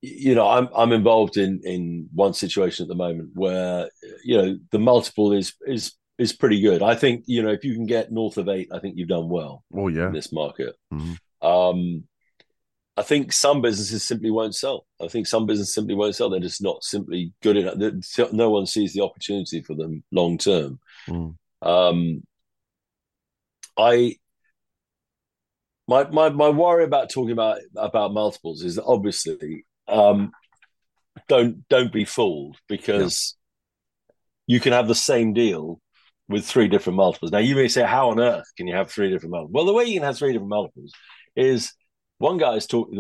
you 0.03 0.35
know, 0.35 0.47
I'm 0.47 0.69
I'm 0.77 0.93
involved 0.93 1.39
in 1.39 1.63
in 1.65 2.09
one 2.13 2.35
situation 2.35 2.85
at 2.85 2.89
the 2.89 2.95
moment 2.95 3.31
where 3.35 3.89
you 4.23 4.37
know 4.37 4.59
the 4.71 4.79
multiple 4.79 5.33
is 5.33 5.55
is 5.67 5.93
is 6.19 6.33
pretty 6.33 6.61
good. 6.61 6.83
I 6.83 6.95
think 6.95 7.25
you 7.27 7.43
know 7.43 7.51
if 7.51 7.65
you 7.65 7.75
can 7.75 7.87
get 7.87 8.13
north 8.13 8.37
of 8.37 8.49
eight, 8.49 8.69
I 8.73 8.79
think 8.79 8.97
you've 8.97 9.09
done 9.09 9.29
well 9.29 9.65
Oh 9.75 9.89
yeah, 9.89 10.07
in 10.07 10.13
this 10.13 10.33
market. 10.33 10.77
Mhm. 10.93 11.19
Um, 11.41 12.05
I 12.97 13.03
think 13.03 13.33
some 13.33 13.63
businesses 13.63 14.05
simply 14.05 14.31
won't 14.31 14.55
sell. 14.55 14.87
I 15.01 15.09
think 15.09 15.27
some 15.27 15.47
businesses 15.47 15.75
simply 15.75 15.95
won't 15.95 16.15
sell. 16.15 16.29
They're 16.29 16.41
just 16.41 16.63
not 16.63 16.85
simply 16.85 17.33
good 17.43 17.57
enough. 17.57 18.33
No 18.33 18.51
one 18.51 18.67
sees 18.67 18.93
the 18.93 19.03
opportunity 19.03 19.63
for 19.63 19.75
them 19.75 20.05
long 20.13 20.37
term. 20.37 20.79
Mm. 21.09 21.37
Um, 21.63 22.23
I 23.77 24.17
my 25.89 26.05
my 26.11 26.29
my 26.29 26.51
worry 26.51 26.85
about 26.85 27.11
talking 27.11 27.33
about 27.33 27.61
about 27.77 28.13
multiples 28.13 28.63
is 28.63 28.77
that 28.77 28.85
obviously 28.85 29.65
um, 29.89 30.33
don't 31.29 31.67
don't 31.69 31.93
be 31.93 32.05
fooled 32.05 32.57
because 32.69 33.37
you 34.47 34.61
can 34.61 34.73
have 34.73 34.89
the 34.89 34.95
same 34.95 35.33
deal 35.33 35.81
with 36.33 36.45
three 36.47 36.69
different 36.69 36.97
multiples. 36.97 37.31
Now 37.31 37.39
you 37.39 37.55
may 37.55 37.69
say, 37.69 37.85
how 37.85 38.11
on 38.11 38.21
earth 38.21 38.47
can 38.57 38.67
you 38.67 38.75
have 38.75 38.91
three 38.91 39.11
different 39.11 39.33
multiples? 39.33 39.53
Well, 39.55 39.67
the 39.67 39.73
way 39.73 39.85
you 39.85 39.95
can 39.95 40.03
have 40.03 40.19
three 40.19 40.33
different 40.33 40.51
multiples 40.51 40.93
is 41.37 41.73
one 42.19 42.39
guy 42.39 42.55
is 42.55 42.67
talking 42.67 42.99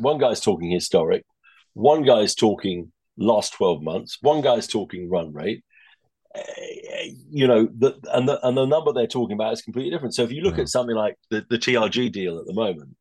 one 0.00 0.18
guy 0.18 0.30
is 0.30 0.40
talking 0.40 0.70
historic, 0.70 1.24
one 1.74 2.02
guy 2.02 2.20
is 2.20 2.34
talking 2.34 2.92
last 3.16 3.54
12 3.54 3.82
months, 3.82 4.18
one 4.20 4.40
guy 4.40 4.54
is 4.54 4.66
talking 4.66 5.08
run 5.10 5.32
rate. 5.32 5.64
Uh, 6.34 6.40
you 7.30 7.46
know, 7.46 7.68
the, 7.76 7.98
and 8.12 8.26
the 8.28 8.44
and 8.46 8.56
the 8.56 8.64
number 8.64 8.92
they're 8.92 9.06
talking 9.06 9.34
about 9.34 9.52
is 9.52 9.62
completely 9.62 9.90
different. 9.90 10.14
So 10.14 10.22
if 10.22 10.32
you 10.32 10.40
look 10.42 10.56
Yeah. 10.56 10.62
at 10.62 10.68
something 10.68 10.96
like 10.96 11.16
the, 11.30 11.44
the 11.50 11.58
TRG 11.58 12.10
deal 12.10 12.38
at 12.38 12.46
the 12.46 12.54
moment, 12.54 12.96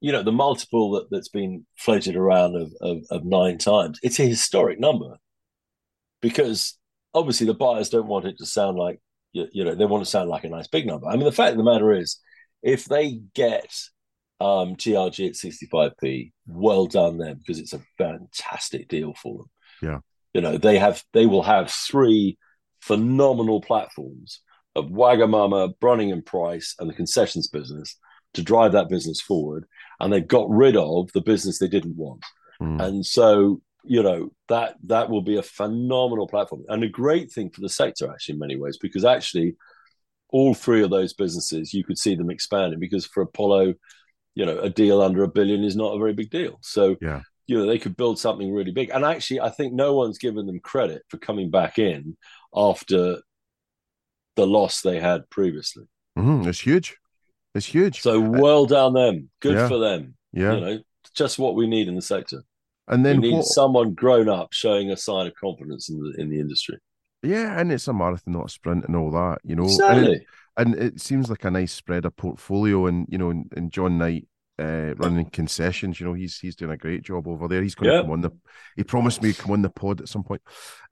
you 0.00 0.10
know, 0.10 0.22
the 0.22 0.32
multiple 0.32 0.92
that, 0.92 1.08
that's 1.10 1.28
been 1.28 1.66
floated 1.76 2.16
around 2.16 2.56
of, 2.56 2.72
of, 2.80 3.04
of 3.10 3.24
nine 3.24 3.58
times, 3.58 4.00
it's 4.02 4.18
a 4.18 4.24
historic 4.24 4.80
number 4.80 5.18
because 6.22 6.78
obviously 7.14 7.46
the 7.46 7.54
buyers 7.54 7.90
don't 7.90 8.06
want 8.06 8.26
it 8.26 8.38
to 8.38 8.46
sound 8.46 8.76
like 8.76 9.00
you, 9.32 9.46
you 9.52 9.64
know 9.64 9.74
they 9.74 9.84
want 9.84 10.04
to 10.04 10.10
sound 10.10 10.28
like 10.28 10.44
a 10.44 10.48
nice 10.48 10.68
big 10.68 10.86
number. 10.86 11.06
I 11.06 11.16
mean, 11.16 11.24
the 11.24 11.32
fact 11.32 11.52
of 11.52 11.58
the 11.58 11.64
matter 11.64 11.92
is, 11.92 12.18
if 12.62 12.84
they 12.84 13.20
get 13.34 13.72
um, 14.40 14.76
TRG 14.76 15.28
at 15.28 15.34
65p, 15.34 16.32
well 16.46 16.86
done 16.86 17.18
them 17.18 17.38
because 17.38 17.58
it's 17.58 17.72
a 17.72 17.82
fantastic 17.98 18.88
deal 18.88 19.14
for 19.14 19.38
them. 19.38 19.50
Yeah. 19.82 19.98
you 20.34 20.40
know 20.42 20.58
they 20.58 20.78
have 20.78 21.02
they 21.12 21.26
will 21.26 21.42
have 21.42 21.70
three 21.70 22.38
phenomenal 22.80 23.60
platforms 23.60 24.40
of 24.76 24.86
Wagamama, 24.86 25.72
Brunning 25.80 26.12
and 26.12 26.24
Price, 26.24 26.74
and 26.78 26.88
the 26.88 26.94
concessions 26.94 27.48
business 27.48 27.96
to 28.34 28.42
drive 28.42 28.72
that 28.72 28.88
business 28.88 29.20
forward, 29.20 29.66
and 29.98 30.12
they've 30.12 30.26
got 30.26 30.48
rid 30.48 30.76
of 30.76 31.10
the 31.12 31.20
business 31.20 31.58
they 31.58 31.68
didn't 31.68 31.96
want. 31.96 32.24
Mm. 32.62 32.82
And 32.82 33.06
so, 33.06 33.60
you 33.84 34.02
know, 34.02 34.30
that 34.48 34.76
that 34.84 35.08
will 35.10 35.22
be 35.22 35.36
a 35.36 35.42
phenomenal 35.42 36.26
platform 36.26 36.64
and 36.68 36.82
a 36.84 36.88
great 36.88 37.30
thing 37.32 37.50
for 37.50 37.60
the 37.60 37.68
sector, 37.68 38.10
actually, 38.10 38.34
in 38.34 38.38
many 38.38 38.56
ways, 38.56 38.78
because 38.80 39.04
actually, 39.04 39.56
all 40.28 40.54
three 40.54 40.82
of 40.82 40.90
those 40.90 41.12
businesses, 41.12 41.74
you 41.74 41.82
could 41.84 41.98
see 41.98 42.14
them 42.14 42.30
expanding 42.30 42.78
because 42.78 43.04
for 43.06 43.22
Apollo, 43.22 43.74
you 44.34 44.46
know, 44.46 44.58
a 44.60 44.70
deal 44.70 45.02
under 45.02 45.24
a 45.24 45.28
billion 45.28 45.64
is 45.64 45.74
not 45.74 45.94
a 45.94 45.98
very 45.98 46.12
big 46.12 46.30
deal. 46.30 46.58
So, 46.62 46.96
Yeah. 47.00 47.22
you 47.48 47.58
know, 47.58 47.66
they 47.66 47.78
could 47.80 47.96
build 47.96 48.16
something 48.18 48.52
really 48.52 48.70
big. 48.70 48.90
And 48.90 49.04
actually, 49.04 49.40
I 49.40 49.48
think 49.50 49.72
no 49.72 49.94
one's 49.94 50.18
given 50.18 50.46
them 50.46 50.60
credit 50.60 51.02
for 51.08 51.18
coming 51.18 51.50
back 51.50 51.80
in 51.80 52.16
after 52.54 53.22
the 54.36 54.46
loss 54.46 54.82
they 54.82 55.00
had 55.00 55.28
previously. 55.30 55.84
Mhm, 56.16 56.46
It's 56.46 56.60
huge. 56.60 56.96
It's 57.56 57.66
huge. 57.66 58.00
So, 58.00 58.20
well 58.20 58.66
done 58.66 58.92
them. 58.92 59.30
Good 59.40 59.54
Yeah. 59.54 59.68
for 59.68 59.78
them. 59.78 60.16
yeah. 60.32 60.54
You 60.54 60.60
know, 60.60 60.78
just 61.16 61.40
what 61.40 61.56
we 61.56 61.66
need 61.66 61.88
in 61.88 61.96
the 61.96 62.02
sector. 62.02 62.44
And 62.90 63.02
We 63.02 63.10
then 63.10 63.20
need 63.20 63.34
what? 63.36 63.46
someone 63.46 63.94
grown 63.94 64.28
up 64.28 64.52
showing 64.52 64.90
a 64.90 64.96
sign 64.96 65.26
of 65.26 65.34
confidence 65.34 65.88
in 65.88 65.98
the 65.98 66.14
in 66.20 66.28
the 66.28 66.40
industry. 66.40 66.78
Yeah, 67.22 67.58
and 67.58 67.70
it's 67.72 67.88
a 67.88 67.92
marathon, 67.92 68.34
not 68.34 68.46
a 68.46 68.48
sprint, 68.48 68.84
and 68.86 68.96
all 68.96 69.10
that. 69.12 69.38
You 69.44 69.56
know, 69.56 69.68
and 69.88 70.08
it, 70.08 70.22
and 70.56 70.74
it 70.74 71.00
seems 71.00 71.30
like 71.30 71.44
a 71.44 71.50
nice 71.50 71.72
spread 71.72 72.04
of 72.04 72.16
portfolio, 72.16 72.86
and 72.86 73.06
you 73.10 73.18
know, 73.18 73.30
and, 73.30 73.50
and 73.56 73.72
John 73.72 73.98
Knight. 73.98 74.26
Uh, 74.58 74.92
running 74.98 75.24
concessions, 75.30 75.98
you 75.98 76.06
know, 76.06 76.12
he's 76.12 76.38
he's 76.38 76.54
doing 76.54 76.70
a 76.72 76.76
great 76.76 77.00
job 77.02 77.26
over 77.26 77.48
there. 77.48 77.62
He's 77.62 77.74
going 77.74 77.88
to 77.88 77.96
Yeah. 77.96 78.02
come 78.02 78.10
on 78.10 78.20
the. 78.20 78.30
He 78.76 78.84
promised 78.84 79.22
me 79.22 79.32
to 79.32 79.42
come 79.42 79.52
on 79.52 79.62
the 79.62 79.70
pod 79.70 80.02
at 80.02 80.08
some 80.10 80.22
point. 80.22 80.42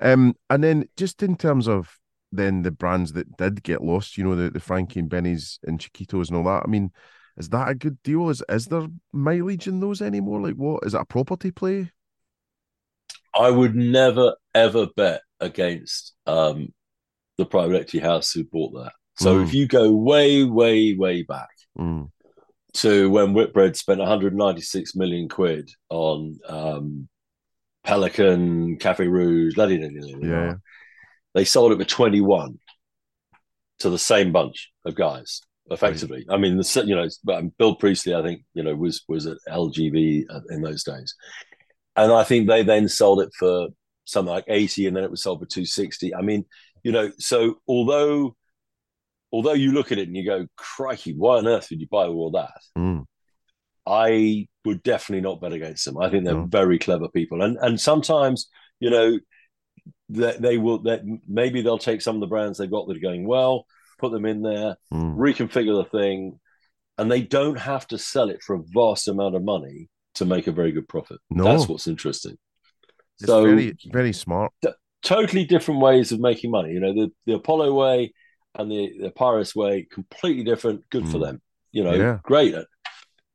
Um, 0.01 0.35
and 0.49 0.65
then 0.65 0.89
just 0.97 1.23
in 1.23 1.37
terms 1.37 1.69
of 1.69 1.99
then 2.33 2.63
the 2.63 2.71
brands 2.71 3.13
that 3.13 3.37
did 3.37 3.63
get 3.63 3.85
lost, 3.85 4.17
you 4.17 4.25
know, 4.25 4.35
the 4.35 4.49
the 4.49 4.59
Frankie 4.59 5.01
and 5.01 5.11
Benny's 5.11 5.59
and 5.65 5.79
Chiquitos 5.79 6.29
and 6.29 6.39
all 6.39 6.45
that. 6.45 6.63
I 6.65 6.67
mean, 6.67 6.93
is 7.39 7.49
that 7.51 7.69
a 7.69 7.75
good 7.75 8.03
deal? 8.03 8.29
Is 8.29 8.43
is 8.49 8.67
there 8.67 8.89
mileage 9.13 9.67
in 9.67 9.81
those 9.81 10.03
anymore? 10.03 10.41
Like, 10.41 10.55
what 10.57 10.85
is 10.85 10.95
it 10.95 11.01
a 11.01 11.05
property 11.05 11.51
play? 11.51 11.91
I 13.35 13.51
would 13.51 13.75
never 13.75 14.35
ever 14.55 14.89
bet 14.97 15.23
against 15.41 16.15
um, 16.27 16.73
the 17.37 17.47
private 17.47 17.77
equity 17.77 18.01
house 18.01 18.33
who 18.33 18.45
bought 18.45 18.73
that. 18.83 18.93
So 19.19 19.37
Mm. 19.37 19.45
if 19.45 19.55
you 19.55 19.67
go 19.67 19.93
way, 19.93 20.45
way, 20.45 20.95
way 20.95 21.23
back 21.23 21.49
Mm, 21.79 22.11
to 22.75 23.11
when 23.11 23.33
Whitbread 23.35 23.77
spent 23.77 24.01
196 24.01 24.97
million 24.97 25.29
quid 25.29 25.71
on 25.89 26.39
um, 26.49 27.09
Pelican, 27.85 28.77
Cafe 28.79 29.07
Rouge, 29.07 29.57
la- 29.57 29.65
la- 29.65 29.75
la- 29.77 29.89
la- 29.89 30.19
la- 30.19 30.45
yeah, 30.47 30.55
they 31.35 31.45
sold 31.45 31.73
it 31.73 31.79
for 31.79 31.85
21 31.85 32.59
to 33.81 33.91
the 33.91 33.99
same 33.99 34.33
bunch 34.33 34.73
of 34.85 34.95
guys 34.97 35.41
effectively. 35.71 36.27
I 36.31 36.37
mean 36.37 36.57
the 36.57 36.85
you 36.87 36.95
know 36.97 37.09
um, 37.37 37.53
bill 37.59 37.77
priestley 37.77 38.15
i 38.15 38.23
think 38.23 38.43
you 38.55 38.63
know 38.63 38.75
was 38.75 39.03
was 39.09 39.27
at 39.27 39.37
lgv 39.49 40.25
in 40.51 40.63
those 40.63 40.83
days. 40.85 41.15
And 41.97 42.13
i 42.13 42.25
think 42.25 42.49
they 42.49 42.63
then 42.63 42.89
sold 42.89 43.21
it 43.21 43.31
for 43.39 43.69
something 44.05 44.33
like 44.33 44.45
80 44.49 44.87
and 44.87 44.97
then 44.97 45.05
it 45.05 45.11
was 45.11 45.23
sold 45.23 45.41
for 45.41 45.47
260 45.47 46.15
i 46.15 46.23
mean 46.23 46.45
you 46.83 46.93
know 46.93 47.11
so 47.19 47.57
although 47.69 48.35
although 49.33 49.53
you 49.53 49.73
look 49.73 49.93
at 49.93 49.99
it 49.99 50.09
and 50.09 50.17
you 50.17 50.25
go 50.25 50.47
crikey 50.57 51.13
why 51.15 51.37
on 51.39 51.47
earth 51.47 51.69
would 51.71 51.81
you 51.81 51.89
buy 51.91 52.07
all 52.07 52.31
that? 52.31 52.61
Mm, 52.77 53.05
I 53.87 54.49
would 54.65 54.83
definitely 54.83 55.23
not 55.23 55.41
bet 55.41 55.53
against 55.53 55.85
them. 55.85 55.99
I 55.99 56.11
think 56.11 56.25
they're 56.25 56.35
No. 56.35 56.47
very 56.47 56.79
clever 56.79 57.09
people, 57.09 57.43
and 57.43 57.57
and 57.61 57.81
sometimes 57.81 58.49
you 58.81 58.91
know 58.91 59.19
they, 60.09 60.37
they 60.39 60.59
will 60.59 60.79
that 60.85 61.03
maybe 61.27 61.61
they'll 61.63 61.79
take 61.79 62.01
some 62.03 62.17
of 62.17 62.21
the 62.21 62.27
brands 62.27 62.59
they've 62.59 62.71
got 62.71 62.87
that 62.89 62.97
are 62.97 63.01
going 63.01 63.27
well, 63.27 63.67
put 63.99 64.13
them 64.13 64.25
in 64.25 64.43
there, 64.43 64.77
mm. 64.93 65.17
reconfigure 65.17 65.83
the 65.83 65.99
thing, 65.99 66.39
and 66.97 67.11
they 67.11 67.23
don't 67.23 67.59
have 67.59 67.87
to 67.89 67.99
sell 67.99 68.31
it 68.31 68.43
for 68.43 68.57
a 68.57 68.63
vast 68.75 69.09
amount 69.09 69.37
of 69.37 69.45
money 69.45 69.89
to 70.15 70.25
make 70.25 70.47
a 70.47 70.53
very 70.53 70.73
good 70.73 70.89
profit. 70.89 71.19
No. 71.31 71.45
That's 71.45 71.69
what's 71.69 71.87
interesting. 71.87 72.37
It's 73.21 73.27
so 73.27 73.43
very 73.45 73.77
very 73.87 74.13
smart. 74.13 74.53
totally 75.03 75.45
different 75.45 75.81
ways 75.81 76.13
of 76.13 76.21
making 76.21 76.51
money. 76.51 76.73
You 76.73 76.81
know, 76.81 76.93
the, 76.93 77.11
the 77.27 77.35
Apollo 77.35 77.73
way 77.75 78.13
and 78.55 78.71
the, 78.71 78.93
the 79.01 79.11
Epiris 79.11 79.55
way, 79.55 79.87
completely 79.91 80.45
different. 80.45 80.89
Good 80.91 81.09
for 81.09 81.19
Mm. 81.19 81.23
them. 81.23 81.43
You 81.73 81.85
know, 81.85 81.95
Yeah. 81.95 82.19
great. 82.23 82.55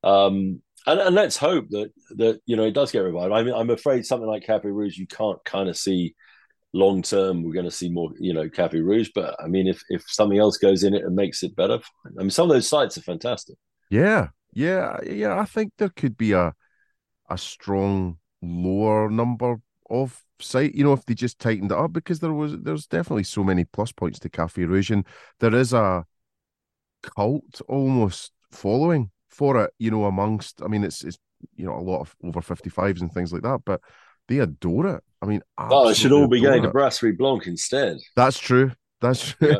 Um, 0.03 0.61
and, 0.85 0.99
and 0.99 1.15
let's 1.15 1.37
hope 1.37 1.69
that 1.69 1.91
that 2.17 2.41
you 2.45 2.57
know 2.57 2.63
it 2.65 2.73
does 2.73 2.91
get 2.91 2.99
revived. 2.99 3.31
I 3.33 3.43
mean, 3.43 3.53
I'm 3.53 3.69
afraid 3.69 4.05
something 4.05 4.27
like 4.27 4.43
Cafe 4.45 4.67
Rouge, 4.67 4.97
you 4.97 5.07
can't 5.07 5.43
kind 5.45 5.69
of 5.69 5.77
see 5.77 6.15
long 6.73 7.01
term. 7.01 7.43
We're 7.43 7.53
going 7.53 7.65
to 7.65 7.71
see 7.71 7.89
more, 7.89 8.11
you 8.19 8.33
know, 8.33 8.49
Cafe 8.49 8.79
Rouge. 8.79 9.09
But 9.13 9.35
I 9.43 9.47
mean, 9.47 9.67
if 9.67 9.81
if 9.89 10.03
something 10.07 10.39
else 10.39 10.57
goes 10.57 10.83
in 10.83 10.93
it 10.93 11.03
and 11.03 11.15
makes 11.15 11.43
it 11.43 11.55
better, 11.55 11.79
fine. 11.79 12.13
I 12.17 12.21
mean, 12.21 12.29
some 12.31 12.49
of 12.49 12.55
those 12.55 12.67
sites 12.67 12.97
are 12.97 13.01
fantastic. 13.01 13.55
Yeah, 13.89 14.29
yeah, 14.53 14.97
yeah. 15.05 15.39
I 15.39 15.45
think 15.45 15.73
there 15.77 15.89
could 15.89 16.17
be 16.17 16.33
a 16.33 16.53
a 17.29 17.37
strong 17.37 18.17
lower 18.41 19.09
number 19.09 19.57
of 19.89 20.23
site. 20.39 20.75
You 20.75 20.83
know, 20.83 20.93
if 20.93 21.05
they 21.05 21.13
just 21.13 21.39
tightened 21.39 21.71
it 21.71 21.77
up, 21.77 21.93
because 21.93 22.19
there 22.19 22.33
was 22.33 22.57
there's 22.59 22.87
definitely 22.87 23.23
so 23.23 23.43
many 23.43 23.65
plus 23.65 23.91
points 23.91 24.19
to 24.19 24.29
Cafe 24.29 24.63
Rouge, 24.63 24.91
and 24.91 25.05
there 25.39 25.55
is 25.55 25.73
a 25.73 26.05
cult 27.01 27.61
almost 27.67 28.31
following 28.51 29.11
for 29.29 29.63
it. 29.63 29.71
You 29.77 29.91
know, 29.91 30.05
amongst 30.05 30.61
I 30.61 30.67
mean, 30.67 30.83
it's 30.83 31.03
it's 31.03 31.17
you 31.55 31.65
know 31.65 31.75
a 31.75 31.81
lot 31.81 32.01
of 32.01 32.15
over 32.23 32.41
fifty 32.41 32.69
fives 32.69 33.01
and 33.01 33.11
things 33.11 33.31
like 33.31 33.43
that, 33.43 33.61
but 33.65 33.81
they 34.27 34.39
adore 34.39 34.87
it. 34.87 35.03
I 35.23 35.25
mean, 35.25 35.41
Oh, 35.57 35.87
it 35.89 35.95
should 35.95 36.11
all 36.11 36.27
be 36.27 36.41
going 36.41 36.63
to. 36.63 36.69
Brasserie 36.71 37.13
Blanc 37.13 37.47
instead. 37.47 37.97
That's 38.15 38.37
true. 38.37 38.71
That's 39.01 39.31
true. 39.39 39.57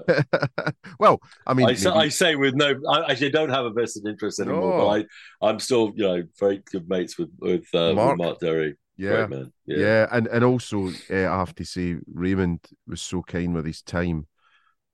well, 0.99 1.22
I 1.47 1.53
mean, 1.53 1.70
I, 1.70 1.74
say, 1.74 1.89
maybe- 1.89 1.99
I 2.01 2.09
say 2.09 2.36
with 2.36 2.53
no, 2.55 2.76
I 2.89 3.11
actually 3.11 3.30
don't 3.32 3.49
have 3.49 3.66
a 3.66 3.72
vested 3.72 4.05
interest 4.07 4.39
anymore, 4.39 4.78
but 4.80 4.88
I, 4.88 5.47
I'm 5.47 5.59
still, 5.59 5.91
you 5.95 6.03
know, 6.03 6.24
very 6.39 6.61
good 6.72 6.89
mates 6.89 7.18
with 7.18 7.30
with, 7.39 7.66
uh, 7.74 7.93
Mark. 7.93 8.18
with 8.18 8.26
Mark 8.28 8.39
Derry. 8.39 8.76
yeah, 8.97 9.26
Great 9.26 9.30
man. 9.30 9.53
Yeah. 9.66 10.07
and 10.11 10.28
and 10.28 10.43
also 10.43 10.88
uh, 11.09 11.14
I 11.34 11.38
have 11.39 11.55
to 11.55 11.66
say 11.66 11.97
Raymond 12.14 12.59
was 12.88 13.01
so 13.01 13.22
kind 13.22 13.53
with 13.53 13.66
his 13.66 13.82
time. 13.82 14.28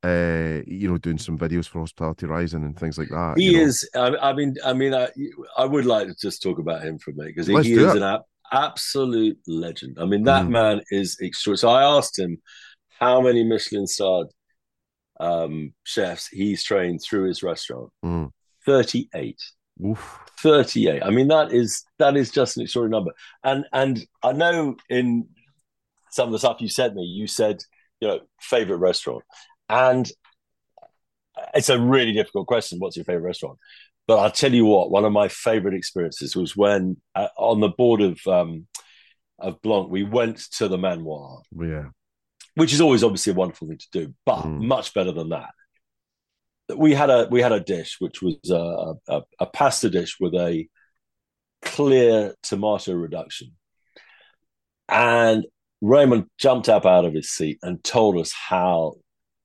Uh, 0.01 0.61
you 0.65 0.87
know, 0.89 0.97
doing 0.97 1.17
some 1.17 1.37
videos 1.37 1.67
for 1.67 1.79
Hospitality 1.81 2.25
Rising 2.25 2.63
and 2.63 2.79
things 2.79 2.97
like 2.97 3.09
that. 3.09 3.33
He 3.37 3.57
is. 3.59 3.87
I, 3.93 4.15
I 4.29 4.33
mean, 4.33 4.55
I 4.63 4.71
mean, 4.71 4.93
I, 4.93 5.09
I 5.57 5.65
would 5.65 5.85
like 5.85 6.07
to 6.07 6.15
just 6.15 6.41
talk 6.41 6.57
about 6.57 6.81
him 6.83 6.97
for 6.99 7.11
a 7.11 7.13
minute 7.15 7.35
because 7.35 7.47
he, 7.47 7.53
he 7.63 7.73
is 7.73 7.93
it. 7.95 8.01
an 8.01 8.19
absolute 8.51 9.39
legend. 9.47 9.97
I 9.99 10.05
mean, 10.05 10.23
that 10.23 10.45
Mm. 10.45 10.49
man 10.49 10.81
is 10.91 11.17
extraordinary. 11.19 11.57
So 11.59 11.69
I 11.69 11.97
asked 11.97 12.17
him 12.17 12.41
how 12.99 13.21
many 13.21 13.43
Michelin 13.43 13.87
starred 13.87 14.27
um, 15.19 15.73
chefs 15.83 16.27
he's 16.27 16.63
trained 16.63 17.01
through 17.03 17.25
his 17.27 17.43
restaurant. 17.43 17.91
Mm. 18.03 18.31
Thirty-eight. 18.65 19.41
Oof. 19.85 20.19
38 20.41 21.03
i 21.03 21.09
mean 21.09 21.29
that 21.29 21.53
is 21.53 21.85
that 21.99 22.17
is 22.17 22.31
just 22.31 22.57
an 22.57 22.63
extraordinary 22.63 22.91
number 22.99 23.13
and 23.45 23.63
and 23.71 24.05
i 24.23 24.33
know 24.33 24.75
in 24.89 25.25
some 26.11 26.27
of 26.27 26.33
the 26.33 26.39
stuff 26.39 26.59
you 26.59 26.67
sent 26.67 26.95
me 26.95 27.03
you 27.03 27.27
said 27.27 27.61
you 28.01 28.07
know 28.09 28.19
favorite 28.41 28.77
restaurant 28.79 29.23
and 29.69 30.11
it's 31.53 31.69
a 31.69 31.79
really 31.79 32.11
difficult 32.11 32.45
question 32.45 32.77
what's 32.79 32.97
your 32.97 33.05
favorite 33.05 33.23
restaurant 33.23 33.57
but 34.09 34.17
i'll 34.19 34.31
tell 34.31 34.53
you 34.53 34.65
what 34.65 34.89
one 34.97 35.05
of 35.05 35.13
my 35.13 35.27
favorite 35.27 35.75
experiences 35.75 36.35
was 36.35 36.57
when 36.63 36.97
uh, 37.15 37.27
on 37.37 37.59
the 37.59 37.69
board 37.81 38.01
of 38.01 38.17
um 38.27 38.67
of 39.37 39.61
blanc 39.61 39.89
we 39.89 40.03
went 40.03 40.37
to 40.57 40.67
the 40.67 40.77
manoir 40.77 41.41
Yeah. 41.73 41.89
which 42.55 42.73
is 42.73 42.81
always 42.81 43.03
obviously 43.03 43.31
a 43.33 43.35
wonderful 43.35 43.67
thing 43.67 43.77
to 43.85 43.91
do 43.99 44.13
but 44.25 44.43
Mm. 44.45 44.61
much 44.75 44.93
better 44.93 45.13
than 45.19 45.29
that 45.29 45.51
we 46.75 46.93
had 46.93 47.09
a 47.09 47.27
we 47.31 47.41
had 47.41 47.51
a 47.51 47.59
dish 47.75 47.91
which 47.99 48.21
was 48.21 48.35
a, 48.51 48.93
a, 49.15 49.21
a 49.39 49.45
pasta 49.45 49.89
dish 49.89 50.17
with 50.19 50.33
a 50.35 50.67
clear 51.61 52.33
tomato 52.43 52.93
reduction, 52.93 53.47
and 54.87 55.45
Raymond 55.81 56.25
jumped 56.37 56.69
up 56.69 56.85
out 56.85 57.05
of 57.05 57.13
his 57.13 57.29
seat 57.31 57.57
and 57.63 57.83
told 57.83 58.17
us 58.17 58.31
how 58.33 58.93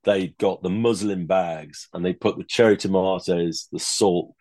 they 0.04 0.28
got 0.38 0.62
the 0.62 0.70
muslin 0.70 1.26
bags 1.26 1.88
and 1.92 2.04
they 2.04 2.12
put 2.12 2.36
the 2.36 2.44
cherry 2.44 2.76
tomatoes, 2.76 3.68
the 3.72 3.78
salt, 3.78 4.34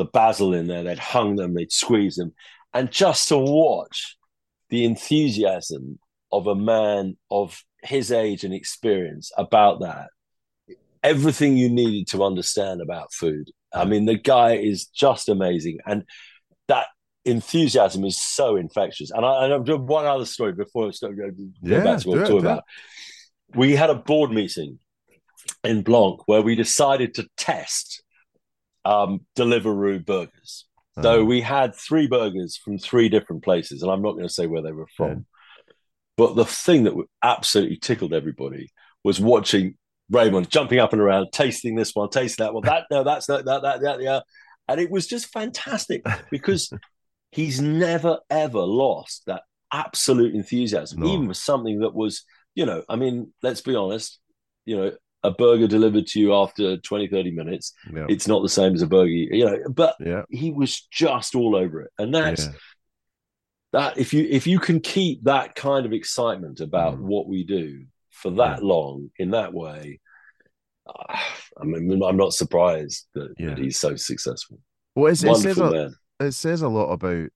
the 0.00 0.10
basil 0.10 0.54
in 0.54 0.66
there. 0.66 0.82
They'd 0.82 0.98
hung 0.98 1.36
them, 1.36 1.54
they'd 1.54 1.72
squeeze 1.72 2.16
them, 2.16 2.32
and 2.74 2.90
just 2.90 3.28
to 3.28 3.38
watch 3.38 4.16
the 4.68 4.84
enthusiasm 4.84 5.98
of 6.32 6.46
a 6.46 6.54
man 6.54 7.16
of 7.30 7.62
his 7.82 8.12
age 8.12 8.44
and 8.44 8.54
experience 8.54 9.32
about 9.36 9.80
that 9.80 10.08
everything 11.02 11.56
you 11.56 11.68
needed 11.68 12.06
to 12.08 12.24
understand 12.24 12.80
about 12.80 13.12
food. 13.12 13.50
I 13.72 13.84
mean, 13.84 14.06
the 14.06 14.18
guy 14.18 14.56
is 14.56 14.86
just 14.86 15.28
amazing, 15.28 15.78
and 15.86 16.04
that 16.68 16.86
enthusiasm 17.24 18.04
is 18.04 18.20
so 18.20 18.56
infectious. 18.56 19.10
And 19.10 19.24
I—I've 19.24 19.64
done 19.64 19.86
one 19.86 20.06
other 20.06 20.24
story 20.24 20.52
before 20.52 20.88
I 20.88 20.90
start 20.90 21.16
going 21.16 21.54
Yeah, 21.62 21.84
back 21.84 22.00
to 22.00 22.08
what 22.08 22.18
talking 22.20 22.40
about. 22.40 22.64
We 23.54 23.76
had 23.76 23.90
a 23.90 23.94
board 23.94 24.30
meeting 24.30 24.78
in 25.64 25.82
Blanc 25.82 26.26
where 26.26 26.42
we 26.42 26.54
decided 26.54 27.14
to 27.14 27.28
test 27.36 28.02
um, 28.90 29.20
Deliveroo 29.38 30.04
burgers. 30.04 30.66
So 31.00 31.14
Uh-huh. 31.20 31.24
we 31.24 31.40
had 31.40 31.74
three 31.74 32.06
burgers 32.08 32.56
from 32.62 32.76
three 32.78 33.08
different 33.08 33.42
places, 33.44 33.82
and 33.82 33.90
I'm 33.90 34.02
not 34.02 34.12
going 34.12 34.26
to 34.26 34.32
say 34.38 34.46
where 34.46 34.62
they 34.62 34.72
were 34.72 34.88
from. 34.96 35.26
But 36.16 36.34
the 36.36 36.44
thing 36.44 36.84
that 36.84 36.94
absolutely 37.22 37.76
tickled 37.76 38.12
everybody 38.12 38.70
was 39.04 39.20
watching 39.20 39.76
Raymond 40.10 40.50
jumping 40.50 40.78
up 40.80 40.92
and 40.92 41.00
around, 41.00 41.28
tasting 41.32 41.76
this 41.76 41.94
one, 41.94 42.10
tasting 42.10 42.44
that 42.44 42.52
one. 42.52 42.64
That 42.64 42.84
no, 42.90 43.04
that's 43.04 43.26
that 43.26 43.44
that 43.46 43.62
that 43.62 43.80
that 43.80 44.02
yeah, 44.02 44.20
and 44.68 44.80
it 44.80 44.90
was 44.90 45.06
just 45.06 45.32
fantastic 45.32 46.04
because 46.30 46.70
he's 47.30 47.60
never 47.60 48.18
ever 48.28 48.60
lost 48.60 49.22
that 49.26 49.42
absolute 49.72 50.34
enthusiasm, 50.34 51.00
No. 51.00 51.06
even 51.14 51.28
for 51.28 51.34
something 51.34 51.78
that 51.80 51.94
was, 51.94 52.24
you 52.56 52.66
know, 52.66 52.82
I 52.88 52.96
mean, 52.96 53.32
let's 53.42 53.60
be 53.62 53.76
honest, 53.76 54.18
you 54.66 54.76
know, 54.76 54.92
a 55.22 55.30
burger 55.30 55.66
delivered 55.66 56.06
to 56.08 56.20
you 56.20 56.34
after 56.34 56.76
20, 56.78 57.08
30 57.08 57.30
minutes, 57.30 57.74
Yeah. 57.92 58.06
it's 58.08 58.26
not 58.26 58.42
the 58.42 58.48
same 58.48 58.74
as 58.74 58.82
a 58.82 58.86
burger, 58.86 59.08
you 59.08 59.44
know, 59.44 59.58
but 59.68 59.96
Yeah. 60.00 60.22
he 60.30 60.50
was 60.50 60.82
just 60.90 61.34
all 61.34 61.54
over 61.54 61.82
it. 61.82 61.90
And 61.98 62.14
that's 62.14 62.46
Yeah. 62.46 62.52
that 63.72 63.98
if 63.98 64.14
you 64.14 64.26
if 64.30 64.46
you 64.46 64.58
can 64.58 64.80
keep 64.80 65.22
that 65.24 65.54
kind 65.54 65.84
of 65.86 65.92
excitement 65.92 66.60
about 66.60 66.96
Mm. 66.98 67.02
what 67.02 67.28
we 67.28 67.44
do 67.44 67.84
for 68.10 68.30
that 68.32 68.62
long 68.64 69.10
in 69.18 69.30
that 69.32 69.52
way, 69.52 70.00
I 70.88 71.64
mean, 71.64 72.02
I'm 72.02 72.16
not 72.16 72.32
surprised 72.32 73.06
that, 73.14 73.36
that 73.38 73.58
he's 73.58 73.78
so 73.78 73.96
successful. 73.96 74.58
Well, 74.94 75.12
it 75.12 75.16
says 75.16 75.58
a, 75.58 75.90
it 76.18 76.32
says 76.32 76.62
a 76.62 76.68
lot 76.68 76.90
about 76.90 77.28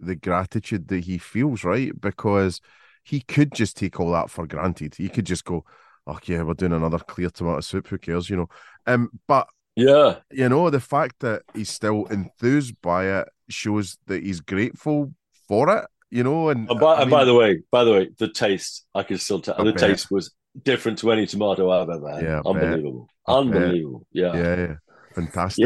the 0.00 0.14
gratitude 0.16 0.88
that 0.88 1.04
he 1.04 1.18
feels, 1.18 1.64
right? 1.64 1.98
Because 2.00 2.60
he 3.04 3.20
could 3.20 3.52
just 3.52 3.76
take 3.76 4.00
all 4.00 4.12
that 4.12 4.30
for 4.30 4.46
granted. 4.46 4.94
He 4.94 5.08
could 5.08 5.26
just 5.26 5.44
go, 5.44 5.64
"Oh 6.06 6.18
yeah, 6.24 6.42
we're 6.42 6.54
doing 6.54 6.72
another 6.72 6.98
clear 6.98 7.30
tomato 7.30 7.60
soup. 7.60 7.88
Who 7.88 7.98
cares?" 7.98 8.30
You 8.30 8.36
know. 8.36 8.48
Um, 8.86 9.10
but 9.26 9.48
Yeah, 9.74 10.16
you 10.30 10.48
know, 10.48 10.70
the 10.70 10.80
fact 10.80 11.20
that 11.20 11.42
he's 11.54 11.70
still 11.70 12.06
enthused 12.06 12.80
by 12.80 13.06
it 13.20 13.28
shows 13.48 13.98
that 14.06 14.22
he's 14.22 14.40
grateful 14.40 15.12
for 15.48 15.68
it. 15.76 15.84
You 16.10 16.24
know, 16.24 16.48
and 16.48 16.70
And 16.70 16.80
by, 16.80 16.94
I 16.94 17.02
and 17.02 17.10
by 17.10 17.24
the 17.24 17.34
way, 17.34 17.62
by 17.70 17.84
the 17.84 17.92
way, 17.92 18.10
the 18.18 18.28
taste 18.28 18.86
I 18.94 19.02
can 19.02 19.18
still 19.18 19.40
tell. 19.40 19.56
The 19.56 19.72
bet. 19.72 19.78
taste 19.80 20.10
was 20.10 20.34
different 20.62 20.98
to 21.00 21.10
any 21.12 21.26
tomato 21.26 21.70
I've 21.70 21.90
ever 21.90 22.10
had. 22.10 22.22
Yeah, 22.22 22.40
I 22.46 22.48
unbelievable, 22.48 23.08
bet. 23.26 23.36
unbelievable. 23.36 24.06
Yeah, 24.12 24.34
yeah. 24.34 24.42
yeah, 24.42 24.56
yeah, 24.56 24.74
fantastic. 25.14 25.64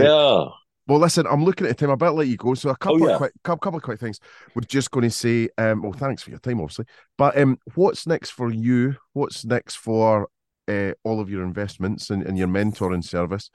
Well, 0.90 0.98
listen, 0.98 1.24
I'm 1.30 1.44
looking 1.44 1.68
at 1.68 1.78
the 1.78 1.86
time. 1.86 1.92
I 1.92 1.94
better 1.94 2.10
let 2.10 2.26
you 2.26 2.36
go. 2.36 2.54
So 2.54 2.70
a 2.70 2.76
couple 2.76 3.04
Oh, 3.04 3.06
yeah. 3.06 3.12
of 3.12 3.18
quick, 3.18 3.32
couple, 3.44 3.58
couple 3.60 3.76
of 3.76 3.84
quick 3.84 4.00
things. 4.00 4.18
We're 4.56 4.62
just 4.62 4.90
going 4.90 5.04
to 5.04 5.10
say, 5.10 5.48
um, 5.56 5.82
well, 5.82 5.92
thanks 5.92 6.20
for 6.20 6.30
your 6.30 6.40
time, 6.40 6.60
obviously. 6.60 6.86
But 7.16 7.38
um, 7.38 7.60
what's 7.76 8.08
next 8.08 8.30
for 8.30 8.50
you? 8.50 8.96
What's 9.12 9.44
next 9.44 9.76
for 9.76 10.28
uh, 10.66 10.94
all 11.04 11.20
of 11.20 11.30
your 11.30 11.44
investments 11.44 12.10
and, 12.10 12.24
and 12.24 12.36
your 12.36 12.48
mentoring 12.48 13.04
service? 13.04 13.50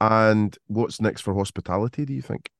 And 0.00 0.58
what's 0.66 1.00
next 1.00 1.20
for 1.20 1.32
hospitality? 1.34 2.04
Do 2.04 2.14
you 2.14 2.22
think? 2.22 2.50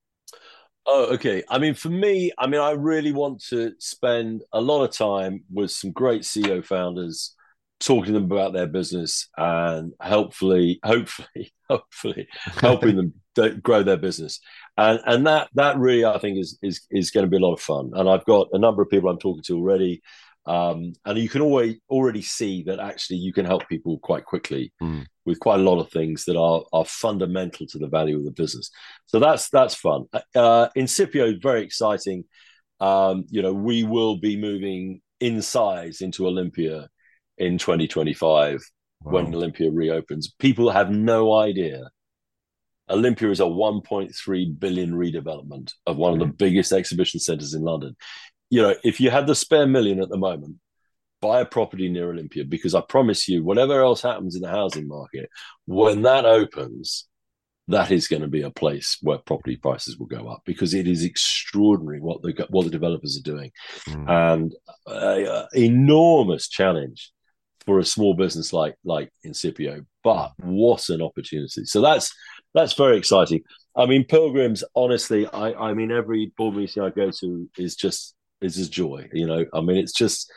Oh, 0.85 1.13
okay. 1.15 1.43
I 1.49 1.57
mean, 1.59 1.73
for 1.73 1.89
me, 1.89 2.31
I 2.37 2.47
mean, 2.47 2.61
I 2.61 2.71
really 2.71 3.11
want 3.11 3.43
to 3.49 3.73
spend 3.79 4.43
a 4.53 4.61
lot 4.61 4.85
of 4.85 4.91
time 4.95 5.43
with 5.51 5.69
some 5.71 5.91
great 5.91 6.21
CEO 6.21 6.63
founders, 6.65 7.35
talking 7.81 8.13
to 8.13 8.19
them 8.21 8.31
about 8.31 8.53
their 8.53 8.67
business, 8.67 9.27
and 9.35 9.91
hopefully, 10.01 10.79
hopefully, 10.81 11.53
hopefully, 11.69 12.29
helping 12.61 12.95
them 12.95 13.13
grow 13.61 13.83
their 13.83 13.97
business. 13.97 14.39
And 14.77 14.99
and 15.05 15.27
that 15.27 15.49
that 15.55 15.77
really, 15.77 16.05
I 16.05 16.17
think, 16.19 16.39
is 16.39 16.57
is 16.61 16.85
is 16.91 17.11
going 17.11 17.25
to 17.25 17.29
be 17.29 17.37
a 17.37 17.45
lot 17.45 17.53
of 17.53 17.61
fun. 17.61 17.91
And 17.93 18.09
I've 18.09 18.25
got 18.25 18.47
a 18.53 18.59
number 18.59 18.81
of 18.81 18.89
people 18.89 19.09
I'm 19.09 19.19
talking 19.19 19.43
to 19.43 19.57
already. 19.57 20.01
Um, 20.45 20.91
and 21.05 21.17
you 21.17 21.29
can 21.29 21.41
always 21.41 21.77
already 21.89 22.21
see 22.21 22.63
that 22.63 22.79
actually 22.79 23.17
you 23.17 23.31
can 23.31 23.45
help 23.45 23.67
people 23.69 23.97
quite 23.99 24.25
quickly 24.25 24.73
Mm. 24.81 25.05
with 25.25 25.39
quite 25.39 25.61
a 25.61 25.63
lot 25.63 25.79
of 25.79 25.89
things 25.89 26.25
that 26.25 26.35
are 26.37 26.63
are 26.73 26.83
fundamental 26.85 27.65
to 27.67 27.77
the 27.79 27.87
value 27.87 28.17
of 28.17 28.25
the 28.25 28.31
business. 28.31 28.69
So 29.05 29.19
that's 29.19 29.49
that's 29.49 29.75
fun. 29.75 30.05
Uh, 30.35 30.67
Incipio 30.75 31.33
is 31.33 31.39
very 31.41 31.63
exciting. 31.63 32.25
Um, 32.81 33.23
you 33.29 33.41
know, 33.41 33.53
we 33.53 33.83
will 33.83 34.17
be 34.17 34.35
moving 34.35 35.01
in 35.21 35.41
size 35.41 36.01
into 36.01 36.27
Olympia 36.27 36.89
in 37.37 37.57
2025 37.57 38.59
when 38.99 39.33
Olympia 39.33 39.71
reopens. 39.71 40.33
People 40.39 40.69
have 40.71 40.89
no 40.91 41.33
idea. 41.33 41.83
Olympia 42.93 43.29
is 43.31 43.39
a 43.39 43.43
1.3 43.43 44.59
billion 44.59 44.91
redevelopment 44.93 45.73
of 45.87 45.97
one 45.97 46.13
of 46.13 46.19
the 46.19 46.33
biggest 46.33 46.71
exhibition 46.71 47.19
centers 47.19 47.53
in 47.53 47.63
London. 47.63 47.95
You 48.49 48.61
know, 48.61 48.75
if 48.83 49.01
you 49.01 49.09
had 49.09 49.25
the 49.27 49.35
spare 49.35 49.65
million 49.67 50.01
at 50.01 50.09
the 50.09 50.17
moment, 50.17 50.57
buy 51.21 51.41
a 51.41 51.45
property 51.45 51.89
near 51.89 52.11
Olympia 52.11 52.43
because 52.45 52.75
I 52.75 52.81
promise 52.81 53.27
you, 53.27 53.43
whatever 53.43 53.81
else 53.81 54.01
happens 54.01 54.35
in 54.35 54.41
the 54.41 54.49
housing 54.49 54.87
market, 54.87 55.29
when 55.65 56.03
that 56.03 56.25
opens, 56.25 57.07
that 57.69 57.91
is 57.91 58.07
going 58.09 58.21
to 58.21 58.27
be 58.27 58.41
a 58.41 58.51
place 58.51 58.97
where 59.01 59.17
property 59.19 59.55
prices 59.55 59.97
will 59.97 60.05
go 60.05 60.27
up 60.27 60.41
because 60.45 60.73
it 60.73 60.87
is 60.87 61.03
extraordinary 61.03 61.99
what 62.01 62.21
the 62.21 62.45
what 62.49 62.65
the 62.65 62.69
developers 62.69 63.17
are 63.17 63.31
doing, 63.31 63.51
Mm. 63.87 64.09
and 64.09 64.55
uh, 64.85 65.45
enormous 65.55 66.47
challenge 66.49 67.11
for 67.65 67.79
a 67.79 67.85
small 67.85 68.13
business 68.15 68.51
like 68.51 68.75
like 68.83 69.09
Incipio. 69.25 69.85
But 70.03 70.33
what 70.37 70.89
an 70.89 71.01
opportunity! 71.01 71.63
So 71.65 71.79
that's 71.79 72.13
that's 72.53 72.73
very 72.73 72.97
exciting. 72.97 73.41
I 73.75 73.85
mean, 73.85 74.05
pilgrims. 74.05 74.63
Honestly, 74.75 75.27
I 75.27 75.53
I 75.53 75.73
mean, 75.73 75.91
every 75.91 76.31
board 76.37 76.55
meeting 76.55 76.83
I 76.83 76.89
go 76.89 77.11
to 77.11 77.49
is 77.57 77.75
just 77.75 78.15
is 78.41 78.57
a 78.57 78.69
joy. 78.69 79.09
You 79.13 79.27
know, 79.27 79.45
I 79.53 79.61
mean, 79.61 79.77
it's 79.77 79.93
just 79.93 80.31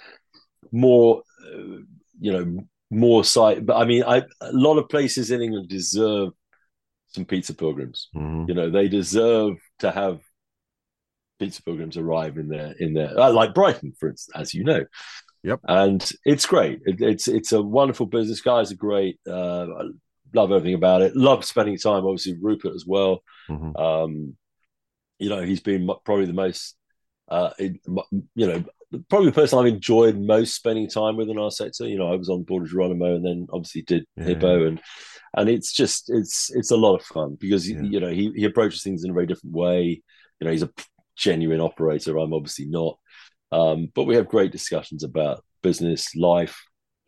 more, 0.73 1.23
uh, 1.45 1.79
you 2.19 2.33
know, 2.33 2.65
more 2.91 3.25
site. 3.25 3.67
But 3.67 3.77
I 3.77 3.85
mean, 3.85 4.05
I 4.05 4.19
a 4.41 4.53
lot 4.53 4.79
of 4.79 4.89
places 4.89 5.31
in 5.31 5.43
England 5.43 5.69
deserve 5.69 6.31
some 7.09 7.25
pizza 7.25 7.55
pilgrims. 7.55 8.09
Mhm. 8.15 8.49
You 8.49 8.55
know, 8.55 8.71
they 8.71 8.89
deserve 8.89 9.57
to 9.81 9.91
have 9.91 10.21
pizza 11.39 11.63
pilgrims 11.63 11.97
arrive 11.97 12.39
in 12.39 12.49
their 12.49 12.75
in 12.79 12.95
their 12.95 13.19
uh, 13.19 13.33
like 13.33 13.55
Brighton, 13.55 13.93
for 13.99 14.09
instance, 14.09 14.35
as 14.35 14.55
you 14.55 14.65
know. 14.65 14.85
Yep. 15.43 15.61
And 15.69 16.13
it's 16.25 16.47
great. 16.47 16.81
It, 16.87 17.01
it's 17.01 17.29
it's 17.29 17.53
a 17.53 17.63
wonderful 17.63 18.07
business. 18.07 18.41
Guys 18.41 18.73
are 18.73 18.77
great. 18.77 19.21
Uh, 19.29 19.67
love 20.35 20.53
everything 20.53 20.75
about 20.75 21.03
it. 21.03 21.17
Love 21.17 21.45
spending 21.45 21.79
time, 21.79 22.05
obviously, 22.05 22.33
with 22.35 22.43
Rupert 22.43 22.75
as 22.75 22.85
well. 22.87 23.23
Mhm. 23.49 23.79
Um, 23.79 24.37
you 25.19 25.29
know, 25.29 25.41
he's 25.43 25.61
been 25.61 25.89
probably 26.05 26.27
the 26.27 26.33
most, 26.33 26.77
uh, 27.29 27.51
in, 27.59 27.81
you 28.35 28.47
know, 28.47 28.65
probably 29.09 29.27
the 29.31 29.35
person 29.35 29.59
I've 29.59 29.67
enjoyed 29.67 30.19
most 30.19 30.55
spending 30.55 30.89
time 30.89 31.17
with 31.17 31.29
in 31.31 31.39
our 31.39 31.51
sector. 31.51 31.89
You 31.89 31.99
know, 31.99 32.13
I 32.13 32.17
was 32.17 32.29
on 32.29 32.43
board 32.45 32.65
of 32.65 32.69
Geronimo, 32.71 33.17
and 33.17 33.25
then 33.25 33.47
obviously 33.53 33.83
did 33.83 34.07
Yeah. 34.17 34.25
Hippo, 34.25 34.67
and 34.67 34.81
and 35.37 35.49
it's 35.49 35.73
just 35.73 36.11
it's 36.11 36.51
it's 36.55 36.71
a 36.71 36.77
lot 36.77 36.95
of 36.97 37.03
fun 37.05 37.37
because 37.41 37.69
Yeah. 37.69 37.83
you 37.83 38.01
know 38.01 38.11
he 38.11 38.33
he 38.33 38.45
approaches 38.45 38.83
things 38.83 39.05
in 39.05 39.11
a 39.11 39.15
very 39.15 39.27
different 39.27 39.55
way. 39.55 40.03
You 40.41 40.45
know, 40.45 40.51
he's 40.51 40.63
a 40.63 40.71
genuine 41.17 41.61
operator. 41.61 42.19
I'm 42.19 42.35
obviously 42.35 42.67
not, 42.67 42.99
um, 43.53 43.91
but 43.95 44.05
we 44.05 44.17
have 44.17 44.29
great 44.29 44.53
discussions 44.53 45.03
about 45.03 45.45
business, 45.63 46.15
life. 46.15 46.63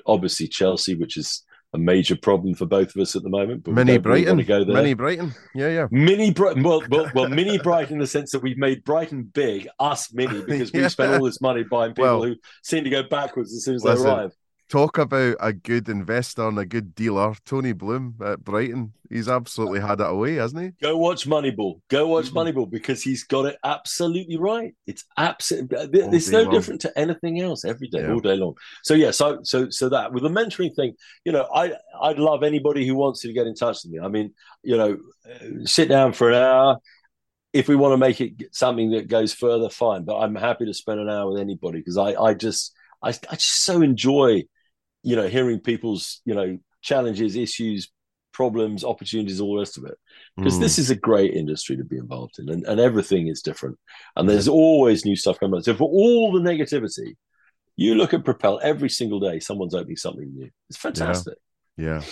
Obviously, 0.06 0.48
Chelsea, 0.48 0.94
which 0.94 1.16
is 1.16 1.44
a 1.74 1.78
major 1.78 2.16
problem 2.16 2.54
for 2.54 2.64
both 2.66 2.94
of 2.96 3.00
us 3.02 3.14
at 3.14 3.22
the 3.22 3.28
moment. 3.28 3.62
But 3.64 3.74
Mini 3.74 3.98
really 3.98 4.24
Brighton. 4.24 4.38
go 4.46 4.64
there. 4.64 4.74
Mini 4.74 4.94
Brighton. 4.94 5.34
Yeah, 5.54 5.68
yeah. 5.68 5.86
Mini 5.90 6.30
Brighton, 6.32 6.62
well, 6.62 6.82
well, 6.90 7.10
well, 7.14 7.28
mini 7.28 7.58
Brighton 7.58 7.94
in 7.94 7.98
the 7.98 8.06
sense 8.06 8.30
that 8.32 8.42
we've 8.42 8.56
made 8.56 8.84
Brighton 8.84 9.24
big, 9.24 9.68
us 9.78 10.12
mini, 10.12 10.40
because 10.46 10.72
Yeah. 10.72 10.82
we 10.82 10.88
spent 10.88 11.12
all 11.20 11.24
this 11.26 11.40
money 11.40 11.64
buying 11.64 11.90
people 11.92 12.04
Well, 12.04 12.22
who 12.22 12.36
seem 12.62 12.84
to 12.84 12.90
go 12.90 13.02
backwards 13.02 13.52
as 13.54 13.64
soon 13.64 13.74
as 13.74 13.84
listen, 13.84 14.04
they 14.06 14.10
arrive. 14.10 14.32
Talk 14.68 14.98
about 14.98 15.36
a 15.40 15.52
good 15.52 15.88
investor 15.88 16.46
and 16.46 16.58
a 16.58 16.66
good 16.66 16.94
dealer. 16.94 17.34
Tony 17.44 17.72
Bloom 17.72 18.14
at 18.24 18.44
Brighton, 18.44 18.92
he's 19.08 19.28
absolutely 19.28 19.80
had 19.80 20.00
it 20.00 20.06
away, 20.06 20.34
hasn't 20.34 20.62
he? 20.62 20.70
Go 20.82 20.96
watch 20.98 21.26
Moneyball. 21.26 21.80
Go 21.88 22.06
watch 22.08 22.26
Mm. 22.30 22.34
Moneyball 22.34 22.70
because 22.70 23.02
he's 23.02 23.24
got 23.24 23.46
it 23.46 23.56
absolutely 23.64 24.36
right. 24.36 24.74
It's 24.86 25.04
absolutely. 25.16 26.00
It's 26.16 26.28
no 26.28 26.42
long. 26.42 26.52
different 26.52 26.80
to 26.82 26.98
anything 26.98 27.40
else 27.40 27.64
every 27.64 27.88
day, 27.88 28.00
Yeah. 28.02 28.12
all 28.12 28.20
day 28.20 28.36
long. 28.36 28.54
So 28.82 28.94
yeah, 28.94 29.10
so 29.10 29.40
so 29.42 29.70
so 29.70 29.88
that 29.88 30.12
with 30.12 30.22
the 30.22 30.28
mentoring 30.28 30.74
thing, 30.76 30.94
you 31.24 31.32
know, 31.32 31.48
I 31.54 31.72
I'd 32.02 32.18
love 32.18 32.42
anybody 32.42 32.86
who 32.86 32.94
wants 32.94 33.20
to 33.22 33.32
get 33.32 33.46
in 33.46 33.54
touch 33.54 33.78
with 33.84 33.92
me. 33.92 34.00
I 34.00 34.08
mean, 34.08 34.34
you 34.62 34.76
know, 34.76 34.98
uh, 35.28 35.64
sit 35.64 35.88
down 35.88 36.12
for 36.12 36.28
an 36.30 36.36
hour. 36.42 36.78
If 37.54 37.66
we 37.66 37.76
want 37.76 37.94
to 37.94 37.96
make 37.96 38.20
it 38.20 38.54
something 38.54 38.90
that 38.90 39.08
goes 39.08 39.32
further, 39.32 39.70
fine. 39.70 40.04
But 40.04 40.18
I'm 40.18 40.34
happy 40.34 40.66
to 40.66 40.74
spend 40.74 41.00
an 41.00 41.08
hour 41.08 41.30
with 41.32 41.40
anybody 41.40 41.78
because 41.78 41.96
I 41.96 42.12
I 42.14 42.34
just 42.34 42.74
I 43.02 43.08
I 43.08 43.36
just 43.36 43.64
so 43.64 43.80
enjoy, 43.80 44.42
you 45.08 45.16
know, 45.16 45.28
hearing 45.36 45.60
people's 45.60 46.20
you 46.28 46.34
know 46.34 46.58
challenges, 46.82 47.34
issues, 47.36 47.90
problems, 48.32 48.84
opportunities, 48.84 49.40
all 49.40 49.54
the 49.54 49.60
rest 49.64 49.78
of 49.78 49.84
it. 49.84 49.96
Because 50.36 50.56
Mm. 50.56 50.60
this 50.60 50.78
is 50.78 50.90
a 50.90 50.96
great 51.08 51.32
industry 51.34 51.76
to 51.76 51.84
be 51.92 51.96
involved 52.04 52.38
in 52.38 52.48
and, 52.52 52.62
and 52.70 52.78
everything 52.78 53.26
is 53.28 53.42
different. 53.42 53.76
And 54.14 54.28
there's 54.28 54.48
always 54.48 55.04
new 55.04 55.16
stuff 55.16 55.40
coming 55.40 55.58
up 55.58 55.64
so 55.64 55.74
for 55.74 55.88
all 56.00 56.30
the 56.32 56.40
negativity 56.50 57.16
you 57.84 57.94
look 57.94 58.12
at 58.12 58.24
propel 58.24 58.60
every 58.62 58.90
single 58.90 59.20
day 59.28 59.40
someone's 59.40 59.74
opening 59.74 59.96
something 59.96 60.30
new. 60.34 60.50
It's 60.68 60.78
fantastic. 60.78 61.38
Yeah. 61.76 62.02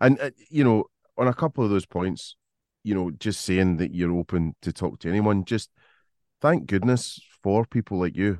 And, 0.00 0.20
uh, 0.20 0.30
you 0.50 0.62
know, 0.64 0.84
on 1.18 1.26
a 1.28 1.34
couple 1.34 1.64
of 1.64 1.70
those 1.70 1.86
points, 1.86 2.36
you 2.84 2.94
know, 2.94 3.10
just 3.10 3.40
saying 3.40 3.78
that 3.78 3.94
you're 3.94 4.16
open 4.22 4.54
to 4.62 4.72
talk 4.72 4.98
to 5.00 5.08
anyone, 5.08 5.44
just 5.44 5.70
thank 6.40 6.66
goodness 6.66 7.18
for 7.42 7.64
people 7.64 7.98
like 7.98 8.16
you, 8.16 8.38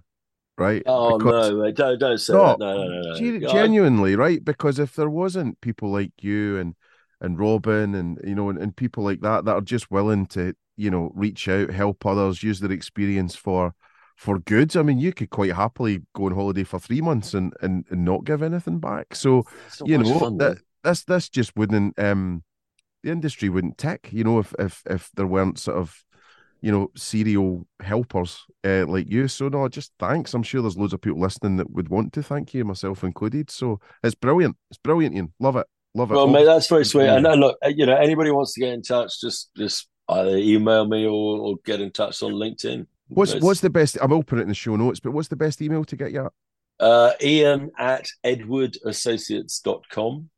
right? 0.59 0.83
oh 0.87 1.19
Because- 1.19 1.51
no 1.51 1.63
mate, 1.63 1.75
don't, 1.77 1.99
don't 1.99 2.19
say 2.19 2.33
No, 2.33 2.47
that 2.49 2.59
no 2.59 2.77
no 2.89 3.03
no, 3.03 3.39
no. 3.39 3.49
Genuinely, 3.49 4.17
right? 4.17 4.45
Because 4.45 4.79
if 4.79 4.95
there 4.95 5.11
wasn't 5.11 5.61
people 5.61 5.91
like 5.91 6.13
you 6.21 6.59
and 6.59 6.75
and 7.21 7.39
Robin 7.39 7.95
and 7.95 8.19
you 8.25 8.35
know 8.35 8.51
and, 8.51 8.59
and 8.59 8.77
people 8.77 9.03
like 9.05 9.21
that 9.21 9.45
that 9.45 9.55
are 9.55 9.61
just 9.61 9.91
willing 9.91 10.27
to 10.27 10.55
you 10.77 10.91
know 10.91 11.11
reach 11.15 11.49
out, 11.49 11.71
help 11.71 12.05
others, 12.05 12.43
use 12.43 12.61
their 12.61 12.73
experience 12.73 13.35
for 13.35 13.75
for 14.17 14.39
goods. 14.39 14.77
I 14.77 14.83
mean, 14.83 14.99
you 14.99 15.13
could 15.13 15.31
quite 15.31 15.53
happily 15.53 16.03
go 16.15 16.27
on 16.27 16.33
holiday 16.33 16.65
for 16.65 16.79
three 16.79 17.01
months 17.01 17.35
and 17.35 17.53
and, 17.61 17.85
and 17.91 18.05
not 18.05 18.25
give 18.25 18.43
anything 18.43 18.79
back. 18.81 19.15
So 19.15 19.45
not 19.81 19.89
you 19.89 19.99
know 19.99 20.19
fun, 20.19 20.39
that 20.39 20.59
this 20.85 21.05
this 21.05 21.29
just 21.29 21.57
wouldn't 21.57 21.99
um 21.99 22.43
the 23.03 23.11
industry 23.11 23.49
wouldn't 23.49 23.79
tick. 23.79 24.09
You 24.13 24.25
know 24.25 24.39
if 24.39 24.55
if 24.59 24.83
if 24.87 25.11
there 25.15 25.27
weren't 25.27 25.59
sort 25.59 25.79
of 25.79 26.03
you 26.67 26.73
know 26.73 26.91
serial 26.97 27.65
helpers 27.81 28.45
uh, 28.65 28.85
like 28.87 29.09
you. 29.09 29.29
So 29.29 29.49
no, 29.49 29.69
just 29.69 29.93
thanks. 30.01 30.35
I'm 30.35 30.43
sure 30.43 30.63
there's 30.63 30.77
loads 30.77 30.93
of 30.93 31.01
people 31.01 31.21
listening 31.21 31.57
that 31.59 31.71
would 31.71 31.89
want 31.89 32.13
to 32.15 32.23
thank 32.23 32.53
you, 32.55 32.65
myself 32.65 33.05
included. 33.05 33.51
So 33.51 33.79
it's 34.03 34.17
brilliant. 34.17 34.57
It's 34.71 34.79
brilliant, 34.79 35.15
Ian. 35.15 35.33
Love 35.39 35.57
it. 35.57 35.67
Love 35.95 36.11
it. 36.11 36.15
well 36.15 36.27
mate 36.27 36.45
that's 36.45 36.67
very 36.67 36.85
sweet 36.85 37.07
and, 37.09 37.27
and 37.27 37.41
look 37.41 37.57
uh, 37.65 37.69
you 37.69 37.87
know 37.87 37.97
anybody 37.97 38.31
wants 38.31 38.53
to 38.53 38.61
get 38.61 38.75
in 38.75 38.83
touch 38.83 39.19
just 39.19 39.49
just 39.57 39.89
either 40.11 40.37
email 40.37 40.87
me 40.87 41.07
or, 41.07 41.39
or 41.41 41.55
get 41.65 41.81
in 41.81 41.91
touch 41.91 42.23
on 42.23 42.33
linkedin 42.33 42.87
what's 43.09 43.31
It's- 43.31 43.43
what's 43.43 43.61
the 43.61 43.71
best? 43.71 43.97
I'm 44.03 44.23
put 44.25 44.39
it 44.39 44.43
in 44.43 44.49
the 44.49 44.55
show 44.55 44.77
notes. 44.77 45.01
But 45.01 45.13
what's 45.13 45.29
the 45.29 45.37
best 45.37 45.63
email 45.63 45.87
to 45.87 45.97
get 45.97 46.13
you 46.13 46.27
at? 46.27 46.33
uh 46.81 47.13
ian 47.23 47.71
at 47.79 48.07
edwardassociates.com 48.25 50.29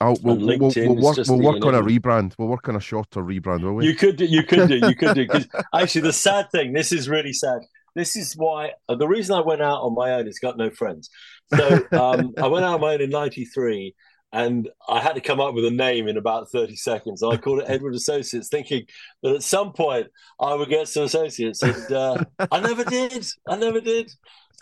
I'll, 0.00 0.16
we'll, 0.22 0.36
we'll, 0.36 0.58
we'll, 0.58 0.72
we'll 0.76 0.96
work, 0.96 1.16
we'll 1.28 1.40
work 1.40 1.64
on 1.64 1.74
a 1.74 1.82
rebrand. 1.82 2.34
We'll 2.36 2.48
work 2.48 2.68
on 2.68 2.76
a 2.76 2.80
shorter 2.80 3.22
rebrand, 3.22 3.62
will 3.62 3.74
we? 3.74 3.86
You 3.86 3.94
could 3.94 4.16
do, 4.16 4.24
you 4.24 4.42
could 4.42 4.68
do, 4.68 4.76
you 4.76 4.96
could 4.96 5.14
do. 5.14 5.26
Because 5.26 5.46
actually, 5.74 6.02
the 6.02 6.12
sad 6.12 6.50
thing, 6.50 6.72
this 6.72 6.90
is 6.92 7.08
really 7.08 7.32
sad. 7.32 7.60
This 7.94 8.16
is 8.16 8.34
why 8.34 8.72
uh, 8.88 8.96
the 8.96 9.06
reason 9.06 9.36
I 9.36 9.40
went 9.40 9.62
out 9.62 9.82
on 9.82 9.94
my 9.94 10.12
own 10.14 10.26
is 10.26 10.38
got 10.38 10.56
no 10.56 10.70
friends. 10.70 11.10
So 11.54 11.76
um, 11.92 12.32
I 12.38 12.46
went 12.48 12.64
out 12.64 12.74
on 12.74 12.80
my 12.80 12.94
own 12.94 13.00
in 13.02 13.10
'93, 13.10 13.94
and 14.32 14.68
I 14.88 15.00
had 15.00 15.14
to 15.14 15.20
come 15.20 15.40
up 15.40 15.54
with 15.54 15.66
a 15.66 15.70
name 15.70 16.08
in 16.08 16.16
about 16.16 16.50
30 16.50 16.74
seconds. 16.76 17.22
I 17.22 17.36
called 17.36 17.60
it 17.60 17.66
Edward 17.68 17.94
Associates, 17.94 18.48
thinking 18.48 18.86
that 19.22 19.36
at 19.36 19.42
some 19.42 19.72
point 19.72 20.08
I 20.40 20.54
would 20.54 20.70
get 20.70 20.88
some 20.88 21.04
associates, 21.04 21.62
and 21.62 21.92
uh, 21.92 22.24
I 22.50 22.60
never 22.60 22.84
did. 22.84 23.26
I 23.46 23.56
never 23.56 23.80
did. 23.80 24.10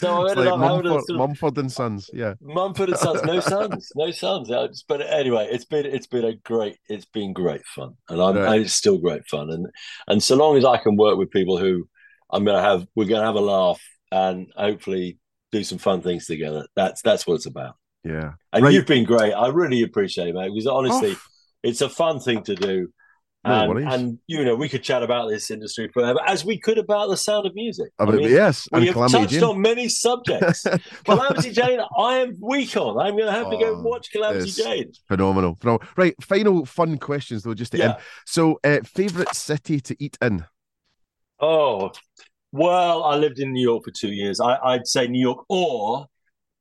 So 0.01 0.27
I 0.27 0.31
ended 0.31 0.45
like 0.47 0.55
a 0.55 0.57
Mumford, 0.57 0.87
sort 0.87 1.11
of 1.11 1.17
Mumford 1.17 1.59
and 1.59 1.73
Sons. 1.73 2.11
Yeah. 2.13 2.35
Mumford 2.41 2.89
and 2.91 2.99
Sons, 2.99 3.23
no 3.25 3.41
sons, 3.41 3.93
no 3.95 4.11
sons. 4.11 4.49
Just- 4.49 4.87
But 4.89 5.01
anyway, 5.03 5.49
it's 5.51 5.65
been 5.65 5.87
it's 5.87 6.07
been 6.07 6.25
a 6.25 6.35
great 6.35 6.77
it's 6.89 7.05
been 7.07 7.33
great 7.33 7.65
fun, 7.67 7.95
and 8.09 8.21
I'm 8.21 8.37
Right. 8.37 8.55
and 8.57 8.65
it's 8.65 8.75
still 8.75 8.99
great 8.99 9.27
fun, 9.29 9.51
and 9.51 9.67
and 10.09 10.23
so 10.23 10.37
long 10.37 10.57
as 10.57 10.65
I 10.65 10.77
can 10.79 10.97
work 10.97 11.17
with 11.19 11.31
people 11.31 11.59
who 11.59 11.89
I'm 12.31 12.45
gonna 12.45 12.63
have, 12.63 12.87
we're 12.95 13.07
gonna 13.09 13.27
have 13.27 13.35
a 13.35 13.41
laugh 13.41 13.81
and 14.13 14.47
hopefully 14.57 15.19
do 15.53 15.65
some 15.65 15.79
fun 15.79 16.01
things 16.03 16.27
together. 16.27 16.67
That's 16.77 17.03
that's 17.03 17.27
what 17.27 17.35
it's 17.35 17.47
about. 17.47 17.75
Yeah. 18.05 18.33
And 18.53 18.65
Right. 18.65 18.73
you've 18.75 18.87
been 18.87 19.05
great. 19.05 19.33
I 19.33 19.49
really 19.49 19.83
appreciate 19.83 20.29
it, 20.29 20.35
mate. 20.35 20.49
Because 20.51 20.67
honestly, 20.67 21.13
Oh. 21.13 21.21
it's 21.63 21.81
a 21.83 21.89
fun 21.89 22.21
thing 22.21 22.43
to 22.45 22.55
do. 22.55 22.89
No 23.43 23.53
and, 23.55 23.69
worries. 23.71 23.87
and 23.95 24.19
you 24.27 24.45
know, 24.45 24.55
we 24.55 24.69
could 24.69 24.83
chat 24.83 25.03
about 25.03 25.31
this 25.31 25.51
industry 25.51 25.89
forever, 25.95 26.19
as 26.27 26.45
we 26.45 26.59
could 26.59 26.77
about 26.77 27.09
the 27.09 27.17
sound 27.17 27.47
of 27.47 27.55
music. 27.55 27.91
I 27.99 28.05
mean, 28.05 28.29
yes. 28.29 28.69
we 28.71 28.77
and 28.79 28.87
have 28.89 28.93
Calamity 28.95 29.19
touched 29.19 29.33
Jane. 29.33 29.45
on 29.45 29.61
many 29.63 29.89
subjects. 29.89 30.67
Calamity 31.05 31.51
Jane, 31.51 31.81
I 31.97 32.17
am 32.19 32.37
weak 32.39 32.77
on. 32.77 32.99
I'm 32.99 33.15
going 33.17 33.25
to 33.27 33.33
have 33.33 33.51
to 33.51 33.57
go 33.57 33.77
Oh, 33.77 33.81
watch 33.83 34.11
Calamity 34.13 34.51
Jane. 34.51 34.93
Phenomenal. 35.09 35.57
Phenomenal. 35.59 35.89
Right. 35.97 36.15
Final 36.23 36.67
fun 36.67 36.99
questions 36.99 37.43
though, 37.43 37.55
just 37.55 37.73
to 37.73 37.83
end. 37.83 37.97
So, 38.27 38.61
uh, 38.63 38.81
favorite 38.85 39.35
city 39.35 39.81
to 39.81 39.97
eat 39.99 40.19
in? 40.21 40.45
Oh, 41.41 41.93
well, 42.53 43.05
I 43.05 43.17
lived 43.17 43.39
in 43.39 43.53
New 43.53 43.63
York 43.63 43.85
for 43.85 43.91
two 43.91 44.13
years. 44.13 44.41
I, 44.41 44.57
I'd 44.63 44.87
say 44.87 45.07
New 45.09 45.21
York 45.21 45.45
or 45.49 46.07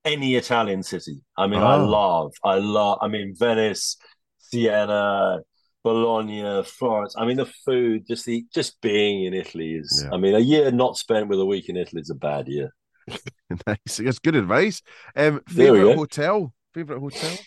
any 0.05 0.35
Italian 0.35 0.83
city. 0.83 1.21
I 1.37 1.47
mean, 1.47 1.59
I 1.61 1.75
Oh. 1.75 1.85
love, 1.85 2.33
I 2.43 2.55
love, 2.59 2.99
I 3.01 3.09
mean, 3.09 3.35
Venice, 3.37 3.97
Siena, 4.37 5.39
Bologna, 5.83 6.63
Florence. 6.63 7.15
I 7.17 7.25
mean, 7.25 7.37
the 7.37 7.45
food, 7.65 8.05
just 8.07 8.25
the, 8.25 8.45
just 8.53 8.79
being 8.81 9.25
in 9.25 9.33
Italy 9.33 9.73
is, 9.73 10.03
Yeah. 10.05 10.13
I 10.13 10.17
mean, 10.17 10.35
a 10.35 10.39
year 10.39 10.71
not 10.71 10.97
spent 10.97 11.27
with 11.27 11.39
a 11.39 11.45
week 11.45 11.69
in 11.69 11.77
Italy 11.77 12.01
is 12.01 12.09
a 12.09 12.15
bad 12.15 12.47
year. 12.47 12.73
nice. 13.67 13.97
That's 13.97 14.19
good 14.19 14.35
advice. 14.35 14.81
Um, 15.15 15.41
favorite 15.47 15.95
hotel? 15.95 16.53
Favorite 16.73 16.99
hotel? 16.99 17.37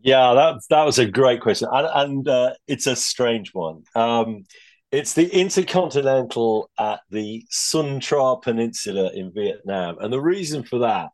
Yeah, 0.00 0.34
that 0.34 0.60
that 0.70 0.82
was 0.84 0.98
a 0.98 1.06
great 1.06 1.40
question, 1.40 1.68
and, 1.70 1.86
and 1.94 2.28
uh, 2.28 2.54
it's 2.66 2.88
a 2.88 2.96
strange 2.96 3.50
one. 3.54 3.84
Um, 3.94 4.44
it's 4.90 5.14
the 5.14 5.28
Intercontinental 5.28 6.70
at 6.76 7.00
the 7.10 7.44
Son 7.50 8.00
Tra 8.00 8.36
Peninsula 8.36 9.12
in 9.14 9.32
Vietnam, 9.32 9.98
and 10.00 10.12
the 10.12 10.20
reason 10.20 10.64
for 10.64 10.80
that 10.80 11.10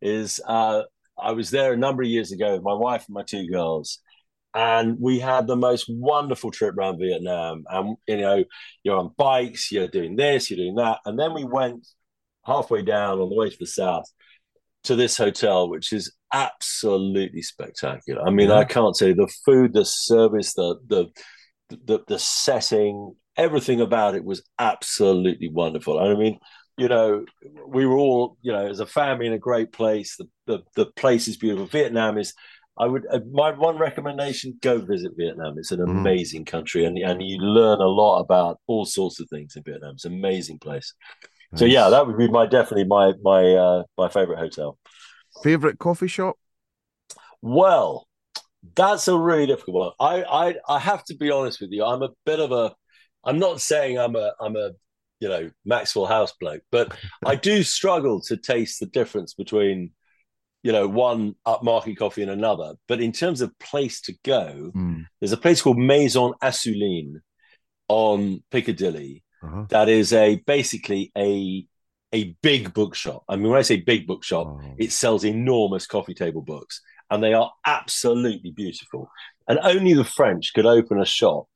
is 0.00 0.40
uh, 0.46 0.82
I 1.22 1.32
was 1.32 1.50
there 1.50 1.74
a 1.74 1.76
number 1.76 2.02
of 2.02 2.08
years 2.08 2.32
ago 2.32 2.54
with 2.54 2.62
my 2.62 2.72
wife 2.72 3.04
and 3.06 3.14
my 3.14 3.22
two 3.24 3.46
girls, 3.46 3.98
and 4.54 4.96
we 5.00 5.18
had 5.18 5.46
the 5.46 5.56
most 5.56 5.86
wonderful 5.88 6.50
trip 6.50 6.76
around 6.76 6.98
Vietnam. 6.98 7.64
And 7.68 7.96
you 8.06 8.18
know, 8.18 8.44
you're 8.82 8.98
on 8.98 9.14
bikes, 9.16 9.70
you're 9.70 9.88
doing 9.88 10.16
this, 10.16 10.50
you're 10.50 10.58
doing 10.58 10.76
that, 10.76 10.98
and 11.04 11.18
then 11.18 11.34
we 11.34 11.44
went 11.44 11.86
halfway 12.44 12.82
down 12.82 13.20
on 13.20 13.28
the 13.28 13.34
way 13.34 13.50
to 13.50 13.56
the 13.58 13.66
south 13.66 14.06
to 14.84 14.96
this 14.96 15.16
hotel, 15.16 15.68
which 15.68 15.92
is 15.92 16.12
absolutely 16.32 17.42
spectacular. 17.42 18.22
I 18.26 18.30
mean, 18.30 18.48
Yeah. 18.48 18.56
I 18.56 18.64
can't 18.64 18.96
say 18.96 19.12
the 19.12 19.28
food, 19.44 19.74
the 19.74 19.84
service, 19.84 20.54
the 20.54 20.76
the 20.86 21.06
the 21.68 22.00
the 22.08 22.18
setting, 22.18 23.14
everything 23.36 23.80
about 23.80 24.14
it 24.14 24.24
was 24.24 24.42
absolutely 24.58 25.48
wonderful. 25.48 25.98
I 26.00 26.14
mean, 26.14 26.38
you 26.76 26.88
know, 26.88 27.24
we 27.68 27.86
were 27.86 27.96
all, 27.98 28.38
you 28.42 28.52
know, 28.52 28.66
as 28.66 28.80
a 28.80 28.86
family 28.86 29.26
in 29.26 29.32
a 29.32 29.38
great 29.38 29.70
place. 29.72 30.16
The 30.16 30.28
the, 30.46 30.62
the 30.74 30.86
place 30.86 31.28
is 31.28 31.36
beautiful. 31.36 31.66
Vietnam 31.66 32.18
is. 32.18 32.34
I 32.80 32.86
would 32.86 33.06
uh, 33.12 33.20
my 33.32 33.52
one 33.52 33.78
recommendation: 33.78 34.58
go 34.62 34.78
visit 34.78 35.12
Vietnam. 35.16 35.58
It's 35.58 35.72
an 35.72 35.80
Mhm. 35.80 36.00
amazing 36.00 36.46
country, 36.46 36.84
and 36.86 36.98
and 36.98 37.22
you 37.22 37.38
learn 37.38 37.80
a 37.80 37.86
lot 37.88 38.20
about 38.20 38.58
all 38.66 38.84
sorts 38.86 39.20
of 39.20 39.28
things 39.28 39.54
in 39.56 39.62
Vietnam. 39.64 39.94
It's 39.94 40.06
an 40.06 40.14
amazing 40.14 40.58
place. 40.58 40.94
So 41.56 41.64
yeah, 41.64 41.90
that 41.90 42.06
would 42.06 42.18
be 42.18 42.28
my 42.28 42.46
definitely 42.46 42.84
my 42.84 43.12
my 43.22 43.42
uh, 43.54 43.82
my 43.98 44.08
favorite 44.08 44.38
hotel. 44.38 44.78
favorite 45.42 45.78
coffee 45.78 46.08
shop. 46.08 46.36
Well, 47.42 48.06
that's 48.76 49.08
a 49.08 49.16
really 49.18 49.46
difficult 49.46 49.76
one. 49.76 49.92
I, 50.00 50.24
I 50.24 50.76
I 50.76 50.78
have 50.78 51.04
to 51.06 51.16
be 51.16 51.30
honest 51.30 51.60
with 51.60 51.70
you. 51.72 51.84
I'm 51.84 52.02
a 52.02 52.10
bit 52.26 52.40
of 52.40 52.52
a. 52.52 52.74
I'm 53.24 53.38
not 53.38 53.60
saying 53.60 53.98
I'm 53.98 54.16
a 54.16 54.32
I'm 54.40 54.56
a 54.56 54.72
you 55.20 55.28
know 55.28 55.50
Maxwell 55.64 56.06
House 56.06 56.32
bloke, 56.40 56.62
but 56.70 56.94
I 57.24 57.36
do 57.36 57.62
struggle 57.62 58.20
to 58.22 58.36
taste 58.36 58.80
the 58.80 58.86
difference 58.86 59.34
between 59.34 59.92
you 60.62 60.72
know 60.72 60.86
one 60.86 61.34
upmarket 61.46 61.96
coffee 61.96 62.22
and 62.22 62.30
another. 62.30 62.74
But 62.88 63.00
in 63.00 63.12
terms 63.12 63.40
of 63.40 63.56
place 63.58 64.00
to 64.02 64.14
go, 64.24 64.72
Mm. 64.74 65.04
there's 65.20 65.32
a 65.32 65.36
place 65.36 65.62
called 65.62 65.78
Maison 65.78 66.32
Assouline 66.42 67.20
on 67.88 68.42
Piccadilly 68.50 69.22
Uh-huh. 69.42 69.64
that 69.70 69.88
is 69.88 70.12
a 70.12 70.36
basically 70.46 71.10
a 71.16 71.66
a 72.12 72.34
big 72.42 72.74
bookshop. 72.74 73.22
I 73.28 73.36
mean, 73.36 73.48
when 73.50 73.58
I 73.58 73.62
say 73.62 73.76
big 73.76 74.06
bookshop, 74.06 74.46
Oh. 74.48 74.60
it 74.78 74.90
sells 74.92 75.24
enormous 75.24 75.86
coffee 75.86 76.14
table 76.14 76.42
books, 76.42 76.80
and 77.08 77.22
they 77.22 77.34
are 77.34 77.52
absolutely 77.64 78.50
beautiful. 78.50 79.08
And 79.48 79.58
only 79.62 79.94
the 79.94 80.04
French 80.04 80.52
could 80.54 80.66
open 80.66 81.00
a 81.00 81.04
shop 81.04 81.46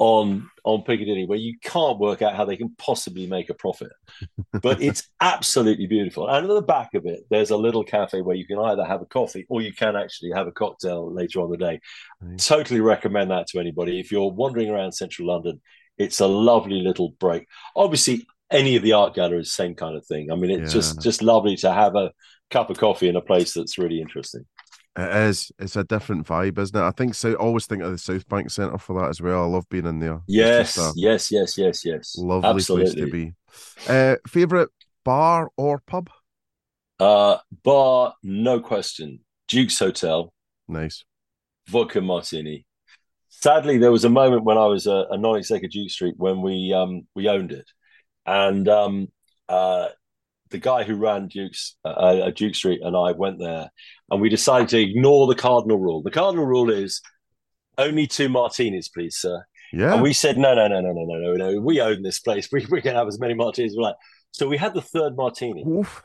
on 0.00 0.50
on 0.64 0.82
Piccadilly 0.82 1.26
where 1.26 1.38
you 1.38 1.56
can't 1.62 1.98
work 1.98 2.22
out 2.22 2.34
how 2.34 2.44
they 2.46 2.56
can 2.56 2.74
possibly 2.78 3.26
make 3.26 3.50
a 3.50 3.54
profit. 3.54 3.92
But 4.62 4.82
it's 4.82 5.04
absolutely 5.20 5.86
beautiful. 5.86 6.28
And 6.28 6.44
at 6.50 6.52
the 6.52 6.60
back 6.62 6.94
of 6.94 7.06
it, 7.06 7.20
there's 7.30 7.50
a 7.50 7.56
little 7.56 7.84
cafe 7.84 8.20
where 8.20 8.34
you 8.36 8.46
can 8.46 8.58
either 8.58 8.84
have 8.84 9.00
a 9.00 9.06
coffee 9.06 9.46
or 9.48 9.62
you 9.62 9.72
can 9.72 9.94
actually 9.96 10.32
have 10.32 10.46
a 10.48 10.52
cocktail 10.52 11.12
later 11.12 11.40
on 11.40 11.50
the 11.50 11.56
day. 11.56 11.80
Nice. 12.20 12.46
Totally 12.46 12.80
recommend 12.80 13.30
that 13.30 13.46
to 13.48 13.60
anybody. 13.60 14.00
If 14.00 14.10
you're 14.10 14.30
wandering 14.30 14.70
around 14.70 14.92
central 14.92 15.28
London, 15.28 15.60
it's 15.98 16.20
a 16.20 16.26
lovely 16.26 16.80
little 16.80 17.10
break. 17.20 17.46
Obviously, 17.76 18.26
any 18.50 18.76
of 18.76 18.82
the 18.82 18.92
art 18.94 19.14
galleries, 19.14 19.52
same 19.52 19.74
kind 19.74 19.96
of 19.96 20.04
thing. 20.04 20.32
I 20.32 20.34
mean, 20.34 20.50
it's 20.50 20.74
Yeah. 20.74 20.80
just 20.80 21.00
just 21.02 21.22
lovely 21.22 21.56
to 21.56 21.72
have 21.72 21.94
a 21.94 22.10
cup 22.50 22.68
of 22.70 22.78
coffee 22.78 23.08
in 23.08 23.16
a 23.16 23.20
place 23.20 23.52
that's 23.54 23.78
really 23.78 24.00
interesting. 24.00 24.44
It 24.96 25.16
is. 25.28 25.52
It's 25.58 25.76
a 25.76 25.84
different 25.84 26.26
vibe, 26.26 26.58
isn't 26.58 26.76
it? 26.76 26.82
I 26.82 26.90
think 26.90 27.14
so. 27.14 27.34
Always 27.34 27.66
think 27.66 27.82
of 27.82 27.92
the 27.92 27.98
South 27.98 28.28
Bank 28.28 28.50
Centre 28.50 28.76
for 28.78 29.00
that 29.00 29.08
as 29.08 29.20
well. 29.20 29.44
I 29.44 29.46
love 29.46 29.68
being 29.68 29.86
in 29.86 30.00
there. 30.00 30.20
Yes, 30.26 30.76
yes, 30.96 31.30
yes, 31.30 31.56
yes, 31.56 31.84
yes. 31.84 32.16
lovely 32.18 32.48
Absolutely. 32.50 32.92
place 32.92 33.04
to 33.04 33.10
be. 33.10 33.34
Uh, 33.88 34.16
favorite 34.26 34.68
bar 35.04 35.50
or 35.56 35.78
pub? 35.86 36.10
Uh, 36.98 37.38
bar, 37.62 38.14
no 38.22 38.60
question. 38.60 39.20
Duke's 39.48 39.78
Hotel, 39.78 40.32
Nice. 40.68 41.04
vodka 41.68 42.00
martini. 42.00 42.66
Sadly, 43.28 43.78
there 43.78 43.92
was 43.92 44.04
a 44.04 44.10
moment 44.10 44.44
when 44.44 44.58
I 44.58 44.66
was 44.66 44.86
a, 44.86 45.06
a 45.10 45.16
non-exec 45.16 45.64
at 45.64 45.70
Duke 45.70 45.90
Street 45.90 46.14
when 46.18 46.42
we 46.42 46.72
um 46.74 47.06
we 47.14 47.28
owned 47.28 47.52
it, 47.52 47.64
and 48.26 48.68
um 48.68 49.08
uh 49.48 49.88
the 50.50 50.58
guy 50.58 50.84
who 50.84 50.96
ran 50.96 51.28
Duke's 51.28 51.76
uh, 51.84 51.88
uh, 51.88 52.30
Duke 52.30 52.54
Street 52.54 52.80
and 52.82 52.96
I 52.96 53.12
went 53.12 53.38
there, 53.38 53.70
and 54.10 54.20
we 54.20 54.28
decided 54.28 54.68
to 54.70 54.80
ignore 54.80 55.26
the 55.26 55.34
cardinal 55.34 55.78
rule. 55.78 56.02
The 56.02 56.10
cardinal 56.10 56.46
rule 56.46 56.70
is 56.70 57.00
only 57.78 58.06
two 58.06 58.28
martinis, 58.28 58.88
please, 58.88 59.16
sir. 59.16 59.44
Yeah. 59.72 59.94
And 59.94 60.02
we 60.02 60.12
said 60.12 60.36
no, 60.36 60.54
no, 60.54 60.66
no, 60.66 60.80
no, 60.80 60.92
no, 60.92 61.04
no, 61.04 61.16
no, 61.16 61.34
no. 61.34 61.60
We 61.60 61.80
own 61.80 62.02
this 62.02 62.20
place. 62.20 62.48
We 62.52 62.66
we 62.70 62.82
can 62.82 62.94
have 62.94 63.08
as 63.08 63.20
many 63.20 63.34
martinis 63.34 63.74
we 63.76 63.82
like. 63.82 63.96
So 64.32 64.48
we 64.48 64.56
had 64.56 64.74
the 64.74 64.82
third 64.82 65.16
martini, 65.16 65.64
Oof. 65.66 66.02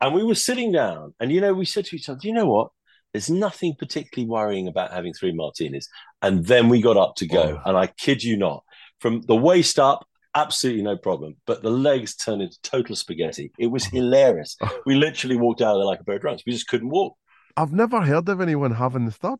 and 0.00 0.14
we 0.14 0.24
were 0.24 0.34
sitting 0.34 0.72
down, 0.72 1.14
and 1.20 1.30
you 1.30 1.40
know, 1.40 1.52
we 1.52 1.64
said 1.64 1.86
to 1.86 1.96
each 1.96 2.08
other, 2.08 2.20
"You 2.22 2.32
know 2.32 2.46
what? 2.46 2.70
There's 3.12 3.30
nothing 3.30 3.74
particularly 3.76 4.28
worrying 4.28 4.68
about 4.68 4.92
having 4.92 5.12
three 5.12 5.32
martinis." 5.32 5.88
And 6.22 6.46
then 6.46 6.68
we 6.68 6.80
got 6.80 6.96
up 6.96 7.16
to 7.16 7.26
go, 7.26 7.58
oh. 7.58 7.68
and 7.68 7.76
I 7.76 7.86
kid 7.86 8.22
you 8.22 8.36
not, 8.36 8.62
from 8.98 9.22
the 9.22 9.36
waist 9.36 9.78
up, 9.78 10.06
absolutely 10.34 10.82
no 10.82 10.96
problem, 10.96 11.36
but 11.46 11.62
the 11.62 11.70
legs 11.70 12.14
turned 12.16 12.42
into 12.42 12.60
total 12.62 12.96
spaghetti. 12.96 13.52
It 13.58 13.68
was 13.68 13.84
hilarious. 13.84 14.56
We 14.86 14.94
literally 14.94 15.36
walked 15.36 15.60
out 15.60 15.74
of 15.74 15.80
there 15.80 15.86
like 15.86 16.00
a 16.00 16.04
pair 16.04 16.16
of 16.16 16.22
drunks. 16.22 16.42
We 16.46 16.52
just 16.52 16.68
couldn't 16.68 16.88
walk. 16.88 17.16
I've 17.56 17.72
never 17.72 18.00
heard 18.00 18.28
of 18.28 18.40
anyone 18.40 18.72
having 18.72 19.04
the 19.04 19.12
third. 19.12 19.38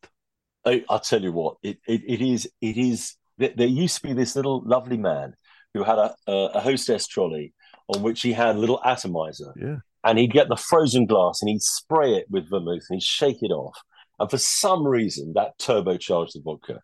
I, 0.65 0.85
I'll 0.89 1.01
tell 1.01 1.23
you 1.23 1.33
what, 1.33 1.57
it, 1.63 1.79
it, 1.87 2.03
it 2.07 2.21
is, 2.21 2.51
it 2.61 2.77
is, 2.77 3.15
there 3.39 3.53
there 3.57 3.67
used 3.67 3.97
to 3.97 4.09
be 4.09 4.13
this 4.13 4.37
little 4.37 4.63
lovely 4.67 4.99
man 4.99 5.35
who 5.73 5.85
had 5.85 5.99
a, 5.99 6.15
a, 6.27 6.33
a 6.55 6.61
hostess 6.61 7.07
trolley 7.07 7.55
on 7.89 8.03
which 8.03 8.23
he 8.23 8.33
had 8.33 8.57
a 8.57 8.59
little 8.59 8.81
atomizer. 8.85 9.53
Yeah. 9.57 9.77
And 10.05 10.19
he'd 10.19 10.33
get 10.33 10.49
the 10.49 10.57
frozen 10.57 11.07
glass 11.07 11.41
and 11.41 11.49
he'd 11.49 11.63
spray 11.63 12.15
it 12.15 12.27
with 12.31 12.51
vermouth 12.51 12.85
and 12.89 12.97
he'd 12.97 13.03
shake 13.03 13.43
it 13.43 13.51
off. 13.51 13.77
And 14.19 14.31
for 14.31 14.39
some 14.39 14.87
reason, 14.87 15.33
that 15.35 15.59
turbocharged 15.59 16.33
the 16.33 16.43
vodka. 16.45 16.81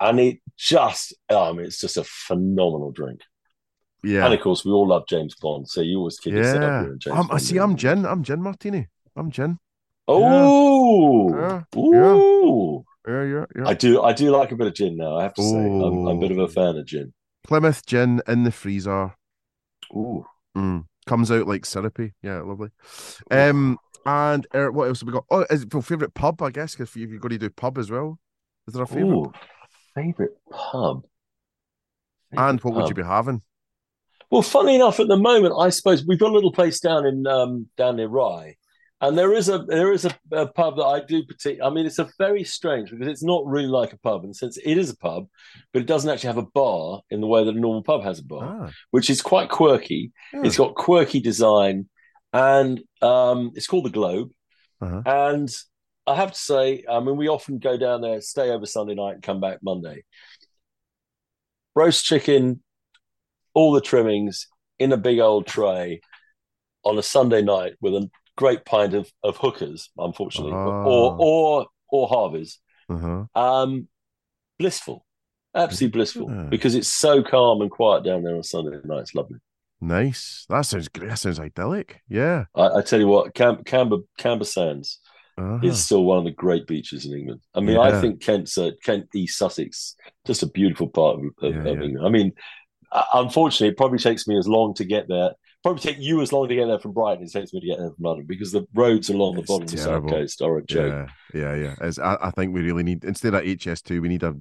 And 0.00 0.20
it 0.20 0.38
just, 0.56 1.14
um, 1.30 1.58
it's 1.58 1.80
just 1.80 1.96
a 1.96 2.04
phenomenal 2.04 2.92
drink. 2.92 3.20
Yeah. 4.06 4.24
And 4.24 4.34
of 4.34 4.40
course, 4.40 4.64
we 4.64 4.70
all 4.70 4.86
love 4.86 5.06
James 5.08 5.34
Bond. 5.34 5.68
So 5.68 5.80
you 5.80 5.98
always 5.98 6.18
yourself. 6.24 6.62
yeah. 6.62 6.82
you're 6.82 6.94
a 6.94 6.98
James 6.98 7.16
I'm, 7.16 7.26
Bond 7.26 7.42
see. 7.42 7.58
I'm 7.58 7.76
Jen. 7.76 8.06
I'm 8.06 8.22
Jen 8.22 8.40
martini. 8.40 8.86
I'm 9.16 9.30
Jen. 9.30 9.58
Oh, 10.08 11.28
Yeah. 11.30 11.80
ooh. 11.80 12.84
Yeah, 13.08 13.22
yeah, 13.22 13.44
yeah. 13.54 13.66
I 13.68 13.74
do, 13.74 14.02
I 14.02 14.12
do 14.12 14.30
like 14.30 14.50
a 14.52 14.56
bit 14.56 14.66
of 14.66 14.74
gin 14.74 14.96
now. 14.96 15.16
I 15.16 15.22
have 15.24 15.34
to 15.34 15.42
say, 15.42 15.56
I'm, 15.56 16.06
I'm 16.08 16.16
a 16.18 16.20
bit 16.20 16.32
of 16.32 16.38
a 16.38 16.48
fan 16.48 16.76
of 16.76 16.86
gin. 16.86 17.12
Plymouth 17.44 17.86
gin 17.86 18.20
in 18.26 18.44
the 18.44 18.50
freezer. 18.50 19.14
Ooh. 19.94 20.24
Mm. 20.56 20.86
Comes 21.06 21.30
out 21.30 21.46
like 21.46 21.64
syrupy. 21.64 22.14
Yeah, 22.22 22.40
lovely. 22.40 22.70
Um, 23.30 23.78
and 24.04 24.46
uh, 24.52 24.66
what 24.66 24.88
else 24.88 25.00
have 25.00 25.06
we 25.06 25.12
got? 25.12 25.24
Oh, 25.30 25.46
is 25.50 25.62
it 25.62 25.72
your 25.72 25.82
favorite 25.82 26.14
pub? 26.14 26.42
I 26.42 26.50
guess 26.50 26.78
if 26.80 26.96
you- 26.96 27.06
you've 27.06 27.20
got 27.20 27.30
to 27.30 27.38
do 27.38 27.50
pub 27.50 27.78
as 27.78 27.90
well. 27.90 28.18
Is 28.66 28.74
there 28.74 28.82
a 28.82 28.86
favorite? 28.86 29.06
Ooh, 29.06 29.32
favorite 29.94 30.36
pub. 30.50 31.04
and 32.32 32.60
what 32.60 32.74
would 32.74 32.88
you 32.88 32.94
be 32.94 33.04
having? 33.04 33.42
Well, 34.30 34.42
funny 34.42 34.74
enough, 34.74 34.98
at 35.00 35.08
the 35.08 35.16
moment, 35.16 35.54
I 35.58 35.68
suppose 35.70 36.04
we've 36.04 36.18
got 36.18 36.30
a 36.30 36.34
little 36.34 36.52
place 36.52 36.80
down 36.80 37.06
in 37.06 37.26
um, 37.26 37.68
down 37.76 37.96
near 37.96 38.08
Rye, 38.08 38.56
and 39.00 39.16
there 39.16 39.32
is 39.32 39.48
a 39.48 39.58
there 39.58 39.92
is 39.92 40.04
a, 40.04 40.14
a 40.32 40.46
pub 40.48 40.76
that 40.76 40.84
I 40.84 41.00
do 41.00 41.24
particularly. 41.24 41.62
I 41.62 41.74
mean, 41.74 41.86
it's 41.86 41.98
a 42.00 42.08
very 42.18 42.42
strange 42.42 42.90
because 42.90 43.06
it's 43.06 43.22
not 43.22 43.46
really 43.46 43.68
like 43.68 43.92
a 43.92 43.98
pub, 43.98 44.24
and 44.24 44.34
since 44.34 44.56
it 44.56 44.78
is 44.78 44.90
a 44.90 44.96
pub, 44.96 45.26
but 45.72 45.82
it 45.82 45.86
doesn't 45.86 46.10
actually 46.10 46.28
have 46.28 46.38
a 46.38 46.46
bar 46.54 47.02
in 47.10 47.20
the 47.20 47.26
way 47.28 47.44
that 47.44 47.54
a 47.54 47.60
normal 47.60 47.82
pub 47.84 48.02
has 48.02 48.18
a 48.18 48.24
bar, 48.24 48.62
Ah, 48.66 48.70
which 48.90 49.10
is 49.10 49.22
quite 49.22 49.48
quirky. 49.48 50.12
yeah. 50.32 50.42
It's 50.44 50.56
got 50.58 50.74
quirky 50.74 51.20
design, 51.20 51.88
and 52.32 52.82
um, 53.02 53.52
it's 53.54 53.66
called 53.68 53.84
the 53.84 53.90
Globe. 53.90 54.30
Uh-huh. 54.80 55.02
And 55.06 55.48
I 56.06 56.16
have 56.16 56.32
to 56.32 56.38
say, 56.38 56.84
I 56.90 57.00
mean, 57.00 57.16
we 57.16 57.28
often 57.28 57.58
go 57.58 57.76
down 57.76 58.00
there, 58.00 58.20
stay 58.20 58.50
over 58.50 58.66
Sunday 58.66 58.94
night, 58.94 59.14
and 59.14 59.22
come 59.22 59.40
back 59.40 59.58
Monday. 59.62 60.04
Roast 61.74 62.04
chicken, 62.04 62.62
all 63.56 63.72
the 63.72 63.80
trimmings 63.80 64.46
in 64.78 64.92
a 64.92 64.96
big 65.08 65.18
old 65.18 65.46
tray 65.46 66.00
on 66.84 66.98
a 66.98 67.02
Sunday 67.02 67.42
night 67.42 67.72
with 67.80 67.94
a 67.94 68.08
great 68.36 68.64
pint 68.66 68.92
of, 68.94 69.10
of 69.24 69.36
hookers, 69.38 69.90
unfortunately, 69.96 70.52
Ah. 70.52 70.84
or 70.84 71.16
or 71.18 71.66
or 71.88 72.08
Harveys. 72.08 72.60
Uh-huh. 72.88 73.24
Um, 73.34 73.88
blissful, 74.58 75.04
absolutely 75.54 75.96
blissful, 75.98 76.30
Yeah. 76.30 76.48
because 76.50 76.74
it's 76.74 76.92
so 76.92 77.22
calm 77.22 77.62
and 77.62 77.70
quiet 77.70 78.04
down 78.04 78.22
there 78.22 78.36
on 78.36 78.42
Sunday 78.42 78.76
night. 78.84 79.00
It's 79.00 79.14
lovely. 79.14 79.38
Nice. 79.80 80.46
That 80.48 80.62
sounds 80.62 80.88
great. 80.88 81.08
That 81.10 81.18
sounds 81.18 81.40
idyllic. 81.40 82.00
Yeah. 82.08 82.44
I, 82.54 82.78
I 82.78 82.82
tell 82.82 83.00
you 83.00 83.08
what, 83.08 83.34
Cam, 83.34 83.62
Camber 83.64 83.98
Camber 84.18 84.44
Sands 84.44 85.00
Uh-huh. 85.38 85.58
is 85.62 85.82
still 85.84 86.04
one 86.04 86.18
of 86.18 86.24
the 86.24 86.30
great 86.44 86.66
beaches 86.66 87.04
in 87.06 87.12
England. 87.18 87.40
I 87.54 87.60
mean, 87.60 87.76
Yeah. 87.76 87.82
I 87.88 88.00
think 88.00 88.20
Kent's 88.20 88.56
uh, 88.58 88.70
Kent 88.82 89.08
East 89.14 89.36
Sussex, 89.38 89.94
just 90.26 90.42
a 90.42 90.46
beautiful 90.58 90.88
part 90.88 91.12
of, 91.18 91.24
of, 91.46 91.54
Yeah, 91.54 91.72
of. 91.72 91.82
England. 91.82 92.06
I 92.06 92.10
mean, 92.10 92.32
unfortunately, 93.14 93.68
it 93.68 93.76
probably 93.76 93.98
takes 93.98 94.26
me 94.26 94.38
as 94.38 94.48
long 94.48 94.74
to 94.74 94.84
get 94.84 95.08
there. 95.08 95.32
Probably 95.62 95.80
take 95.80 95.98
you 95.98 96.20
as 96.22 96.32
long 96.32 96.48
to 96.48 96.54
get 96.54 96.66
there 96.66 96.78
from 96.78 96.92
Brighton 96.92 97.24
as 97.24 97.34
it 97.34 97.40
takes 97.40 97.52
me 97.52 97.60
to 97.60 97.66
get 97.66 97.78
there 97.78 97.90
from 97.90 98.04
London 98.04 98.26
because 98.26 98.52
the 98.52 98.66
roads 98.74 99.10
along 99.10 99.34
the 99.34 99.40
It's 99.40 99.48
bottom 99.48 99.64
of 99.64 99.70
the 99.70 99.78
south 99.78 100.08
coast 100.08 100.42
are 100.42 100.58
a 100.58 100.64
joke. 100.64 101.08
Yeah, 101.34 101.54
yeah, 101.54 101.74
yeah. 101.80 101.90
I, 102.02 102.28
I 102.28 102.30
think 102.30 102.54
we 102.54 102.62
really 102.62 102.84
need 102.84 103.04
instead 103.04 103.34
of 103.34 103.42
HS2, 103.44 103.98
we 103.98 104.08
need 104.08 104.22
a 104.22 104.34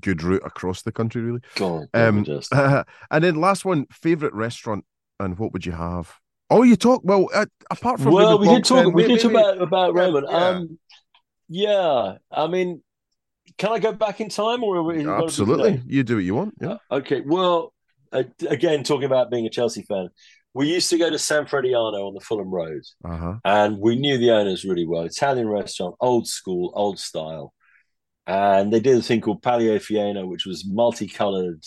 good 0.00 0.22
route 0.22 0.42
across 0.44 0.82
the 0.82 0.92
country, 0.92 1.20
really. 1.20 1.40
God, 1.56 1.88
Um, 1.92 2.24
and 3.10 3.24
then 3.24 3.34
last 3.34 3.64
one, 3.64 3.86
favorite 3.92 4.32
restaurant, 4.32 4.84
and 5.20 5.38
what 5.38 5.52
would 5.52 5.66
you 5.66 5.72
have? 5.72 6.14
Oh, 6.48 6.62
you 6.62 6.76
talk 6.76 7.02
well. 7.04 7.28
Uh, 7.34 7.46
apart 7.70 8.00
from 8.00 8.12
well, 8.12 8.38
we 8.38 8.48
did 8.48 8.64
talk. 8.64 8.86
End, 8.86 8.94
We 8.94 9.04
did 9.04 9.20
talk 9.20 9.30
about 9.30 9.60
about 9.60 9.94
Yeah, 9.94 10.00
Roman. 10.02 10.24
yeah. 10.24 10.48
Um, 10.48 10.78
yeah, 11.48 12.14
I 12.30 12.46
mean, 12.46 12.82
can 13.58 13.72
I 13.72 13.78
go 13.78 13.92
back 13.92 14.20
in 14.20 14.28
time, 14.28 14.64
or 14.64 14.92
gotta 14.94 15.24
absolutely. 15.24 15.82
You 15.86 16.02
do 16.02 16.16
what 16.16 16.24
you 16.24 16.34
want. 16.34 16.54
Yeah. 16.60 16.76
Okay, 16.90 17.20
well, 17.20 17.71
uh, 18.12 18.24
again, 18.48 18.82
talking 18.84 19.04
about 19.06 19.30
being 19.30 19.46
a 19.46 19.50
Chelsea 19.50 19.82
fan, 19.82 20.08
we 20.54 20.68
used 20.72 20.90
to 20.90 20.98
go 20.98 21.08
to 21.10 21.18
San 21.18 21.46
Frediano 21.46 22.06
on 22.08 22.14
the 22.14 22.20
Fulham 22.20 22.50
Road, 22.50 22.82
Uh 23.04 23.16
huh. 23.16 23.34
and 23.44 23.78
we 23.78 23.96
knew 23.96 24.18
the 24.18 24.30
owners 24.32 24.64
really 24.64 24.86
well. 24.86 25.02
Italian 25.04 25.48
restaurant, 25.48 25.94
old 26.00 26.26
school, 26.28 26.72
old 26.74 26.98
style, 26.98 27.54
and 28.26 28.72
they 28.72 28.80
did 28.80 28.98
a 28.98 29.02
thing 29.02 29.20
called 29.20 29.42
Palio 29.42 29.76
Fieno, 29.78 30.28
which 30.28 30.44
was 30.46 30.66
multicolored, 30.66 31.64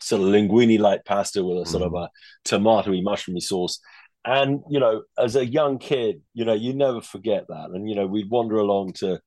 sort 0.00 0.22
of 0.22 0.28
linguine-like 0.28 1.04
pasta 1.04 1.42
with 1.42 1.66
a 1.66 1.66
sort 1.66 1.82
of 1.82 1.94
a 1.94 2.10
tomatoey, 2.44 3.02
mushroomy 3.02 3.42
sauce. 3.42 3.80
And 4.24 4.60
you 4.68 4.80
know, 4.80 5.04
as 5.18 5.36
a 5.36 5.46
young 5.46 5.78
kid, 5.78 6.20
you 6.34 6.44
know, 6.44 6.52
you 6.52 6.74
never 6.74 7.00
forget 7.00 7.46
that. 7.48 7.70
And 7.72 7.88
you 7.88 7.94
know, 7.94 8.06
we'd 8.06 8.28
wander 8.30 8.56
along 8.56 8.92
to 8.94 9.20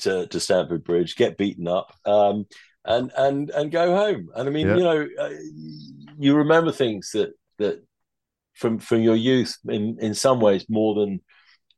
to, 0.00 0.26
to 0.28 0.38
Stamford 0.38 0.84
Bridge, 0.84 1.16
get 1.16 1.36
beaten 1.36 1.66
up, 1.66 1.92
um, 2.04 2.46
and 2.84 3.10
and 3.16 3.50
and 3.50 3.70
go 3.70 3.94
home. 3.96 4.28
And 4.34 4.48
I 4.48 4.52
mean, 4.52 4.66
Yeah. 4.68 4.76
you 4.76 4.82
know, 4.84 5.08
uh, 5.18 5.30
you 6.18 6.34
remember 6.36 6.72
things 6.72 7.10
that 7.12 7.30
that 7.58 7.84
from 8.54 8.78
from 8.78 9.00
your 9.02 9.16
youth 9.16 9.56
in 9.68 9.98
in 10.00 10.14
some 10.14 10.40
ways 10.40 10.66
more 10.68 10.94
than 10.94 11.20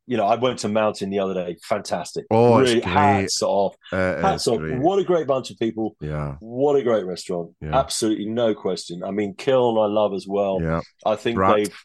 you 0.07 0.17
know. 0.17 0.27
I 0.27 0.37
went 0.37 0.59
to 0.61 0.69
Mountain 0.69 1.11
the 1.11 1.19
other 1.21 1.35
day, 1.35 1.57
fantastic. 1.63 2.25
Oh, 2.31 2.59
really 2.59 2.75
great. 2.81 2.85
hats 2.85 3.43
off, 3.43 3.77
Uh, 3.93 4.21
hats 4.21 4.49
off. 4.49 4.59
great. 4.59 4.79
What 4.81 4.99
a 4.99 5.05
great 5.05 5.27
bunch 5.27 5.51
of 5.51 5.59
people. 5.59 5.97
Yeah. 6.01 6.37
What 6.41 6.75
a 6.77 6.83
great 6.83 7.05
restaurant. 7.07 7.55
Yeah. 7.61 7.79
Absolutely 7.79 8.27
no 8.27 8.55
question. 8.55 9.03
I 9.05 9.11
mean, 9.11 9.35
Kiln 9.35 9.79
I 9.79 9.87
love 9.87 10.13
as 10.15 10.27
well. 10.29 10.59
Yeah. 10.61 10.81
I 11.07 11.17
think 11.17 11.37
Brat. 11.37 11.57
they've 11.57 11.85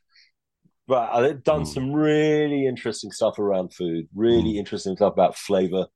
but 0.87 1.19
they've 1.21 1.43
done 1.43 1.63
Mm. 1.63 1.67
some 1.67 1.93
really 1.93 2.67
interesting 2.67 3.11
stuff 3.11 3.39
around 3.39 3.73
food, 3.73 4.07
really 4.13 4.53
Mm. 4.53 4.57
interesting 4.59 4.95
stuff 4.95 5.13
about 5.13 5.35
flavor. 5.35 5.87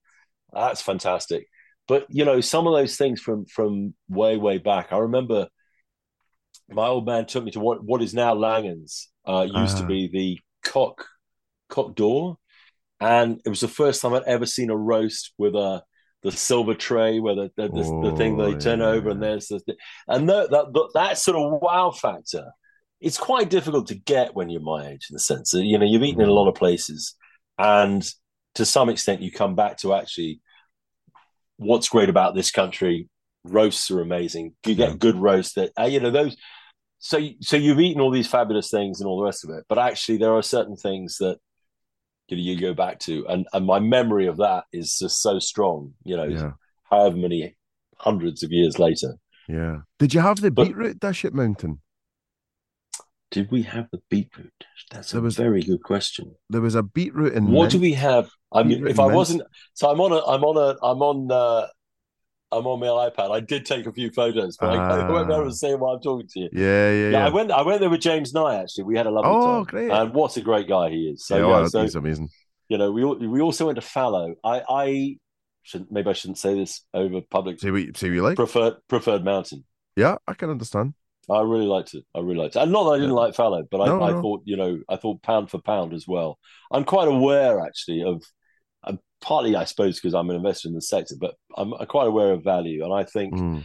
That's 0.51 0.81
fantastic. 0.81 1.47
But 1.89 2.05
you 2.09 2.23
know, 2.23 2.39
some 2.39 2.67
of 2.67 2.73
those 2.73 2.95
things 2.95 3.19
from 3.19 3.45
from 3.47 3.93
way, 4.07 4.37
way 4.37 4.59
back. 4.59 4.93
I 4.93 4.97
remember 4.99 5.47
my 6.69 6.85
old 6.87 7.05
man 7.05 7.25
took 7.25 7.43
me 7.43 7.51
to 7.51 7.59
what 7.59 7.83
what 7.83 8.01
is 8.01 8.13
now 8.13 8.33
Langan's 8.35 9.09
Uh 9.27 9.45
used 9.61 9.77
to 9.77 9.83
Ah. 9.83 9.87
be 9.87 10.07
the 10.07 10.39
cock 10.63 11.05
Coq 11.69 11.95
d'Or. 11.95 12.37
And 13.01 13.41
it 13.45 13.49
was 13.49 13.61
the 13.61 13.67
first 13.81 14.01
time 14.01 14.13
I'd 14.13 14.23
ever 14.23 14.45
seen 14.45 14.69
a 14.69 14.77
roast 14.77 15.33
with 15.37 15.55
a 15.55 15.83
the 16.21 16.31
silver 16.31 16.75
tray 16.75 17.19
where 17.19 17.35
the 17.35 17.51
the, 17.57 17.67
the, 17.69 17.83
the 18.11 18.15
thing 18.17 18.39
Oh, 18.39 18.51
they 18.51 18.57
turn 18.59 18.79
yeah. 18.79 18.87
over 18.87 19.09
and 19.09 19.21
there's 19.23 19.47
the 19.47 19.61
and 20.07 20.29
that, 20.29 20.51
that 20.51 20.65
that 20.73 20.89
that 20.93 21.17
sort 21.17 21.37
of 21.37 21.61
wow 21.61 21.91
factor. 21.91 22.45
It's 23.01 23.17
quite 23.17 23.49
difficult 23.49 23.87
to 23.87 23.95
get 23.95 24.35
when 24.35 24.49
you're 24.49 24.61
my 24.61 24.87
age 24.89 25.07
in 25.09 25.13
the 25.13 25.19
sense 25.31 25.51
that 25.51 25.63
you 25.63 25.77
know 25.79 25.85
you've 25.85 26.03
eaten 26.03 26.21
in 26.21 26.27
a 26.29 26.33
lot 26.33 26.49
of 26.49 26.55
places, 26.55 27.15
and 27.57 28.03
to 28.55 28.65
some 28.65 28.89
extent 28.89 29.21
you 29.21 29.31
come 29.31 29.55
back 29.55 29.77
to 29.77 29.93
actually 29.93 30.41
what's 31.59 31.89
great 31.89 32.09
about 32.09 32.33
this 32.35 32.49
country. 32.51 33.07
Roasts 33.43 33.89
are 33.91 34.01
amazing. 34.01 34.55
You 34.65 34.75
get 34.75 34.89
Yeah. 34.89 34.95
good 34.97 35.15
roast 35.15 35.55
that 35.55 35.71
uh, 35.79 35.83
you 35.85 35.99
know 35.99 36.11
those. 36.11 36.35
So 36.99 37.19
so 37.41 37.55
you've 37.55 37.79
eaten 37.79 38.01
all 38.01 38.11
these 38.11 38.27
fabulous 38.27 38.69
things 38.69 38.99
and 38.99 39.07
all 39.07 39.17
the 39.19 39.23
rest 39.25 39.43
of 39.45 39.51
it, 39.51 39.63
but 39.69 39.77
actually 39.77 40.17
there 40.17 40.33
are 40.33 40.41
certain 40.41 40.75
things 40.75 41.17
that 41.19 41.37
you 42.27 42.37
know, 42.37 42.43
you 42.43 42.59
go 42.59 42.73
back 42.73 42.99
to, 42.99 43.25
and 43.27 43.47
and 43.53 43.65
my 43.65 43.79
memory 43.79 44.27
of 44.27 44.37
that 44.37 44.65
is 44.73 44.97
just 44.99 45.21
so 45.21 45.39
strong. 45.39 45.93
You 46.03 46.17
know, 46.17 46.25
Yeah. 46.25 46.51
however 46.89 47.15
many 47.17 47.55
hundreds 47.97 48.43
of 48.43 48.51
years 48.51 48.77
later. 48.79 49.15
Yeah. 49.47 49.77
Did 49.97 50.13
you 50.13 50.19
have 50.21 50.41
the 50.41 50.51
But- 50.51 50.67
beetroot 50.67 50.99
dish 50.99 51.23
at 51.25 51.33
Mountain? 51.33 51.81
Did 53.31 53.51
we 53.51 53.61
have 53.63 53.87
the 53.91 54.01
beetroot? 54.09 54.51
That's 54.91 55.11
There 55.11 55.19
a 55.19 55.23
was- 55.23 55.35
very 55.35 55.61
good 55.61 55.83
question. 55.83 56.35
There 56.49 56.61
was 56.61 56.75
a 56.75 56.83
beetroot 56.83 57.33
in. 57.33 57.51
What 57.51 57.69
do 57.69 57.79
we 57.79 57.93
have? 57.93 58.29
I 58.51 58.63
mean, 58.63 58.77
Beetroot 58.79 58.91
if 58.91 58.99
I 58.99 59.03
mint. 59.05 59.15
wasn't, 59.15 59.41
so 59.75 59.89
I'm 59.91 60.01
on 60.01 60.11
a, 60.11 60.17
I'm 60.25 60.43
on 60.43 60.57
a, 60.57 60.69
I'm 60.83 61.01
on, 61.03 61.31
uh, 61.31 61.67
I'm 62.51 62.65
on 62.65 62.79
my 62.79 62.87
iPad. 62.87 63.29
I 63.31 63.41
did 63.41 63.67
take 63.67 63.85
a 63.85 63.93
few 63.93 64.09
photos, 64.09 64.57
but 64.59 64.71
I, 64.71 65.01
I 65.01 65.11
won't 65.11 65.27
be 65.27 65.33
able 65.35 65.45
to 65.45 65.53
say 65.53 65.75
while 65.75 65.93
I'm 65.95 66.01
talking 66.01 66.27
to 66.27 66.39
you. 66.39 66.49
Yeah, 66.51 66.61
yeah, 66.65 66.91
Yeah, 66.91 67.09
yeah. 67.11 67.25
I 67.27 67.29
went, 67.29 67.51
I 67.51 67.61
went 67.61 67.79
there 67.81 67.91
with 67.91 68.01
James 68.01 68.33
Nye. 68.33 68.55
Actually, 68.55 68.85
we 68.85 68.97
had 68.97 69.05
a 69.05 69.11
lovely 69.11 69.29
Oh, 69.31 69.45
time. 69.57 69.63
great. 69.65 69.91
And 69.91 70.13
what 70.15 70.35
a 70.35 70.41
great 70.41 70.67
guy 70.67 70.89
he 70.89 71.09
is. 71.09 71.27
So 71.27 71.37
yeah, 71.37 71.47
yeah, 71.47 71.57
oh, 71.59 71.67
so 71.67 71.81
he's 71.83 71.93
amazing. 71.93 72.29
you 72.67 72.79
know, 72.79 72.91
we 72.91 73.05
we 73.05 73.39
also 73.41 73.67
went 73.67 73.75
to 73.75 73.83
Fallow. 73.83 74.33
I, 74.43 74.63
I 74.67 75.17
shouldn't, 75.61 75.91
maybe 75.91 76.09
I 76.09 76.13
shouldn't 76.13 76.39
say 76.39 76.55
this 76.55 76.83
over 76.95 77.21
public. 77.29 77.59
See 77.59 77.69
what, 77.69 77.95
see 77.95 78.07
you 78.07 78.23
like? 78.23 78.35
Preferred, 78.37 78.77
preferred 78.87 79.23
mountain. 79.23 79.63
Yeah, 79.95 80.15
I 80.27 80.33
can 80.33 80.49
understand. 80.49 80.95
I 81.29 81.41
really 81.41 81.65
liked 81.65 81.93
it. 81.93 82.03
I 82.15 82.19
really 82.19 82.37
liked 82.37 82.55
it. 82.55 82.59
And 82.59 82.71
not 82.71 82.83
that 82.85 82.91
I 82.91 82.97
didn't 82.97 83.09
Yeah. 83.09 83.15
like 83.15 83.35
Fallow, 83.35 83.63
but 83.69 83.81
I, 83.81 83.87
No, 83.87 84.03
I 84.03 84.11
no. 84.11 84.21
thought, 84.21 84.41
you 84.45 84.57
know, 84.57 84.79
I 84.89 84.95
thought 84.95 85.21
pound 85.21 85.51
for 85.51 85.59
pound 85.61 85.93
as 85.93 86.07
well. 86.07 86.39
I'm 86.71 86.83
quite 86.83 87.07
aware 87.07 87.59
actually 87.59 88.03
of, 88.03 88.23
uh, 88.83 88.93
partly 89.21 89.55
I 89.55 89.65
suppose 89.65 89.95
because 89.99 90.13
I'm 90.15 90.29
an 90.29 90.35
investor 90.35 90.69
in 90.69 90.75
the 90.75 90.81
sector, 90.81 91.15
but 91.19 91.35
I'm 91.55 91.71
quite 91.87 92.07
aware 92.07 92.31
of 92.31 92.43
value. 92.43 92.83
And 92.83 92.93
I 92.93 93.03
think 93.03 93.33
Mm. 93.33 93.63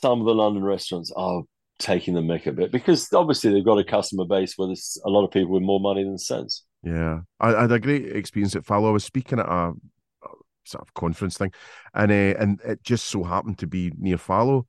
some 0.00 0.20
of 0.20 0.26
the 0.26 0.34
London 0.34 0.64
restaurants 0.64 1.12
are 1.16 1.42
taking 1.78 2.14
the 2.14 2.20
mick 2.20 2.46
a 2.46 2.52
bit 2.52 2.72
because 2.72 3.12
obviously 3.12 3.52
they've 3.52 3.64
got 3.64 3.78
a 3.78 3.84
customer 3.84 4.24
base 4.24 4.54
where 4.56 4.68
there's 4.68 4.98
a 5.04 5.10
lot 5.10 5.24
of 5.24 5.30
people 5.30 5.52
with 5.52 5.62
more 5.62 5.80
money 5.80 6.04
than 6.04 6.18
sense. 6.18 6.64
Yeah, 6.82 7.20
I, 7.40 7.54
I 7.54 7.60
had 7.62 7.72
a 7.72 7.78
great 7.78 8.16
experience 8.16 8.56
at 8.56 8.64
Fallow. 8.64 8.88
I 8.88 8.92
was 8.92 9.04
speaking 9.04 9.38
at 9.38 9.46
a, 9.46 9.72
a 9.72 10.28
sort 10.64 10.82
of 10.82 10.94
conference 10.94 11.36
thing, 11.36 11.52
and 11.94 12.10
uh, 12.10 12.38
and 12.40 12.60
it 12.64 12.82
just 12.82 13.06
so 13.06 13.24
happened 13.24 13.58
to 13.58 13.66
be 13.66 13.92
near 13.98 14.18
Fallow, 14.18 14.66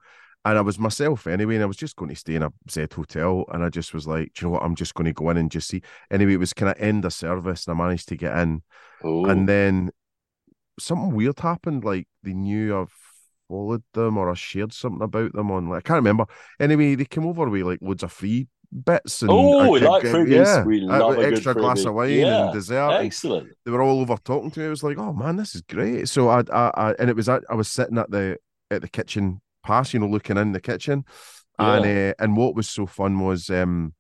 and 0.50 0.58
I 0.58 0.62
was 0.62 0.78
myself 0.80 1.28
anyway, 1.28 1.56
and 1.56 1.64
I 1.64 1.68
was 1.68 1.78
just 1.78 1.96
going 1.96 2.10
to 2.10 2.16
stay 2.16 2.36
in 2.36 2.44
a 2.44 2.52
Z 2.70 2.88
hotel, 2.96 3.46
and 3.54 3.64
I 3.64 3.70
just 3.70 3.94
was 3.94 4.08
like, 4.08 4.34
Do 4.34 4.46
you 4.46 4.48
know 4.48 4.54
what, 4.54 4.64
I'm 4.64 4.76
just 4.76 4.94
going 4.96 5.06
to 5.06 5.14
go 5.14 5.30
in 5.30 5.38
and 5.38 5.52
just 5.52 5.68
see. 5.68 5.82
Anyway, 6.12 6.34
it 6.34 6.40
was 6.40 6.54
kind 6.54 6.72
of 6.72 6.82
end 6.82 7.06
of 7.06 7.14
service, 7.14 7.68
and 7.68 7.80
I 7.80 7.84
managed 7.86 8.08
to 8.10 8.16
get 8.18 8.38
in, 8.38 8.62
Oh, 9.04 9.26
and 9.26 9.48
then 9.48 9.92
something 10.80 11.14
weird 11.16 11.40
happened. 11.40 11.84
Like 11.84 12.08
they 12.24 12.34
knew 12.34 12.78
I've 12.80 12.94
followed 13.50 13.84
them 13.94 14.18
or 14.18 14.30
I 14.30 14.34
shared 14.34 14.74
something 14.74 15.02
about 15.02 15.34
them 15.34 15.52
on. 15.52 15.70
Like, 15.70 15.78
I 15.78 15.88
can't 15.88 15.98
remember. 15.98 16.26
Anyway, 16.60 16.96
they 16.96 17.06
came 17.06 17.26
over 17.26 17.48
with 17.50 17.62
like 17.64 17.80
loads 17.82 18.04
of 18.04 18.12
free 18.12 18.48
bits 18.86 19.22
and 19.22 19.32
Oh, 19.32 19.72
we 19.72 19.82
I- 19.82 19.90
like 19.90 20.06
I- 20.06 20.24
Yeah, 20.26 20.64
We 20.66 20.84
uh, 20.84 21.00
love 21.00 21.14
a 21.14 21.16
good 21.24 21.34
extra 21.34 21.54
glass 21.54 21.86
of 21.86 21.94
wine 21.94 22.12
Yeah, 22.12 22.46
and 22.46 22.54
dessert. 22.54 22.90
and 22.92 23.06
excellent. 23.06 23.50
they 23.64 23.72
were 23.72 23.82
all 23.82 24.02
over 24.02 24.18
talking 24.18 24.52
to 24.52 24.60
me. 24.60 24.66
I 24.66 24.70
was 24.70 24.84
like, 24.84 24.98
"Oh 24.98 25.14
man, 25.14 25.38
this 25.38 25.56
is 25.56 25.62
great!" 25.62 26.10
So 26.10 26.28
I, 26.30 26.42
I, 26.52 26.72
I 26.76 26.96
and 27.00 27.10
it 27.10 27.16
was 27.16 27.30
at, 27.30 27.44
I 27.50 27.56
was 27.56 27.70
sitting 27.70 27.98
at 27.98 28.12
the 28.12 28.38
at 28.70 28.82
the 28.82 28.90
kitchen 28.90 29.40
pass, 29.68 29.94
you 29.94 30.00
know, 30.00 30.08
looking 30.08 30.38
in 30.38 30.54
the 30.54 30.62
kitchen, 30.62 31.04
and 31.60 31.86
uh, 31.86 32.14
and 32.24 32.38
what 32.38 32.56
was 32.56 32.70
so 32.70 32.86
fun 32.86 33.20
was 33.20 33.50
um, 33.50 33.94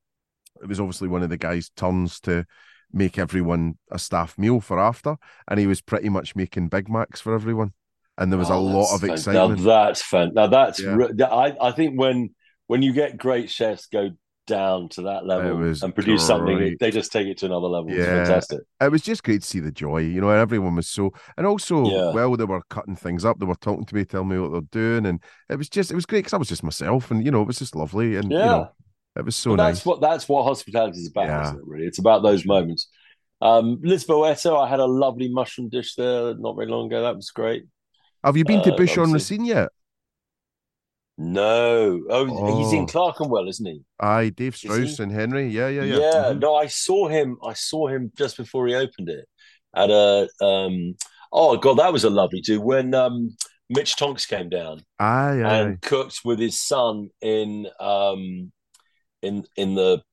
it 0.61 0.67
was 0.67 0.79
obviously 0.79 1.07
one 1.07 1.23
of 1.23 1.29
the 1.29 1.37
guys' 1.37 1.69
turns 1.75 2.19
to 2.21 2.45
make 2.91 3.17
everyone 3.19 3.77
a 3.91 3.99
staff 3.99 4.37
meal 4.37 4.59
for 4.61 4.79
after, 4.79 5.17
and 5.47 5.59
he 5.59 5.67
was 5.67 5.81
pretty 5.81 6.09
much 6.09 6.35
making 6.35 6.69
Big 6.69 6.87
Macs 6.89 7.19
for 7.21 7.33
everyone, 7.35 7.73
and 8.17 8.31
there 8.31 8.39
was 8.39 8.49
a 8.49 8.53
Oh, 8.53 8.63
lot 8.63 8.81
that's 8.81 8.93
of 8.95 9.01
fan- 9.01 9.09
excitement. 9.11 9.59
Now 9.61 9.65
that's 9.83 10.01
fun. 10.01 10.31
Now 10.33 10.47
that's 10.47 10.79
Yeah. 10.79 10.95
re- 10.95 11.23
I 11.23 11.47
I 11.69 11.71
think 11.71 11.99
when 11.99 12.33
when 12.67 12.81
you 12.81 12.93
get 12.93 13.17
great 13.17 13.49
chefs 13.49 13.87
go 13.87 14.09
down 14.47 14.89
to 14.89 15.03
that 15.03 15.25
level 15.25 15.61
and 15.61 15.93
produce 15.93 16.25
something, 16.25 16.75
they 16.79 16.91
just 16.91 17.11
take 17.11 17.27
it 17.27 17.37
to 17.39 17.45
another 17.45 17.67
level. 17.67 17.91
It's 17.91 18.05
Yeah. 18.05 18.23
fantastic. 18.23 18.61
it 18.81 18.91
was 18.91 19.01
just 19.01 19.23
great 19.23 19.41
to 19.41 19.47
see 19.47 19.59
the 19.59 19.71
joy, 19.71 19.99
you 19.99 20.21
know, 20.21 20.29
everyone 20.29 20.75
was 20.75 20.87
so, 20.87 21.11
and 21.37 21.45
also 21.45 21.89
Yeah. 21.89 22.11
while 22.11 22.35
they 22.35 22.45
were 22.45 22.61
cutting 22.69 22.95
things 22.95 23.25
up, 23.25 23.39
they 23.39 23.45
were 23.45 23.55
talking 23.55 23.85
to 23.85 23.95
me, 23.95 24.05
telling 24.05 24.29
me 24.29 24.39
what 24.39 24.51
they're 24.51 24.61
doing, 24.71 25.05
and 25.05 25.21
it 25.49 25.57
was 25.57 25.69
just, 25.69 25.91
it 25.91 25.95
was 25.95 26.05
great 26.05 26.19
because 26.19 26.33
I 26.33 26.37
was 26.37 26.49
just 26.49 26.63
myself, 26.63 27.11
and 27.11 27.23
you 27.23 27.31
know, 27.31 27.41
it 27.41 27.47
was 27.47 27.59
just 27.59 27.75
lovely, 27.75 28.15
and 28.15 28.25
you 28.31 28.37
Yeah. 28.39 28.49
know, 28.49 28.71
it 29.15 29.25
was 29.25 29.35
so 29.35 29.51
Well, 29.51 29.57
nice. 29.57 29.75
that's 29.75 29.85
what 29.85 30.01
that's 30.01 30.29
what 30.29 30.43
hospitality 30.43 30.99
is 30.99 31.09
about, 31.09 31.27
Yeah. 31.27 31.41
isn't 31.43 31.57
it? 31.59 31.65
Really, 31.67 31.85
it's 31.85 31.99
about 31.99 32.23
those 32.23 32.45
moments. 32.45 32.89
Um, 33.41 33.77
Lisboeta, 33.83 34.57
I 34.59 34.67
had 34.67 34.79
a 34.79 34.85
lovely 34.85 35.29
mushroom 35.29 35.69
dish 35.69 35.95
there 35.95 36.35
not 36.35 36.55
very 36.55 36.67
long 36.67 36.87
ago. 36.87 37.03
That 37.03 37.15
was 37.15 37.29
great. 37.29 37.65
Have 38.23 38.35
you 38.35 38.45
been 38.45 38.61
to 38.63 38.73
uh, 38.73 38.75
Bouchon 38.77 39.11
Racine 39.13 39.45
yet? 39.45 39.69
No, 41.19 42.03
oh, 42.09 42.57
he's 42.59 42.73
in 42.73 42.83
Oh. 42.83 42.85
Clerkenwell, 42.85 43.47
isn't 43.49 43.65
he? 43.65 43.81
Aye, 43.99 44.29
Dave? 44.29 44.55
Strauss 44.55 44.99
and 44.99 45.11
Henry. 45.11 45.47
Yeah, 45.47 45.67
yeah, 45.67 45.83
Yeah, 45.83 45.97
yeah. 45.97 46.13
Mhm. 46.33 46.39
no, 46.41 46.55
I 46.55 46.67
saw 46.67 47.07
him. 47.07 47.37
I 47.43 47.53
saw 47.53 47.87
him 47.87 48.11
just 48.15 48.37
before 48.37 48.67
he 48.67 48.75
opened 48.75 49.09
it 49.09 49.25
at 49.75 49.89
a. 49.89 50.29
Um, 50.41 50.95
oh 51.31 51.57
god, 51.57 51.79
that 51.79 51.91
was 51.91 52.03
a 52.03 52.09
lovely 52.09 52.41
do 52.41 52.61
when 52.61 52.93
um, 52.93 53.35
Mitch 53.69 53.95
Tonks 53.95 54.27
came 54.27 54.49
down 54.49 54.81
Aye, 54.99 55.41
aye, 55.41 55.57
and 55.59 55.81
cooked 55.81 56.21
with 56.23 56.37
his 56.39 56.59
son 56.59 57.09
in 57.21 57.67
um, 57.79 58.51
in 59.23 59.43
in 59.55 59.73
the 59.73 60.03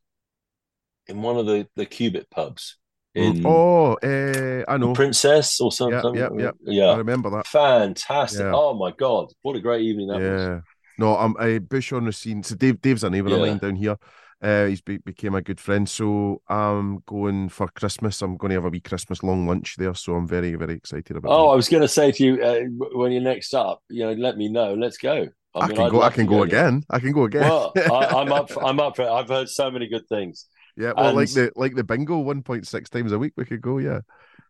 in 1.06 1.20
one 1.20 1.36
of 1.36 1.44
the 1.44 1.68
the 1.76 1.84
Cubitt 1.84 2.30
pubs 2.30 2.78
in 3.14 3.44
Oh, 3.46 3.92
uh, 4.02 4.64
I 4.66 4.76
know. 4.78 4.94
Princess 4.94 5.60
or 5.60 5.70
something. 5.70 6.14
yeah, 6.14 6.30
yeah. 6.34 6.48
I 6.48 6.52
yeah. 6.64 6.96
remember 6.96 7.28
that. 7.30 7.46
Fantastic! 7.46 8.40
Yeah. 8.40 8.52
Oh 8.54 8.72
my 8.74 8.90
god, 8.90 9.26
what 9.42 9.54
a 9.54 9.60
great 9.60 9.82
evening 9.82 10.08
that 10.08 10.18
was. 10.20 10.62
No, 10.98 11.16
I'm 11.16 11.36
uh, 11.38 11.58
Bouchon 11.58 12.04
Racine. 12.06 12.42
So 12.42 12.54
Dave, 12.54 12.80
Dave's 12.80 13.04
a 13.04 13.10
neighbour 13.10 13.28
of 13.34 13.38
Yeah. 13.40 13.46
mine 13.46 13.58
down 13.58 13.76
here. 13.76 13.96
Uh, 14.42 14.66
he's 14.66 14.82
be- 14.82 14.98
became 14.98 15.34
a 15.34 15.40
good 15.40 15.58
friend. 15.58 15.88
So 15.88 16.42
I'm 16.48 16.98
going 17.06 17.48
for 17.48 17.66
Christmas. 17.68 18.20
I'm 18.20 18.36
going 18.36 18.50
to 18.50 18.56
have 18.56 18.64
a 18.66 18.68
wee 18.68 18.80
Christmas 18.80 19.22
long 19.22 19.46
lunch 19.46 19.76
there. 19.76 19.94
So 19.94 20.14
I'm 20.14 20.28
very, 20.28 20.54
very 20.54 20.74
excited 20.74 21.16
about. 21.16 21.30
It. 21.30 21.32
Oh, 21.34 21.48
I 21.48 21.54
was 21.56 21.68
going 21.68 21.80
to 21.82 21.88
say 21.88 22.12
to 22.12 22.24
you 22.24 22.42
uh, 22.42 22.60
when 22.92 23.10
you're 23.12 23.22
next 23.22 23.54
up, 23.54 23.80
you 23.88 24.04
know, 24.04 24.12
let 24.12 24.36
me 24.36 24.48
know. 24.48 24.74
Let's 24.74 24.98
go. 24.98 25.28
I, 25.54 25.68
mean, 25.68 25.76
can 25.76 25.86
I'd 25.86 25.90
go. 25.92 26.02
I 26.02 26.10
can 26.10 26.26
to 26.26 26.30
go 26.30 26.42
again. 26.42 26.82
I 26.90 26.98
can 26.98 27.12
go 27.12 27.24
again. 27.24 27.42
Well, 27.42 27.72
I, 27.76 28.06
I'm 28.06 28.32
up. 28.32 28.50
For, 28.52 28.64
I'm 28.64 28.80
up 28.80 28.96
for 28.96 29.02
it. 29.02 29.08
I've 29.08 29.28
heard 29.28 29.48
so 29.48 29.70
many 29.70 29.88
good 29.88 30.06
things. 30.08 30.46
yeah. 30.76 30.92
Well, 30.96 31.14
like 31.14 31.30
the 31.32 31.52
like 31.56 31.74
the 31.74 31.84
bingo, 31.84 32.18
one 32.18 32.42
point 32.42 32.66
six 32.66 32.90
times 32.90 33.12
a 33.12 33.18
week 33.18 33.34
we 33.36 33.44
could 33.44 33.62
go. 33.62 33.78
Yeah. 33.78 34.00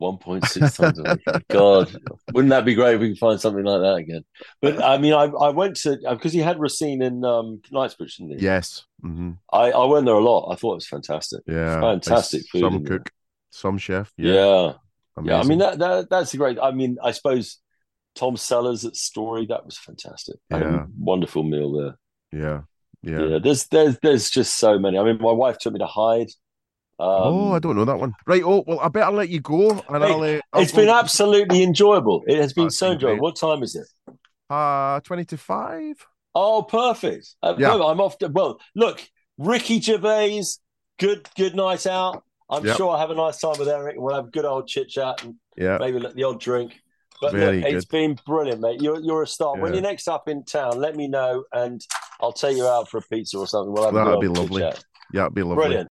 One 0.05 0.19
point 0.19 0.45
six 0.47 0.77
times 0.77 0.99
a 0.99 1.03
week. 1.15 1.43
God, 1.49 1.91
wouldn't 2.33 2.51
that 2.51 2.65
be 2.65 2.75
great 2.75 2.95
if 2.97 3.01
we 3.01 3.09
could 3.11 3.19
find 3.19 3.41
something 3.41 3.65
like 3.65 3.81
that 3.81 3.95
again? 3.95 4.25
But 4.63 4.83
I 4.83 4.99
mean, 4.99 5.13
I, 5.15 5.25
I 5.25 5.49
went 5.51 5.77
to 5.83 5.97
because 6.11 6.33
he 6.33 6.41
had 6.41 6.61
Racine 6.61 7.03
in 7.03 7.25
um, 7.25 7.61
Knightsbridge, 7.71 8.17
didn't 8.17 8.39
he? 8.39 8.45
Yes. 8.45 8.85
hmm 9.03 9.33
I, 9.53 9.71
I 9.73 9.85
went 9.87 10.07
there 10.07 10.15
a 10.15 10.21
lot. 10.21 10.51
I 10.53 10.57
thought 10.57 10.73
it 10.73 10.83
was 10.83 10.87
fantastic. 10.89 11.41
Yeah. 11.47 11.81
Fantastic 11.81 12.43
food 12.53 12.61
Some 12.61 12.75
in 12.75 12.83
there. 12.85 12.99
cook, 12.99 13.11
some 13.51 13.79
chef. 13.79 14.13
Yeah, 14.17 14.33
Yeah. 14.35 14.73
yeah. 15.25 15.41
I 15.41 15.45
mean, 15.45 15.59
that, 15.59 15.79
that 15.79 16.11
that's 16.11 16.35
a 16.35 16.37
great. 16.37 16.59
I 16.61 16.71
mean, 16.73 16.97
I 17.03 17.13
suppose 17.13 17.59
Tom 18.15 18.37
Sellers 18.37 18.85
at 18.85 18.97
Story 18.97 19.47
that 19.47 19.65
was 19.65 19.77
fantastic. 19.79 20.37
I 20.53 20.59
had 20.59 20.67
a 20.67 20.71
Yeah. 20.71 20.85
wonderful 20.99 21.43
meal 21.43 21.73
there. 21.73 21.99
yeah. 22.41 22.61
Yeah. 23.03 23.27
Yeah. 23.27 23.39
there's 23.39 23.67
there's 23.67 23.99
there's 24.03 24.31
just 24.31 24.59
so 24.59 24.79
many. 24.79 24.97
I 24.99 25.03
mean, 25.05 25.19
my 25.21 25.33
wife 25.33 25.59
took 25.59 25.73
me 25.75 25.79
to 25.81 25.87
Hyde. 25.87 26.31
Um, 26.99 27.09
oh, 27.09 27.53
I 27.53 27.59
don't 27.59 27.75
know 27.77 27.85
that 27.85 27.99
one. 27.99 28.15
Right. 28.27 28.43
Oh, 28.45 28.63
well, 28.67 28.79
I 28.81 28.89
better 28.89 29.11
let 29.11 29.29
you 29.29 29.41
go, 29.41 29.71
and 29.89 30.05
Hey, 30.05 30.13
I'll. 30.13 30.23
Uh, 30.23 30.41
I'll 30.53 30.63
It's 30.63 30.73
go- 30.73 30.79
been 30.79 30.89
absolutely 30.89 31.63
enjoyable. 31.63 32.23
It 32.27 32.39
has 32.39 32.53
been 32.53 32.67
That's 32.67 32.79
so 32.79 32.93
enjoyable. 32.93 33.17
great. 33.17 33.23
What 33.23 33.37
time 33.37 33.63
is 33.63 33.75
it? 33.75 33.87
Uh, 34.49 35.01
20 35.01 35.25
to 35.27 35.37
5. 35.37 36.07
Oh, 36.37 36.63
perfect. 36.63 37.35
Uh, 37.43 37.55
Yeah. 37.59 37.69
no, 37.77 37.89
I'm 37.89 38.01
off 38.01 38.19
to, 38.19 38.29
well, 38.29 38.61
look, 38.75 39.03
Ricky 39.39 39.81
Gervais, 39.81 40.43
good 40.99 41.29
good 41.37 41.57
night 41.57 41.87
out. 41.87 42.23
I'm 42.51 42.65
Yep. 42.65 42.77
sure 42.77 42.91
I'll 42.91 42.99
have 42.99 43.11
a 43.11 43.15
nice 43.15 43.41
time 43.41 43.55
with 43.59 43.69
Eric. 43.69 43.95
And 43.97 44.05
we'll 44.05 44.15
have 44.15 44.27
a 44.27 44.31
good 44.31 44.45
old 44.45 44.69
chit 44.69 44.89
chat 44.89 45.25
and 45.25 45.35
Yeah. 45.57 45.79
maybe 45.81 45.99
the 45.99 46.23
odd 46.25 46.39
drink. 46.41 46.81
But 47.21 47.33
Very 47.33 47.61
look, 47.63 47.67
it's 47.73 47.85
good. 47.87 47.91
been 47.91 48.19
brilliant, 48.27 48.61
mate. 48.61 48.83
You're 48.83 49.01
you're 49.01 49.23
a 49.23 49.27
star. 49.27 49.57
When 49.57 49.73
you're 49.73 49.83
next 49.83 50.07
up 50.09 50.29
in 50.29 50.45
town, 50.45 50.79
let 50.79 50.95
me 50.95 51.09
know 51.09 51.45
and 51.53 51.81
I'll 52.21 52.33
take 52.33 52.57
you 52.57 52.67
out 52.67 52.89
for 52.89 52.99
a 52.99 53.03
pizza 53.03 53.39
or 53.39 53.47
something. 53.47 53.73
We'll 53.73 53.85
have 53.85 53.95
That'd 53.95 54.21
be 54.21 54.29
lovely. 54.29 54.61
chat. 54.63 54.85
Yeah, 55.13 55.23
it'd 55.23 55.35
be 55.35 55.43
lovely. 55.43 55.57
Brilliant. 55.65 55.89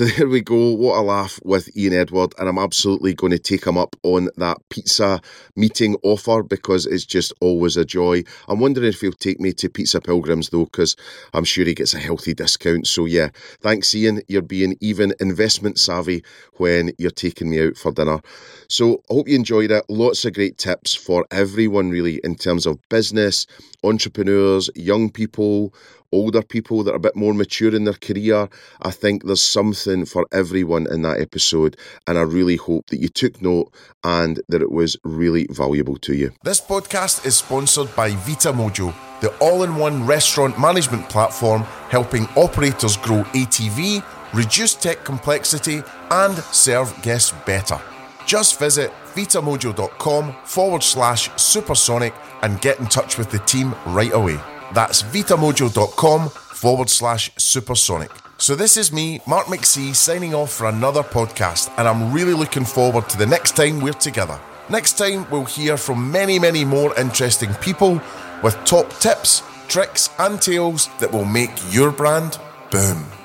So 0.00 0.06
there 0.16 0.28
we 0.28 0.40
go. 0.40 0.72
What 0.72 0.98
a 0.98 1.02
laugh 1.02 1.38
with 1.44 1.76
Ian 1.76 1.92
Edward. 1.92 2.32
And 2.38 2.48
I'm 2.48 2.56
absolutely 2.56 3.12
going 3.12 3.32
to 3.32 3.38
take 3.38 3.66
him 3.66 3.76
up 3.76 3.96
on 4.02 4.30
that 4.38 4.56
pizza 4.70 5.20
meeting 5.56 5.94
offer 6.02 6.42
because 6.42 6.86
it's 6.86 7.04
just 7.04 7.34
always 7.42 7.76
a 7.76 7.84
joy. 7.84 8.22
I'm 8.48 8.60
wondering 8.60 8.86
if 8.86 9.02
he'll 9.02 9.12
take 9.12 9.40
me 9.40 9.52
to 9.52 9.68
Pizza 9.68 10.00
Pilgrims 10.00 10.48
though, 10.48 10.64
because 10.64 10.96
I'm 11.34 11.44
sure 11.44 11.66
he 11.66 11.74
gets 11.74 11.92
a 11.92 11.98
healthy 11.98 12.32
discount. 12.32 12.86
So 12.86 13.04
yeah, 13.04 13.28
thanks, 13.60 13.94
Ian. 13.94 14.22
You're 14.26 14.40
being 14.40 14.74
even 14.80 15.12
investment 15.20 15.78
savvy 15.78 16.24
when 16.54 16.92
you're 16.96 17.10
taking 17.10 17.50
me 17.50 17.62
out 17.62 17.76
for 17.76 17.92
dinner. 17.92 18.22
So 18.68 19.02
I 19.10 19.14
hope 19.14 19.28
you 19.28 19.36
enjoyed 19.36 19.70
it. 19.70 19.84
Lots 19.90 20.24
of 20.24 20.32
great 20.32 20.56
tips 20.56 20.94
for 20.94 21.26
everyone, 21.30 21.90
really, 21.90 22.22
in 22.24 22.36
terms 22.36 22.64
of 22.64 22.78
business, 22.88 23.46
entrepreneurs, 23.84 24.70
young 24.74 25.10
people, 25.10 25.74
older 26.12 26.42
people 26.42 26.82
that 26.84 26.92
are 26.92 26.96
a 26.96 27.00
bit 27.00 27.16
more 27.16 27.34
mature 27.34 27.74
in 27.74 27.84
their 27.84 27.94
career. 27.94 28.48
I 28.82 28.90
think 28.90 29.24
there's 29.24 29.42
something 29.42 30.04
for 30.04 30.26
everyone 30.32 30.86
in 30.90 31.02
that 31.02 31.20
episode, 31.20 31.76
and 32.06 32.18
I 32.18 32.22
really 32.22 32.56
hope 32.56 32.86
that 32.88 33.00
you 33.00 33.08
took 33.08 33.40
note 33.42 33.72
and 34.04 34.40
that 34.48 34.62
it 34.62 34.70
was 34.70 34.96
really 35.04 35.46
valuable 35.50 35.96
to 35.98 36.14
you. 36.14 36.32
This 36.42 36.60
podcast 36.60 37.26
is 37.26 37.36
sponsored 37.36 37.94
by 37.94 38.10
Vita 38.10 38.52
Mojo, 38.52 38.94
the 39.20 39.36
all 39.38 39.62
in 39.62 39.76
one 39.76 40.06
restaurant 40.06 40.58
management 40.58 41.08
platform 41.08 41.62
helping 41.88 42.24
operators 42.36 42.96
grow 42.96 43.22
ATV, 43.24 44.04
reduce 44.32 44.74
tech 44.74 45.04
complexity, 45.04 45.82
and 46.10 46.36
serve 46.38 46.94
guests 47.02 47.32
better. 47.44 47.80
Just 48.26 48.58
visit 48.58 48.92
vitamojo.com 49.14 50.36
forward 50.44 50.82
slash 50.82 51.30
supersonic 51.36 52.14
and 52.42 52.60
get 52.60 52.78
in 52.78 52.86
touch 52.86 53.18
with 53.18 53.30
the 53.30 53.38
team 53.40 53.74
right 53.86 54.12
away. 54.12 54.38
That's 54.74 55.02
vitamojo.com 55.02 56.28
forward 56.28 56.90
slash 56.90 57.30
supersonic. 57.36 58.10
So 58.38 58.54
this 58.54 58.76
is 58.76 58.92
me, 58.92 59.20
Mark 59.26 59.46
McSee, 59.46 59.94
signing 59.94 60.34
off 60.34 60.50
for 60.50 60.66
another 60.66 61.02
podcast, 61.02 61.70
and 61.76 61.86
I'm 61.86 62.12
really 62.12 62.32
looking 62.32 62.64
forward 62.64 63.08
to 63.10 63.18
the 63.18 63.26
next 63.26 63.54
time 63.54 63.80
we're 63.80 63.92
together. 63.92 64.40
Next 64.70 64.96
time, 64.96 65.28
we'll 65.30 65.44
hear 65.44 65.76
from 65.76 66.12
many, 66.12 66.38
many 66.38 66.64
more 66.64 66.96
interesting 66.98 67.52
people 67.54 68.00
with 68.42 68.56
top 68.64 68.88
tips, 69.00 69.42
tricks, 69.68 70.08
and 70.18 70.40
tales 70.40 70.88
that 71.00 71.12
will 71.12 71.24
make 71.24 71.50
your 71.70 71.90
brand 71.90 72.38
boom. 72.70 73.19